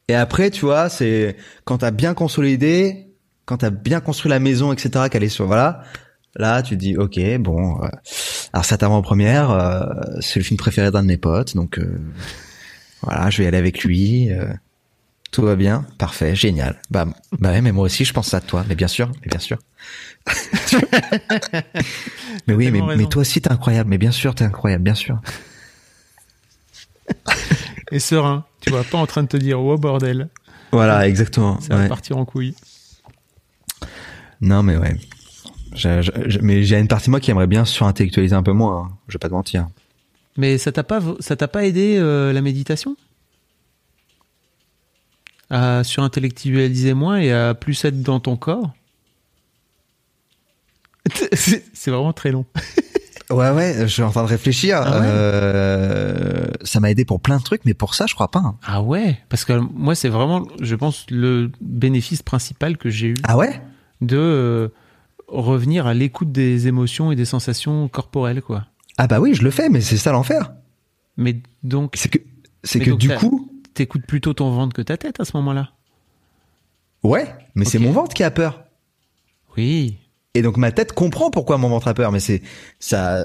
Et 0.08 0.14
après, 0.14 0.50
tu 0.50 0.64
vois, 0.64 0.88
c'est 0.88 1.36
quand 1.64 1.78
t'as 1.78 1.92
bien 1.92 2.14
consolidé, 2.14 3.06
quand 3.44 3.58
t'as 3.58 3.70
bien 3.70 4.00
construit 4.00 4.30
la 4.30 4.40
maison, 4.40 4.72
etc., 4.72 5.06
qu'elle 5.10 5.22
est 5.22 5.28
sur, 5.28 5.46
voilà. 5.46 5.84
Là, 6.36 6.62
tu 6.62 6.74
te 6.76 6.80
dis, 6.80 6.96
ok, 6.96 7.18
bon. 7.38 7.82
euh, 7.82 7.88
alors 8.52 8.64
cette 8.64 8.82
avant-première, 8.82 9.50
euh, 9.50 9.80
c'est 10.20 10.38
le 10.38 10.44
film 10.44 10.56
préféré 10.56 10.90
d'un 10.90 11.02
de 11.02 11.08
mes 11.08 11.16
potes, 11.16 11.56
donc 11.56 11.78
euh, 11.78 12.00
voilà, 13.02 13.30
je 13.30 13.38
vais 13.38 13.44
y 13.44 13.46
aller 13.46 13.58
avec 13.58 13.82
lui. 13.82 14.30
tout 15.32 15.42
va 15.42 15.56
bien, 15.56 15.86
parfait, 15.98 16.34
génial. 16.36 16.80
Bah, 16.90 17.06
bah 17.38 17.50
ouais, 17.50 17.60
mais 17.62 17.72
moi 17.72 17.84
aussi, 17.84 18.04
je 18.04 18.12
pense 18.12 18.32
à 18.34 18.40
toi, 18.40 18.64
mais 18.68 18.74
bien 18.74 18.88
sûr, 18.88 19.10
mais 19.22 19.28
bien 19.28 19.40
sûr. 19.40 19.58
mais 22.46 22.54
oui, 22.54 22.70
mais, 22.70 22.80
mais 22.96 23.06
toi 23.06 23.22
aussi, 23.22 23.40
t'es 23.40 23.50
incroyable, 23.50 23.90
mais 23.90 23.98
bien 23.98 24.12
sûr, 24.12 24.34
t'es 24.34 24.44
incroyable, 24.44 24.84
bien 24.84 24.94
sûr. 24.94 25.20
Et 27.92 27.98
serein, 27.98 28.44
tu 28.60 28.70
vois, 28.70 28.84
pas 28.84 28.98
en 28.98 29.06
train 29.06 29.22
de 29.24 29.28
te 29.28 29.36
dire 29.36 29.60
oh 29.60 29.76
bordel, 29.76 30.28
Voilà, 30.70 31.08
exactement. 31.08 31.60
ça 31.60 31.74
va 31.74 31.82
ouais. 31.82 31.88
partir 31.88 32.18
en 32.18 32.24
couille. 32.24 32.54
Non, 34.40 34.62
mais 34.62 34.76
ouais. 34.76 34.96
Je- 35.74 36.02
je- 36.02 36.10
je- 36.26 36.38
mais 36.40 36.64
j'ai 36.64 36.78
une 36.78 36.88
partie 36.88 37.06
de 37.06 37.10
moi 37.10 37.20
qui 37.20 37.30
aimerait 37.30 37.46
bien 37.46 37.64
surintellectualiser 37.64 38.34
un 38.34 38.42
peu 38.42 38.52
moins. 38.52 38.84
hein. 38.90 38.96
Je 39.08 39.14
vais 39.14 39.18
pas 39.18 39.28
te 39.28 39.34
mentir. 39.34 39.68
Mais 40.36 40.58
ça 40.58 40.72
t'a 40.72 40.82
pas 40.84 41.00
ça 41.20 41.36
t'a 41.36 41.48
pas 41.48 41.64
aidé 41.66 41.96
euh, 41.98 42.32
la 42.32 42.40
méditation? 42.40 42.96
À 45.50 45.82
surintellectualiser 45.84 46.94
moins 46.94 47.18
et 47.18 47.32
à 47.32 47.54
plus 47.54 47.84
être 47.84 48.02
dans 48.02 48.20
ton 48.20 48.36
corps? 48.36 48.72
C'est 51.32 51.90
vraiment 51.90 52.12
très 52.12 52.30
long. 52.32 52.44
Ouais, 53.30 53.50
ouais. 53.52 53.76
Je 53.82 53.86
suis 53.86 54.02
en 54.02 54.10
train 54.10 54.24
de 54.24 54.28
réfléchir. 54.28 54.82
Ah 54.84 54.98
ouais? 54.98 55.06
Euh, 55.08 56.46
ça 56.64 56.80
m'a 56.80 56.90
aidé 56.90 57.04
pour 57.04 57.20
plein 57.20 57.36
de 57.38 57.44
trucs, 57.44 57.64
mais 57.64 57.74
pour 57.74 57.94
ça, 57.94 58.06
je 58.08 58.14
crois 58.14 58.28
pas. 58.28 58.40
hein. 58.40 58.56
Ah 58.66 58.82
ouais, 58.82 59.20
parce 59.28 59.44
que 59.44 59.52
moi 59.52 59.94
c'est 59.94 60.08
vraiment, 60.08 60.48
je 60.60 60.74
pense, 60.74 61.06
le 61.10 61.52
bénéfice 61.60 62.24
principal 62.24 62.76
que 62.76 62.90
j'ai 62.90 63.06
eu 63.10 63.14
Ah 63.22 63.36
ouais? 63.36 63.62
de 64.00 64.16
euh, 64.16 64.68
revenir 65.30 65.86
à 65.86 65.94
l'écoute 65.94 66.32
des 66.32 66.66
émotions 66.68 67.10
et 67.12 67.16
des 67.16 67.24
sensations 67.24 67.88
corporelles, 67.88 68.42
quoi. 68.42 68.66
Ah 68.98 69.06
bah 69.06 69.20
oui, 69.20 69.34
je 69.34 69.42
le 69.42 69.50
fais, 69.50 69.68
mais 69.68 69.80
c'est 69.80 69.96
ça 69.96 70.12
l'enfer. 70.12 70.52
Mais 71.16 71.40
donc, 71.62 71.94
C'est 71.96 72.08
que, 72.08 72.18
c'est 72.64 72.80
que 72.80 72.90
du 72.90 73.08
coup, 73.14 73.50
t'écoutes 73.74 74.06
plutôt 74.06 74.32
ton 74.34 74.50
ventre 74.50 74.74
que 74.74 74.82
ta 74.82 74.96
tête 74.96 75.20
à 75.20 75.24
ce 75.24 75.36
moment-là. 75.38 75.70
ouais, 77.02 77.26
mais 77.54 77.64
c'est 77.64 77.78
mon 77.78 77.92
ventre 77.92 78.14
qui 78.14 78.22
a 78.24 78.30
peur. 78.30 78.64
Oui. 79.56 79.96
Et 80.34 80.42
donc 80.42 80.56
ma 80.56 80.70
tête 80.70 80.92
comprend 80.92 81.30
pourquoi 81.30 81.58
mon 81.58 81.68
ventre 81.68 81.88
a 81.88 81.94
peur, 81.94 82.12
mais 82.12 82.20
c'est 82.20 82.42
ça 82.78 83.24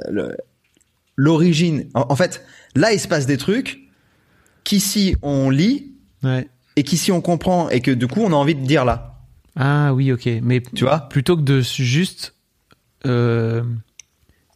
l'origine. 1.16 1.88
En, 1.94 2.06
en 2.10 2.16
fait, 2.16 2.44
là 2.76 2.94
il 2.94 3.00
se 3.00 3.08
passe 3.08 3.26
des 3.26 3.38
trucs 3.38 3.80
qu'ici 4.64 5.16
on 5.22 5.50
lit 5.50 5.92
Ouais. 6.24 6.48
et 6.76 6.84
qu'ici 6.84 7.12
on 7.12 7.22
comprend 7.22 7.70
et 7.70 7.82
que 7.82 7.92
du 7.92 8.08
coup 8.08 8.22
on 8.22 8.32
a 8.32 8.36
envie 8.36 8.56
de 8.56 8.66
dire 8.66 8.84
là. 8.86 9.15
Ah 9.56 9.94
oui, 9.94 10.12
ok. 10.12 10.28
Mais 10.42 10.62
Tu 10.76 10.84
vois 10.84 11.00
plutôt 11.10 11.38
que 11.38 11.42
de 11.42 11.62
juste 11.62 12.34
euh, 13.06 13.64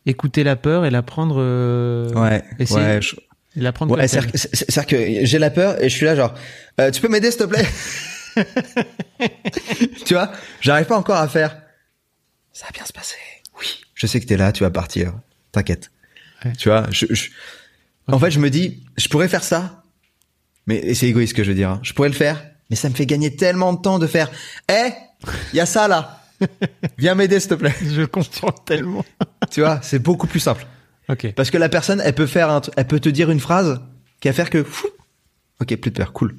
écouter 0.06 0.44
la 0.44 0.56
peur 0.56 0.86
et 0.86 0.90
la 0.90 1.02
prendre, 1.04 1.38
euh, 1.40 2.12
Ouais. 2.14 2.44
essayer- 2.60 2.80
ouais. 2.80 3.02
je- 3.02 3.16
et 3.56 3.62
la 3.62 3.72
prendre 3.72 3.96
Ouais, 3.96 4.08
c'est-à-dire 4.08 4.86
que- 4.86 5.26
j'ai 5.26 5.40
la 5.40 5.50
peur 5.52 5.82
et 5.84 5.90
je 5.90 5.96
suis 5.96 6.06
là 6.06 6.16
genre, 6.16 6.34
euh, 6.82 6.92
tu 6.92 7.02
peux 7.02 7.08
m'aider 7.08 7.32
s'il 7.32 7.40
te 7.42 7.46
plaît? 7.46 7.66
Tu 10.06 10.14
vois, 10.14 10.32
j'arrive 10.62 10.86
pas 10.86 10.98
encore 10.98 11.18
à 11.18 11.28
faire. 11.28 11.62
Ça 12.54 12.66
va 12.66 12.72
bien 12.72 12.86
se 12.86 12.94
passer. 12.94 13.16
Oui. 13.60 13.82
Je 13.96 14.08
sais 14.08 14.20
que 14.20 14.26
t'es 14.26 14.38
là, 14.38 14.52
tu 14.52 14.64
vas 14.64 14.70
partir. 14.72 15.14
T'inquiète. 15.52 15.92
Ouais. 16.46 16.54
Tu 16.58 16.70
vois, 16.70 16.88
je, 16.92 17.06
je- 17.10 17.30
en 18.08 18.18
fait, 18.20 18.32
je 18.32 18.40
me 18.40 18.50
dis, 18.50 18.84
je 18.98 19.08
pourrais 19.10 19.28
faire 19.28 19.44
ça, 19.44 19.84
mais 20.68 20.94
c'est 20.94 21.08
égoïste 21.08 21.32
ce 21.34 21.36
que 21.38 21.44
je 21.44 21.50
veux 21.50 21.56
dire. 21.56 21.70
hein. 21.70 21.80
Je 21.84 21.94
pourrais 21.94 22.10
le 22.10 22.16
faire, 22.16 22.44
mais 22.70 22.76
ça 22.76 22.90
me 22.90 22.94
fait 22.94 23.06
gagner 23.06 23.36
tellement 23.36 23.74
de 23.74 23.82
temps 23.82 24.00
de 24.00 24.08
faire. 24.08 24.32
Eh, 24.70 24.90
il 25.54 25.58
y 25.58 25.60
a 25.60 25.66
ça 25.66 25.88
là. 25.88 26.22
Viens 26.98 27.16
m'aider 27.16 27.40
s'il 27.40 27.50
te 27.50 27.56
plaît. 27.56 27.76
Je 27.82 28.04
comprends 28.04 28.52
tellement. 28.52 29.06
Tu 29.52 29.62
vois, 29.62 29.80
c'est 29.82 30.00
beaucoup 30.00 30.28
plus 30.28 30.40
simple. 30.40 30.66
Ok. 31.10 31.34
Parce 31.36 31.50
que 31.50 31.58
la 31.58 31.70
personne, 31.70 32.02
elle 32.04 32.14
peut 32.14 32.28
faire 32.28 32.50
un, 32.50 32.62
elle 32.78 32.88
peut 32.88 33.00
te 33.00 33.10
dire 33.10 33.32
une 33.32 33.40
phrase 33.40 33.82
qui 34.20 34.28
va 34.28 34.34
faire 34.34 34.50
que, 34.50 34.64
fou, 34.64 34.88
ok, 35.62 35.76
plus 35.78 35.92
de 35.92 35.98
peur, 35.98 36.14
cool. 36.14 36.36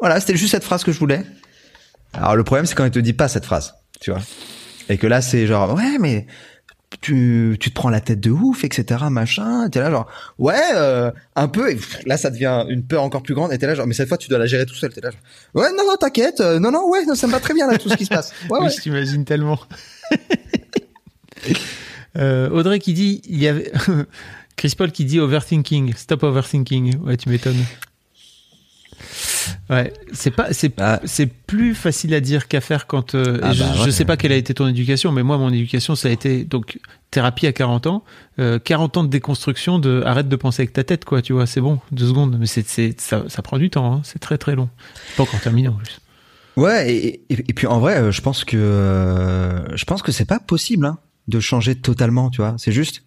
Voilà, 0.00 0.20
c'était 0.20 0.36
juste 0.36 0.52
cette 0.52 0.64
phrase 0.64 0.84
que 0.84 0.92
je 0.92 0.98
voulais. 0.98 1.24
Alors 2.12 2.36
le 2.36 2.44
problème, 2.44 2.66
c'est 2.66 2.74
quand 2.74 2.84
elle 2.84 2.90
te 2.90 2.98
dit 2.98 3.12
pas 3.12 3.28
cette 3.28 3.44
phrase, 3.44 3.74
tu 4.00 4.10
vois. 4.10 4.20
Et 4.88 4.98
que 4.98 5.06
là, 5.06 5.20
c'est 5.22 5.46
genre, 5.46 5.74
ouais, 5.74 5.98
mais 5.98 6.26
tu, 7.00 7.56
tu 7.60 7.70
te 7.70 7.74
prends 7.74 7.88
la 7.90 8.00
tête 8.00 8.20
de 8.20 8.30
ouf, 8.30 8.64
etc., 8.64 9.04
machin. 9.10 9.68
T'es 9.70 9.80
là 9.80 9.90
genre, 9.90 10.06
ouais, 10.38 10.54
euh, 10.74 11.10
un 11.34 11.48
peu. 11.48 11.70
Et 11.70 11.78
là, 12.06 12.16
ça 12.16 12.30
devient 12.30 12.64
une 12.68 12.84
peur 12.84 13.02
encore 13.02 13.22
plus 13.22 13.34
grande. 13.34 13.52
Et 13.52 13.58
t'es 13.58 13.66
là 13.66 13.74
genre, 13.74 13.86
mais 13.86 13.94
cette 13.94 14.08
fois, 14.08 14.18
tu 14.18 14.28
dois 14.28 14.38
la 14.38 14.46
gérer 14.46 14.66
tout 14.66 14.74
seul. 14.74 14.92
T'es 14.92 15.00
là 15.00 15.10
genre, 15.10 15.20
ouais, 15.54 15.70
non, 15.76 15.84
non, 15.86 15.96
t'inquiète, 15.96 16.40
euh, 16.40 16.58
non, 16.58 16.70
non, 16.70 16.88
ouais, 16.88 17.04
non, 17.06 17.14
ça 17.14 17.26
me 17.26 17.32
va 17.32 17.40
très 17.40 17.54
bien 17.54 17.66
là 17.66 17.78
tout 17.78 17.88
ce 17.88 17.96
qui 17.96 18.04
se 18.04 18.10
passe. 18.10 18.32
Ouais, 18.50 18.58
Oui, 18.58 18.66
ouais. 18.66 18.70
je 18.70 18.80
t'imagine 18.80 19.24
tellement. 19.24 19.58
Euh, 22.16 22.48
Audrey 22.48 22.78
qui 22.78 22.94
dit, 22.94 23.20
il 23.28 23.38
y 23.38 23.46
avait 23.46 23.70
Chris 24.56 24.72
Paul 24.76 24.90
qui 24.90 25.04
dit 25.04 25.20
overthinking, 25.20 25.94
stop 25.94 26.22
overthinking. 26.22 26.98
Ouais, 27.00 27.18
tu 27.18 27.28
m'étonnes. 27.28 27.62
Ouais, 29.70 29.92
c'est 30.12 30.30
pas, 30.30 30.52
c'est, 30.52 30.72
Ah. 30.80 31.00
c'est 31.04 31.26
plus 31.26 31.74
facile 31.74 32.14
à 32.14 32.20
dire 32.20 32.48
qu'à 32.48 32.60
faire 32.60 32.86
quand. 32.86 33.14
euh, 33.14 33.38
Ah 33.42 33.52
je, 33.52 33.62
bah 33.62 33.72
je 33.76 33.82
ouais. 33.84 33.90
sais 33.90 34.04
pas 34.04 34.16
quelle 34.16 34.32
a 34.32 34.36
été 34.36 34.54
ton 34.54 34.66
éducation, 34.68 35.12
mais 35.12 35.22
moi, 35.22 35.38
mon 35.38 35.50
éducation, 35.52 35.94
ça 35.94 36.08
a 36.08 36.10
été 36.10 36.44
donc 36.44 36.78
thérapie 37.10 37.46
à 37.46 37.52
40 37.52 37.86
ans, 37.86 38.04
euh, 38.38 38.58
40 38.58 38.96
ans 38.98 39.04
de 39.04 39.08
déconstruction 39.08 39.78
de 39.78 40.02
arrête 40.04 40.28
de 40.28 40.36
penser 40.36 40.62
avec 40.62 40.72
ta 40.72 40.84
tête, 40.84 41.04
quoi. 41.04 41.22
Tu 41.22 41.32
vois, 41.32 41.46
c'est 41.46 41.60
bon, 41.60 41.80
deux 41.92 42.06
secondes, 42.08 42.36
mais 42.38 42.46
c'est, 42.46 42.66
c'est, 42.66 43.00
ça, 43.00 43.24
ça 43.28 43.42
prend 43.42 43.58
du 43.58 43.70
temps. 43.70 43.92
hein, 43.94 44.00
c'est 44.04 44.18
très 44.18 44.38
très 44.38 44.54
long. 44.54 44.68
Pas 45.16 45.22
encore 45.24 45.40
terminé 45.40 45.68
en 45.68 45.72
plus. 45.74 45.98
Ouais, 46.56 46.90
et, 46.94 47.06
et, 47.28 47.34
et 47.48 47.52
puis 47.52 47.66
en 47.66 47.80
vrai, 47.80 47.96
euh, 47.98 48.12
je 48.12 48.20
pense 48.22 48.44
que 48.44 48.56
euh, 48.56 49.76
je 49.76 49.84
pense 49.84 50.02
que 50.02 50.10
c'est 50.12 50.24
pas 50.24 50.38
possible 50.40 50.86
hein, 50.86 50.98
de 51.28 51.38
changer 51.40 51.74
totalement, 51.74 52.30
tu 52.30 52.40
vois. 52.40 52.54
C'est 52.58 52.72
juste. 52.72 53.02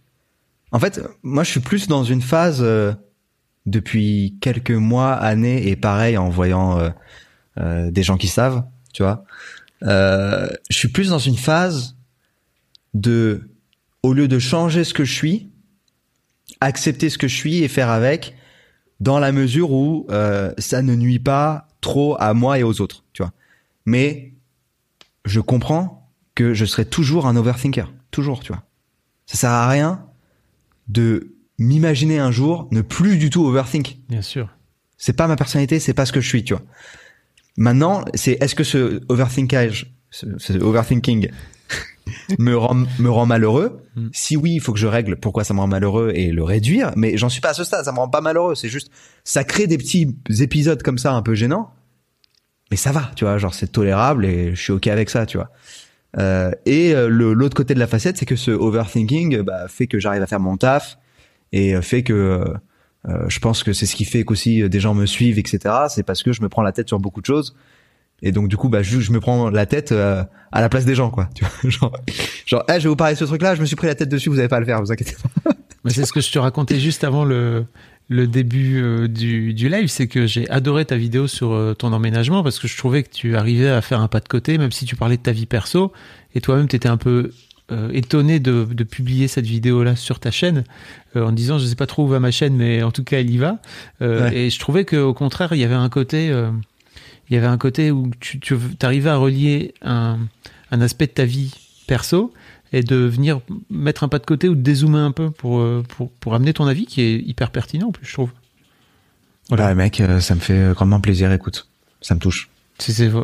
En 0.71 0.77
fait, 0.79 1.01
moi, 1.23 1.43
je 1.43 1.49
suis 1.49 1.59
plus 1.61 1.87
dans 1.87 2.03
une 2.03 2.21
phase 2.21 2.59
euh, 2.61 2.93
depuis 3.65 4.37
quelques 4.41 4.71
mois, 4.71 5.13
années, 5.13 5.67
et 5.67 5.75
pareil 5.75 6.17
en 6.17 6.29
voyant 6.29 6.79
euh, 6.79 6.89
euh, 7.59 7.91
des 7.91 8.03
gens 8.03 8.17
qui 8.17 8.27
savent, 8.27 8.63
tu 8.93 9.03
vois. 9.03 9.25
Euh, 9.83 10.49
je 10.69 10.77
suis 10.77 10.87
plus 10.89 11.09
dans 11.09 11.19
une 11.19 11.37
phase 11.37 11.97
de, 12.93 13.49
au 14.03 14.13
lieu 14.13 14.27
de 14.27 14.39
changer 14.39 14.83
ce 14.83 14.93
que 14.93 15.03
je 15.03 15.13
suis, 15.13 15.49
accepter 16.61 17.09
ce 17.09 17.17
que 17.17 17.27
je 17.27 17.35
suis 17.35 17.63
et 17.63 17.67
faire 17.67 17.89
avec, 17.89 18.35
dans 18.99 19.19
la 19.19 19.31
mesure 19.31 19.71
où 19.71 20.07
euh, 20.09 20.53
ça 20.57 20.81
ne 20.81 20.95
nuit 20.95 21.19
pas 21.19 21.67
trop 21.81 22.15
à 22.19 22.33
moi 22.33 22.59
et 22.59 22.63
aux 22.63 22.81
autres, 22.81 23.03
tu 23.13 23.23
vois. 23.23 23.31
Mais 23.85 24.33
je 25.25 25.39
comprends 25.39 26.09
que 26.35 26.53
je 26.53 26.65
serai 26.65 26.85
toujours 26.85 27.27
un 27.27 27.35
overthinker, 27.35 27.91
toujours, 28.11 28.41
tu 28.41 28.51
vois. 28.51 28.63
Ça 29.25 29.37
sert 29.37 29.51
à 29.51 29.69
rien 29.69 30.05
de 30.87 31.33
m'imaginer 31.59 32.17
un 32.19 32.31
jour 32.31 32.67
ne 32.71 32.81
plus 32.81 33.17
du 33.17 33.29
tout 33.29 33.45
overthink. 33.45 33.97
Bien 34.09 34.21
sûr. 34.21 34.49
C'est 34.97 35.13
pas 35.13 35.27
ma 35.27 35.35
personnalité, 35.35 35.79
c'est 35.79 35.93
pas 35.93 36.05
ce 36.05 36.11
que 36.11 36.21
je 36.21 36.27
suis, 36.27 36.43
tu 36.43 36.53
vois. 36.53 36.63
Maintenant, 37.57 38.03
c'est 38.15 38.37
est-ce 38.41 38.55
que 38.55 38.63
ce 38.63 39.01
overthinkage, 39.09 39.93
ce, 40.11 40.25
ce 40.37 40.53
overthinking 40.53 41.29
me 42.39 42.55
rend 42.55 42.75
me 42.99 43.09
rend 43.09 43.25
malheureux? 43.25 43.83
Mm. 43.95 44.07
Si 44.13 44.37
oui, 44.37 44.53
il 44.55 44.59
faut 44.61 44.73
que 44.73 44.79
je 44.79 44.87
règle 44.87 45.17
pourquoi 45.17 45.43
ça 45.43 45.53
me 45.53 45.59
rend 45.59 45.67
malheureux 45.67 46.11
et 46.15 46.31
le 46.31 46.43
réduire. 46.43 46.91
Mais 46.95 47.17
j'en 47.17 47.29
suis 47.29 47.41
pas 47.41 47.49
à 47.49 47.53
ce 47.53 47.63
stade, 47.63 47.85
ça 47.85 47.91
me 47.91 47.97
rend 47.97 48.09
pas 48.09 48.21
malheureux. 48.21 48.55
C'est 48.55 48.69
juste, 48.69 48.89
ça 49.23 49.43
crée 49.43 49.67
des 49.67 49.77
petits 49.77 50.15
épisodes 50.39 50.81
comme 50.81 50.97
ça 50.97 51.13
un 51.13 51.21
peu 51.21 51.35
gênants. 51.35 51.71
Mais 52.71 52.77
ça 52.77 52.91
va, 52.91 53.11
tu 53.15 53.25
vois, 53.25 53.37
genre 53.37 53.53
c'est 53.53 53.71
tolérable 53.71 54.25
et 54.25 54.55
je 54.55 54.61
suis 54.61 54.71
ok 54.71 54.87
avec 54.87 55.09
ça, 55.09 55.25
tu 55.25 55.37
vois. 55.37 55.49
Euh, 56.17 56.51
et 56.65 56.93
euh, 56.95 57.07
le- 57.09 57.33
l'autre 57.33 57.55
côté 57.55 57.73
de 57.73 57.79
la 57.79 57.87
facette, 57.87 58.17
c'est 58.17 58.25
que 58.25 58.35
ce 58.35 58.51
overthinking 58.51 59.41
bah, 59.41 59.67
fait 59.67 59.87
que 59.87 59.99
j'arrive 59.99 60.21
à 60.21 60.27
faire 60.27 60.39
mon 60.39 60.55
taf 60.57 60.97
et 61.51 61.75
euh, 61.75 61.81
fait 61.81 62.03
que 62.03 62.13
euh, 62.13 62.53
euh, 63.07 63.25
je 63.29 63.39
pense 63.39 63.63
que 63.63 63.73
c'est 63.73 63.85
ce 63.85 63.95
qui 63.95 64.05
fait 64.05 64.23
qu'aussi 64.23 64.67
des 64.69 64.79
gens 64.79 64.93
me 64.93 65.05
suivent, 65.05 65.39
etc. 65.39 65.59
C'est 65.89 66.03
parce 66.03 66.23
que 66.23 66.33
je 66.33 66.41
me 66.41 66.49
prends 66.49 66.61
la 66.61 66.71
tête 66.71 66.87
sur 66.87 66.99
beaucoup 66.99 67.21
de 67.21 67.25
choses. 67.25 67.55
Et 68.21 68.31
donc 68.31 68.49
du 68.49 68.57
coup, 68.57 68.67
bah, 68.67 68.81
je, 68.81 68.99
je 68.99 69.11
me 69.11 69.19
prends 69.19 69.49
la 69.49 69.65
tête 69.65 69.91
euh, 69.93 70.23
à 70.51 70.61
la 70.61 70.69
place 70.69 70.85
des 70.85 70.95
gens, 70.95 71.09
quoi. 71.09 71.29
Tu 71.35 71.45
vois, 71.45 71.69
genre, 71.69 71.93
genre, 72.45 72.63
Eh, 72.69 72.73
je 72.73 72.83
vais 72.83 72.89
vous 72.89 72.95
parler 72.95 73.13
de 73.13 73.19
ce 73.19 73.25
truc-là, 73.25 73.55
je 73.55 73.61
me 73.61 73.65
suis 73.65 73.77
pris 73.77 73.87
la 73.87 73.95
tête 73.95 74.09
dessus, 74.09 74.29
vous 74.29 74.39
avez 74.39 74.49
pas 74.49 74.57
à 74.57 74.59
le 74.59 74.65
faire, 74.65 74.81
vous 74.81 74.91
inquiétez 74.91 75.15
pas. 75.43 75.51
Mais 75.85 75.91
c'est 75.91 76.05
ce 76.05 76.11
que 76.11 76.19
je 76.19 76.29
te 76.29 76.37
racontais 76.37 76.77
juste 76.77 77.05
avant 77.05 77.23
le, 77.23 77.65
le 78.09 78.27
début 78.27 79.07
du, 79.07 79.53
du 79.53 79.69
live, 79.69 79.87
c'est 79.87 80.07
que 80.07 80.25
j'ai 80.25 80.49
adoré 80.49 80.83
ta 80.83 80.97
vidéo 80.97 81.27
sur 81.27 81.53
euh, 81.53 81.73
ton 81.75 81.93
emménagement 81.93 82.43
parce 82.43 82.59
que 82.59 82.67
je 82.67 82.75
trouvais 82.75 83.03
que 83.03 83.09
tu 83.09 83.37
arrivais 83.37 83.69
à 83.69 83.81
faire 83.81 84.01
un 84.01 84.07
pas 84.07 84.19
de 84.19 84.27
côté, 84.27 84.57
même 84.57 84.71
si 84.71 84.85
tu 84.85 84.95
parlais 84.95 85.15
de 85.15 85.21
ta 85.21 85.31
vie 85.31 85.45
perso, 85.45 85.93
et 86.33 86.41
toi-même 86.41 86.67
tu 86.67 86.75
étais 86.75 86.89
un 86.89 86.97
peu 86.97 87.31
euh, 87.71 87.89
étonné 87.93 88.39
de, 88.39 88.65
de 88.65 88.83
publier 88.83 89.27
cette 89.27 89.45
vidéo-là 89.45 89.95
sur 89.95 90.19
ta 90.19 90.31
chaîne, 90.31 90.63
euh, 91.15 91.25
en 91.25 91.31
disant 91.31 91.57
je 91.59 91.65
sais 91.65 91.75
pas 91.75 91.85
trop 91.87 92.03
où 92.05 92.07
va 92.07 92.19
ma 92.19 92.31
chaîne, 92.31 92.55
mais 92.55 92.83
en 92.83 92.91
tout 92.91 93.03
cas 93.03 93.19
elle 93.19 93.29
y 93.29 93.37
va. 93.37 93.59
Euh, 94.01 94.29
Ouais. 94.29 94.37
Et 94.37 94.49
je 94.49 94.59
trouvais 94.59 94.85
qu'au 94.85 95.13
contraire 95.13 95.53
il 95.53 95.59
y 95.59 95.63
avait 95.63 95.75
un 95.75 95.89
côté, 95.89 96.27
il 97.29 97.33
y 97.33 97.37
avait 97.37 97.47
un 97.47 97.57
côté 97.57 97.91
où 97.91 98.09
tu, 98.19 98.39
tu 98.39 98.55
arrivais 98.81 99.09
à 99.09 99.17
relier 99.17 99.73
un, 99.81 100.19
un 100.71 100.81
aspect 100.81 101.07
de 101.07 101.11
ta 101.11 101.25
vie 101.25 101.53
perso 101.87 102.33
et 102.71 102.83
de 102.83 102.95
venir 102.95 103.41
mettre 103.69 104.03
un 104.03 104.09
pas 104.09 104.19
de 104.19 104.25
côté 104.25 104.47
ou 104.49 104.55
de 104.55 104.61
dézoomer 104.61 104.99
un 104.99 105.11
peu 105.11 105.31
pour, 105.31 105.65
pour, 105.87 106.11
pour 106.11 106.35
amener 106.35 106.53
ton 106.53 106.67
avis 106.67 106.85
qui 106.85 107.01
est 107.01 107.15
hyper 107.19 107.51
pertinent 107.51 107.87
en 107.87 107.91
plus, 107.91 108.05
je 108.05 108.13
trouve. 108.13 108.31
Voilà. 109.49 109.67
Bah, 109.67 109.75
mec, 109.75 110.01
ça 110.19 110.35
me 110.35 110.39
fait 110.39 110.73
grandement 110.73 110.99
plaisir, 111.01 111.31
écoute. 111.33 111.67
Ça 112.01 112.13
me 112.15 112.19
touche. 112.19 112.49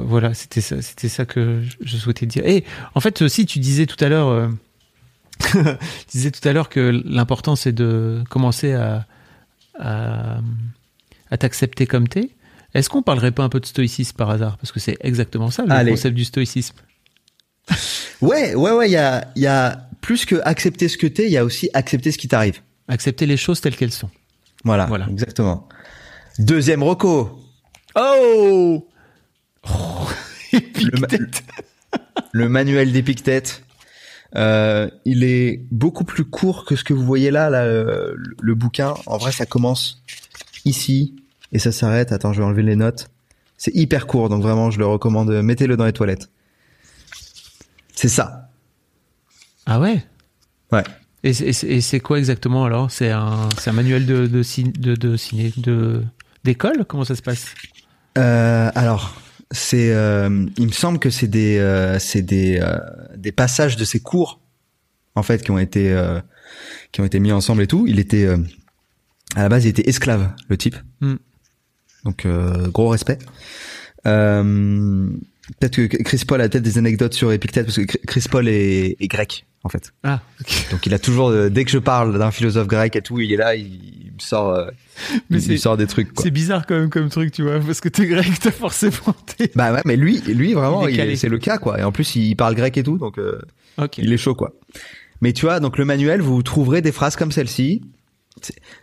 Voilà, 0.06 0.34
c'était 0.34 0.62
ça, 0.62 0.82
c'était 0.82 1.10
ça 1.10 1.26
que 1.26 1.62
je- 1.84 1.98
souhaitais 1.98 2.26
dire. 2.26 2.46
Et 2.46 2.64
en 2.94 3.00
fait 3.00 3.22
aussi, 3.22 3.46
tu 3.46 3.60
disais 3.60 3.86
tout 3.86 4.04
à 4.04 4.10
l'heure, 4.10 4.28
euh, 4.28 4.48
tu 5.52 5.58
disais 6.12 6.32
tout 6.32 6.46
à 6.48 6.54
l'heure 6.54 6.70
que 6.70 7.02
l'important 7.06 7.56
c'est 7.56 7.72
de 7.72 8.24
commencer 8.30 8.74
à, 8.74 9.06
à, 9.80 10.40
à 11.32 11.38
t'accepter 11.38 11.86
comme 11.88 12.08
t'es. 12.08 12.30
Est-ce 12.74 12.90
qu'on 12.90 13.02
parlerait 13.02 13.32
pas 13.32 13.44
un 13.44 13.50
peu 13.50 13.60
de 13.62 13.66
stoïcisme 13.66 14.16
par 14.18 14.30
hasard? 14.30 14.58
Parce 14.58 14.72
que 14.74 14.80
c'est 14.82 14.98
exactement 15.00 15.50
ça 15.52 15.64
le 15.66 15.72
Allez. 15.72 15.92
concept 15.92 16.16
du 16.16 16.26
stoïcisme. 16.26 16.76
Ouais, 18.22 18.56
ouais, 18.56 18.72
ouais, 18.72 18.88
il 18.90 18.94
y 18.94 18.98
a, 18.98 19.28
y 19.36 19.46
a 19.46 19.90
plus 20.00 20.26
que 20.26 20.36
accepter 20.46 20.88
ce 20.88 20.98
que 20.98 21.06
t'es, 21.06 21.26
il 21.26 21.32
y 21.34 21.38
a 21.38 21.44
aussi 21.44 21.70
accepter 21.74 22.12
ce 22.14 22.18
qui 22.18 22.30
t'arrive. 22.30 22.62
Accepter 22.88 23.26
les 23.26 23.36
choses 23.36 23.60
telles 23.60 23.76
qu'elles 23.76 23.92
sont. 23.92 24.10
Voilà, 24.64 24.86
Voilà. 24.86 25.06
exactement. 25.12 25.68
Deuxième 26.40 26.82
reco, 26.82 27.38
Oh, 27.98 28.88
Le 30.54 31.00
ma- 31.00 31.08
le 32.32 32.50
manuel 32.50 32.92
d'Épictète. 32.92 33.64
Euh, 34.36 34.90
il 35.06 35.24
est 35.24 35.62
beaucoup 35.72 36.04
plus 36.04 36.26
court 36.26 36.66
que 36.66 36.76
ce 36.76 36.84
que 36.84 36.94
vous 36.94 37.06
voyez 37.06 37.32
là, 37.32 37.50
là 37.50 37.66
le, 37.66 38.16
le 38.42 38.56
bouquin. 38.56 38.94
En 39.06 39.18
vrai, 39.18 39.32
ça 39.32 39.46
commence 39.46 40.02
ici 40.66 41.16
et 41.52 41.60
ça 41.60 41.72
s'arrête. 41.72 42.12
Attends, 42.12 42.34
je 42.34 42.40
vais 42.40 42.46
enlever 42.46 42.64
les 42.64 42.76
notes. 42.76 43.10
C'est 43.58 43.74
hyper 43.76 44.08
court, 44.08 44.28
donc 44.30 44.42
vraiment, 44.44 44.72
je 44.72 44.80
le 44.80 44.86
recommande. 44.86 45.30
Mettez-le 45.42 45.78
dans 45.78 45.86
les 45.86 45.94
toilettes. 45.94 46.30
C'est 47.94 48.10
ça. 48.10 48.50
Ah 49.66 49.80
ouais? 49.80 50.06
Ouais. 50.72 50.84
Et 51.24 51.34
c'est- 51.34 52.00
quoi 52.02 52.20
exactement 52.20 52.66
alors? 52.66 52.92
C'est 52.92 53.10
un, 53.10 53.50
c'est 53.60 53.70
un 53.72 53.74
manuel 53.74 54.06
de, 54.06 54.28
de, 54.28 54.44
de, 54.80 54.96
de 54.96 55.18
ciné, 55.18 55.54
de, 55.58 56.04
d'école? 56.44 56.86
Comment 56.86 57.04
ça 57.06 57.16
se 57.16 57.22
passe? 57.24 57.56
Euh, 58.18 58.70
alors, 58.76 59.16
c'est, 59.52 59.94
euh, 59.94 60.46
il 60.58 60.68
me 60.68 60.72
semble 60.72 61.00
que 61.00 61.10
c'est 61.10 61.28
des, 61.28 61.58
euh, 61.58 62.00
c'est 62.00 62.22
des, 62.22 62.60
euh, 62.62 62.78
des 63.16 63.32
passages 63.32 63.76
de 63.76 63.86
ses 63.86 64.00
cours, 64.00 64.40
en 65.16 65.24
fait, 65.24 65.44
qui 65.44 65.52
ont 65.52 65.60
été, 65.60 65.92
euh, 65.92 66.20
qui 66.92 67.02
ont 67.02 67.06
été 67.06 67.20
mis 67.20 67.32
ensemble 67.32 67.62
et 67.64 67.68
tout. 67.68 67.86
Il 67.88 68.00
était, 68.00 68.26
euh, 68.26 68.38
à 69.36 69.44
la 69.44 69.50
base, 69.50 69.66
il 69.66 69.70
était 69.70 69.88
esclave, 69.90 70.32
le 70.48 70.58
type. 70.58 70.76
Hmm. 71.02 71.16
Donc, 72.04 72.26
euh, 72.26 72.70
gros 72.70 72.90
respect. 72.90 73.20
Euh, 74.08 75.10
peut-être 75.60 75.76
que 75.76 76.04
Chris 76.04 76.24
Paul 76.28 76.42
a 76.42 76.50
peut-être 76.50 76.64
des 76.64 76.78
anecdotes 76.78 77.14
sur 77.14 77.32
Épictète 77.32 77.66
parce 77.66 77.78
que 77.78 77.98
Chris 78.06 78.26
Paul 78.30 78.48
est, 78.48 78.96
est 79.00 79.08
grec, 79.08 79.46
en 79.64 79.70
fait. 79.70 79.94
Ah. 80.04 80.22
Donc, 80.72 80.86
il 80.86 80.94
a 80.94 81.00
toujours, 81.00 81.30
euh, 81.30 81.50
dès 81.50 81.66
que 81.66 81.72
je 81.72 81.78
parle 81.78 82.18
d'un 82.18 82.32
philosophe 82.32 82.68
grec 82.68 82.96
et 82.96 83.02
tout, 83.02 83.20
il 83.20 83.32
est 83.34 83.38
là, 83.38 83.56
il, 83.56 84.12
me 84.14 84.20
sort, 84.20 84.50
euh, 84.50 84.70
Mais 85.30 85.42
il, 85.42 85.52
me 85.52 85.58
sort 85.58 85.78
des 85.78 85.88
trucs. 85.88 86.10
C'est 86.18 86.32
bizarre 86.32 86.66
quand 86.66 86.76
même 86.76 86.90
comme 86.90 87.10
truc, 87.10 87.32
tu 87.32 87.44
vois, 87.44 87.60
parce 87.60 87.82
que 87.82 87.90
t'es 87.90 88.08
grec, 88.08 88.28
t'as 88.42 88.52
forcément. 88.52 89.16
Bah 89.56 89.74
ouais, 89.74 89.82
mais 89.86 89.96
lui, 89.96 90.20
lui 90.22 90.54
vraiment, 90.54 90.86
c'est 91.16 91.30
le 91.30 91.38
cas 91.38 91.58
quoi. 91.58 91.80
Et 91.80 91.84
en 91.84 91.92
plus, 91.92 92.16
il 92.16 92.36
parle 92.36 92.56
grec 92.56 92.78
et 92.78 92.84
tout, 92.84 92.98
donc 92.98 93.18
euh, 93.18 93.40
Ok. 93.78 93.98
il 93.98 94.12
est 94.12 94.18
chaud 94.18 94.36
quoi. 94.36 94.54
Mais 95.22 95.34
tu 95.34 95.46
vois, 95.46 95.60
donc 95.60 95.78
le 95.78 95.86
manuel, 95.86 96.22
vous 96.22 96.42
trouverez 96.44 96.82
des 96.82 96.92
phrases 96.92 97.16
comme 97.16 97.32
celle-ci. 97.32 97.82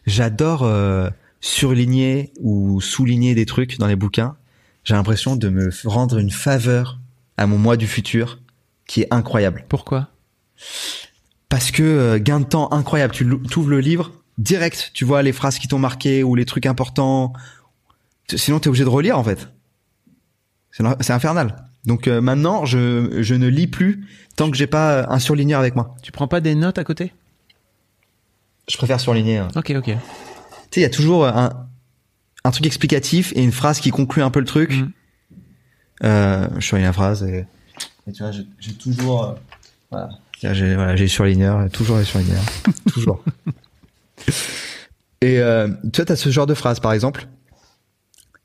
J'adore 0.07 0.63
euh, 0.63 1.09
surligner 1.41 2.33
ou 2.41 2.81
souligner 2.81 3.35
des 3.35 3.47
trucs 3.47 3.79
dans 3.79 3.87
les 3.87 3.97
bouquins. 3.97 4.37
J'ai 4.85 4.95
l'impression 4.95 5.37
de 5.37 5.49
me 5.49 5.71
rendre 5.85 6.19
une 6.19 6.31
faveur 6.31 6.99
à 7.37 7.47
mon 7.47 7.59
moi 7.59 7.77
du 7.77 7.87
futur, 7.87 8.41
qui 8.87 9.03
est 9.03 9.09
incroyable. 9.13 9.65
Pourquoi? 9.69 10.09
Parce 11.49 11.71
que 11.71 11.83
euh, 11.83 12.19
gain 12.19 12.41
de 12.41 12.45
temps 12.47 12.73
incroyable. 12.73 13.15
Tu 13.15 13.25
ouvres 13.25 13.71
le 13.71 13.81
livre 13.81 14.13
direct, 14.39 14.91
tu 14.95 15.05
vois 15.05 15.23
les 15.23 15.33
phrases 15.33 15.59
qui 15.59 15.69
t'ont 15.69 15.79
marqué 15.79 16.23
ou 16.23 16.35
les 16.35 16.45
trucs 16.45 16.67
importants. 16.67 17.33
Sinon, 18.35 18.59
t'es 18.61 18.69
obligé 18.69 18.85
de 18.85 18.89
relire 18.89 19.19
en 19.19 19.25
fait. 19.25 19.49
C'est 20.71 21.11
infernal. 21.13 21.69
Donc 21.85 22.07
euh, 22.09 22.21
maintenant, 22.21 22.65
je, 22.65 23.23
je 23.23 23.35
ne 23.35 23.47
lis 23.49 23.67
plus 23.67 24.07
tant 24.37 24.51
que 24.51 24.57
j'ai 24.57 24.67
pas 24.67 24.93
euh, 24.93 25.07
un 25.09 25.19
surligneur 25.19 25.61
avec 25.61 25.75
moi. 25.75 25.95
Tu 26.03 26.13
prends 26.13 26.29
pas 26.29 26.41
des 26.41 26.55
notes 26.55 26.79
à 26.79 26.85
côté? 26.85 27.13
Je 28.69 28.77
préfère 28.79 29.01
surligner. 29.01 29.39
hein. 29.39 29.49
Ok, 29.57 29.73
ok. 29.77 29.85
Tu 29.85 29.93
sais, 29.93 30.81
il 30.81 30.83
y 30.83 30.87
a 30.87 30.91
toujours 30.91 31.27
un, 31.27 31.69
un 32.45 32.51
truc 32.51 32.67
explicatif 32.67 33.33
et 33.37 33.43
une 33.43 33.53
phrase 33.53 33.81
qui 33.81 33.91
conclut 33.91 34.23
un 34.23 34.31
peu 34.31 34.41
le 34.41 34.47
truc. 34.47 34.73
Mhm. 34.73 34.93
Euh, 36.05 36.49
je 36.57 36.67
surligne 36.67 36.87
la 36.87 36.93
phrase 36.93 37.23
et, 37.23 37.47
et 38.09 38.13
tu 38.13 38.23
vois, 38.23 38.33
j'ai 38.33 38.75
toujours, 38.75 39.25
euh, 39.25 39.35
voilà, 39.91 40.09
j'ai 40.41 40.75
voilà, 40.75 40.97
j'ai 40.97 41.07
surligneur, 41.07 41.71
toujours 41.71 41.99
les 41.99 42.05
surligneurs, 42.05 42.43
toujours. 42.93 43.23
Et 45.21 45.39
euh, 45.39 45.69
tu 45.93 45.97
vois, 45.97 46.05
t'as 46.05 46.17
ce 46.17 46.31
genre 46.31 46.47
de 46.47 46.55
phrase, 46.55 46.81
par 46.81 46.93
exemple. 46.93 47.29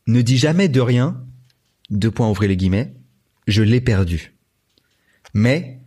Ne 0.05 0.21
dis 0.21 0.37
jamais 0.37 0.69
de 0.69 0.79
rien. 0.79 1.19
Deux 1.89 2.11
points 2.11 2.29
ouvrez 2.29 2.47
les 2.47 2.55
guillemets. 2.55 2.93
Je 3.47 3.63
l'ai 3.63 3.81
perdu. 3.81 4.35
Mais 5.33 5.79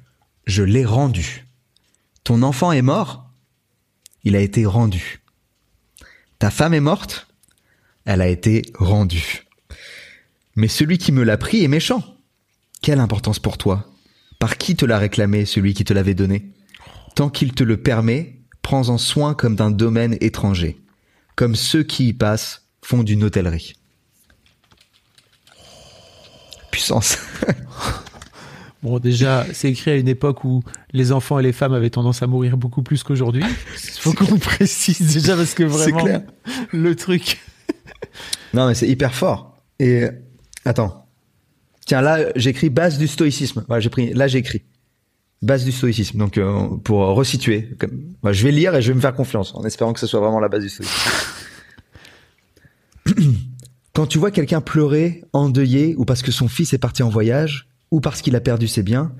je 0.46 0.64
l'ai 0.64 0.84
rendu. 0.84 1.46
Ton 2.24 2.42
enfant 2.42 2.72
est 2.72 2.82
mort. 2.82 3.30
Il 4.24 4.34
a 4.34 4.40
été 4.40 4.66
rendu. 4.66 5.22
Ta 6.40 6.50
femme 6.50 6.74
est 6.74 6.80
morte. 6.80 7.28
Elle 8.04 8.20
a 8.20 8.28
été 8.28 8.62
rendue. 8.74 9.46
Mais 10.56 10.68
celui 10.68 10.98
qui 10.98 11.12
me 11.12 11.22
l'a 11.22 11.36
pris 11.36 11.64
est 11.64 11.68
méchant. 11.68 12.02
Quelle 12.82 13.00
importance 13.00 13.38
pour 13.38 13.58
toi? 13.58 13.86
Par 14.38 14.56
qui 14.56 14.74
te 14.74 14.84
l'a 14.84 14.98
réclamé 14.98 15.44
celui 15.44 15.74
qui 15.74 15.84
te 15.84 15.92
l'avait 15.92 16.14
donné? 16.14 16.50
Tant 17.14 17.28
qu'il 17.28 17.52
te 17.52 17.62
le 17.62 17.76
permet, 17.76 18.40
prends-en 18.62 18.98
soin 18.98 19.34
comme 19.34 19.56
d'un 19.56 19.70
domaine 19.70 20.16
étranger, 20.20 20.80
comme 21.36 21.54
ceux 21.54 21.82
qui 21.82 22.08
y 22.08 22.12
passent 22.12 22.66
font 22.82 23.02
d'une 23.02 23.24
hôtellerie. 23.24 23.74
Puissance. 26.70 27.18
Bon, 28.82 28.98
déjà, 28.98 29.44
c'est 29.52 29.70
écrit 29.70 29.90
à 29.90 29.96
une 29.96 30.08
époque 30.08 30.42
où 30.44 30.62
les 30.92 31.12
enfants 31.12 31.38
et 31.38 31.42
les 31.42 31.52
femmes 31.52 31.74
avaient 31.74 31.90
tendance 31.90 32.22
à 32.22 32.26
mourir 32.26 32.56
beaucoup 32.56 32.82
plus 32.82 33.02
qu'aujourd'hui. 33.02 33.42
Il 33.44 33.90
faut 34.00 34.14
qu'on 34.14 34.38
précise 34.38 35.12
déjà 35.12 35.36
parce 35.36 35.52
que 35.52 35.64
vraiment, 35.64 36.02
clair. 36.02 36.22
le 36.72 36.96
truc. 36.96 37.40
Non, 38.54 38.66
mais 38.66 38.74
c'est 38.74 38.88
hyper 38.88 39.14
fort. 39.14 39.62
Et 39.78 40.04
attends. 40.64 41.06
Tiens, 41.86 42.00
là, 42.00 42.18
j'écris 42.34 42.68
base 42.68 42.98
du 42.98 43.06
stoïcisme. 43.06 43.64
Voilà, 43.68 43.80
j'ai 43.80 43.90
pris. 43.90 44.12
Là, 44.12 44.26
j'ai 44.26 44.38
écrit 44.38 44.64
base 45.42 45.64
du 45.64 45.72
stoïcisme. 45.72 46.18
Donc, 46.18 46.38
euh, 46.38 46.68
pour 46.84 47.00
resituer, 47.00 47.70
comme, 47.78 48.14
voilà, 48.22 48.32
je 48.32 48.44
vais 48.44 48.52
lire 48.52 48.74
et 48.74 48.82
je 48.82 48.88
vais 48.88 48.94
me 48.94 49.00
faire 49.00 49.14
confiance, 49.14 49.54
en 49.54 49.64
espérant 49.64 49.92
que 49.92 50.00
ce 50.00 50.06
soit 50.06 50.20
vraiment 50.20 50.40
la 50.40 50.48
base 50.48 50.62
du 50.62 50.68
stoïcisme. 50.68 51.10
Quand 53.94 54.06
tu 54.06 54.18
vois 54.18 54.30
quelqu'un 54.30 54.60
pleurer, 54.60 55.24
endeuillé, 55.32 55.94
ou 55.96 56.04
parce 56.04 56.22
que 56.22 56.30
son 56.30 56.48
fils 56.48 56.72
est 56.72 56.78
parti 56.78 57.02
en 57.02 57.08
voyage, 57.08 57.68
ou 57.90 58.00
parce 58.00 58.22
qu'il 58.22 58.36
a 58.36 58.40
perdu 58.40 58.68
ses 58.68 58.82
biens, 58.82 59.12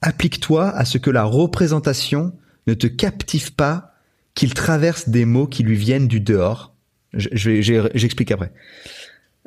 applique-toi 0.00 0.68
à 0.70 0.84
ce 0.84 0.98
que 0.98 1.10
la 1.10 1.24
représentation 1.24 2.32
ne 2.66 2.74
te 2.74 2.86
captive 2.86 3.54
pas, 3.54 3.94
qu'il 4.34 4.54
traverse 4.54 5.08
des 5.08 5.24
mots 5.24 5.46
qui 5.46 5.62
lui 5.62 5.76
viennent 5.76 6.08
du 6.08 6.20
dehors. 6.20 6.73
J'explique 7.14 8.30
après. 8.30 8.52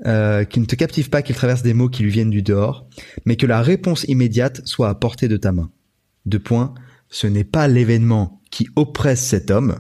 Euh, 0.05 0.43
qu'il 0.43 0.61
ne 0.61 0.67
te 0.67 0.75
captive 0.75 1.09
pas, 1.09 1.21
qu'il 1.21 1.35
traverse 1.35 1.63
des 1.63 1.73
mots 1.73 1.89
qui 1.89 2.03
lui 2.03 2.11
viennent 2.11 2.29
du 2.29 2.43
dehors, 2.43 2.87
mais 3.25 3.35
que 3.35 3.47
la 3.47 3.61
réponse 3.61 4.03
immédiate 4.03 4.61
soit 4.65 4.89
à 4.89 4.95
portée 4.95 5.27
de 5.27 5.37
ta 5.37 5.51
main. 5.51 5.71
Deux 6.25 6.39
points. 6.39 6.75
Ce 7.09 7.25
n'est 7.25 7.43
pas 7.43 7.67
l'événement 7.67 8.41
qui 8.51 8.67
oppresse 8.75 9.25
cet 9.25 9.49
homme. 9.49 9.79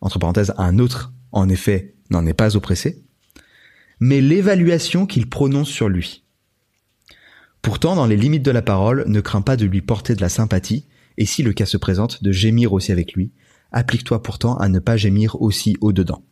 Entre 0.00 0.18
parenthèses, 0.18 0.54
un 0.56 0.78
autre, 0.78 1.12
en 1.32 1.48
effet, 1.48 1.94
n'en 2.10 2.24
est 2.24 2.34
pas 2.34 2.56
oppressé 2.56 3.02
mais 4.00 4.20
l'évaluation 4.20 5.06
qu'il 5.06 5.28
prononce 5.28 5.68
sur 5.68 5.88
lui. 5.88 6.24
Pourtant, 7.62 7.96
dans 7.96 8.06
les 8.06 8.16
limites 8.16 8.44
de 8.44 8.50
la 8.50 8.62
parole, 8.62 9.04
ne 9.06 9.20
crains 9.20 9.42
pas 9.42 9.56
de 9.56 9.66
lui 9.66 9.82
porter 9.82 10.14
de 10.14 10.20
la 10.20 10.28
sympathie, 10.28 10.86
et 11.16 11.26
si 11.26 11.42
le 11.42 11.52
cas 11.52 11.66
se 11.66 11.76
présente, 11.76 12.22
de 12.22 12.30
gémir 12.30 12.72
aussi 12.72 12.92
avec 12.92 13.14
lui. 13.14 13.32
Applique-toi 13.72 14.22
pourtant 14.22 14.56
à 14.56 14.68
ne 14.68 14.78
pas 14.78 14.96
gémir 14.96 15.40
aussi 15.42 15.76
au-dedans. 15.80 16.22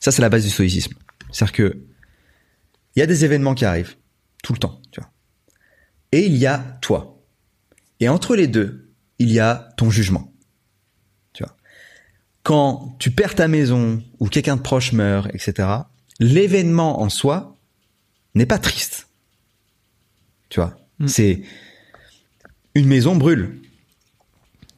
Ça, 0.00 0.10
c'est 0.12 0.22
la 0.22 0.28
base 0.28 0.44
du 0.44 0.50
stoïcisme. 0.50 0.94
C'est-à-dire 1.32 1.52
que 1.52 1.82
il 2.94 3.00
y 3.00 3.02
a 3.02 3.06
des 3.06 3.24
événements 3.24 3.54
qui 3.54 3.64
arrivent 3.64 3.96
tout 4.42 4.52
le 4.52 4.58
temps, 4.58 4.80
tu 4.90 5.00
vois. 5.00 5.10
Et 6.12 6.24
il 6.26 6.36
y 6.36 6.46
a 6.46 6.58
toi. 6.80 7.22
Et 8.00 8.08
entre 8.08 8.36
les 8.36 8.46
deux, 8.46 8.92
il 9.18 9.30
y 9.30 9.40
a 9.40 9.68
ton 9.76 9.90
jugement. 9.90 10.32
Tu 11.32 11.42
vois. 11.42 11.56
Quand 12.42 12.96
tu 12.98 13.10
perds 13.10 13.34
ta 13.34 13.48
maison 13.48 14.02
ou 14.18 14.28
quelqu'un 14.28 14.56
de 14.56 14.62
proche 14.62 14.92
meurt, 14.92 15.28
etc., 15.34 15.68
l'événement 16.20 17.00
en 17.02 17.08
soi 17.08 17.56
n'est 18.34 18.46
pas 18.46 18.58
triste. 18.58 19.08
Tu 20.48 20.60
vois. 20.60 20.78
C'est 21.06 21.42
une 22.74 22.86
maison 22.86 23.16
brûle. 23.16 23.60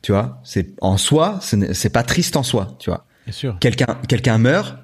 Tu 0.03 0.13
vois. 0.13 0.41
C'est 0.45 0.75
en 0.81 0.97
soi, 0.97 1.39
ce 1.43 1.55
n'est- 1.57 1.75
c'est 1.75 1.91
pas 1.91 2.03
triste 2.03 2.37
en 2.37 2.43
soi. 2.43 2.77
Tu 2.81 2.91
vois. 2.91 3.07
Bien 3.27 3.33
sûr. 3.33 3.59
Quelqu'un, 3.61 4.01
quelqu'un 4.09 4.39
meurt. 4.39 4.77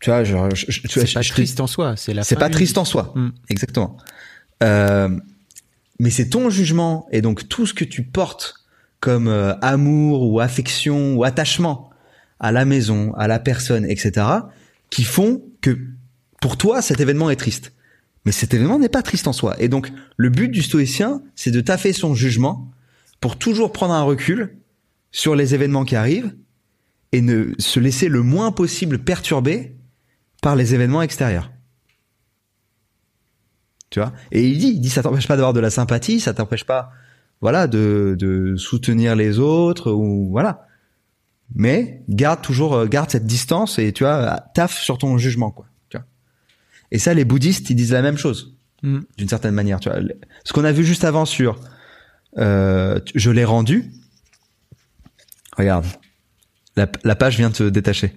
Tu 0.00 0.10
vois, 0.10 0.22
genre, 0.24 0.54
je, 0.54 0.66
je- 0.68 0.80
tu 0.82 0.98
vois, 1.00 1.08
pas 1.12 1.22
je 1.22 1.30
triste 1.30 1.60
en 1.60 1.66
soi, 1.66 1.96
c'est 1.96 2.14
la 2.14 2.22
c'est 2.24 2.36
pas 2.36 2.50
triste 2.50 2.78
en 2.78 2.84
soi. 2.84 3.12
Mm. 3.16 3.28
Exactement. 3.50 3.96
Euh, 4.62 5.08
mais 5.98 6.10
c'est 6.10 6.28
ton 6.28 6.50
jugement 6.50 7.06
et 7.10 7.20
donc 7.22 7.48
tout 7.48 7.66
ce 7.66 7.74
que 7.74 7.84
tu 7.84 8.02
portes 8.04 8.54
comme 9.00 9.28
euh, 9.28 9.54
amour 9.60 10.22
ou 10.30 10.40
affection 10.40 11.14
ou 11.16 11.24
attachement 11.24 11.90
à 12.40 12.52
la 12.52 12.64
maison, 12.64 13.12
à 13.14 13.26
la 13.28 13.38
personne, 13.40 13.84
etc., 13.84 14.26
qui 14.90 15.04
font 15.04 15.42
que 15.60 15.76
pour 16.40 16.56
toi 16.56 16.82
cet 16.82 17.00
événement 17.00 17.30
est 17.30 17.36
triste. 17.36 17.72
Mais 18.24 18.32
cet 18.32 18.54
événement 18.54 18.78
n'est 18.78 18.88
pas 18.88 19.02
triste 19.02 19.26
en 19.26 19.32
soi. 19.32 19.56
Et 19.58 19.68
donc 19.68 19.90
le 20.16 20.28
but 20.28 20.48
du 20.48 20.62
stoïcien, 20.62 21.22
c'est 21.34 21.50
de 21.50 21.60
taffer 21.60 21.92
son 21.92 22.14
jugement 22.14 22.70
pour 23.20 23.36
toujours 23.36 23.72
prendre 23.72 23.94
un 23.94 24.02
recul 24.02 24.56
sur 25.10 25.34
les 25.34 25.54
événements 25.54 25.84
qui 25.84 25.96
arrivent 25.96 26.34
et 27.12 27.22
ne 27.22 27.52
se 27.58 27.80
laisser 27.80 28.08
le 28.08 28.22
moins 28.22 28.52
possible 28.52 28.98
perturber 28.98 29.74
par 30.42 30.56
les 30.56 30.74
événements 30.74 31.02
extérieurs. 31.02 31.50
Tu 33.90 34.00
vois? 34.00 34.12
Et 34.32 34.46
il 34.48 34.58
dit, 34.58 34.68
il 34.68 34.80
dit, 34.80 34.90
ça 34.90 35.02
t'empêche 35.02 35.26
pas 35.26 35.36
d'avoir 35.36 35.52
de 35.52 35.60
la 35.60 35.70
sympathie, 35.70 36.20
ça 36.20 36.34
t'empêche 36.34 36.64
pas, 36.64 36.90
voilà, 37.40 37.66
de, 37.66 38.16
de 38.18 38.56
soutenir 38.56 39.16
les 39.16 39.38
autres 39.38 39.90
ou 39.92 40.28
voilà. 40.30 40.66
Mais 41.54 42.02
garde 42.08 42.42
toujours, 42.42 42.74
euh, 42.74 42.86
garde 42.86 43.10
cette 43.10 43.24
distance 43.24 43.78
et 43.78 43.92
tu 43.92 44.04
vois, 44.04 44.44
taffe 44.54 44.78
sur 44.78 44.98
ton 44.98 45.16
jugement, 45.16 45.50
quoi. 45.50 45.66
Tu 45.88 45.96
vois 45.96 46.04
Et 46.90 46.98
ça, 46.98 47.14
les 47.14 47.24
bouddhistes, 47.24 47.70
ils 47.70 47.74
disent 47.74 47.92
la 47.92 48.02
même 48.02 48.18
chose, 48.18 48.54
Mm. 48.82 49.00
d'une 49.16 49.28
certaine 49.28 49.54
manière. 49.54 49.80
Tu 49.80 49.88
vois 49.88 49.98
Ce 50.44 50.52
qu'on 50.52 50.64
a 50.64 50.70
vu 50.72 50.84
juste 50.84 51.04
avant 51.04 51.24
sur, 51.24 51.58
euh, 52.36 53.00
je 53.14 53.30
l'ai 53.30 53.44
rendu. 53.44 53.90
Regarde, 55.56 55.84
la, 56.76 56.86
la 57.02 57.16
page 57.16 57.36
vient 57.38 57.50
de 57.50 57.56
se 57.56 57.64
détacher. 57.64 58.14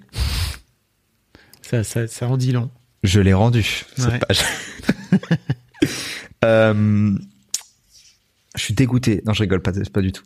Ça, 1.71 1.83
ça, 1.83 2.07
ça 2.07 2.27
en 2.27 2.37
dit 2.37 2.51
long. 2.51 2.69
Je 3.03 3.19
l'ai 3.21 3.33
rendu, 3.33 3.63
cette 3.95 4.05
Ouais. 4.11 4.19
page. 4.19 4.41
Euh, 6.43 7.15
je 8.55 8.61
suis 8.63 8.73
dégoûté. 8.73 9.21
Non, 9.27 9.33
je 9.33 9.41
rigole 9.43 9.61
pas, 9.61 9.71
pas 9.93 10.01
du 10.01 10.11
tout. 10.11 10.23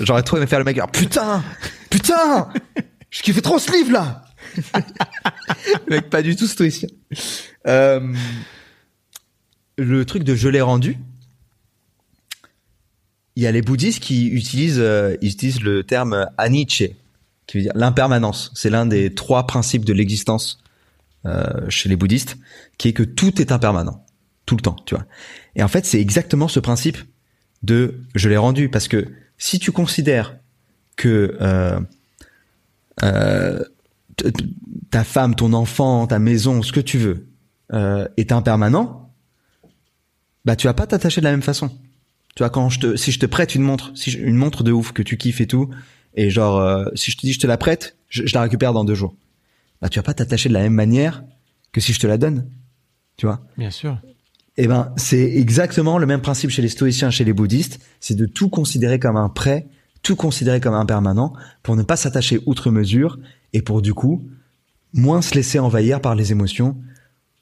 J'aurais 0.00 0.24
trop 0.24 0.36
aimé 0.36 0.48
faire 0.48 0.58
le 0.58 0.64
mec. 0.64 0.80
putain, 0.92 1.44
putain, 1.90 2.48
je 3.10 3.22
kiffais 3.22 3.40
trop 3.40 3.60
ce 3.60 3.70
livre 3.70 3.92
là. 3.92 4.24
le 4.66 5.90
mec, 5.96 6.10
pas 6.10 6.22
du 6.22 6.34
tout 6.34 6.48
stoïcien. 6.48 6.88
Euh, 7.68 8.12
le 9.78 10.04
truc 10.04 10.24
de 10.24 10.34
je 10.34 10.48
l'ai 10.48 10.60
rendu. 10.60 10.98
Il 13.36 13.42
y 13.44 13.46
a 13.46 13.52
les 13.52 13.62
bouddhistes 13.62 14.00
qui 14.02 14.26
utilisent, 14.26 14.80
euh, 14.80 15.16
ils 15.22 15.30
utilisent 15.30 15.62
le 15.62 15.84
terme 15.84 16.28
anicce, 16.36 16.82
qui 17.46 17.56
veut 17.58 17.62
dire 17.62 17.72
l'impermanence. 17.76 18.50
C'est 18.56 18.70
l'un 18.70 18.86
des 18.86 19.14
trois 19.14 19.46
principes 19.46 19.84
de 19.84 19.92
l'existence 19.92 20.58
chez 21.68 21.88
les 21.88 21.96
bouddhistes, 21.96 22.36
qui 22.76 22.88
est 22.88 22.92
que 22.92 23.02
tout 23.02 23.40
est 23.40 23.50
impermanent, 23.50 24.04
tout 24.46 24.56
le 24.56 24.60
temps, 24.60 24.76
tu 24.84 24.94
vois. 24.94 25.06
Et 25.56 25.62
en 25.62 25.68
fait, 25.68 25.86
c'est 25.86 26.00
exactement 26.00 26.48
ce 26.48 26.60
principe 26.60 26.98
de 27.62 28.02
je 28.14 28.28
l'ai 28.28 28.36
rendu 28.36 28.68
parce 28.68 28.88
que 28.88 29.08
si 29.38 29.58
tu 29.58 29.72
considères 29.72 30.36
que 30.96 31.36
euh, 31.40 31.80
euh, 33.02 33.62
ta 34.90 35.04
femme, 35.04 35.34
ton 35.34 35.52
enfant, 35.52 36.06
ta 36.06 36.18
maison, 36.18 36.62
ce 36.62 36.72
que 36.72 36.80
tu 36.80 36.98
veux 36.98 37.26
euh, 37.72 38.06
est 38.16 38.32
impermanent, 38.32 39.12
bah 40.44 40.56
tu 40.56 40.66
vas 40.66 40.74
pas 40.74 40.86
t'attacher 40.86 41.20
de 41.20 41.24
la 41.24 41.32
même 41.32 41.42
façon. 41.42 41.68
Tu 42.36 42.42
vois, 42.42 42.50
quand 42.50 42.68
si 42.96 43.12
je 43.12 43.18
te 43.18 43.26
prête 43.26 43.54
une 43.54 43.62
montre, 43.62 43.92
si 43.94 44.12
une 44.12 44.36
montre 44.36 44.62
de 44.62 44.72
ouf 44.72 44.92
que 44.92 45.02
tu 45.02 45.16
kiffes 45.16 45.40
et 45.40 45.46
tout, 45.46 45.70
et 46.14 46.30
genre 46.30 46.58
euh, 46.58 46.84
si 46.94 47.10
je 47.10 47.16
te 47.16 47.22
dis 47.22 47.32
je 47.32 47.40
te 47.40 47.46
la 47.46 47.56
prête, 47.56 47.96
je 48.08 48.32
la 48.34 48.42
récupère 48.42 48.72
dans 48.72 48.84
deux 48.84 48.94
jours 48.94 49.14
bah, 49.84 49.90
tu 49.90 49.98
vas 49.98 50.02
pas 50.02 50.14
t'attacher 50.14 50.48
de 50.48 50.54
la 50.54 50.62
même 50.62 50.72
manière 50.72 51.24
que 51.70 51.78
si 51.78 51.92
je 51.92 52.00
te 52.00 52.06
la 52.06 52.16
donne. 52.16 52.48
Tu 53.18 53.26
vois? 53.26 53.42
Bien 53.58 53.70
sûr. 53.70 54.00
Eh 54.56 54.66
ben, 54.66 54.94
c'est 54.96 55.36
exactement 55.36 55.98
le 55.98 56.06
même 56.06 56.22
principe 56.22 56.48
chez 56.48 56.62
les 56.62 56.70
stoïciens, 56.70 57.10
chez 57.10 57.22
les 57.22 57.34
bouddhistes, 57.34 57.80
c'est 58.00 58.14
de 58.14 58.24
tout 58.24 58.48
considérer 58.48 58.98
comme 58.98 59.18
un 59.18 59.28
prêt, 59.28 59.66
tout 60.02 60.16
considérer 60.16 60.58
comme 60.58 60.72
impermanent, 60.72 61.34
pour 61.62 61.76
ne 61.76 61.82
pas 61.82 61.96
s'attacher 61.96 62.40
outre 62.46 62.70
mesure 62.70 63.18
et 63.52 63.60
pour 63.60 63.82
du 63.82 63.92
coup 63.92 64.26
moins 64.94 65.20
se 65.20 65.34
laisser 65.34 65.58
envahir 65.58 66.00
par 66.00 66.14
les 66.14 66.32
émotions 66.32 66.78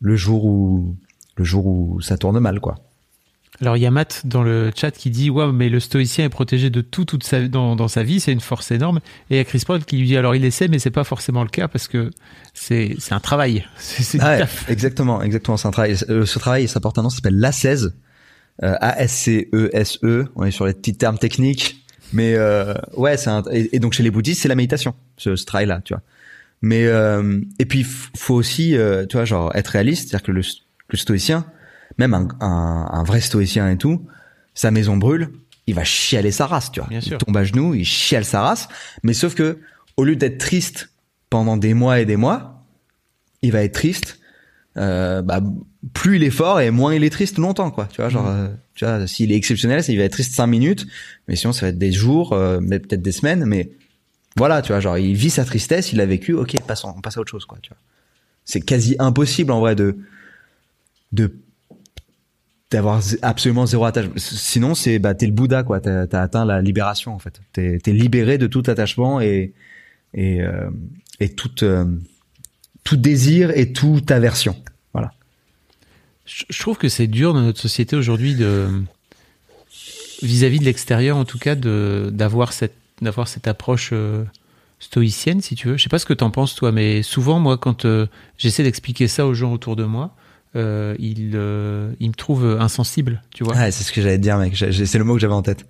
le 0.01 0.17
jour 0.17 0.45
où 0.45 0.97
le 1.37 1.45
jour 1.45 1.65
où 1.65 2.01
ça 2.01 2.19
tourne 2.19 2.41
mal, 2.41 2.59
quoi. 2.59 2.81
Alors 3.61 3.77
il 3.77 3.81
y 3.81 3.87
a 3.87 3.91
Matt 3.91 4.23
dans 4.25 4.43
le 4.43 4.73
chat 4.75 4.91
qui 4.91 5.11
dit 5.11 5.31
ouais 5.31 5.53
mais 5.53 5.69
le 5.69 5.79
stoïcien 5.79 6.25
est 6.25 6.31
protégé 6.31 6.71
de 6.71 6.81
tout 6.81 7.05
toute 7.05 7.23
sa, 7.23 7.47
dans, 7.47 7.77
dans 7.77 7.87
sa 7.87 8.03
vie 8.03 8.19
c'est 8.19 8.33
une 8.33 8.41
force 8.41 8.71
énorme 8.71 8.99
et 9.31 9.35
il 9.35 9.37
y 9.37 9.41
a 9.41 9.45
Chris 9.45 9.63
Paul 9.67 9.85
qui 9.85 9.99
lui 9.99 10.07
dit 10.07 10.17
alors 10.17 10.35
il 10.35 10.45
essaie 10.45 10.69
mais 10.69 10.79
c'est 10.79 10.91
pas 10.91 11.05
forcément 11.05 11.43
le 11.43 11.51
cas 11.51 11.69
parce 11.69 11.87
que 11.87 12.11
c'est 12.55 12.97
c'est 12.99 13.13
un 13.13 13.21
travail 13.21 13.65
c'est 13.77 14.19
Ah 14.21 14.39
ouais, 14.39 14.45
exactement, 14.69 15.23
exactement. 15.23 15.57
C'est 15.57 15.69
un 15.69 15.71
travail. 15.71 15.97
Euh, 16.09 16.25
Ce 16.25 16.39
travail, 16.39 16.67
ça 16.67 16.81
porte 16.81 16.99
un 16.99 17.03
nom, 17.03 17.11
ça 17.11 17.17
s'appelle 17.17 17.39
l'ascèse. 17.39 17.95
Euh, 18.63 18.75
A-S-C-E-S-E. 18.81 20.07
E. 20.07 20.29
On 20.37 20.45
est 20.45 20.51
sur 20.51 20.67
les 20.67 20.75
petits 20.75 20.95
termes 20.97 21.19
techniques. 21.19 21.85
Mais 22.13 22.35
euh, 22.35 22.75
ouais, 22.97 23.17
c'est 23.17 23.31
un... 23.31 23.43
et, 23.51 23.75
et 23.77 23.79
donc 23.81 23.93
chez 23.95 24.03
les 24.03 24.11
bouddhistes, 24.11 24.43
c'est 24.43 24.49
la 24.49 24.55
méditation, 24.55 24.95
ce, 25.17 25.37
ce 25.37 25.45
travail-là, 25.47 25.81
tu 25.85 25.95
vois. 25.95 26.03
Mais 26.61 26.85
euh, 26.87 27.41
et 27.59 27.65
puis 27.65 27.85
faut 27.85 28.35
aussi, 28.35 28.77
euh, 28.77 29.07
tu 29.07 29.17
vois, 29.17 29.25
genre 29.25 29.51
être 29.57 29.69
réaliste, 29.69 30.09
c'est-à-dire 30.11 30.27
que 30.27 30.33
le, 30.33 30.43
le 30.91 30.99
stoïcien, 30.99 31.47
même 31.99 32.15
un, 32.15 32.29
un, 32.41 32.89
un 32.93 33.03
vrai 33.05 33.21
stoïcien 33.21 33.71
et 33.71 33.77
tout, 33.79 34.07
sa 34.55 34.71
maison 34.71 34.97
brûle, 34.97 35.31
il 35.67 35.75
va 35.75 35.85
chialer 35.85 36.33
sa 36.33 36.47
race, 36.47 36.73
tu 36.73 36.81
vois. 36.81 36.89
Bien 36.89 37.01
il 37.01 37.07
sûr. 37.07 37.19
tombe 37.19 37.37
à 37.37 37.45
genoux, 37.45 37.75
il 37.75 37.85
chiale 37.85 38.25
sa 38.25 38.43
race, 38.43 38.69
mais 39.03 39.15
sauf 39.15 39.35
que 39.35 39.59
au 39.97 40.05
lieu 40.05 40.17
d'être 40.17 40.39
triste 40.39 40.91
pendant 41.31 41.57
des 41.57 41.75
mois 41.75 42.01
et 42.01 42.05
des 42.05 42.17
mois, 42.17 42.65
il 43.43 43.53
va 43.53 43.63
être 43.63 43.75
triste. 43.75 44.19
Euh, 44.79 45.21
bah, 45.21 45.41
plus 45.93 46.17
il 46.17 46.23
est 46.23 46.31
fort 46.31 46.61
et 46.61 46.71
moins 46.71 46.95
il 46.95 47.05
est 47.05 47.11
triste 47.11 47.37
longtemps, 47.39 47.71
quoi. 47.71 47.87
Tu 47.87 48.01
vois, 48.01 48.09
genre, 48.09 48.27
euh, 48.27 48.49
tu 48.75 48.87
vois, 48.87 49.07
s'il 49.07 49.31
est 49.31 49.37
exceptionnel, 49.37 49.83
il 49.87 49.99
va 49.99 50.05
être 50.05 50.13
triste 50.13 50.35
cinq 50.35 50.47
minutes, 50.47 50.87
mais 51.29 51.37
sinon 51.37 51.53
ça 51.53 51.67
va 51.67 51.69
être 51.69 51.79
des 51.79 51.93
jours, 51.93 52.33
euh, 52.33 52.59
mais 52.63 52.79
peut-être 52.79 53.03
des 53.03 53.13
semaines, 53.13 53.45
mais 53.45 53.71
voilà, 54.37 54.63
tu 54.63 54.73
vois, 54.73 54.81
genre, 54.81 54.97
il 54.97 55.15
vit 55.15 55.29
sa 55.29 55.45
tristesse, 55.45 55.93
il 55.93 55.99
l'a 55.99 56.07
vécu, 56.07 56.33
ok, 56.33 56.59
passons, 56.67 56.95
on 56.97 57.01
passe 57.03 57.19
à 57.19 57.21
autre 57.21 57.31
chose, 57.31 57.45
quoi, 57.45 57.59
tu 57.61 57.69
vois. 57.69 57.77
C'est 58.47 58.63
quasi 58.63 58.97
impossible, 58.99 59.53
en 59.53 59.61
vrai, 59.61 59.75
de, 59.75 59.99
de, 61.13 61.35
d'avoir 62.73 63.01
absolument 63.23 63.67
zéro 63.67 63.85
attachement. 63.85 64.15
Sinon, 64.17 64.75
c'est, 64.75 64.99
bah, 64.99 65.15
t'es 65.15 65.27
le 65.27 65.33
Bouddha, 65.33 65.63
quoi. 65.63 65.81
T'as, 65.81 66.07
t'as 66.07 66.23
atteint 66.23 66.45
la 66.45 66.61
libération, 66.61 67.15
en 67.15 67.19
fait. 67.19 67.41
T'es, 67.53 67.79
t'es 67.79 67.93
libéré 67.93 68.39
de 68.39 68.47
tout 68.47 68.63
attachement 68.67 69.21
et, 69.21 69.53
et, 70.15 70.41
euh, 70.41 70.71
et 71.21 71.29
toute, 71.29 71.63
euh, 71.63 71.85
tout 72.85 72.97
désir 72.97 73.51
et 73.57 73.73
toute 73.73 74.11
aversion. 74.11 74.57
Voilà. 74.93 75.13
Je, 76.25 76.59
trouve 76.59 76.79
que 76.79 76.89
c'est 76.89 77.07
dur 77.07 77.35
dans 77.35 77.43
notre 77.43 77.61
société 77.61 77.97
aujourd'hui 77.97 78.35
de 78.35 78.69
vis-à-vis 80.23 80.61
de 80.61 80.65
l'extérieur 80.65 81.17
en 81.17 81.25
tout 81.25 81.39
cas 81.39 81.57
de 81.57 82.09
d'avoir 82.13 82.53
cette 82.53 82.77
d'avoir 83.01 83.27
cette 83.27 83.49
approche 83.49 83.91
euh, 83.93 84.25
stoïcienne 84.79 85.41
si 85.41 85.57
tu 85.57 85.67
veux. 85.67 85.77
Je 85.77 85.83
sais 85.83 85.89
pas 85.89 85.99
ce 85.99 86.07
que 86.07 86.15
t'en 86.15 86.31
penses 86.31 86.55
toi 86.55 86.71
mais 86.71 87.03
souvent 87.03 87.41
moi 87.41 87.59
quand 87.59 87.85
j'essaie 88.39 88.63
d'expliquer 88.63 89.09
ça 89.09 89.27
aux 89.27 89.35
gens 89.35 89.53
autour 89.53 89.75
de 89.75 89.83
moi 89.83 90.15
euh, 90.57 90.95
ils 90.99 91.33
euh, 91.35 91.93
ils 92.01 92.09
me 92.09 92.15
trouvent 92.15 92.59
insensible, 92.61 93.23
tu 93.35 93.45
vois. 93.45 93.55
Ouais, 93.57 93.71
c'est 93.71 93.85
ce 93.85 93.93
que 93.93 94.03
j'allais 94.03 94.19
te 94.19 94.23
dire, 94.23 94.39
mec. 94.39 94.57
C'est 94.57 94.99
le 94.99 95.05
mot 95.05 95.15
que 95.15 95.21
j'avais 95.21 95.33
en 95.35 95.43
tête. 95.43 95.67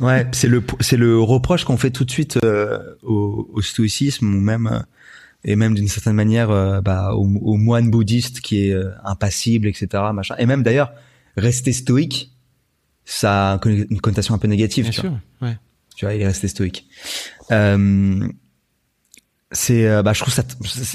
Ouais, 0.00 0.26
c'est 0.32 0.46
le 0.46 0.62
c'est 0.80 0.96
le 0.96 1.18
reproche 1.20 1.64
qu'on 1.64 1.76
fait 1.76 1.90
tout 1.90 2.04
de 2.04 2.10
suite 2.10 2.38
euh, 2.44 2.78
au, 3.02 3.50
au 3.52 3.60
stoïcisme 3.62 4.32
ou 4.32 4.40
même 4.40 4.68
euh, 4.68 4.78
et 5.44 5.56
même 5.56 5.74
d'une 5.74 5.88
certaine 5.88 6.12
manière 6.14 6.50
euh, 6.50 6.80
bah, 6.80 7.14
au, 7.14 7.24
au 7.24 7.56
moine 7.56 7.90
bouddhiste 7.90 8.40
qui 8.40 8.66
est 8.68 8.72
euh, 8.72 8.90
impassible, 9.04 9.66
etc. 9.66 9.88
Machin. 10.14 10.36
Et 10.38 10.46
même 10.46 10.62
d'ailleurs, 10.62 10.92
rester 11.36 11.72
stoïque, 11.72 12.30
ça 13.04 13.52
a 13.52 13.54
une 13.54 13.58
conn- 13.58 13.86
une 13.90 14.00
connotation 14.00 14.34
un 14.34 14.38
peu 14.38 14.46
négative. 14.48 14.84
Bien 14.84 14.92
tu 14.92 15.00
vois. 15.00 15.10
sûr. 15.10 15.18
Ouais. 15.48 15.56
Tu 15.96 16.04
vois, 16.04 16.14
il 16.14 16.22
est 16.22 16.26
resté 16.26 16.46
stoïque. 16.46 16.86
Euh, 17.50 18.28
c'est, 19.50 20.02
bah, 20.02 20.12
je 20.12 20.20
trouve 20.20 20.32
ça, 20.32 20.42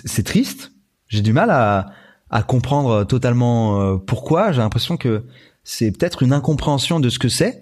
c'est 0.05 0.23
triste. 0.23 0.71
J'ai 1.09 1.21
du 1.21 1.33
mal 1.33 1.49
à, 1.49 1.91
à 2.33 2.41
comprendre 2.41 3.05
totalement 3.05 3.79
euh, 3.79 3.97
pourquoi. 3.97 4.51
J'ai 4.51 4.57
l'impression 4.57 4.97
que 4.97 5.23
c'est 5.63 5.91
peut-être 5.91 6.23
une 6.23 6.33
incompréhension 6.33 6.99
de 6.99 7.09
ce 7.09 7.19
que 7.19 7.29
c'est, 7.29 7.61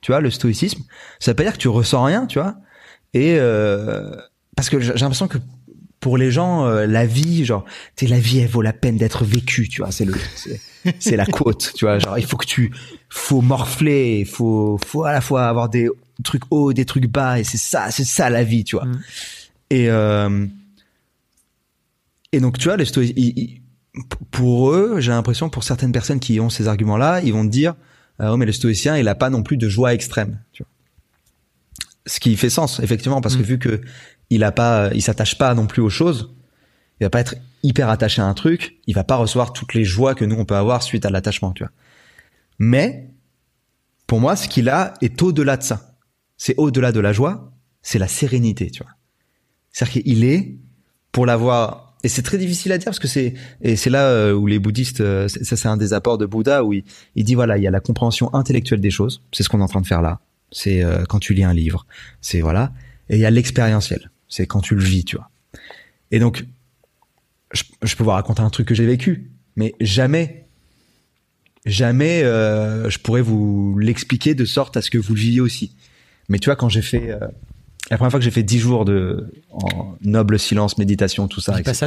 tu 0.00 0.10
vois, 0.10 0.20
le 0.20 0.30
stoïcisme. 0.30 0.82
Ça 1.20 1.30
veut 1.30 1.36
pas 1.36 1.44
dire 1.44 1.52
que 1.52 1.58
tu 1.58 1.68
ressens 1.68 2.02
rien, 2.02 2.26
tu 2.26 2.40
vois. 2.40 2.56
Et 3.14 3.36
euh, 3.38 4.10
parce 4.56 4.70
que 4.70 4.80
j'ai 4.80 4.92
l'impression 4.92 5.28
que 5.28 5.38
pour 6.00 6.18
les 6.18 6.32
gens, 6.32 6.66
euh, 6.66 6.84
la 6.84 7.06
vie, 7.06 7.44
genre, 7.44 7.64
tu 7.94 8.06
la 8.06 8.18
vie, 8.18 8.40
elle 8.40 8.48
vaut 8.48 8.60
la 8.60 8.72
peine 8.72 8.96
d'être 8.96 9.24
vécue, 9.24 9.68
tu 9.68 9.82
vois. 9.82 9.92
C'est 9.92 10.04
le, 10.04 10.14
c'est, 10.98 11.16
la 11.16 11.24
quote, 11.24 11.72
tu 11.76 11.84
vois. 11.84 12.00
Genre, 12.00 12.18
il 12.18 12.26
faut 12.26 12.36
que 12.36 12.46
tu, 12.46 12.74
faut 13.08 13.40
morfler, 13.40 14.24
faut, 14.24 14.80
faut 14.84 15.04
à 15.04 15.12
la 15.12 15.20
fois 15.20 15.46
avoir 15.46 15.68
des 15.68 15.88
trucs 16.24 16.42
hauts, 16.50 16.72
des 16.72 16.84
trucs 16.84 17.06
bas, 17.06 17.38
et 17.38 17.44
c'est 17.44 17.56
ça, 17.56 17.92
c'est 17.92 18.04
ça 18.04 18.30
la 18.30 18.42
vie, 18.42 18.64
tu 18.64 18.74
vois. 18.74 18.86
Mm. 18.86 19.00
Et 19.70 19.90
euh, 19.90 20.46
et 22.32 22.40
donc, 22.40 22.58
tu 22.58 22.64
vois, 22.64 22.76
les 22.76 22.84
stoïciens, 22.84 23.14
pour 24.30 24.70
eux, 24.72 25.00
j'ai 25.00 25.10
l'impression, 25.10 25.48
pour 25.50 25.64
certaines 25.64 25.92
personnes 25.92 26.20
qui 26.20 26.40
ont 26.40 26.50
ces 26.50 26.68
arguments-là, 26.68 27.20
ils 27.22 27.32
vont 27.32 27.44
te 27.44 27.50
dire, 27.50 27.74
ouais, 28.20 28.36
mais 28.36 28.46
le 28.46 28.52
stoïcien, 28.52 28.96
il 28.96 29.08
a 29.08 29.14
pas 29.14 29.30
non 29.30 29.42
plus 29.42 29.56
de 29.56 29.68
joie 29.68 29.94
extrême, 29.94 30.40
tu 30.52 30.62
vois. 30.62 30.70
Ce 32.06 32.20
qui 32.20 32.36
fait 32.36 32.50
sens, 32.50 32.80
effectivement, 32.80 33.20
parce 33.20 33.36
que 33.36 33.42
Mm. 33.42 33.44
vu 33.44 33.58
que 33.58 33.80
il 34.30 34.44
a 34.44 34.52
pas, 34.52 34.90
il 34.94 35.02
s'attache 35.02 35.38
pas 35.38 35.54
non 35.54 35.66
plus 35.66 35.82
aux 35.82 35.90
choses, 35.90 36.34
il 37.00 37.04
va 37.04 37.10
pas 37.10 37.20
être 37.20 37.34
hyper 37.62 37.88
attaché 37.88 38.22
à 38.22 38.26
un 38.26 38.34
truc, 38.34 38.78
il 38.86 38.94
va 38.94 39.04
pas 39.04 39.16
recevoir 39.16 39.52
toutes 39.52 39.74
les 39.74 39.84
joies 39.84 40.14
que 40.14 40.24
nous 40.24 40.36
on 40.36 40.44
peut 40.44 40.56
avoir 40.56 40.82
suite 40.82 41.04
à 41.06 41.10
l'attachement, 41.10 41.52
tu 41.52 41.62
vois. 41.62 41.72
Mais 42.58 43.10
pour 44.06 44.20
moi, 44.20 44.36
ce 44.36 44.48
qu'il 44.48 44.68
a 44.68 44.94
est 45.00 45.22
au-delà 45.22 45.56
de 45.56 45.62
ça. 45.62 45.94
C'est 46.36 46.54
au-delà 46.56 46.92
de 46.92 47.00
la 47.00 47.12
joie, 47.12 47.52
c'est 47.82 47.98
la 47.98 48.08
sérénité, 48.08 48.70
tu 48.70 48.82
vois. 48.82 48.92
C'est-à-dire 49.72 50.02
qu'il 50.02 50.24
est 50.24 50.56
pour 51.12 51.26
l'avoir 51.26 51.87
et 52.04 52.08
c'est 52.08 52.22
très 52.22 52.38
difficile 52.38 52.72
à 52.72 52.78
dire 52.78 52.86
parce 52.86 52.98
que 52.98 53.08
c'est 53.08 53.34
et 53.60 53.76
c'est 53.76 53.90
là 53.90 54.08
euh, 54.08 54.32
où 54.32 54.46
les 54.46 54.58
bouddhistes 54.58 55.00
euh, 55.00 55.26
ça 55.28 55.56
c'est 55.56 55.68
un 55.68 55.76
des 55.76 55.92
apports 55.92 56.18
de 56.18 56.26
Bouddha 56.26 56.64
où 56.64 56.72
il, 56.72 56.84
il 57.16 57.24
dit 57.24 57.34
voilà, 57.34 57.58
il 57.58 57.64
y 57.64 57.66
a 57.66 57.70
la 57.70 57.80
compréhension 57.80 58.32
intellectuelle 58.34 58.80
des 58.80 58.90
choses, 58.90 59.22
c'est 59.32 59.42
ce 59.42 59.48
qu'on 59.48 59.60
est 59.60 59.64
en 59.64 59.68
train 59.68 59.80
de 59.80 59.86
faire 59.86 60.02
là. 60.02 60.20
C'est 60.50 60.82
euh, 60.82 61.04
quand 61.08 61.18
tu 61.18 61.34
lis 61.34 61.44
un 61.44 61.52
livre, 61.52 61.86
c'est 62.20 62.40
voilà, 62.40 62.72
et 63.08 63.16
il 63.16 63.20
y 63.20 63.26
a 63.26 63.30
l'expérientiel, 63.30 64.10
c'est 64.28 64.46
quand 64.46 64.60
tu 64.60 64.74
le 64.74 64.82
vis, 64.82 65.04
tu 65.04 65.16
vois. 65.16 65.30
Et 66.10 66.18
donc 66.20 66.46
je, 67.52 67.64
je 67.82 67.96
peux 67.96 68.04
vous 68.04 68.10
raconter 68.10 68.42
un 68.42 68.50
truc 68.50 68.68
que 68.68 68.74
j'ai 68.74 68.86
vécu, 68.86 69.30
mais 69.56 69.74
jamais, 69.80 70.46
jamais 71.66 72.22
euh, 72.22 72.88
je 72.88 72.98
pourrais 73.00 73.22
vous 73.22 73.76
l'expliquer 73.78 74.34
de 74.34 74.44
sorte 74.44 74.76
à 74.76 74.82
ce 74.82 74.90
que 74.90 74.98
vous 74.98 75.14
le 75.14 75.20
viviez 75.20 75.40
aussi. 75.40 75.74
Mais 76.28 76.38
tu 76.38 76.46
vois, 76.46 76.56
quand 76.56 76.68
j'ai 76.68 76.82
fait 76.82 77.10
euh, 77.10 77.18
la 77.90 77.96
première 77.96 78.10
fois 78.10 78.20
que 78.20 78.24
j'ai 78.24 78.30
fait 78.30 78.42
dix 78.42 78.58
jours 78.58 78.84
de 78.84 79.32
en 79.50 79.96
noble 80.02 80.38
silence, 80.38 80.78
méditation, 80.78 81.26
tout 81.28 81.40
ça, 81.40 81.52
etc., 81.60 81.86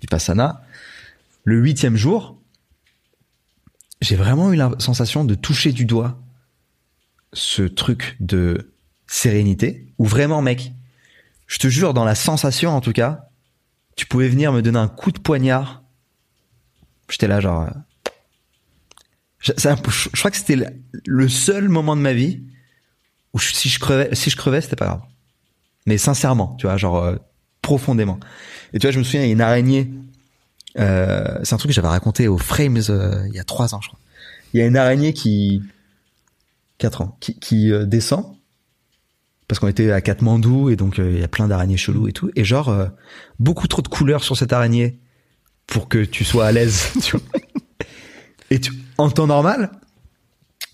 Vipassana. 0.00 0.62
du 0.64 0.70
le 1.44 1.58
huitième 1.60 1.96
jour, 1.96 2.36
j'ai 4.00 4.16
vraiment 4.16 4.52
eu 4.52 4.56
la 4.56 4.72
sensation 4.78 5.24
de 5.24 5.34
toucher 5.34 5.72
du 5.72 5.84
doigt 5.84 6.18
ce 7.32 7.62
truc 7.62 8.16
de 8.20 8.72
sérénité, 9.06 9.86
où 9.98 10.04
vraiment, 10.06 10.42
mec, 10.42 10.72
je 11.46 11.58
te 11.58 11.68
jure, 11.68 11.94
dans 11.94 12.04
la 12.04 12.14
sensation 12.14 12.70
en 12.70 12.80
tout 12.80 12.92
cas, 12.92 13.28
tu 13.96 14.06
pouvais 14.06 14.28
venir 14.28 14.52
me 14.52 14.60
donner 14.62 14.78
un 14.78 14.88
coup 14.88 15.12
de 15.12 15.18
poignard. 15.20 15.82
J'étais 17.08 17.28
là, 17.28 17.40
genre. 17.40 17.62
euh, 17.62 17.70
je, 19.38 19.52
ça- 19.56 19.76
je- 19.88 20.08
je 20.12 20.18
crois 20.18 20.30
que 20.30 20.36
c'était 20.36 20.56
le, 20.56 20.66
le 21.06 21.28
seul 21.28 21.68
moment 21.68 21.94
de 21.96 22.00
ma 22.00 22.12
vie 22.12 22.42
où 23.34 23.38
je- 23.38 23.52
si 23.52 23.68
je 23.68 23.78
crevais, 23.78 24.14
si 24.14 24.30
je 24.30 24.36
crevais, 24.36 24.60
c'était 24.60 24.76
pas 24.76 24.86
grave. 24.86 25.02
Mais 25.86 25.98
sincèrement, 25.98 26.54
tu 26.58 26.66
vois, 26.66 26.76
genre 26.76 26.98
euh, 26.98 27.16
profondément. 27.60 28.18
Et 28.72 28.78
tu 28.78 28.86
vois, 28.86 28.92
je 28.92 28.98
me 28.98 29.04
souviens, 29.04 29.22
il 29.22 29.26
y 29.26 29.30
a 29.30 29.32
une 29.32 29.40
araignée. 29.40 29.90
Euh, 30.78 31.38
c'est 31.42 31.54
un 31.54 31.58
truc 31.58 31.70
que 31.70 31.74
j'avais 31.74 31.88
raconté 31.88 32.28
aux 32.28 32.38
Frames 32.38 32.80
euh, 32.88 33.26
il 33.28 33.34
y 33.34 33.40
a 33.40 33.44
trois 33.44 33.74
ans, 33.74 33.80
je 33.80 33.88
crois. 33.88 33.98
Il 34.54 34.60
y 34.60 34.62
a 34.62 34.66
une 34.66 34.76
araignée 34.76 35.12
qui 35.12 35.62
quatre 36.78 37.00
ans, 37.00 37.16
qui, 37.20 37.38
qui 37.38 37.72
euh, 37.72 37.86
descend 37.86 38.36
parce 39.46 39.60
qu'on 39.60 39.68
était 39.68 39.92
à 39.92 40.00
Katmandou 40.00 40.70
et 40.70 40.76
donc 40.76 40.98
euh, 40.98 41.12
il 41.12 41.20
y 41.20 41.22
a 41.22 41.28
plein 41.28 41.46
d'araignées 41.46 41.76
chelous 41.76 42.08
et 42.08 42.12
tout. 42.12 42.30
Et 42.36 42.42
genre 42.42 42.70
euh, 42.70 42.86
beaucoup 43.38 43.68
trop 43.68 43.82
de 43.82 43.88
couleurs 43.88 44.24
sur 44.24 44.36
cette 44.36 44.52
araignée 44.52 44.98
pour 45.66 45.88
que 45.88 46.04
tu 46.04 46.24
sois 46.24 46.46
à 46.46 46.52
l'aise. 46.52 46.90
tu 47.02 47.18
vois. 47.18 47.40
Et 48.50 48.60
tu, 48.60 48.72
en 48.98 49.10
temps 49.10 49.26
normal, 49.26 49.70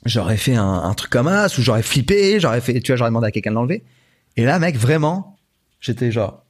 j'aurais 0.06 0.36
fait 0.36 0.54
un, 0.54 0.74
un 0.74 0.94
truc 0.94 1.11
comme 1.11 1.26
ça, 1.26 1.46
ou 1.59 1.62
j'aurais 1.62 1.82
flippé, 1.82 2.40
j'aurais 2.40 2.61
fait, 2.61 2.80
tu 2.80 2.92
vois, 2.92 2.96
j'aurais 2.96 3.11
demandé 3.11 3.26
à 3.26 3.30
quelqu'un 3.32 3.50
de 3.50 3.56
l'enlever. 3.56 3.82
Et 4.39 4.45
là, 4.45 4.59
mec, 4.61 4.76
vraiment, 4.76 5.36
j'étais 5.80 6.12
genre, 6.12 6.45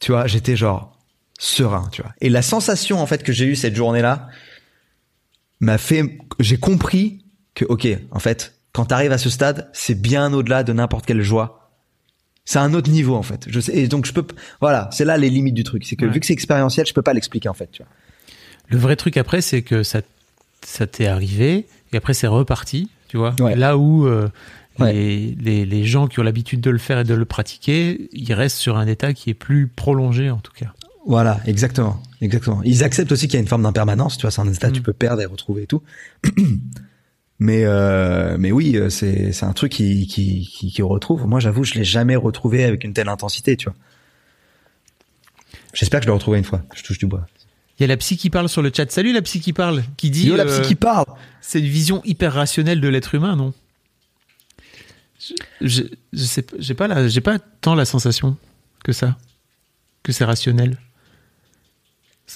tu 0.00 0.12
vois, 0.12 0.26
j'étais 0.28 0.56
genre 0.56 0.96
serein, 1.40 1.88
tu 1.90 2.02
vois. 2.02 2.12
Et 2.20 2.28
la 2.28 2.40
sensation 2.40 3.00
en 3.00 3.06
fait 3.06 3.24
que 3.24 3.32
j'ai 3.32 3.46
eue 3.46 3.56
cette 3.56 3.74
journée-là 3.74 4.28
m'a 5.60 5.76
fait, 5.76 6.18
j'ai 6.38 6.56
compris 6.56 7.24
que 7.54 7.64
ok, 7.64 7.88
en 8.12 8.20
fait, 8.20 8.54
quand 8.72 8.86
t'arrives 8.86 9.10
à 9.10 9.18
ce 9.18 9.28
stade, 9.28 9.68
c'est 9.72 10.00
bien 10.00 10.32
au-delà 10.32 10.62
de 10.62 10.72
n'importe 10.72 11.04
quelle 11.04 11.22
joie. 11.22 11.72
C'est 12.44 12.60
un 12.60 12.74
autre 12.74 12.90
niveau 12.90 13.16
en 13.16 13.22
fait. 13.22 13.46
Je 13.48 13.58
sais, 13.58 13.76
et 13.76 13.88
donc 13.88 14.06
je 14.06 14.12
peux, 14.12 14.24
voilà, 14.60 14.88
c'est 14.92 15.04
là 15.04 15.16
les 15.16 15.30
limites 15.30 15.54
du 15.54 15.64
truc. 15.64 15.84
C'est 15.84 15.96
que 15.96 16.06
Ouais. 16.06 16.12
vu 16.12 16.20
que 16.20 16.26
c'est 16.26 16.32
expérientiel, 16.32 16.86
je 16.86 16.94
peux 16.94 17.02
pas 17.02 17.12
l'expliquer 17.12 17.48
en 17.48 17.54
fait. 17.54 17.70
Tu 17.72 17.82
vois. 17.82 17.90
Le 18.68 18.78
vrai 18.78 18.94
truc 18.94 19.16
après, 19.16 19.40
c'est 19.40 19.62
que 19.62 19.82
ça, 19.82 20.00
ça 20.64 20.86
t'est 20.86 21.06
arrivé 21.06 21.66
et 21.92 21.96
après 21.96 22.14
c'est 22.14 22.28
reparti, 22.28 22.88
tu 23.12 23.18
vois. 23.18 23.34
Ouais. 23.40 23.54
Là 23.56 23.76
où 23.76 24.06
euh, 24.06 24.28
Ouais. 24.78 24.90
les, 24.94 25.36
les, 25.38 25.66
les 25.66 25.84
gens 25.84 26.06
qui 26.06 26.18
ont 26.18 26.22
l'habitude 26.22 26.62
de 26.62 26.70
le 26.70 26.78
faire 26.78 27.00
et 27.00 27.04
de 27.04 27.12
le 27.12 27.26
pratiquer, 27.26 28.08
ils 28.10 28.32
restent 28.32 28.56
sur 28.56 28.78
un 28.78 28.86
état 28.86 29.12
qui 29.12 29.28
est 29.28 29.34
plus 29.34 29.66
prolongé 29.66 30.30
en 30.30 30.38
tout 30.38 30.52
cas. 30.54 30.72
Voilà, 31.06 31.40
exactement, 31.44 32.02
exactement. 32.22 32.62
Ils 32.64 32.82
acceptent 32.82 33.12
aussi 33.12 33.26
qu'il 33.28 33.34
y 33.34 33.36
a 33.36 33.42
une 33.42 33.48
forme 33.48 33.64
d'impermanence, 33.64 34.16
tu 34.16 34.22
vois, 34.22 34.30
c'est 34.30 34.40
un 34.40 34.50
état 34.50 34.68
que 34.70 34.72
tu 34.76 34.80
Mm. 34.80 34.84
peux 34.84 34.92
perdre 34.94 35.20
et 35.20 35.26
retrouver 35.26 35.64
et 35.64 35.66
tout. 35.66 35.82
mais 37.38 37.64
euh, 37.66 38.36
mais 38.38 38.50
oui, 38.50 38.76
euh, 38.76 38.88
c'est 38.88 39.32
c'est 39.32 39.44
un 39.44 39.52
truc 39.52 39.72
qui 39.72 40.06
qui 40.06 40.48
qui, 40.50 40.72
qui 40.72 40.80
retrouve. 40.80 41.26
Moi, 41.26 41.38
j'avoue, 41.38 41.64
je 41.64 41.74
l'ai 41.74 41.84
jamais 41.84 42.16
retrouvé 42.16 42.64
avec 42.64 42.82
une 42.82 42.94
telle 42.94 43.10
intensité, 43.10 43.58
tu 43.58 43.66
vois. 43.68 43.74
J'espère 45.74 46.00
que 46.00 46.04
je 46.04 46.08
le 46.08 46.14
retrouverai 46.14 46.38
une 46.38 46.44
fois. 46.46 46.62
Je 46.74 46.82
touche 46.82 46.98
du 46.98 47.06
bois. 47.06 47.26
Il 47.82 47.86
y 47.86 47.86
a 47.86 47.88
la 47.88 47.96
psy 47.96 48.16
qui 48.16 48.30
parle 48.30 48.48
sur 48.48 48.62
le 48.62 48.70
chat. 48.72 48.88
Salut 48.92 49.12
la 49.12 49.22
psy 49.22 49.40
qui 49.40 49.52
parle, 49.52 49.82
qui 49.96 50.08
dit 50.10 50.28
Yo, 50.28 50.36
la 50.36 50.44
euh, 50.44 50.60
psy 50.60 50.68
qui 50.68 50.74
parle. 50.76 51.04
c'est 51.40 51.58
une 51.58 51.66
vision 51.66 52.00
hyper 52.04 52.32
rationnelle 52.32 52.80
de 52.80 52.86
l'être 52.86 53.12
humain, 53.16 53.34
non? 53.34 53.52
Je, 55.60 55.82
je, 56.12 56.22
sais, 56.22 56.42
pas- 56.42 56.54
j'ai 56.60 56.74
pas 56.74 56.86
la, 56.86 57.08
j'ai 57.08 57.20
pas 57.20 57.40
tant 57.40 57.74
la 57.74 57.84
sensation 57.84 58.36
que 58.84 58.92
ça, 58.92 59.18
que 60.04 60.12
c'est 60.12 60.24
rationnel. 60.24 60.78
Je 62.28 62.34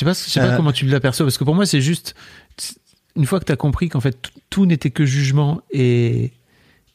sais 0.00 0.04
pas, 0.04 0.14
je 0.14 0.18
sais 0.30 0.40
pas 0.40 0.46
Euh. 0.46 0.56
comment 0.56 0.72
tu 0.72 0.84
l'aperçois 0.86 1.24
parce 1.26 1.38
que 1.38 1.44
pour 1.44 1.54
moi 1.54 1.64
c'est 1.64 1.80
juste 1.80 2.16
une 3.14 3.26
fois 3.26 3.38
que 3.38 3.44
tu 3.44 3.52
as 3.52 3.56
compris 3.56 3.88
qu'en 3.88 4.00
fait 4.00 4.20
tout, 4.20 4.32
tout 4.50 4.66
n'était 4.66 4.90
que 4.90 5.04
jugement 5.06 5.62
et 5.70 6.32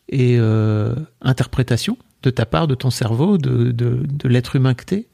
et 0.09 0.35
euh, 0.39 0.93
interprétation 1.21 1.97
de 2.23 2.31
ta 2.31 2.45
part, 2.45 2.67
de 2.67 2.75
ton 2.75 2.89
cerveau, 2.89 3.37
de 3.37 3.71
de, 3.71 4.01
de 4.03 4.27
l'être 4.27 4.57
humain 4.57 4.73
que 4.73 4.83
t'es. 4.83 5.07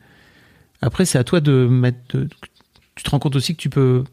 Après 0.85 1.05
c'est 1.05 1.17
à 1.17 1.23
toi 1.23 1.39
de 1.39 1.65
mettre. 1.67 1.97
de- 2.17 2.27
tu 2.95 3.03
te 3.03 3.09
rends 3.09 3.19
compte 3.19 3.35
aussi 3.35 3.55
que 3.55 3.61
tu 3.61 3.69
peux 3.69 4.03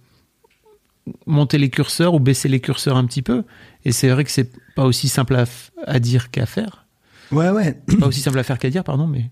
monter 1.27 1.59
les 1.59 1.69
curseurs 1.71 2.15
ou 2.15 2.21
baisser 2.21 2.49
les 2.49 2.61
curseurs 2.61 2.97
un 2.97 3.05
petit 3.05 3.23
peu. 3.23 3.45
Et 3.85 3.93
c'est 3.93 4.09
vrai 4.09 4.25
que 4.25 4.31
c'est 4.31 4.51
pas 4.77 4.85
aussi 4.85 5.09
simple 5.09 5.35
à, 5.37 5.45
à 5.87 5.99
dire 5.99 6.31
qu'à 6.31 6.47
faire. 6.47 6.87
Ouais, 7.33 7.51
ouais. 7.51 7.81
Pas 7.99 8.07
aussi 8.07 8.21
simple 8.21 8.39
à 8.39 8.43
faire 8.43 8.59
qu'à 8.59 8.71
dire, 8.71 8.85
pardon, 8.85 9.07
mais. 9.07 9.31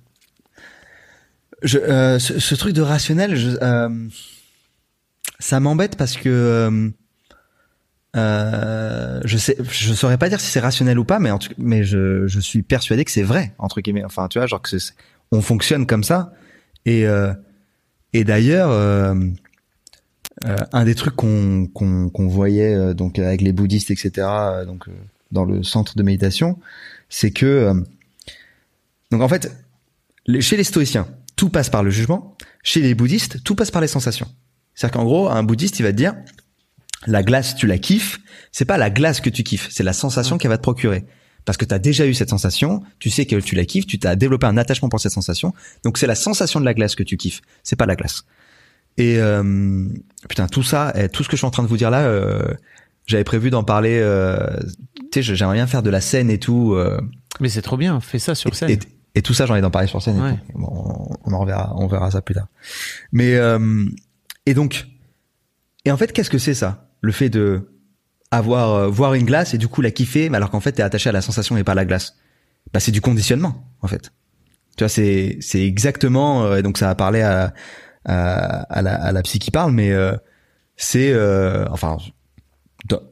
Je, 1.63 1.79
euh, 1.79 2.19
ce, 2.19 2.39
ce 2.39 2.55
truc 2.55 2.73
de 2.75 2.83
rationnel, 2.83 3.35
je, 3.37 3.51
euh, 3.63 4.09
ça 5.41 5.59
m'embête 5.61 5.97
parce 5.97 6.17
que 6.17 6.93
euh, 8.17 9.21
je 9.25 9.37
sais, 9.39 9.57
je 9.71 9.93
saurais 9.93 10.19
pas 10.19 10.29
dire 10.29 10.41
si 10.41 10.51
c'est 10.51 10.61
rationnel 10.61 10.99
ou 10.99 11.05
pas, 11.05 11.19
mais 11.19 11.31
en 11.31 11.39
tout, 11.39 11.53
mais 11.59 11.85
je, 11.85 12.27
je 12.27 12.41
suis 12.41 12.63
persuadé 12.63 13.05
que 13.05 13.11
c'est 13.11 13.23
vrai 13.23 13.55
entre 13.59 13.81
guillemets. 13.81 14.05
Enfin, 14.05 14.29
tu 14.29 14.39
vois, 14.39 14.47
genre 14.47 14.63
que 14.63 14.69
c'est- 14.79 14.95
on 15.33 15.43
fonctionne 15.43 15.87
comme 15.87 16.05
ça. 16.05 16.33
Et 16.89 17.07
euh, 17.07 17.35
et 18.15 18.25
d'ailleurs, 18.25 18.71
euh, 18.71 19.15
euh, 20.47 20.57
un 20.73 20.85
des 20.87 20.95
trucs 20.95 21.15
qu'on 21.15 22.09
voyait 22.15 22.95
donc 22.95 23.19
avec 23.19 23.43
les 23.43 23.53
bouddhistes, 23.53 23.91
etc. 23.91 24.27
donc 24.65 24.87
dans 25.31 25.45
le 25.45 25.63
centre 25.63 25.97
de 25.97 26.03
méditation, 26.03 26.59
c'est 27.11 27.31
que 27.31 27.75
donc 29.11 29.21
en 29.21 29.29
fait, 29.29 29.55
chez 30.41 30.57
les 30.57 30.65
stoïciens, 30.65 31.07
tout 31.37 31.51
passe 31.51 31.69
par 31.69 31.83
le 31.83 31.91
jugement. 31.91 32.35
Chez 32.63 32.81
les 32.81 32.95
bouddhistes, 32.95 33.45
tout 33.45 33.55
passe 33.55 33.71
par 33.71 33.83
les 33.83 33.89
sensations. 33.89 34.29
C'est-à-dire 34.75 34.99
qu'en 34.99 35.05
gros, 35.05 35.29
un 35.29 35.43
bouddhiste, 35.43 35.79
il 35.79 35.83
va 35.83 35.93
te 35.93 35.97
dire, 35.97 36.15
la 37.07 37.23
glace, 37.23 37.55
tu 37.55 37.67
la 37.67 37.79
kiffes. 37.79 38.19
C'est 38.51 38.65
pas 38.65 38.79
la 38.79 38.89
glace 38.89 39.21
que 39.21 39.31
tu 39.31 39.43
kiffes, 39.43 39.69
c'est 39.71 39.85
la 39.85 39.93
sensation 39.93 40.39
qu'elle 40.39 40.51
va 40.51 40.57
te 40.57 40.63
procurer. 40.63 41.05
Parce 41.49 41.57
que 41.57 41.65
tu 41.65 41.73
as 41.75 41.79
déjà 41.79 42.07
eu 42.07 42.13
cette 42.13 42.29
sensation, 42.29 42.83
tu 42.99 43.09
sais 43.09 43.25
que 43.25 43.37
tu 43.37 43.55
la 43.55 43.65
kiffes, 43.65 43.87
tu 43.87 43.99
t'as 43.99 44.17
développé 44.17 44.45
un 44.47 44.59
attachement 44.59 44.91
pour 44.91 45.01
cette 45.01 45.13
sensation. 45.13 45.55
Donc 45.83 45.97
c'est 45.97 46.07
la 46.07 46.15
sensation 46.15 46.61
de 46.61 46.67
la 46.67 46.75
glace 46.75 46.95
que 46.95 47.03
tu 47.03 47.17
kiffes, 47.17 47.41
c'est 47.63 47.75
pas 47.77 47.87
la 47.87 47.97
glace. 47.97 48.27
Et 48.99 49.17
euh, 49.19 49.89
putain, 50.29 50.47
tout 50.47 50.63
ça, 50.63 50.93
eh, 50.95 51.09
tout 51.09 51.23
ce 51.25 51.29
que 51.31 51.37
je 51.37 51.39
suis 51.39 51.47
en 51.47 51.51
train 51.51 51.63
de 51.63 51.69
vous 51.69 51.79
dire 51.79 51.91
là, 51.91 52.03
euh, 52.03 52.53
j'avais 53.07 53.25
prévu 53.25 53.49
d'en 53.49 53.65
parler. 53.65 53.99
Euh, 53.99 54.37
tu 55.11 55.23
sais, 55.23 55.35
j'aimerais 55.35 55.55
bien 55.55 55.67
faire 55.67 55.83
de 55.83 55.89
la 55.89 56.03
scène 56.03 56.29
et 56.31 56.39
tout. 56.39 56.75
euh, 56.75 57.01
Mais 57.41 57.49
c'est 57.49 57.63
trop 57.63 57.79
bien, 57.79 57.99
fais 58.01 58.19
ça 58.19 58.35
sur 58.35 58.55
scène. 58.55 58.69
et, 58.71 58.79
Et 59.15 59.23
tout 59.23 59.33
ça, 59.33 59.47
j'ai 59.47 59.53
envie 59.53 59.63
d'en 59.63 59.71
parler 59.71 59.89
sur 59.89 60.03
scène. 60.03 60.21
Ouais. 60.21 60.39
Bon, 60.55 61.09
on 61.25 61.33
en 61.33 61.39
reverra, 61.41 61.73
on 61.77 61.87
verra 61.87 62.11
ça 62.11 62.21
plus 62.21 62.35
tard. 62.35 62.49
Mais 63.11 63.37
euh, 63.37 63.87
et 64.45 64.53
donc, 64.53 64.87
et 65.87 65.91
en 65.93 65.97
fait, 65.97 66.13
qu'est-ce 66.13 66.29
que 66.31 66.37
c'est 66.39 66.53
ça 66.55 66.91
Le 67.01 67.13
fait 67.13 67.31
de 67.31 67.71
avoir 68.31 68.75
euh, 68.75 68.89
voir 68.89 69.15
une 69.15 69.25
glace 69.25 69.55
et 69.55 69.59
du 69.59 69.69
coup 69.69 69.81
la 69.83 69.91
kiffer, 69.91 70.31
alors 70.35 70.51
qu'en 70.51 70.61
fait 70.61 70.73
t'es 70.73 70.83
attaché 70.83 71.09
à 71.09 71.13
la 71.13 71.23
sensation 71.23 71.57
et 71.57 71.65
pas 71.65 71.73
à 71.73 71.77
la 71.77 71.85
glace. 71.85 72.17
Bah 72.73 72.81
c'est 72.81 72.93
du 72.93 73.01
conditionnement 73.01 73.65
en 73.83 73.89
fait. 73.89 74.13
Tu 74.77 74.85
vois, 74.85 74.89
c'est 74.89 75.39
c'est 75.41 75.65
exactement. 75.65 76.45
euh, 76.45 76.57
et 76.59 76.63
donc 76.63 76.79
ça 76.79 76.91
a 76.91 76.95
parlé 76.95 77.23
à 77.23 77.55
à, 78.05 78.63
à 78.73 78.83
la 78.83 78.95
à 78.95 79.13
la 79.13 79.23
psy 79.23 79.39
qui 79.39 79.51
parle, 79.51 79.73
mais 79.73 79.93
euh, 79.93 80.15
c'est 80.77 81.13
euh, 81.13 81.67
enfin 81.71 81.97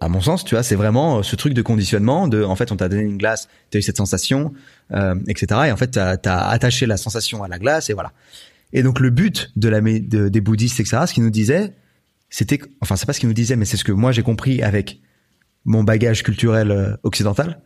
à 0.00 0.08
mon 0.08 0.20
sens, 0.20 0.44
tu 0.44 0.54
vois, 0.54 0.62
c'est 0.62 0.76
vraiment 0.76 1.18
euh, 1.18 1.22
ce 1.22 1.36
truc 1.36 1.52
de 1.52 1.62
conditionnement 1.62 2.28
de, 2.28 2.42
en 2.42 2.54
fait, 2.56 2.70
on 2.72 2.76
t'a 2.76 2.88
donné 2.88 3.02
une 3.02 3.18
glace, 3.18 3.48
t'as 3.70 3.78
eu 3.80 3.82
cette 3.82 3.96
sensation, 3.96 4.52
euh, 4.92 5.16
etc. 5.26 5.62
Et 5.66 5.72
en 5.72 5.76
fait, 5.76 5.88
t'as 5.88 6.16
as 6.24 6.48
attaché 6.48 6.86
la 6.86 6.96
sensation 6.96 7.42
à 7.42 7.48
la 7.48 7.58
glace 7.58 7.90
et 7.90 7.92
voilà. 7.92 8.12
Et 8.72 8.82
donc 8.82 9.00
le 9.00 9.10
but 9.10 9.50
de 9.56 9.68
la 9.68 9.80
des 9.80 10.40
bouddhistes, 10.40 10.80
etc. 10.80 11.02
Ce 11.06 11.12
qu'ils 11.12 11.24
nous 11.24 11.30
disaient, 11.30 11.74
c'était, 12.30 12.60
enfin, 12.80 12.96
c'est 12.96 13.06
pas 13.06 13.12
ce 13.12 13.20
qu'ils 13.20 13.28
nous 13.28 13.34
disaient, 13.34 13.56
mais 13.56 13.64
c'est 13.64 13.76
ce 13.76 13.84
que 13.84 13.92
moi 13.92 14.12
j'ai 14.12 14.22
compris 14.22 14.62
avec 14.62 15.00
mon 15.66 15.84
bagage 15.84 16.22
culturel 16.22 16.70
euh, 16.70 16.96
occidental, 17.02 17.60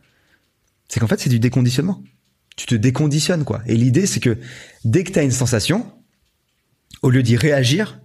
c'est 0.89 0.99
qu'en 0.99 1.07
fait 1.07 1.19
c'est 1.19 1.29
du 1.29 1.39
déconditionnement. 1.39 2.03
Tu 2.57 2.65
te 2.65 2.75
déconditionnes 2.75 3.45
quoi. 3.45 3.61
Et 3.65 3.77
l'idée 3.77 4.05
c'est 4.05 4.19
que 4.19 4.37
dès 4.83 5.05
que 5.05 5.11
t'as 5.11 5.23
une 5.23 5.31
sensation, 5.31 5.89
au 7.01 7.09
lieu 7.09 7.23
d'y 7.23 7.37
réagir, 7.37 7.99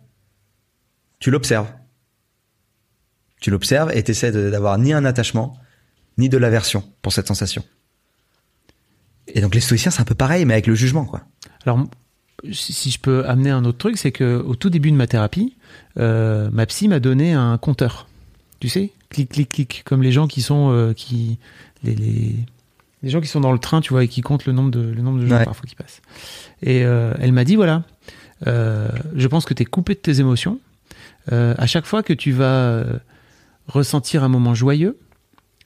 tu 1.18 1.30
l'observes. 1.30 1.72
Tu 3.40 3.50
l'observes 3.50 3.90
et 3.92 4.02
t'essaies 4.02 4.32
d'avoir 4.32 4.78
ni 4.78 4.92
un 4.92 5.04
attachement, 5.04 5.58
ni 6.18 6.28
de 6.28 6.38
l'aversion 6.38 6.84
pour 7.02 7.12
cette 7.12 7.26
sensation. 7.26 7.64
Et 9.28 9.40
donc 9.40 9.54
les 9.54 9.60
stoïciens, 9.60 9.90
c'est 9.90 10.00
un 10.00 10.06
peu 10.06 10.14
pareil, 10.14 10.44
mais 10.44 10.54
avec 10.54 10.66
le 10.66 10.74
jugement, 10.74 11.04
quoi. 11.04 11.22
Alors, 11.64 11.84
si 12.52 12.90
je 12.90 12.98
peux 13.00 13.26
amener 13.26 13.50
un 13.50 13.64
autre 13.64 13.78
truc, 13.78 13.98
c'est 13.98 14.12
que 14.12 14.36
au 14.46 14.54
tout 14.54 14.70
début 14.70 14.90
de 14.90 14.96
ma 14.96 15.06
thérapie, 15.06 15.56
euh, 15.98 16.48
ma 16.52 16.66
psy 16.66 16.88
m'a 16.88 17.00
donné 17.00 17.32
un 17.32 17.58
compteur. 17.58 18.08
Tu 18.60 18.68
sais, 18.68 18.92
clic, 19.10 19.30
clic, 19.30 19.48
clic, 19.50 19.82
comme 19.84 20.02
les 20.02 20.12
gens 20.12 20.26
qui 20.26 20.42
sont 20.42 20.70
euh, 20.70 20.92
qui 20.92 21.38
les, 21.84 21.94
les 21.94 22.34
les 23.02 23.10
gens 23.10 23.20
qui 23.20 23.28
sont 23.28 23.40
dans 23.40 23.52
le 23.52 23.58
train, 23.58 23.80
tu 23.80 23.92
vois, 23.92 24.04
et 24.04 24.08
qui 24.08 24.20
comptent 24.22 24.46
le 24.46 24.52
nombre 24.52 24.70
de 24.70 24.80
le 24.80 25.02
nombre 25.02 25.20
de 25.20 25.26
gens 25.26 25.36
Ouais. 25.36 25.44
parfois 25.44 25.66
qui 25.68 25.74
passent. 25.76 26.00
Et 26.62 26.84
euh, 26.84 27.12
elle 27.20 27.32
m'a 27.32 27.44
dit 27.44 27.54
voilà, 27.56 27.84
euh, 28.46 28.88
je 29.14 29.28
pense 29.28 29.44
que 29.44 29.54
tu 29.54 29.62
es 29.62 29.66
coupé 29.66 29.94
de 29.94 30.00
tes 30.00 30.18
émotions. 30.20 30.58
Euh, 31.32 31.54
à 31.58 31.66
chaque 31.66 31.86
fois 31.86 32.02
que 32.02 32.12
tu 32.12 32.32
vas 32.32 32.44
euh, 32.68 32.98
ressentir 33.68 34.24
un 34.24 34.28
moment 34.28 34.54
joyeux 34.54 34.96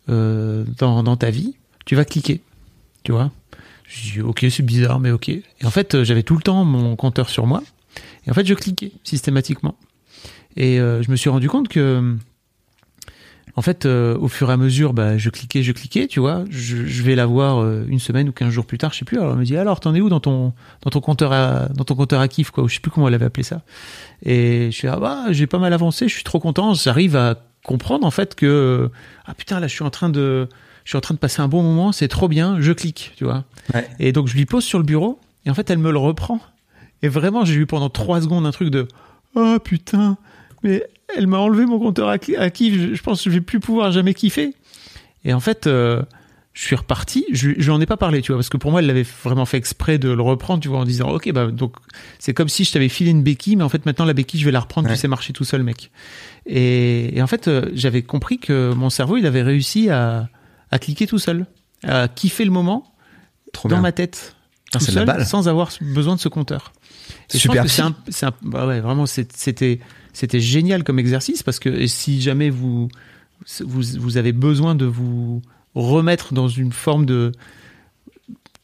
euh, 0.08 0.64
dans, 0.78 1.02
dans 1.02 1.16
ta 1.16 1.30
vie, 1.30 1.54
tu 1.86 1.94
vas 1.96 2.04
cliquer, 2.04 2.40
tu 3.04 3.12
vois. 3.12 3.30
Je 3.86 4.12
dis 4.12 4.20
ok 4.20 4.46
c'est 4.50 4.62
bizarre 4.64 5.00
mais 5.00 5.10
ok. 5.10 5.28
Et 5.28 5.42
en 5.64 5.70
fait 5.70 6.02
j'avais 6.04 6.22
tout 6.22 6.36
le 6.36 6.42
temps 6.42 6.64
mon 6.64 6.94
compteur 6.96 7.28
sur 7.28 7.46
moi 7.46 7.62
et 8.26 8.30
en 8.30 8.34
fait 8.34 8.46
je 8.46 8.54
cliquais 8.54 8.92
systématiquement. 9.04 9.76
Et 10.56 10.80
euh, 10.80 11.02
je 11.02 11.10
me 11.10 11.16
suis 11.16 11.28
rendu 11.30 11.48
compte 11.48 11.68
que 11.68 12.16
en 13.56 13.62
fait 13.62 13.86
euh, 13.86 14.16
au 14.18 14.28
fur 14.28 14.50
et 14.50 14.52
à 14.52 14.56
mesure 14.56 14.92
bah, 14.92 15.18
je 15.18 15.30
cliquais 15.30 15.62
je 15.62 15.72
cliquais 15.72 16.06
tu 16.06 16.20
vois. 16.20 16.44
Je, 16.50 16.86
je 16.86 17.02
vais 17.02 17.14
la 17.14 17.26
voir 17.26 17.60
euh, 17.60 17.84
une 17.88 17.98
semaine 17.98 18.28
ou 18.28 18.32
quinze 18.32 18.50
jours 18.50 18.66
plus 18.66 18.78
tard 18.78 18.92
je 18.92 18.98
sais 18.98 19.04
plus. 19.04 19.18
Alors 19.18 19.32
elle 19.32 19.38
me 19.38 19.44
dit 19.44 19.56
alors 19.56 19.80
t'en 19.80 19.94
es 19.94 20.00
où 20.00 20.08
dans 20.08 20.20
ton 20.20 20.52
dans 20.82 20.90
ton 20.90 21.00
compteur 21.00 21.32
à 21.32 21.68
dans 21.68 21.84
ton 21.84 21.94
compteur 21.94 22.20
à 22.20 22.28
kiff 22.28 22.50
quoi? 22.50 22.64
Ou 22.64 22.68
je 22.68 22.74
sais 22.74 22.80
plus 22.80 22.90
comment 22.90 23.08
elle 23.08 23.14
avait 23.14 23.26
appelé 23.26 23.42
ça. 23.42 23.62
Et 24.24 24.66
je 24.70 24.76
suis 24.76 24.88
ah 24.88 24.96
bah 24.96 25.24
j'ai 25.30 25.46
pas 25.46 25.58
mal 25.58 25.72
avancé 25.72 26.08
je 26.08 26.14
suis 26.14 26.24
trop 26.24 26.40
content 26.40 26.74
j'arrive 26.74 27.16
à 27.16 27.36
comprendre 27.64 28.06
en 28.06 28.10
fait 28.10 28.34
que 28.34 28.90
ah 29.26 29.34
putain 29.34 29.60
là 29.60 29.66
je 29.66 29.74
suis 29.74 29.84
en 29.84 29.90
train 29.90 30.08
de 30.08 30.48
je 30.84 30.90
suis 30.90 30.96
en 30.96 31.02
train 31.02 31.14
de 31.14 31.18
passer 31.18 31.42
un 31.42 31.48
bon 31.48 31.62
moment 31.62 31.92
c'est 31.92 32.08
trop 32.08 32.28
bien 32.28 32.56
je 32.60 32.72
clique 32.72 33.12
tu 33.16 33.24
vois. 33.24 33.44
Ouais. 33.74 33.88
Et 33.98 34.12
donc 34.12 34.28
je 34.28 34.36
lui 34.36 34.46
pose 34.46 34.64
sur 34.64 34.78
le 34.78 34.84
bureau 34.84 35.20
et 35.44 35.50
en 35.50 35.54
fait 35.54 35.68
elle 35.70 35.78
me 35.78 35.90
le 35.90 35.98
reprend. 35.98 36.40
Et 37.02 37.08
vraiment 37.08 37.44
j'ai 37.44 37.54
eu 37.54 37.66
pendant 37.66 37.90
trois 37.90 38.20
secondes 38.20 38.46
un 38.46 38.50
truc 38.52 38.70
de 38.70 38.86
oh 39.34 39.56
putain 39.62 40.18
mais 40.62 40.84
elle 41.16 41.26
m'a 41.26 41.38
enlevé 41.38 41.66
mon 41.66 41.78
compteur 41.78 42.08
à, 42.08 42.18
qui- 42.18 42.36
à 42.36 42.50
kiff. 42.50 42.74
Je, 42.74 42.94
je 42.94 43.02
pense 43.02 43.22
que 43.24 43.30
je 43.30 43.34
vais 43.34 43.40
plus 43.40 43.60
pouvoir 43.60 43.92
jamais 43.92 44.14
kiffer. 44.14 44.54
Et 45.24 45.32
en 45.34 45.40
fait 45.40 45.66
euh, 45.66 46.02
je 46.52 46.62
suis 46.62 46.74
reparti. 46.76 47.24
Je, 47.32 47.50
je 47.56 47.64
lui 47.64 47.70
en 47.70 47.80
ai 47.80 47.86
pas 47.86 47.96
parlé 47.96 48.22
tu 48.22 48.32
vois 48.32 48.38
parce 48.38 48.48
que 48.48 48.56
pour 48.56 48.70
moi 48.70 48.80
elle 48.80 48.86
l'avait 48.86 49.06
vraiment 49.24 49.44
fait 49.46 49.56
exprès 49.58 49.98
de 49.98 50.08
le 50.10 50.22
reprendre 50.22 50.60
tu 50.62 50.68
vois 50.68 50.78
en 50.80 50.84
disant 50.84 51.10
ok 51.10 51.30
bah 51.32 51.46
donc 51.48 51.74
c'est 52.18 52.34
comme 52.34 52.48
si 52.48 52.64
je 52.64 52.72
t'avais 52.72 52.88
filé 52.88 53.10
une 53.10 53.22
béquille 53.22 53.56
mais 53.56 53.62
en 53.64 53.68
fait 53.68 53.86
maintenant 53.86 54.04
la 54.04 54.14
béquille 54.14 54.40
je 54.40 54.44
vais 54.46 54.50
la 54.52 54.60
reprendre 54.60 54.88
Ouais. 54.88 54.94
tu 54.94 55.00
sais 55.00 55.08
marcher 55.08 55.32
tout 55.32 55.44
seul 55.44 55.62
mec. 55.62 55.90
Et, 56.46 57.16
et 57.16 57.22
en 57.22 57.26
fait 57.26 57.48
euh, 57.48 57.70
j'avais 57.74 58.02
compris 58.02 58.38
que 58.38 58.72
mon 58.74 58.90
cerveau 58.90 59.16
il 59.16 59.26
avait 59.26 59.42
réussi 59.42 59.90
à 59.90 60.28
à 60.72 60.78
cliquer 60.78 61.06
tout 61.06 61.18
seul, 61.18 61.46
à 61.82 62.06
kiffer 62.08 62.44
le 62.44 62.50
moment 62.52 62.94
Trop 63.52 63.68
dans 63.68 63.76
bien. 63.76 63.82
ma 63.82 63.90
tête, 63.92 64.36
Ah, 64.72 64.78
tout 64.78 64.84
seul, 64.84 65.26
sans 65.26 65.48
avoir 65.48 65.70
besoin 65.80 66.14
de 66.14 66.20
ce 66.20 66.28
compteur. 66.28 66.72
Et 67.30 67.34
je 67.34 67.38
Super 67.38 67.62
pense 67.64 67.76
que 67.76 67.92
c'est 68.12 68.26
un, 68.26 68.32
bah 68.42 68.68
ouais, 68.68 68.78
vraiment, 68.80 69.04
c'était, 69.06 69.80
c'était 70.12 70.40
génial 70.40 70.84
comme 70.84 70.98
exercice 70.98 71.42
parce 71.42 71.58
que 71.58 71.86
si 71.86 72.20
jamais 72.20 72.50
vous, 72.50 72.88
vous, 73.60 73.82
vous 73.98 74.16
avez 74.16 74.32
besoin 74.32 74.74
de 74.74 74.86
vous 74.86 75.42
remettre 75.74 76.34
dans 76.34 76.48
une 76.48 76.72
forme 76.72 77.06
de, 77.06 77.32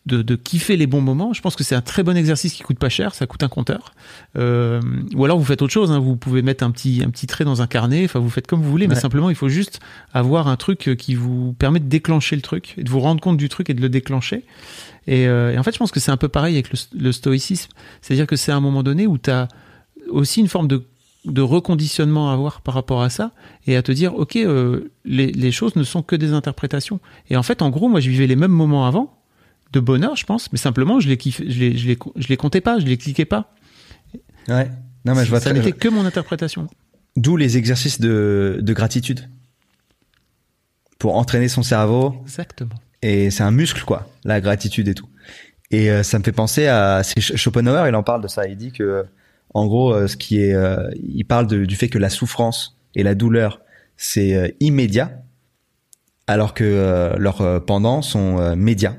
de, 0.06 0.22
de 0.22 0.36
kiffer 0.36 0.76
les 0.76 0.86
bons 0.86 1.00
moments, 1.00 1.32
je 1.32 1.42
pense 1.42 1.56
que 1.56 1.64
c'est 1.64 1.74
un 1.74 1.80
très 1.80 2.04
bon 2.04 2.16
exercice 2.16 2.52
qui 2.52 2.62
coûte 2.62 2.78
pas 2.78 2.88
cher, 2.88 3.14
ça 3.14 3.26
coûte 3.26 3.42
un 3.42 3.48
compteur. 3.48 3.92
Euh, 4.38 4.80
ou 5.14 5.24
alors 5.24 5.38
vous 5.38 5.44
faites 5.44 5.62
autre 5.62 5.72
chose, 5.72 5.90
hein, 5.90 5.98
vous 5.98 6.16
pouvez 6.16 6.42
mettre 6.42 6.64
un 6.64 6.70
petit, 6.70 7.02
un 7.04 7.10
petit 7.10 7.26
trait 7.26 7.44
dans 7.44 7.60
un 7.60 7.66
carnet, 7.66 8.04
enfin 8.04 8.20
vous 8.20 8.30
faites 8.30 8.46
comme 8.46 8.62
vous 8.62 8.70
voulez, 8.70 8.86
mais 8.86 8.94
simplement 8.94 9.30
il 9.30 9.36
faut 9.36 9.48
juste 9.48 9.80
avoir 10.14 10.46
un 10.48 10.56
truc 10.56 10.94
qui 10.96 11.14
vous 11.14 11.54
permet 11.54 11.80
de 11.80 11.88
déclencher 11.88 12.36
le 12.36 12.42
truc, 12.42 12.74
et 12.78 12.84
de 12.84 12.90
vous 12.90 13.00
rendre 13.00 13.20
compte 13.20 13.36
du 13.36 13.48
truc 13.48 13.68
et 13.68 13.74
de 13.74 13.80
le 13.80 13.88
déclencher. 13.88 14.44
Et, 15.08 15.26
euh, 15.26 15.52
et 15.52 15.58
en 15.58 15.62
fait, 15.62 15.72
je 15.72 15.78
pense 15.78 15.92
que 15.92 16.00
c'est 16.00 16.12
un 16.12 16.16
peu 16.16 16.28
pareil 16.28 16.54
avec 16.54 16.70
le, 16.72 16.78
le 16.98 17.12
stoïcisme, 17.12 17.70
c'est-à-dire 18.00 18.26
que 18.26 18.36
c'est 18.36 18.52
un 18.52 18.60
moment 18.60 18.82
donné 18.82 19.06
où 19.06 19.18
tu 19.18 19.30
as 19.30 19.48
aussi 20.08 20.40
une 20.40 20.48
forme 20.48 20.68
de, 20.68 20.84
de 21.26 21.42
reconditionnement 21.42 22.30
à 22.30 22.32
avoir 22.32 22.60
par 22.60 22.74
rapport 22.74 23.02
à 23.02 23.10
ça, 23.10 23.32
et 23.66 23.76
à 23.76 23.82
te 23.82 23.92
dire, 23.92 24.14
ok, 24.14 24.36
euh, 24.36 24.92
les, 25.04 25.26
les 25.32 25.52
choses 25.52 25.76
ne 25.76 25.82
sont 25.82 26.02
que 26.02 26.16
des 26.16 26.32
interprétations. 26.32 27.00
Et 27.28 27.36
en 27.36 27.42
fait, 27.42 27.62
en 27.62 27.70
gros, 27.70 27.88
moi, 27.88 28.00
je 28.00 28.08
vivais 28.10 28.26
les 28.26 28.36
mêmes 28.36 28.52
moments 28.52 28.86
avant, 28.86 29.12
de 29.72 29.80
bonheur, 29.80 30.16
je 30.16 30.24
pense, 30.24 30.52
mais 30.52 30.58
simplement, 30.58 31.00
je 31.00 31.08
les, 31.08 31.18
je 31.20 31.42
les, 31.42 31.76
je 31.76 31.86
les, 31.88 31.98
je 32.16 32.28
les 32.28 32.36
comptais 32.36 32.60
pas, 32.60 32.78
je 32.78 32.86
les 32.86 32.96
cliquais 32.96 33.24
pas. 33.24 33.52
Ouais. 34.48 34.70
Non, 35.04 35.14
mais 35.14 35.24
je 35.24 35.30
vois 35.30 35.40
ça 35.40 35.52
n'était 35.52 35.72
que 35.72 35.88
mon 35.88 36.04
interprétation. 36.04 36.68
D'où 37.16 37.36
les 37.36 37.56
exercices 37.56 38.00
de, 38.00 38.58
de 38.60 38.72
gratitude. 38.72 39.28
Pour 40.98 41.16
entraîner 41.16 41.48
son 41.48 41.62
cerveau. 41.62 42.14
Exactement. 42.22 42.74
Et 43.02 43.30
c'est 43.30 43.42
un 43.42 43.50
muscle, 43.50 43.84
quoi. 43.84 44.08
La 44.24 44.40
gratitude 44.40 44.88
et 44.88 44.94
tout. 44.94 45.08
Et 45.70 45.90
euh, 45.90 46.02
ça 46.02 46.18
me 46.18 46.24
fait 46.24 46.32
penser 46.32 46.68
à 46.68 47.02
Schopenhauer, 47.02 47.88
il 47.88 47.94
en 47.94 48.02
parle 48.02 48.22
de 48.22 48.28
ça. 48.28 48.46
Il 48.46 48.56
dit 48.56 48.72
que, 48.72 49.04
en 49.56 49.66
gros, 49.66 49.92
euh, 49.94 50.06
ce 50.06 50.16
qui 50.16 50.40
est, 50.40 50.54
euh, 50.54 50.90
il 51.02 51.24
parle 51.24 51.46
de- 51.46 51.64
du 51.64 51.76
fait 51.76 51.88
que 51.88 51.98
la 51.98 52.10
souffrance 52.10 52.76
et 52.94 53.02
la 53.02 53.14
douleur, 53.14 53.60
c'est 53.96 54.34
euh, 54.36 54.48
immédiat, 54.60 55.22
alors 56.26 56.52
que 56.54 57.14
leurs 57.18 57.64
pendants 57.64 58.02
sont 58.02 58.54
médias. 58.56 58.94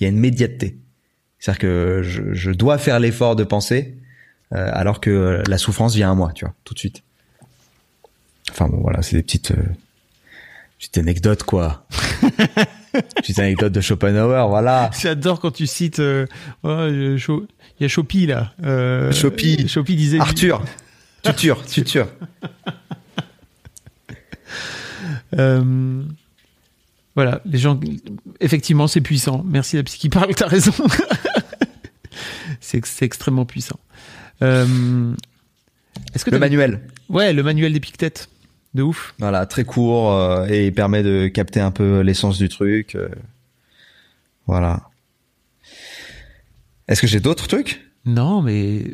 Il 0.00 0.04
y 0.04 0.06
a 0.06 0.10
une 0.10 0.18
médiateté. 0.18 0.78
C'est-à-dire 1.38 1.58
que 1.60 2.00
je, 2.02 2.32
je 2.32 2.50
dois 2.50 2.78
faire 2.78 2.98
l'effort 2.98 3.36
de 3.36 3.44
penser, 3.44 3.98
euh, 4.54 4.70
alors 4.72 5.00
que 5.00 5.42
la 5.46 5.58
souffrance 5.58 5.94
vient 5.94 6.10
à 6.10 6.14
moi, 6.14 6.32
tu 6.34 6.44
vois, 6.46 6.54
tout 6.64 6.72
de 6.74 6.78
suite. 6.78 7.02
Enfin 8.50 8.68
bon, 8.68 8.78
voilà, 8.80 9.02
c'est 9.02 9.16
des 9.16 9.22
petites, 9.22 9.50
euh, 9.50 9.62
petites 10.78 10.98
anecdotes, 10.98 11.42
quoi. 11.42 11.86
Petite 13.16 13.38
anecdote 13.38 13.72
de 13.74 13.82
Schopenhauer, 13.82 14.48
voilà. 14.48 14.90
J'adore 14.98 15.38
quand 15.40 15.50
tu 15.50 15.66
cites. 15.66 15.98
euh, 16.00 16.24
oh, 16.62 16.86
y 17.80 17.84
a 17.84 17.88
Chopi 17.88 18.26
là. 18.26 18.52
Euh, 18.64 19.12
Chopi. 19.12 19.68
Chopi 19.68 19.96
disait. 19.96 20.18
Arthur, 20.20 20.62
tuture, 21.22 21.64
tuture. 21.66 22.08
Euh, 25.38 26.02
voilà, 27.14 27.40
les 27.44 27.58
gens. 27.58 27.78
Effectivement, 28.40 28.86
c'est 28.86 29.00
puissant. 29.00 29.42
Merci 29.46 29.76
la 29.76 29.82
psy 29.82 29.98
qui 29.98 30.08
parle. 30.08 30.34
T'as 30.34 30.46
raison. 30.46 30.72
c'est 32.60 32.82
extrêmement 33.02 33.44
puissant. 33.46 33.78
Euh, 34.42 35.12
Est-ce 36.14 36.24
que 36.24 36.30
Le 36.30 36.38
manuel, 36.38 36.80
Ouais, 37.08 37.32
le 37.32 37.42
manuel 37.42 37.72
d'Épictète. 37.72 38.28
De 38.74 38.82
ouf. 38.82 39.14
voilà, 39.18 39.46
très 39.46 39.64
court 39.64 40.12
euh, 40.12 40.46
et 40.50 40.66
il 40.66 40.74
permet 40.74 41.02
de 41.02 41.28
capter 41.28 41.60
un 41.60 41.70
peu 41.70 42.00
l'essence 42.00 42.36
du 42.36 42.50
truc. 42.50 42.94
euh, 42.94 43.08
voilà. 44.46 44.82
Est-ce 46.88 47.00
que 47.00 47.06
j'ai 47.06 47.20
d'autres 47.20 47.48
trucs? 47.48 47.82
Non, 48.04 48.42
mais 48.42 48.84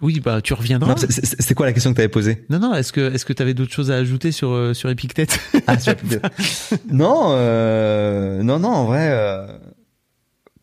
oui, 0.00 0.20
bah 0.20 0.40
tu 0.42 0.52
reviendras. 0.54 0.96
C'est- 0.96 1.54
quoi 1.54 1.66
la 1.66 1.72
question 1.72 1.90
que 1.92 1.96
t'avais 1.96 2.08
posée? 2.08 2.44
Non, 2.50 2.58
non. 2.58 2.74
Est-ce 2.74 2.92
que 2.92 3.12
est-ce 3.12 3.24
que 3.24 3.32
t'avais 3.32 3.54
d'autres 3.54 3.72
choses 3.72 3.90
à 3.90 3.94
ajouter 3.96 4.32
sur 4.32 4.50
euh, 4.50 4.74
sur 4.74 4.90
Épictète 4.90 5.38
Ah, 5.66 5.78
sur 5.78 5.94
non, 6.90 7.28
euh, 7.32 8.42
non, 8.42 8.58
non, 8.58 8.68
en 8.70 8.84
vrai, 8.86 9.08
euh, 9.12 9.46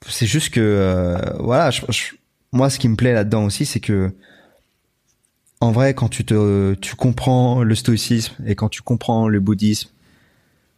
c'est 0.08 0.26
juste 0.28 0.50
que, 0.54 0.60
euh, 0.62 1.18
voilà, 1.40 1.72
je- 1.72 1.82
je- 1.90 2.14
moi, 2.52 2.70
ce 2.70 2.80
qui 2.80 2.88
me 2.90 2.96
plaît 2.96 3.14
là-dedans 3.14 3.46
aussi, 3.46 3.66
c'est 3.66 3.80
que, 3.80 4.12
en 5.62 5.72
vrai, 5.72 5.94
quand 5.94 6.10
tu 6.10 6.26
te, 6.26 6.74
tu 6.76 6.96
comprends 6.96 7.64
le 7.64 7.76
stoïcisme 7.76 8.36
et 8.46 8.56
quand 8.56 8.70
tu 8.70 8.82
comprends 8.82 9.28
le 9.28 9.40
bouddhisme, 9.40 9.90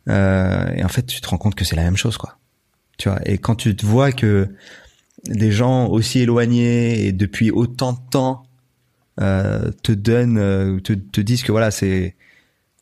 euh, 0.07 0.71
et 0.75 0.83
en 0.83 0.87
fait, 0.87 1.05
tu 1.05 1.19
te 1.21 1.27
rends 1.27 1.37
compte 1.37 1.55
que 1.55 1.65
c'est 1.65 1.75
la 1.75 1.83
même 1.83 1.97
chose, 1.97 2.17
quoi. 2.17 2.37
Tu 2.97 3.09
vois, 3.09 3.19
et 3.25 3.37
quand 3.37 3.55
tu 3.55 3.75
te 3.75 3.85
vois 3.85 4.11
que 4.11 4.47
des 5.27 5.51
gens 5.51 5.87
aussi 5.87 6.19
éloignés 6.19 7.05
et 7.05 7.11
depuis 7.11 7.51
autant 7.51 7.93
de 7.93 7.99
temps 8.09 8.43
euh, 9.19 9.71
te 9.83 9.91
donnent, 9.91 10.37
euh, 10.37 10.79
te, 10.79 10.93
te 10.93 11.21
disent 11.21 11.43
que 11.43 11.51
voilà, 11.51 11.71
c'est 11.71 12.15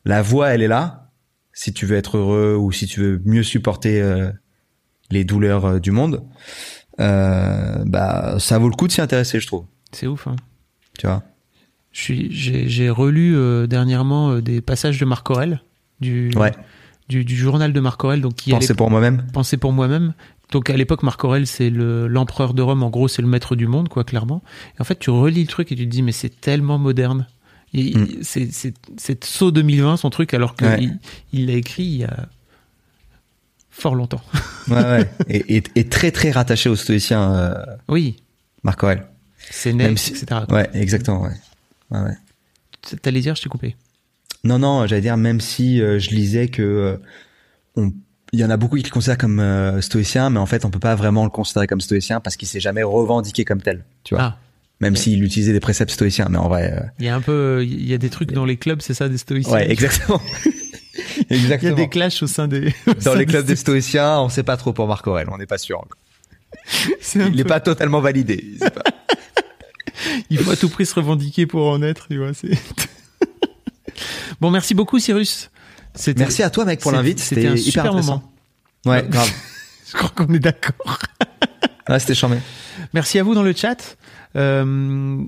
la 0.04 0.22
voie, 0.22 0.50
elle 0.54 0.62
est 0.62 0.68
là. 0.68 1.10
Si 1.52 1.72
tu 1.72 1.86
veux 1.86 1.96
être 1.96 2.18
heureux 2.18 2.54
ou 2.54 2.70
si 2.72 2.86
tu 2.86 3.00
veux 3.00 3.22
mieux 3.24 3.42
supporter 3.42 4.00
euh, 4.02 4.30
les 5.10 5.24
douleurs 5.24 5.80
du 5.80 5.90
monde, 5.90 6.22
bah 6.98 8.36
ça 8.38 8.58
vaut 8.58 8.68
le 8.68 8.74
coup 8.74 8.86
de 8.86 8.92
s'y 8.92 9.00
intéresser, 9.00 9.40
je 9.40 9.46
trouve. 9.46 9.64
C'est 9.92 10.06
ouf. 10.06 10.26
Hein. 10.26 10.36
Tu 10.98 11.06
vois. 11.06 11.22
J'ai, 11.92 12.90
relu 12.90 13.36
dernièrement 13.68 14.38
des 14.40 14.60
passages 14.60 14.98
de 15.00 15.04
Marc 15.06 15.30
Aurel 15.30 15.62
du, 16.00 16.30
Ouais. 16.36 16.52
du, 17.08 17.24
du 17.24 17.36
journal 17.36 17.72
de 17.72 17.80
Marc 17.80 18.04
Aurel, 18.04 18.20
donc 18.20 18.34
qui 18.34 18.50
Pensez 18.50 18.66
allait- 18.66 18.74
pour 18.76 18.90
moi-même. 18.90 19.26
Penser 19.32 19.56
pour 19.56 19.72
moi-même. 19.72 20.12
Donc 20.52 20.70
à 20.70 20.76
l'époque, 20.76 21.02
Marc 21.02 21.22
Aurel, 21.24 21.46
c'est 21.46 21.70
le, 21.70 22.06
l'empereur 22.06 22.54
de 22.54 22.62
Rome. 22.62 22.82
En 22.82 22.90
gros, 22.90 23.08
c'est 23.08 23.20
le 23.22 23.28
maître 23.28 23.56
du 23.56 23.66
monde, 23.66 23.88
quoi, 23.88 24.04
clairement. 24.04 24.42
Et 24.78 24.80
en 24.80 24.84
fait, 24.84 24.98
tu 24.98 25.10
relis 25.10 25.42
le 25.42 25.48
truc 25.48 25.72
et 25.72 25.76
tu 25.76 25.84
te 25.84 25.90
dis, 25.90 26.02
mais 26.02 26.12
c'est 26.12 26.40
tellement 26.40 26.78
moderne. 26.78 27.26
Il- 27.72 27.98
Mm. 27.98 28.06
C'est, 28.22 29.24
saut 29.24 29.50
2020 29.50 29.96
son 29.96 30.08
truc, 30.10 30.32
alors 30.34 30.54
qu'il 30.54 30.66
Ouais. 30.68 30.88
il 31.32 31.46
l'a 31.46 31.54
écrit 31.54 31.82
il 31.82 31.96
y 31.98 32.04
a 32.04 32.28
fort 33.70 33.94
longtemps. 33.94 34.22
Ouais, 34.68 34.76
ouais. 34.76 35.10
et, 35.28 35.56
et, 35.56 35.62
et 35.74 35.88
très 35.88 36.10
très 36.10 36.30
rattaché 36.30 36.68
aux 36.68 36.76
stoïciens, 36.76 37.32
euh, 37.34 37.54
oui, 37.88 38.16
Marc 38.62 38.82
Aurel. 38.84 39.04
c'est 39.50 39.72
si- 39.96 40.10
etc. 40.12 40.26
quoi. 40.48 40.58
Ouais, 40.58 40.70
exactement. 40.74 41.22
Ouais. 41.22 41.34
Ouais, 41.90 42.00
ouais. 42.00 42.16
T'allais 43.02 43.20
dire, 43.20 43.34
je 43.34 43.42
t'ai 43.42 43.48
coupé. 43.48 43.74
Non, 44.44 44.58
non, 44.60 44.86
j'allais 44.86 45.02
dire 45.02 45.16
même 45.16 45.40
si 45.40 45.80
euh, 45.82 45.98
je 45.98 46.10
lisais 46.10 46.48
que 46.48 46.62
euh, 46.62 46.96
on, 47.74 47.92
il 48.32 48.40
y 48.40 48.44
en 48.44 48.50
a 48.50 48.56
beaucoup 48.56 48.76
qui 48.76 48.82
le 48.82 48.90
considèrent 48.90 49.18
comme 49.18 49.40
euh, 49.40 49.80
stoïcien, 49.80 50.30
mais 50.30 50.38
en 50.38 50.46
fait 50.46 50.64
on 50.64 50.70
peut 50.70 50.78
pas 50.80 50.94
vraiment 50.94 51.24
le 51.24 51.30
considérer 51.30 51.66
comme 51.66 51.80
stoïcien 51.80 52.20
parce 52.20 52.36
qu'il 52.36 52.48
s'est 52.48 52.60
jamais 52.60 52.82
revendiqué 52.82 53.44
comme 53.44 53.62
tel. 53.62 53.84
Tu 54.04 54.14
vois. 54.14 54.24
Ah, 54.24 54.38
Même 54.80 54.96
s'il 54.96 55.22
utilisait 55.22 55.52
des 55.52 55.60
préceptes 55.60 55.90
stoïciens, 55.92 56.26
mais 56.30 56.38
en 56.38 56.48
vrai. 56.48 56.72
euh, 56.72 56.80
il 56.98 57.06
y 57.06 57.08
a 57.08 57.14
un 57.14 57.20
peu, 57.20 57.64
il 57.64 57.86
y 57.86 57.94
a 57.94 57.98
des 57.98 58.10
trucs 58.10 58.32
dans 58.32 58.44
les 58.44 58.56
clubs, 58.56 58.80
c'est 58.82 58.94
ça, 58.94 59.08
des 59.08 59.18
stoïciens? 59.18 59.52
Ouais, 59.54 59.70
exactement. 59.70 60.20
Il 61.30 61.36
y 61.36 61.40
a 61.40 61.42
exactement. 61.42 61.76
des 61.76 61.88
clashs 61.88 62.22
au 62.22 62.26
sein 62.26 62.46
des. 62.46 62.74
au 62.86 62.92
Dans 62.94 63.00
sein 63.00 63.14
les 63.16 63.26
clubs 63.26 63.44
des 63.46 63.56
stoïciens. 63.56 64.02
stoïciens, 64.02 64.20
on 64.20 64.28
sait 64.28 64.42
pas 64.42 64.56
trop 64.58 64.72
pour 64.72 64.86
Marc 64.86 65.06
Aurel, 65.06 65.28
on 65.32 65.38
n'est 65.38 65.46
pas 65.46 65.56
sûr. 65.58 65.82
un 67.16 67.28
Il 67.32 67.40
est 67.40 67.42
peu- 67.42 67.48
pas 67.48 67.60
totalement 67.60 68.00
validé. 68.00 68.44
Pas- 68.60 68.82
Il 70.30 70.38
faut 70.38 70.50
à 70.50 70.56
tout 70.56 70.68
prix 70.68 70.84
se 70.86 70.94
revendiquer 70.94 71.46
pour 71.46 71.68
en 71.68 71.82
être, 71.82 72.08
tu 72.08 72.18
vois. 72.18 72.32
bon, 74.40 74.50
merci 74.50 74.74
beaucoup, 74.74 74.98
Cyrus. 74.98 75.50
Merci 76.16 76.42
à 76.42 76.50
toi, 76.50 76.64
mec, 76.64 76.80
pour 76.80 76.92
l'invite. 76.92 77.18
C'était 77.20 77.46
un 77.46 77.54
hyper 77.54 77.62
super 77.64 77.86
intéressant. 77.86 78.22
moment. 78.22 78.32
Ouais, 78.86 79.04
grave. 79.08 79.30
Je 79.88 79.92
crois 79.96 80.10
qu'on 80.10 80.32
est 80.34 80.38
d'accord. 80.38 80.98
Ouais, 81.88 81.98
c'était 82.00 82.14
charmé. 82.14 82.38
Merci 82.92 83.18
à 83.18 83.22
vous 83.22 83.34
dans 83.34 83.42
le 83.42 83.52
chat. 83.54 83.96
Euh, 84.34 85.18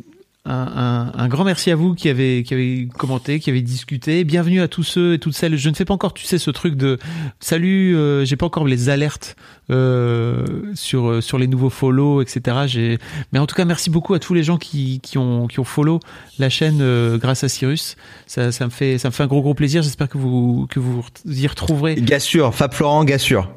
un, 0.44 1.12
un- 1.14 1.28
grand 1.28 1.44
merci 1.44 1.70
à 1.70 1.76
vous 1.76 1.94
qui 1.94 2.08
avez, 2.08 2.42
qui 2.42 2.54
avez 2.54 2.88
commenté, 2.96 3.38
qui 3.38 3.50
avez 3.50 3.60
discuté. 3.60 4.24
Bienvenue 4.24 4.60
à 4.62 4.68
tous 4.68 4.82
ceux 4.82 5.14
et 5.14 5.18
toutes 5.18 5.34
celles. 5.34 5.56
Je 5.56 5.68
ne 5.68 5.74
fais 5.74 5.84
pas 5.84 5.92
encore, 5.94 6.14
tu 6.14 6.24
sais, 6.24 6.38
ce 6.38 6.50
truc 6.50 6.74
de 6.74 6.98
salut. 7.40 7.94
euh, 7.96 8.24
j'ai 8.24 8.36
pas 8.36 8.46
encore 8.46 8.64
les 8.66 8.88
alertes 8.88 9.36
euh, 9.70 10.44
sur 10.74 11.08
euh, 11.10 11.20
sur 11.20 11.36
les 11.38 11.46
nouveaux 11.48 11.68
follow, 11.70 12.22
etc. 12.22 12.98
Mais 13.32 13.38
en 13.38 13.46
tout 13.46 13.54
cas, 13.56 13.64
merci 13.66 13.90
beaucoup 13.90 14.14
à 14.14 14.18
tous 14.18 14.32
les 14.32 14.42
gens 14.42 14.56
qui, 14.56 15.00
qui 15.02 15.18
ont 15.18 15.46
qui 15.48 15.60
ont 15.60 15.64
follow 15.64 16.00
la 16.38 16.48
chaîne 16.48 16.78
euh, 16.80 17.18
grâce 17.18 17.44
à 17.44 17.48
Cyrus. 17.48 17.96
Ça, 18.26 18.50
ça 18.50 18.64
me 18.64 18.70
fait 18.70 18.96
ça 18.96 19.08
me 19.08 19.12
fait 19.12 19.22
un 19.24 19.26
gros 19.28 19.42
gros 19.42 19.54
plaisir. 19.54 19.82
J'espère 19.82 20.08
que 20.08 20.16
vous 20.18 20.66
que 20.70 20.80
vous 20.80 21.04
y 21.26 21.46
retrouverez 21.46 21.96
Gars 21.96 22.20
sûr, 22.20 22.54
Fab 22.54 22.72
Florent, 22.72 23.04
gars 23.04 23.18
sûr. 23.18 23.50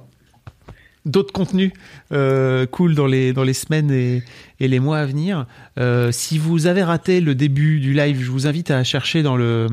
D'autres 1.06 1.34
contenus 1.34 1.72
euh, 2.12 2.66
cool 2.68 2.93
dans 2.95 3.08
les 3.08 3.34
dans 3.34 3.43
les 3.43 3.54
semaines 3.54 3.89
et, 3.91 4.24
et 4.60 4.68
les 4.68 4.80
mois 4.80 4.99
à 4.99 5.06
venir. 5.06 5.47
Euh, 5.80 6.12
si 6.12 6.38
vous 6.38 6.68
avez 6.68 6.84
raté 6.84 7.22
le 7.22 7.34
début 7.36 7.80
du 7.80 7.93
live, 7.93 8.22
je 8.22 8.30
vous 8.30 8.47
invite 8.47 8.70
à 8.72 8.84
chercher 8.84 9.24
dans 9.24 9.36
le 9.36 9.68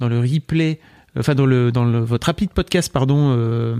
dans 0.00 0.08
le 0.08 0.18
replay, 0.18 0.80
enfin 1.18 1.34
dans 1.34 1.46
le 1.46 1.70
dans 1.70 1.84
le, 1.84 2.00
votre 2.00 2.26
rapide 2.26 2.50
podcast 2.50 2.92
pardon, 2.92 3.34
euh, 3.36 3.76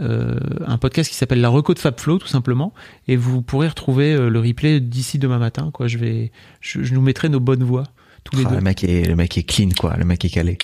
euh, 0.00 0.38
un 0.66 0.76
podcast 0.78 1.08
qui 1.10 1.16
s'appelle 1.16 1.40
La 1.40 1.48
Reco 1.48 1.72
de 1.72 1.78
Fabflow 1.78 2.18
tout 2.18 2.26
simplement, 2.28 2.74
et 3.08 3.16
vous 3.16 3.40
pourrez 3.40 3.68
retrouver 3.68 4.12
euh, 4.12 4.28
le 4.28 4.40
replay 4.40 4.80
d'ici 4.80 5.18
demain 5.18 5.38
matin. 5.38 5.70
Quoi, 5.72 5.86
je 5.88 5.96
vais 5.96 6.32
je, 6.60 6.82
je 6.82 6.92
nous 6.92 7.00
mettrai 7.00 7.28
nos 7.30 7.40
bonnes 7.40 7.64
voix 7.64 7.84
tous 8.24 8.36
les 8.36 8.44
Ah, 8.44 8.50
deux. 8.50 8.54
le 8.56 8.60
mec 8.60 8.84
est 8.84 9.06
le 9.08 9.16
mec 9.16 9.38
est 9.38 9.44
clean 9.44 9.70
quoi, 9.78 9.96
le 9.96 10.04
mec 10.04 10.22
est 10.24 10.28
calé. 10.30 10.58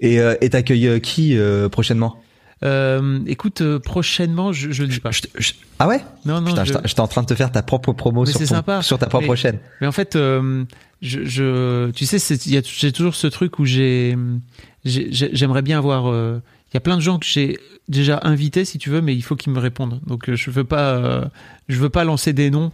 Et 0.00 0.20
euh, 0.20 0.36
et 0.40 0.50
t'accueilles 0.50 0.86
euh, 0.86 0.98
qui 1.00 1.36
euh, 1.36 1.68
prochainement? 1.68 2.22
Euh, 2.62 3.20
écoute, 3.26 3.62
euh, 3.62 3.78
prochainement, 3.78 4.52
je 4.52 4.70
je 4.70 4.82
le 4.82 4.88
dis 4.88 5.00
pas. 5.00 5.10
Je 5.10 5.22
te- 5.22 5.28
je- 5.38 5.52
Ah 5.78 5.88
ouais? 5.88 6.00
Non 6.26 6.40
non, 6.40 6.48
Putain, 6.48 6.64
je- 6.64 6.74
j'étais 6.84 7.00
en 7.00 7.08
train 7.08 7.22
de 7.22 7.26
te 7.26 7.34
faire 7.34 7.50
ta 7.50 7.62
propre 7.62 7.92
promo 7.92 8.26
sur, 8.26 8.36
c'est 8.38 8.44
ton- 8.46 8.56
sympa. 8.56 8.82
sur 8.82 8.98
ta 8.98 9.06
propre 9.06 9.28
Mais- 9.30 9.36
chaîne. 9.36 9.58
Mais 9.80 9.86
en 9.86 9.92
fait, 9.92 10.14
euh, 10.14 10.64
je, 11.00 11.90
tu 11.92 12.04
sais, 12.04 12.18
j'ai 12.62 12.92
toujours 12.92 13.14
ce 13.14 13.26
truc 13.28 13.58
où 13.58 13.64
j'ai, 13.64 14.16
j'ai- 14.84 15.08
j'ai- 15.10 15.30
j'aimerais 15.32 15.62
bien 15.62 15.78
avoir. 15.78 16.12
Il 16.12 16.74
y 16.74 16.76
a 16.76 16.80
plein 16.80 16.96
de 16.96 17.02
gens 17.02 17.18
que 17.18 17.26
j'ai 17.26 17.58
déjà 17.88 18.20
invités, 18.24 18.64
si 18.66 18.78
tu 18.78 18.90
veux, 18.90 19.00
mais 19.00 19.14
il 19.16 19.22
faut 19.22 19.36
qu'ils 19.36 19.52
me 19.52 19.58
répondent. 19.58 20.00
Donc, 20.06 20.30
je 20.32 20.50
veux 20.50 20.64
pas, 20.64 21.30
je 21.68 21.76
veux 21.78 21.88
pas 21.90 22.04
lancer 22.04 22.32
des 22.32 22.50
noms. 22.50 22.72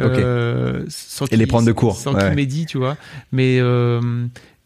euh, 0.00 0.84
sans 0.88 1.26
Et 1.32 1.36
les 1.36 1.46
prendre 1.48 1.66
de 1.66 1.72
court, 1.72 1.96
sans 1.96 2.14
ouais, 2.14 2.34
qu'ils 2.36 2.66
tu 2.66 2.78
vois. 2.78 2.96
Mais 3.32 3.58
euh, 3.60 4.00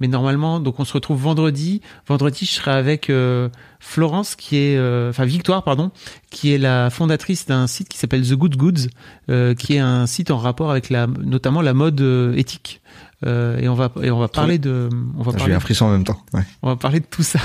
mais 0.02 0.08
normalement, 0.08 0.58
donc 0.58 0.80
on 0.80 0.84
se 0.84 0.92
retrouve 0.94 1.22
vendredi. 1.22 1.80
Vendredi, 2.08 2.44
je 2.44 2.50
serai 2.50 2.72
avec 2.72 3.08
euh, 3.08 3.48
Florence, 3.78 4.34
qui 4.34 4.56
est, 4.56 4.76
euh, 4.76 5.10
enfin 5.10 5.24
Victoire, 5.24 5.62
pardon, 5.62 5.92
qui 6.28 6.52
est 6.52 6.58
la 6.58 6.90
fondatrice 6.90 7.46
d'un 7.46 7.68
site 7.68 7.88
qui 7.88 7.98
s'appelle 7.98 8.28
The 8.28 8.32
Good 8.32 8.56
Goods, 8.56 8.88
euh, 9.30 9.54
qui 9.54 9.76
est 9.76 9.78
un 9.78 10.08
site 10.08 10.32
en 10.32 10.38
rapport 10.38 10.72
avec 10.72 10.90
la, 10.90 11.06
notamment 11.06 11.62
la 11.62 11.72
mode 11.72 12.00
euh, 12.00 12.34
éthique. 12.34 12.80
Euh, 13.24 13.60
et 13.60 13.68
on 13.68 13.74
va 13.74 13.92
et 14.02 14.10
on 14.10 14.18
va 14.18 14.26
parler 14.26 14.58
de, 14.58 14.88
on 15.16 15.22
va 15.22 15.30
J'ai 15.30 15.36
eu 15.36 15.38
parler, 15.38 15.54
un 15.54 15.60
frisson 15.60 15.84
en 15.86 15.92
même 15.92 16.02
temps. 16.02 16.20
Ouais. 16.34 16.42
on 16.62 16.68
va 16.70 16.74
parler 16.74 16.98
de 16.98 17.06
tout 17.06 17.22
ça. 17.22 17.38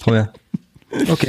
Trop 0.00 0.12
bien. 0.12 0.30
Ok. 1.10 1.28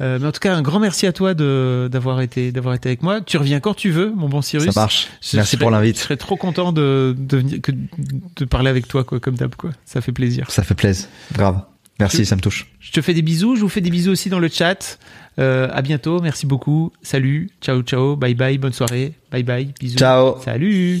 Euh, 0.00 0.18
mais 0.20 0.26
en 0.26 0.32
tout 0.32 0.40
cas, 0.40 0.54
un 0.54 0.62
grand 0.62 0.80
merci 0.80 1.06
à 1.06 1.12
toi 1.12 1.34
de 1.34 1.88
d'avoir 1.92 2.20
été 2.22 2.52
d'avoir 2.52 2.74
été 2.74 2.88
avec 2.88 3.02
moi. 3.02 3.20
Tu 3.20 3.36
reviens 3.36 3.60
quand 3.60 3.74
tu 3.74 3.90
veux, 3.90 4.10
mon 4.14 4.28
bon 4.28 4.40
Cyrus. 4.42 4.70
Ça 4.72 4.80
marche. 4.80 5.08
Je 5.20 5.36
Merci 5.36 5.52
serais- 5.52 5.60
pour 5.60 5.70
Je 5.70 5.74
l'invite. 5.76 5.96
serais 5.98 6.16
trop 6.16 6.36
content 6.36 6.72
de 6.72 7.14
de 7.18 7.36
venir 7.36 7.60
que 7.60 7.72
de 7.72 8.44
parler 8.46 8.70
avec 8.70 8.88
toi, 8.88 9.04
quoi, 9.04 9.20
comme 9.20 9.34
d'hab, 9.36 9.54
quoi. 9.56 9.70
Ça 9.84 10.00
fait 10.00 10.12
plaisir. 10.12 10.50
Ça 10.50 10.62
fait 10.62 10.74
plaisir. 10.74 11.06
Grave. 11.32 11.60
Merci, 11.98 12.24
ça 12.24 12.34
me 12.34 12.40
touche. 12.40 12.66
Je 12.80 12.92
te 12.92 13.02
fais 13.02 13.12
des 13.12 13.20
bisous. 13.20 13.56
Je 13.56 13.60
vous 13.60 13.68
fais 13.68 13.82
des 13.82 13.90
bisous 13.90 14.10
aussi 14.12 14.30
dans 14.30 14.38
le 14.38 14.48
chat. 14.48 14.98
Euh, 15.38 15.68
à 15.70 15.82
bientôt. 15.82 16.20
Merci 16.22 16.46
beaucoup. 16.46 16.92
Salut. 17.02 17.50
Ciao, 17.60 17.82
ciao. 17.82 18.16
Bye 18.16 18.34
bye. 18.34 18.56
Bonne 18.56 18.72
soirée. 18.72 19.12
Bye 19.30 19.42
bye. 19.42 19.74
Bisous. 19.78 19.98
Ciao. 19.98 20.40
Salut. 20.42 21.00